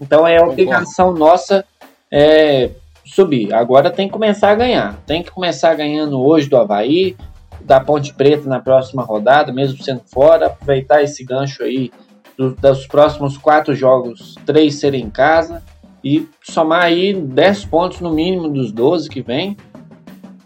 Então 0.00 0.26
é 0.26 0.40
obrigação 0.40 1.12
nossa 1.12 1.64
é, 2.10 2.70
subir. 3.04 3.52
Agora 3.52 3.90
tem 3.90 4.06
que 4.06 4.12
começar 4.12 4.50
a 4.50 4.54
ganhar. 4.54 4.98
Tem 5.06 5.22
que 5.22 5.30
começar 5.30 5.74
ganhando 5.74 6.20
hoje 6.20 6.48
do 6.48 6.56
Havaí, 6.56 7.16
da 7.60 7.80
Ponte 7.80 8.14
Preta 8.14 8.48
na 8.48 8.60
próxima 8.60 9.02
rodada, 9.02 9.52
mesmo 9.52 9.82
sendo 9.82 10.02
fora, 10.06 10.46
aproveitar 10.46 11.02
esse 11.02 11.24
gancho 11.24 11.62
aí 11.62 11.90
do, 12.36 12.54
dos 12.54 12.86
próximos 12.86 13.36
quatro 13.36 13.74
jogos, 13.74 14.36
três 14.46 14.76
serem 14.76 15.04
em 15.04 15.10
casa, 15.10 15.62
e 16.02 16.28
somar 16.42 16.84
aí 16.84 17.12
10 17.12 17.64
pontos 17.64 18.00
no 18.00 18.12
mínimo 18.12 18.48
dos 18.48 18.70
12 18.70 19.08
que 19.08 19.20
vem, 19.20 19.56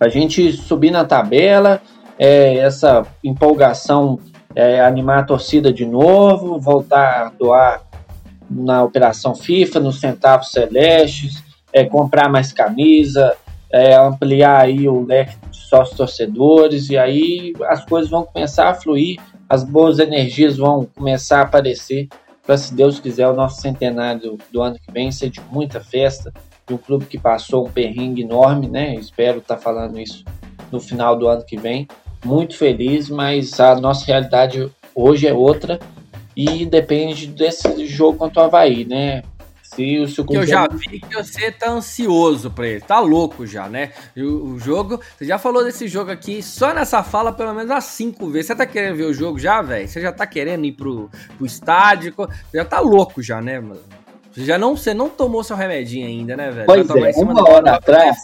a 0.05 0.09
gente 0.09 0.53
subir 0.53 0.91
na 0.91 1.05
tabela, 1.05 1.81
é, 2.19 2.57
essa 2.57 3.07
empolgação 3.23 4.19
é, 4.55 4.81
animar 4.81 5.21
a 5.21 5.25
torcida 5.25 5.73
de 5.73 5.87
novo, 5.87 6.59
voltar 6.59 7.27
a 7.27 7.31
doar 7.31 7.83
na 8.51 8.83
operação 8.83 9.35
FIFA, 9.35 9.81
nos 9.81 10.01
centavos 10.01 10.51
celestes, 10.51 11.43
é, 11.73 11.85
comprar 11.85 12.29
mais 12.29 12.53
camisa, 12.53 13.35
é, 13.73 13.95
ampliar 13.95 14.63
aí 14.63 14.89
o 14.89 15.05
leque 15.05 15.37
de 15.51 15.57
sócios 15.57 15.97
torcedores 15.97 16.91
e 16.91 16.99
aí 16.99 17.55
as 17.65 17.85
coisas 17.85 18.11
vão 18.11 18.25
começar 18.25 18.69
a 18.69 18.75
fluir, 18.75 19.19
as 19.49 19.65
boas 19.65 19.99
energias 19.99 20.59
vão 20.59 20.87
começar 20.95 21.39
a 21.39 21.43
aparecer. 21.43 22.09
Para, 22.45 22.59
se 22.59 22.75
Deus 22.75 22.99
quiser, 22.99 23.29
o 23.29 23.35
nosso 23.35 23.61
centenário 23.61 24.37
do 24.53 24.61
ano 24.61 24.77
que 24.77 24.93
vem 24.93 25.13
ser 25.13 25.31
de 25.31 25.41
muita 25.51 25.81
festa, 25.81 26.33
de 26.73 26.75
um 26.75 26.79
clube 26.79 27.05
que 27.05 27.19
passou 27.19 27.67
um 27.67 27.71
perrengue 27.71 28.23
enorme, 28.23 28.67
né? 28.67 28.95
Espero 28.95 29.39
estar 29.39 29.57
tá 29.57 29.61
falando 29.61 30.01
isso 30.01 30.25
no 30.71 30.81
final 30.81 31.17
do 31.17 31.29
ano 31.29 31.45
que 31.45 31.57
vem. 31.57 31.87
Muito 32.25 32.57
feliz, 32.57 33.11
mas 33.11 33.61
a 33.61 33.75
nossa 33.75 34.07
realidade 34.07 34.71
hoje 34.95 35.27
é 35.27 35.35
outra 35.35 35.79
e 36.37 36.65
depende 36.65 37.27
desse 37.27 37.87
jogo 37.87 38.19
contra 38.19 38.43
o 38.43 38.45
Havaí, 38.47 38.85
né? 38.85 39.23
Se 39.63 39.99
o 39.99 40.07
seu 40.07 40.27
Eu 40.31 40.47
já 40.47 40.69
vi 40.69 41.01
que 41.01 41.15
você 41.15 41.51
tá 41.51 41.71
ansioso 41.71 42.51
pra 42.51 42.67
ele, 42.67 42.81
tá 42.83 43.01
louco 43.01 43.47
já, 43.47 43.69
né? 43.71 43.91
O, 44.15 44.53
o, 44.53 44.59
jogo, 44.59 45.01
você 45.17 45.25
já 45.25 45.39
falou 45.39 45.65
desse 45.65 45.89
jogo 45.89 46.11
aqui, 46.11 46.43
só 46.43 46.75
nessa 46.75 47.03
fala 47.03 47.33
pelo 47.33 47.55
menos 47.55 47.71
as 47.71 47.85
cinco 47.85 48.29
vezes. 48.29 48.49
Você 48.49 48.55
tá 48.55 48.67
querendo 48.67 48.97
ver 48.97 49.05
o 49.05 49.15
jogo 49.15 49.39
já, 49.39 49.63
velho? 49.63 49.89
Você 49.89 50.01
já 50.01 50.13
tá 50.13 50.27
querendo 50.27 50.67
ir 50.67 50.73
pro, 50.73 51.11
pro 51.39 51.47
estádio? 51.47 52.13
Você 52.15 52.59
já 52.59 52.67
tá 52.67 52.81
louco 52.81 53.23
já, 53.23 53.41
né, 53.41 53.61
mano? 53.61 54.02
Você 54.33 54.45
já 54.45 54.59
não, 54.59 54.77
você 54.77 54.95
não 54.95 55.09
tomou 55.09 55.45
seu 55.45 55.57
remedinho 55.57 56.07
ainda, 56.07 56.37
né, 56.37 56.51
velho? 56.51 56.67
Pois 56.67 56.89
é, 56.91 57.21
uma 57.21 57.49
hora 57.49 57.73
atrás, 57.77 58.17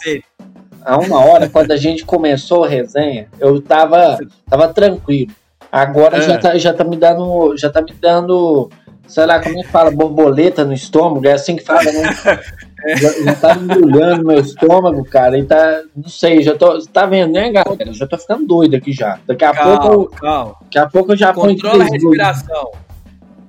há 0.82 0.98
uma 0.98 1.24
hora, 1.24 1.48
quando 1.48 1.70
a 1.72 1.76
gente 1.76 2.04
começou 2.04 2.64
a 2.64 2.68
resenha, 2.68 3.28
eu 3.38 3.60
tava, 3.60 4.18
tava 4.48 4.72
tranquilo. 4.72 5.30
Agora 5.70 6.16
é. 6.16 6.22
já, 6.22 6.38
tá, 6.38 6.56
já 6.56 6.72
tá 6.72 6.82
me 6.82 6.96
dando, 6.96 7.54
já 7.56 7.68
tá 7.68 7.82
me 7.82 7.92
dando 7.92 8.70
sei 9.08 9.24
lá, 9.24 9.40
como 9.40 9.58
é 9.58 9.62
que 9.62 9.68
fala, 9.68 9.90
borboleta 9.90 10.64
no 10.64 10.74
estômago, 10.74 11.26
é 11.26 11.32
assim 11.32 11.56
que 11.56 11.64
fala, 11.64 11.82
né? 11.84 12.02
já, 13.00 13.24
já 13.24 13.34
tá 13.34 13.54
embrulhando 13.54 14.26
meu 14.26 14.38
estômago, 14.38 15.02
cara, 15.04 15.38
e 15.38 15.44
tá, 15.44 15.82
não 15.96 16.08
sei, 16.08 16.42
já 16.42 16.54
tô, 16.54 16.78
tá 16.86 17.06
vendo, 17.06 17.32
né, 17.32 17.50
galera? 17.50 17.92
Já 17.92 18.06
tô 18.06 18.18
ficando 18.18 18.46
doido 18.46 18.76
aqui 18.76 18.92
já. 18.92 19.18
Daqui 19.26 19.44
a 19.44 19.52
calma, 19.52 19.80
pouco, 19.80 20.16
calma. 20.16 20.54
daqui 20.60 20.78
a 20.78 20.86
pouco 20.86 21.12
eu 21.12 21.16
já 21.16 21.32
Controla 21.32 21.84
a 21.84 21.86
respiração. 21.86 22.70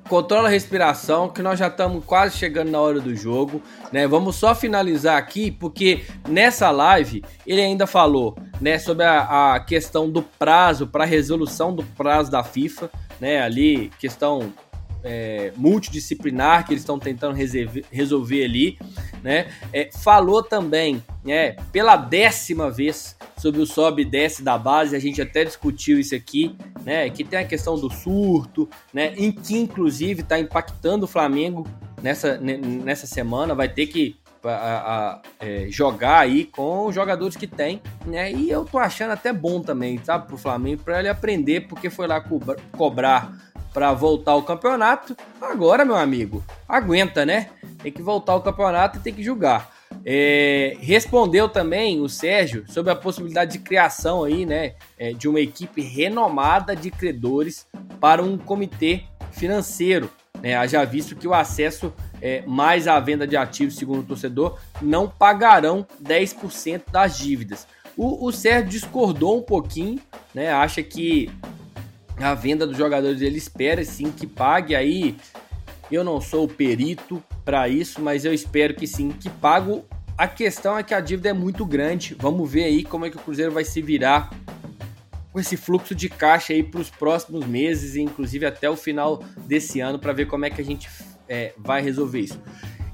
Controla 0.10 0.48
a 0.48 0.52
respiração, 0.52 1.30
que 1.30 1.44
nós 1.44 1.60
já 1.60 1.68
estamos 1.68 2.04
quase 2.04 2.36
chegando 2.36 2.72
na 2.72 2.82
hora 2.82 3.00
do 3.00 3.16
jogo, 3.16 3.62
né? 3.92 4.08
Vamos 4.08 4.38
só 4.38 4.56
finalizar 4.56 5.16
aqui, 5.18 5.52
porque 5.52 6.02
nessa 6.28 6.72
live 6.72 7.24
ele 7.46 7.62
ainda 7.62 7.86
falou, 7.86 8.36
né, 8.60 8.80
sobre 8.80 9.06
a, 9.06 9.54
a 9.54 9.60
questão 9.60 10.10
do 10.10 10.24
prazo 10.24 10.88
para 10.88 11.06
resolução 11.06 11.76
do 11.76 11.84
prazo 11.84 12.32
da 12.32 12.44
FIFA, 12.44 12.90
né? 13.22 13.40
Ali, 13.40 13.92
questão 14.00 14.52
é, 15.04 15.52
multidisciplinar 15.56 16.66
que 16.66 16.74
eles 16.74 16.82
estão 16.82 17.00
tentando 17.00 17.36
resolver, 17.92 18.44
ali, 18.44 18.78
né? 19.24 19.48
É, 19.72 19.90
falou 19.92 20.44
também, 20.44 21.04
né, 21.24 21.54
pela 21.72 21.96
décima 21.96 22.70
vez 22.70 23.16
sobre 23.38 23.62
o 23.62 23.66
sobe 23.66 24.02
e 24.02 24.06
desce 24.06 24.44
da 24.44 24.58
base, 24.58 24.96
a 24.96 25.00
gente 25.00 25.22
até 25.22 25.44
discutiu 25.44 26.00
isso 26.00 26.16
aqui, 26.16 26.56
né? 26.84 27.10
Que 27.10 27.24
tem 27.24 27.40
a 27.40 27.46
questão 27.46 27.80
do 27.80 27.90
surto, 27.90 28.70
né? 28.94 29.14
Em 29.16 29.32
que 29.32 29.58
inclusive 29.58 30.22
está 30.22 30.40
impactando 30.40 31.06
o 31.06 31.08
Flamengo 31.08 31.66
nessa, 32.02 32.38
nessa 32.38 33.08
semana, 33.08 33.56
vai 33.56 33.70
ter 33.70 33.88
que 33.88 34.18
a, 34.44 34.50
a, 34.50 35.22
é, 35.40 35.68
jogar 35.70 36.20
aí 36.20 36.46
com 36.46 36.86
os 36.86 36.96
jogadores 36.96 37.36
que 37.36 37.48
tem, 37.48 37.82
né? 38.06 38.32
E 38.32 38.50
eu 38.50 38.64
tô 38.66 38.78
achando 38.78 39.12
até 39.12 39.34
bom 39.34 39.62
também, 39.62 40.00
sabe, 40.04 40.28
pro 40.28 40.38
Flamengo, 40.38 40.84
para 40.84 41.00
ele 41.00 41.10
aprender, 41.10 41.68
porque 41.68 41.90
foi 41.90 42.08
lá 42.08 42.24
cobrar 42.72 43.49
para 43.74 43.94
voltar 43.94 44.32
ao 44.32 44.44
campeonato. 44.44 45.16
Agora, 45.42 45.86
meu 45.86 45.96
amigo, 45.96 46.44
aguenta, 46.68 47.26
né? 47.26 47.50
Tem 47.82 47.92
que 47.92 48.02
voltar 48.02 48.34
ao 48.34 48.42
campeonato 48.42 48.98
e 48.98 49.02
tem 49.02 49.14
que 49.14 49.24
julgar. 49.24 49.72
É, 50.06 50.78
respondeu 50.80 51.50
também 51.50 52.02
o 52.02 52.08
Sérgio 52.08 52.66
sobre 52.68 52.92
a 52.92 52.96
possibilidade 52.96 53.54
de 53.54 53.60
criação 53.60 54.24
aí, 54.24 54.46
né, 54.46 54.76
é, 54.98 55.12
de 55.12 55.28
uma 55.28 55.40
equipe 55.40 55.82
renomada 55.82 56.76
de 56.76 56.90
credores 56.90 57.68
para 58.00 58.24
um 58.24 58.38
comitê 58.38 59.04
financeiro. 59.32 60.10
Né, 60.42 60.56
haja 60.56 60.86
visto 60.86 61.16
que 61.16 61.28
o 61.28 61.34
acesso 61.34 61.94
é, 62.22 62.44
mais 62.46 62.88
a 62.88 62.98
venda 63.00 63.28
de 63.28 63.36
ativos, 63.36 63.76
segundo 63.76 64.00
o 64.00 64.06
torcedor, 64.06 64.58
não 64.82 65.08
pagarão 65.08 65.86
10% 66.02 66.84
das 66.92 67.18
dívidas. 67.18 67.68
O, 67.98 68.26
o 68.28 68.32
Sérgio 68.32 68.70
discordou 68.70 69.38
um 69.38 69.42
pouquinho, 69.42 70.00
né, 70.34 70.50
acha 70.52 70.82
que 70.82 71.30
a 72.24 72.34
venda 72.34 72.68
dos 72.68 72.78
jogadores 72.78 73.22
ele 73.22 73.38
espera 73.38 73.84
sim 73.84 74.12
que 74.12 74.28
pague 74.28 74.76
aí. 74.76 75.16
Eu 75.92 76.04
não 76.04 76.22
sou 76.22 76.48
perito 76.48 77.24
para 77.44 77.68
isso, 77.68 78.02
mas 78.02 78.26
eu 78.26 78.34
espero 78.34 78.76
que 78.76 78.86
sim 78.86 79.10
que 79.10 79.30
pago. 79.30 79.86
A 80.18 80.28
questão 80.28 80.78
é 80.78 80.84
que 80.84 80.94
a 80.94 81.00
dívida 81.00 81.30
é 81.30 81.34
muito 81.34 81.66
grande. 81.66 82.16
Vamos 82.20 82.50
ver 82.52 82.66
aí 82.66 82.84
como 82.84 83.06
é 83.06 83.10
que 83.10 83.18
o 83.18 83.20
Cruzeiro 83.20 83.52
vai 83.52 83.64
se 83.64 83.82
virar 83.82 84.30
com 85.32 85.40
esse 85.40 85.56
fluxo 85.56 85.96
de 85.96 86.10
caixa 86.10 86.54
aí 86.54 86.62
para 86.62 86.82
os 86.82 86.90
próximos 86.90 87.46
meses, 87.46 87.96
inclusive 87.96 88.46
até 88.46 88.70
o 88.70 88.76
final 88.76 89.24
desse 89.48 89.80
ano, 89.80 89.98
para 89.98 90.14
ver 90.14 90.26
como 90.26 90.46
é 90.46 90.50
que 90.50 90.62
a 90.62 90.66
gente 90.66 90.90
é, 91.28 91.54
vai 91.58 91.82
resolver 91.82 92.20
isso. 92.20 92.42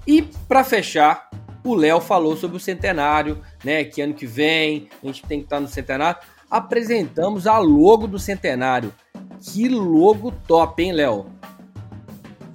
E 0.06 0.22
para 0.47 0.64
fechar, 0.64 1.30
o 1.64 1.73
Léo 1.73 1.99
falou 1.99 2.38
sobre 2.38 2.57
o 2.57 2.60
centenário, 2.60 3.41
né? 3.64 3.84
Que 3.84 4.02
ano 4.02 4.14
que 4.14 4.27
vem 4.27 4.88
a 5.02 5.07
gente 5.07 5.23
tem 5.23 5.39
que 5.39 5.45
estar 5.45 5.60
no 5.60 5.68
centenário. 5.68 6.19
Apresentamos 6.49 7.47
a 7.47 7.57
logo 7.57 8.06
do 8.06 8.19
centenário. 8.19 8.93
Que 9.41 9.70
logo 9.70 10.32
top, 10.48 10.84
hein, 10.84 10.91
Léo? 10.91 11.26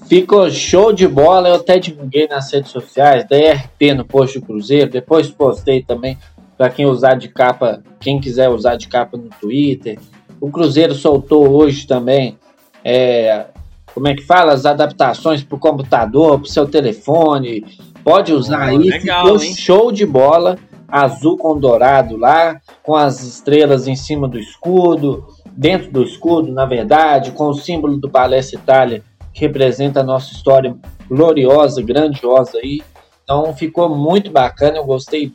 Ficou 0.06 0.50
show 0.50 0.92
de 0.92 1.06
bola. 1.06 1.48
Eu 1.48 1.54
até 1.54 1.78
divulguei 1.78 2.26
nas 2.26 2.52
redes 2.52 2.72
sociais 2.72 3.26
da 3.28 3.36
ERP 3.36 3.94
no 3.96 4.04
post 4.04 4.40
do 4.40 4.44
Cruzeiro. 4.44 4.90
Depois 4.90 5.30
postei 5.30 5.82
também 5.82 6.18
para 6.58 6.68
quem 6.68 6.84
usar 6.84 7.14
de 7.14 7.28
capa, 7.28 7.82
quem 8.00 8.20
quiser 8.20 8.48
usar 8.48 8.76
de 8.76 8.88
capa 8.88 9.16
no 9.16 9.30
Twitter. 9.40 9.98
O 10.40 10.50
Cruzeiro 10.50 10.94
soltou 10.94 11.48
hoje 11.48 11.86
também, 11.86 12.36
é, 12.84 13.46
como 13.94 14.08
é 14.08 14.14
que 14.14 14.22
fala? 14.22 14.52
As 14.52 14.66
adaptações 14.66 15.42
para 15.42 15.56
o 15.56 15.60
computador, 15.60 16.38
para 16.38 16.46
o 16.46 16.50
seu 16.50 16.66
telefone. 16.66 17.64
Pode 18.02 18.32
usar 18.32 18.72
oh, 18.72 18.76
aí. 18.76 18.78
Legal, 18.78 19.24
Ficou 19.24 19.42
hein? 19.42 19.54
show 19.54 19.92
de 19.92 20.04
bola. 20.04 20.58
Azul 20.88 21.38
com 21.38 21.56
dourado 21.56 22.16
lá, 22.16 22.60
com 22.82 22.96
as 22.96 23.22
estrelas 23.22 23.86
em 23.86 23.94
cima 23.94 24.26
do 24.26 24.40
escudo 24.40 25.24
dentro 25.56 25.90
do 25.90 26.02
escudo, 26.02 26.52
na 26.52 26.64
verdade, 26.64 27.32
com 27.32 27.48
o 27.48 27.54
símbolo 27.54 27.96
do 27.96 28.08
Palestra 28.08 28.58
Itália, 28.58 29.02
que 29.32 29.40
representa 29.40 30.00
a 30.00 30.04
nossa 30.04 30.32
história 30.32 30.74
gloriosa, 31.08 31.82
grandiosa 31.82 32.58
aí. 32.58 32.82
Então 33.24 33.54
ficou 33.54 33.88
muito 33.94 34.30
bacana, 34.30 34.78
eu 34.78 34.84
gostei 34.84 35.32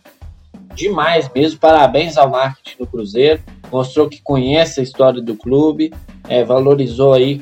demais 0.73 1.29
mesmo. 1.33 1.59
Parabéns 1.59 2.17
ao 2.17 2.29
marketing 2.29 2.77
do 2.77 2.87
Cruzeiro, 2.87 3.41
mostrou 3.71 4.09
que 4.09 4.21
conhece 4.21 4.79
a 4.79 4.83
história 4.83 5.21
do 5.21 5.35
clube, 5.35 5.93
é, 6.27 6.43
valorizou 6.43 7.13
aí 7.13 7.41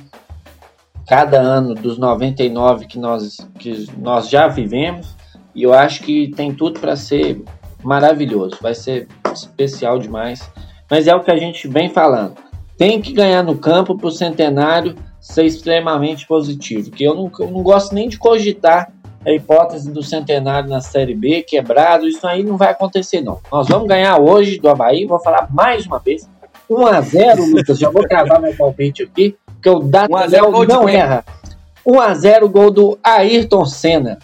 cada 1.08 1.40
ano 1.40 1.74
dos 1.74 1.98
99 1.98 2.86
que 2.86 2.98
nós, 2.98 3.38
que 3.60 3.88
nós 3.98 4.30
já 4.30 4.48
vivemos, 4.48 5.16
e 5.54 5.64
eu 5.64 5.74
acho 5.74 6.02
que 6.02 6.30
tem 6.30 6.54
tudo 6.54 6.80
para 6.80 6.96
ser 6.96 7.44
maravilhoso, 7.84 8.58
vai 8.62 8.74
ser 8.74 9.08
especial 9.34 10.00
demais. 10.00 10.50
Mas 10.90 11.08
é 11.08 11.16
o 11.16 11.24
que 11.24 11.32
a 11.32 11.38
gente 11.38 11.68
vem 11.68 11.90
falando 11.90 12.36
tem 12.78 13.02
que 13.02 13.14
ganhar 13.14 13.44
no 13.44 13.58
campo 13.58 13.98
para 13.98 14.08
o 14.08 14.12
centenário 14.12 14.96
ser 15.20 15.46
extremamente 15.46 16.28
positivo. 16.28 16.92
Que 16.92 17.04
eu 17.04 17.16
não, 17.16 17.32
eu 17.40 17.52
não 17.52 17.64
gosto 17.64 17.94
nem 17.94 18.10
de 18.10 18.18
cogitar 18.18 18.92
a 19.26 19.32
hipótese 19.32 19.92
do 19.92 20.04
centenário 20.04 20.70
na 20.70 20.82
Série 20.82 21.16
B, 21.16 21.44
quebrado, 21.44 22.08
isso 22.08 22.28
aí 22.28 22.44
não 22.44 22.58
vai 22.58 22.72
acontecer 22.72 23.22
não. 23.22 23.40
Nós 23.52 23.68
vamos 23.68 23.88
ganhar 23.88 24.20
hoje 24.20 24.60
do 24.60 24.68
Havaí, 24.68 25.06
vou 25.06 25.20
falar 25.20 25.48
mais 25.50 25.86
uma 25.86 25.98
vez, 25.98 26.28
1 26.70 26.86
a 26.86 27.02
0 27.02 27.46
Lucas, 27.46 27.80
já 27.80 27.90
vou 27.90 28.04
gravar 28.04 28.40
meu 28.40 28.56
palpite 28.56 29.04
aqui, 29.04 29.36
porque 29.46 29.70
o 29.70 29.80
Dateléu 29.80 30.52
não 30.66 30.90
erra. 30.90 31.24
1 31.86 32.00
a 32.00 32.14
0 32.14 32.50
gol 32.50 32.72
do 32.72 33.00
Ayrton 33.04 33.66
Senna. 33.66 34.20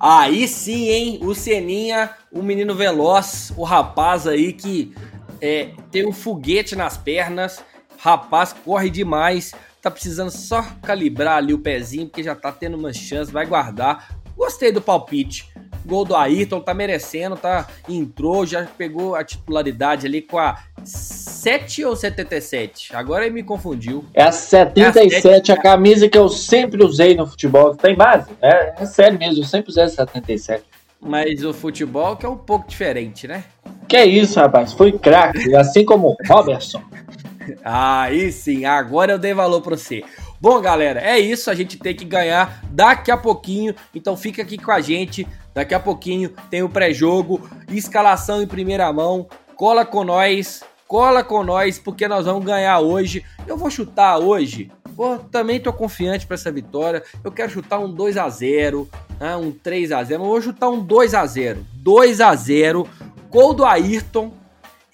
Aí 0.00 0.46
sim, 0.46 0.88
hein? 0.88 1.20
O 1.22 1.34
Seninha, 1.34 2.10
o 2.32 2.42
menino 2.42 2.74
veloz, 2.74 3.52
o 3.56 3.64
rapaz 3.64 4.26
aí 4.26 4.52
que 4.52 4.94
é, 5.40 5.70
tem 5.90 6.06
um 6.06 6.12
foguete 6.12 6.76
nas 6.76 6.96
pernas, 6.96 7.62
rapaz, 7.98 8.52
corre 8.52 8.90
demais, 8.90 9.52
tá 9.82 9.90
precisando 9.90 10.30
só 10.30 10.62
calibrar 10.82 11.38
ali 11.38 11.54
o 11.54 11.58
pezinho, 11.58 12.06
porque 12.06 12.22
já 12.22 12.34
tá 12.34 12.52
tendo 12.52 12.76
uma 12.76 12.92
chance, 12.92 13.32
vai 13.32 13.46
guardar. 13.46 14.18
Gostei 14.36 14.70
do 14.70 14.80
palpite. 14.80 15.48
Gol 15.84 16.04
do 16.04 16.14
Ayrton, 16.14 16.60
tá 16.60 16.74
merecendo, 16.74 17.34
tá? 17.34 17.66
Entrou, 17.88 18.44
já 18.44 18.64
pegou 18.66 19.14
a 19.14 19.24
titularidade 19.24 20.06
ali 20.06 20.20
com 20.20 20.38
a 20.38 20.58
7 20.84 21.84
ou 21.84 21.96
77? 21.96 22.94
Agora 22.94 23.24
ele 23.24 23.34
me 23.34 23.42
confundiu. 23.42 24.04
É 24.12 24.22
a 24.22 24.30
77, 24.30 25.50
é 25.50 25.54
a, 25.54 25.58
a 25.58 25.62
camisa 25.62 26.08
que 26.08 26.18
eu 26.18 26.28
sempre 26.28 26.84
usei 26.84 27.14
no 27.14 27.26
futebol. 27.26 27.74
Tem 27.74 27.96
base? 27.96 28.30
É, 28.42 28.74
é 28.82 28.86
sério 28.86 29.18
mesmo, 29.18 29.42
eu 29.42 29.46
sempre 29.46 29.70
usei 29.70 29.84
a 29.84 29.88
77. 29.88 30.64
Mas 31.00 31.44
o 31.44 31.52
futebol 31.52 32.16
que 32.16 32.26
é 32.26 32.28
um 32.28 32.36
pouco 32.36 32.68
diferente, 32.68 33.28
né? 33.28 33.44
Que 33.86 33.96
é 33.96 34.06
isso, 34.06 34.38
rapaz. 34.38 34.72
Foi 34.72 34.92
craque, 34.92 35.54
assim 35.54 35.84
como 35.84 36.08
o 36.08 36.16
Robertson. 36.26 36.82
Aí 37.64 38.30
sim, 38.30 38.64
agora 38.64 39.12
eu 39.12 39.18
dei 39.18 39.32
valor 39.32 39.62
pra 39.62 39.76
você. 39.76 40.02
Bom, 40.40 40.60
galera, 40.60 41.00
é 41.00 41.18
isso. 41.18 41.50
A 41.50 41.54
gente 41.54 41.78
tem 41.78 41.94
que 41.94 42.04
ganhar 42.04 42.62
daqui 42.70 43.10
a 43.10 43.16
pouquinho. 43.16 43.74
Então 43.94 44.16
fica 44.16 44.42
aqui 44.42 44.58
com 44.58 44.70
a 44.70 44.80
gente. 44.80 45.26
Daqui 45.54 45.74
a 45.74 45.80
pouquinho 45.80 46.32
tem 46.50 46.62
o 46.62 46.68
pré-jogo, 46.68 47.48
escalação 47.68 48.42
em 48.42 48.46
primeira 48.46 48.92
mão. 48.92 49.26
Cola 49.56 49.84
com 49.84 50.04
nós, 50.04 50.62
cola 50.86 51.24
com 51.24 51.42
nós, 51.42 51.80
porque 51.80 52.06
nós 52.06 52.26
vamos 52.26 52.44
ganhar 52.44 52.78
hoje. 52.78 53.24
Eu 53.46 53.56
vou 53.56 53.68
chutar 53.68 54.18
hoje. 54.18 54.70
Pô, 54.98 55.16
também 55.16 55.60
tô 55.60 55.72
confiante 55.72 56.26
para 56.26 56.34
essa 56.34 56.50
vitória. 56.50 57.04
Eu 57.22 57.30
quero 57.30 57.52
chutar 57.52 57.78
um 57.78 57.88
2 57.88 58.16
a 58.16 58.28
0 58.28 58.88
né, 59.20 59.36
um 59.36 59.52
3 59.52 59.92
a 59.92 60.02
0 60.02 60.24
Eu 60.24 60.26
vou 60.26 60.42
chutar 60.42 60.68
um 60.68 60.80
2 60.82 61.14
a 61.14 61.24
0 61.24 61.64
2 61.74 62.20
a 62.20 62.34
0 62.34 62.84
Gol 63.30 63.54
do 63.54 63.64
Ayrton 63.64 64.32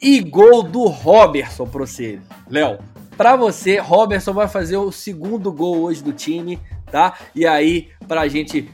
e 0.02 0.20
gol 0.20 0.62
do 0.62 0.84
Robertson 0.88 1.66
para 1.66 1.86
você. 1.86 2.20
Léo, 2.50 2.80
para 3.16 3.34
você, 3.34 3.78
Robertson 3.78 4.34
vai 4.34 4.46
fazer 4.46 4.76
o 4.76 4.92
segundo 4.92 5.50
gol 5.50 5.78
hoje 5.78 6.02
do 6.02 6.12
time, 6.12 6.60
tá? 6.92 7.14
E 7.34 7.46
aí, 7.46 7.88
pra 8.06 8.28
gente 8.28 8.70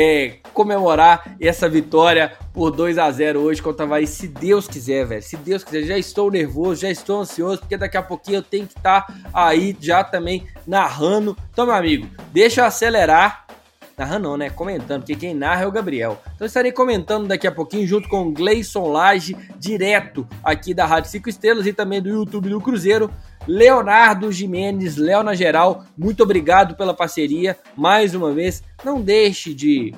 é, 0.00 0.36
comemorar 0.54 1.36
essa 1.40 1.68
vitória 1.68 2.32
por 2.54 2.70
2 2.70 2.98
a 2.98 3.10
0 3.10 3.40
hoje 3.40 3.60
contra 3.60 3.84
o 3.84 3.88
Havaí, 3.88 4.06
se 4.06 4.28
Deus 4.28 4.68
quiser, 4.68 5.04
velho. 5.04 5.22
Se 5.22 5.36
Deus 5.36 5.64
quiser, 5.64 5.82
já 5.82 5.98
estou 5.98 6.30
nervoso, 6.30 6.82
já 6.82 6.90
estou 6.90 7.20
ansioso, 7.20 7.58
porque 7.58 7.76
daqui 7.76 7.96
a 7.96 8.02
pouquinho 8.02 8.36
eu 8.36 8.42
tenho 8.42 8.68
que 8.68 8.78
estar 8.78 9.00
tá 9.00 9.14
aí 9.34 9.76
já 9.80 10.04
também 10.04 10.46
narrando. 10.64 11.36
Então, 11.50 11.66
meu 11.66 11.74
amigo, 11.74 12.06
deixa 12.32 12.60
eu 12.60 12.64
acelerar 12.64 13.48
narrando 13.96 14.28
não, 14.28 14.36
né? 14.36 14.48
Comentando, 14.48 15.00
porque 15.00 15.16
quem 15.16 15.34
narra 15.34 15.64
é 15.64 15.66
o 15.66 15.72
Gabriel. 15.72 16.22
Então 16.22 16.44
eu 16.44 16.46
estarei 16.46 16.70
comentando 16.70 17.26
daqui 17.26 17.48
a 17.48 17.52
pouquinho 17.52 17.84
junto 17.84 18.08
com 18.08 18.28
o 18.28 18.32
Gleison 18.32 18.86
Lage, 18.86 19.36
direto 19.58 20.24
aqui 20.44 20.72
da 20.72 20.86
Rádio 20.86 21.10
5 21.10 21.28
Estrelas 21.28 21.66
e 21.66 21.72
também 21.72 22.00
do 22.00 22.08
YouTube 22.08 22.48
do 22.48 22.60
Cruzeiro. 22.60 23.10
Leonardo 23.48 24.30
Jimenez, 24.30 24.98
Léo 24.98 25.22
na 25.22 25.34
geral, 25.34 25.84
muito 25.96 26.22
obrigado 26.22 26.76
pela 26.76 26.92
parceria 26.92 27.56
mais 27.74 28.14
uma 28.14 28.30
vez. 28.30 28.62
Não 28.84 29.00
deixe 29.00 29.54
de 29.54 29.94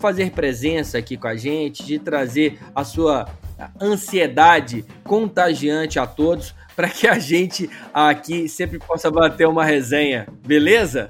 fazer 0.00 0.32
presença 0.32 0.98
aqui 0.98 1.16
com 1.16 1.28
a 1.28 1.36
gente, 1.36 1.84
de 1.84 2.00
trazer 2.00 2.58
a 2.74 2.82
sua 2.82 3.28
ansiedade 3.80 4.84
contagiante 5.04 6.00
a 6.00 6.06
todos, 6.06 6.52
para 6.74 6.88
que 6.88 7.06
a 7.06 7.18
gente 7.18 7.70
aqui 7.94 8.48
sempre 8.48 8.80
possa 8.80 9.08
bater 9.08 9.46
uma 9.46 9.64
resenha, 9.64 10.26
beleza? 10.44 11.06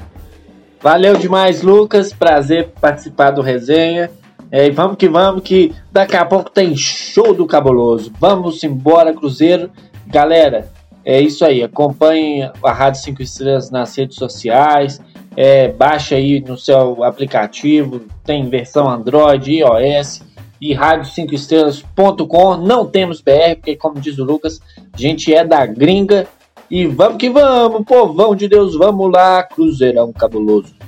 Valeu 0.82 1.16
demais, 1.16 1.62
Lucas. 1.62 2.12
Prazer 2.12 2.73
participar 2.81 3.31
do 3.31 3.40
resenha. 3.40 4.11
É, 4.51 4.69
vamos 4.70 4.97
que 4.97 5.09
vamos, 5.09 5.43
que 5.43 5.74
daqui 5.93 6.16
a 6.16 6.24
pouco 6.24 6.51
tem 6.51 6.77
show 6.77 7.32
do 7.32 7.47
Cabuloso. 7.47 8.12
Vamos 8.19 8.62
embora, 8.65 9.15
Cruzeiro. 9.15 9.70
Galera, 10.07 10.69
é 11.05 11.20
isso 11.20 11.44
aí. 11.44 11.62
Acompanhe 11.62 12.51
a 12.62 12.72
Rádio 12.72 13.02
5 13.02 13.22
Estrelas 13.22 13.70
nas 13.70 13.97
redes 13.97 14.16
sociais. 14.16 15.01
É, 15.36 15.68
baixa 15.68 16.16
aí 16.16 16.40
no 16.40 16.56
seu 16.56 17.05
aplicativo. 17.05 18.02
Tem 18.24 18.48
versão 18.48 18.89
Android, 18.89 19.52
iOS 19.52 20.22
e 20.60 20.74
rádio5estrelas.com. 20.74 22.56
Não 22.56 22.86
temos 22.86 23.20
BR, 23.20 23.56
porque, 23.56 23.77
como 23.77 24.01
diz 24.01 24.18
o 24.18 24.24
Lucas, 24.24 24.60
a 24.93 24.97
gente 24.97 25.32
é 25.32 25.44
da 25.44 25.64
gringa 25.64 26.27
e 26.70 26.86
vamos 26.86 27.16
que 27.18 27.28
vamos, 27.28 27.85
povão 27.85 28.35
de 28.36 28.47
Deus, 28.47 28.77
vamos 28.77 29.10
lá, 29.10 29.43
Cruzeirão 29.43 30.12
cabuloso. 30.12 30.80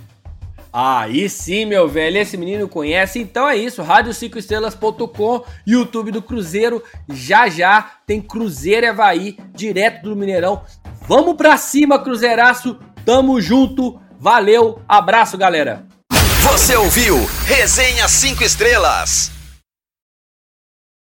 Aí 0.73 1.29
sim, 1.29 1.67
meu 1.67 1.87
velho, 1.87 2.17
esse 2.17 2.37
menino 2.37 2.67
conhece. 2.67 3.19
Então 3.19 3.47
é 3.49 3.57
isso, 3.57 3.83
rádio5estrelas.com, 3.83 5.45
YouTube 5.67 6.11
do 6.11 6.23
Cruzeiro. 6.23 6.83
Já 7.13 7.49
já 7.49 7.91
tem 8.07 8.23
Cruzeiro 8.23 8.89
Havaí, 8.89 9.37
direto 9.55 10.05
do 10.05 10.17
Mineirão. 10.17 10.63
Vamos 11.07 11.37
pra 11.37 11.57
cima, 11.57 11.99
Cruzeiraço. 11.99 12.79
Tamo 13.05 13.41
junto. 13.41 14.01
Valeu, 14.19 14.81
abraço, 14.89 15.37
galera. 15.37 15.85
Você 16.43 16.77
ouviu 16.77 17.17
Resenha 17.45 18.09
5 18.09 18.43
Estrelas. 18.43 19.42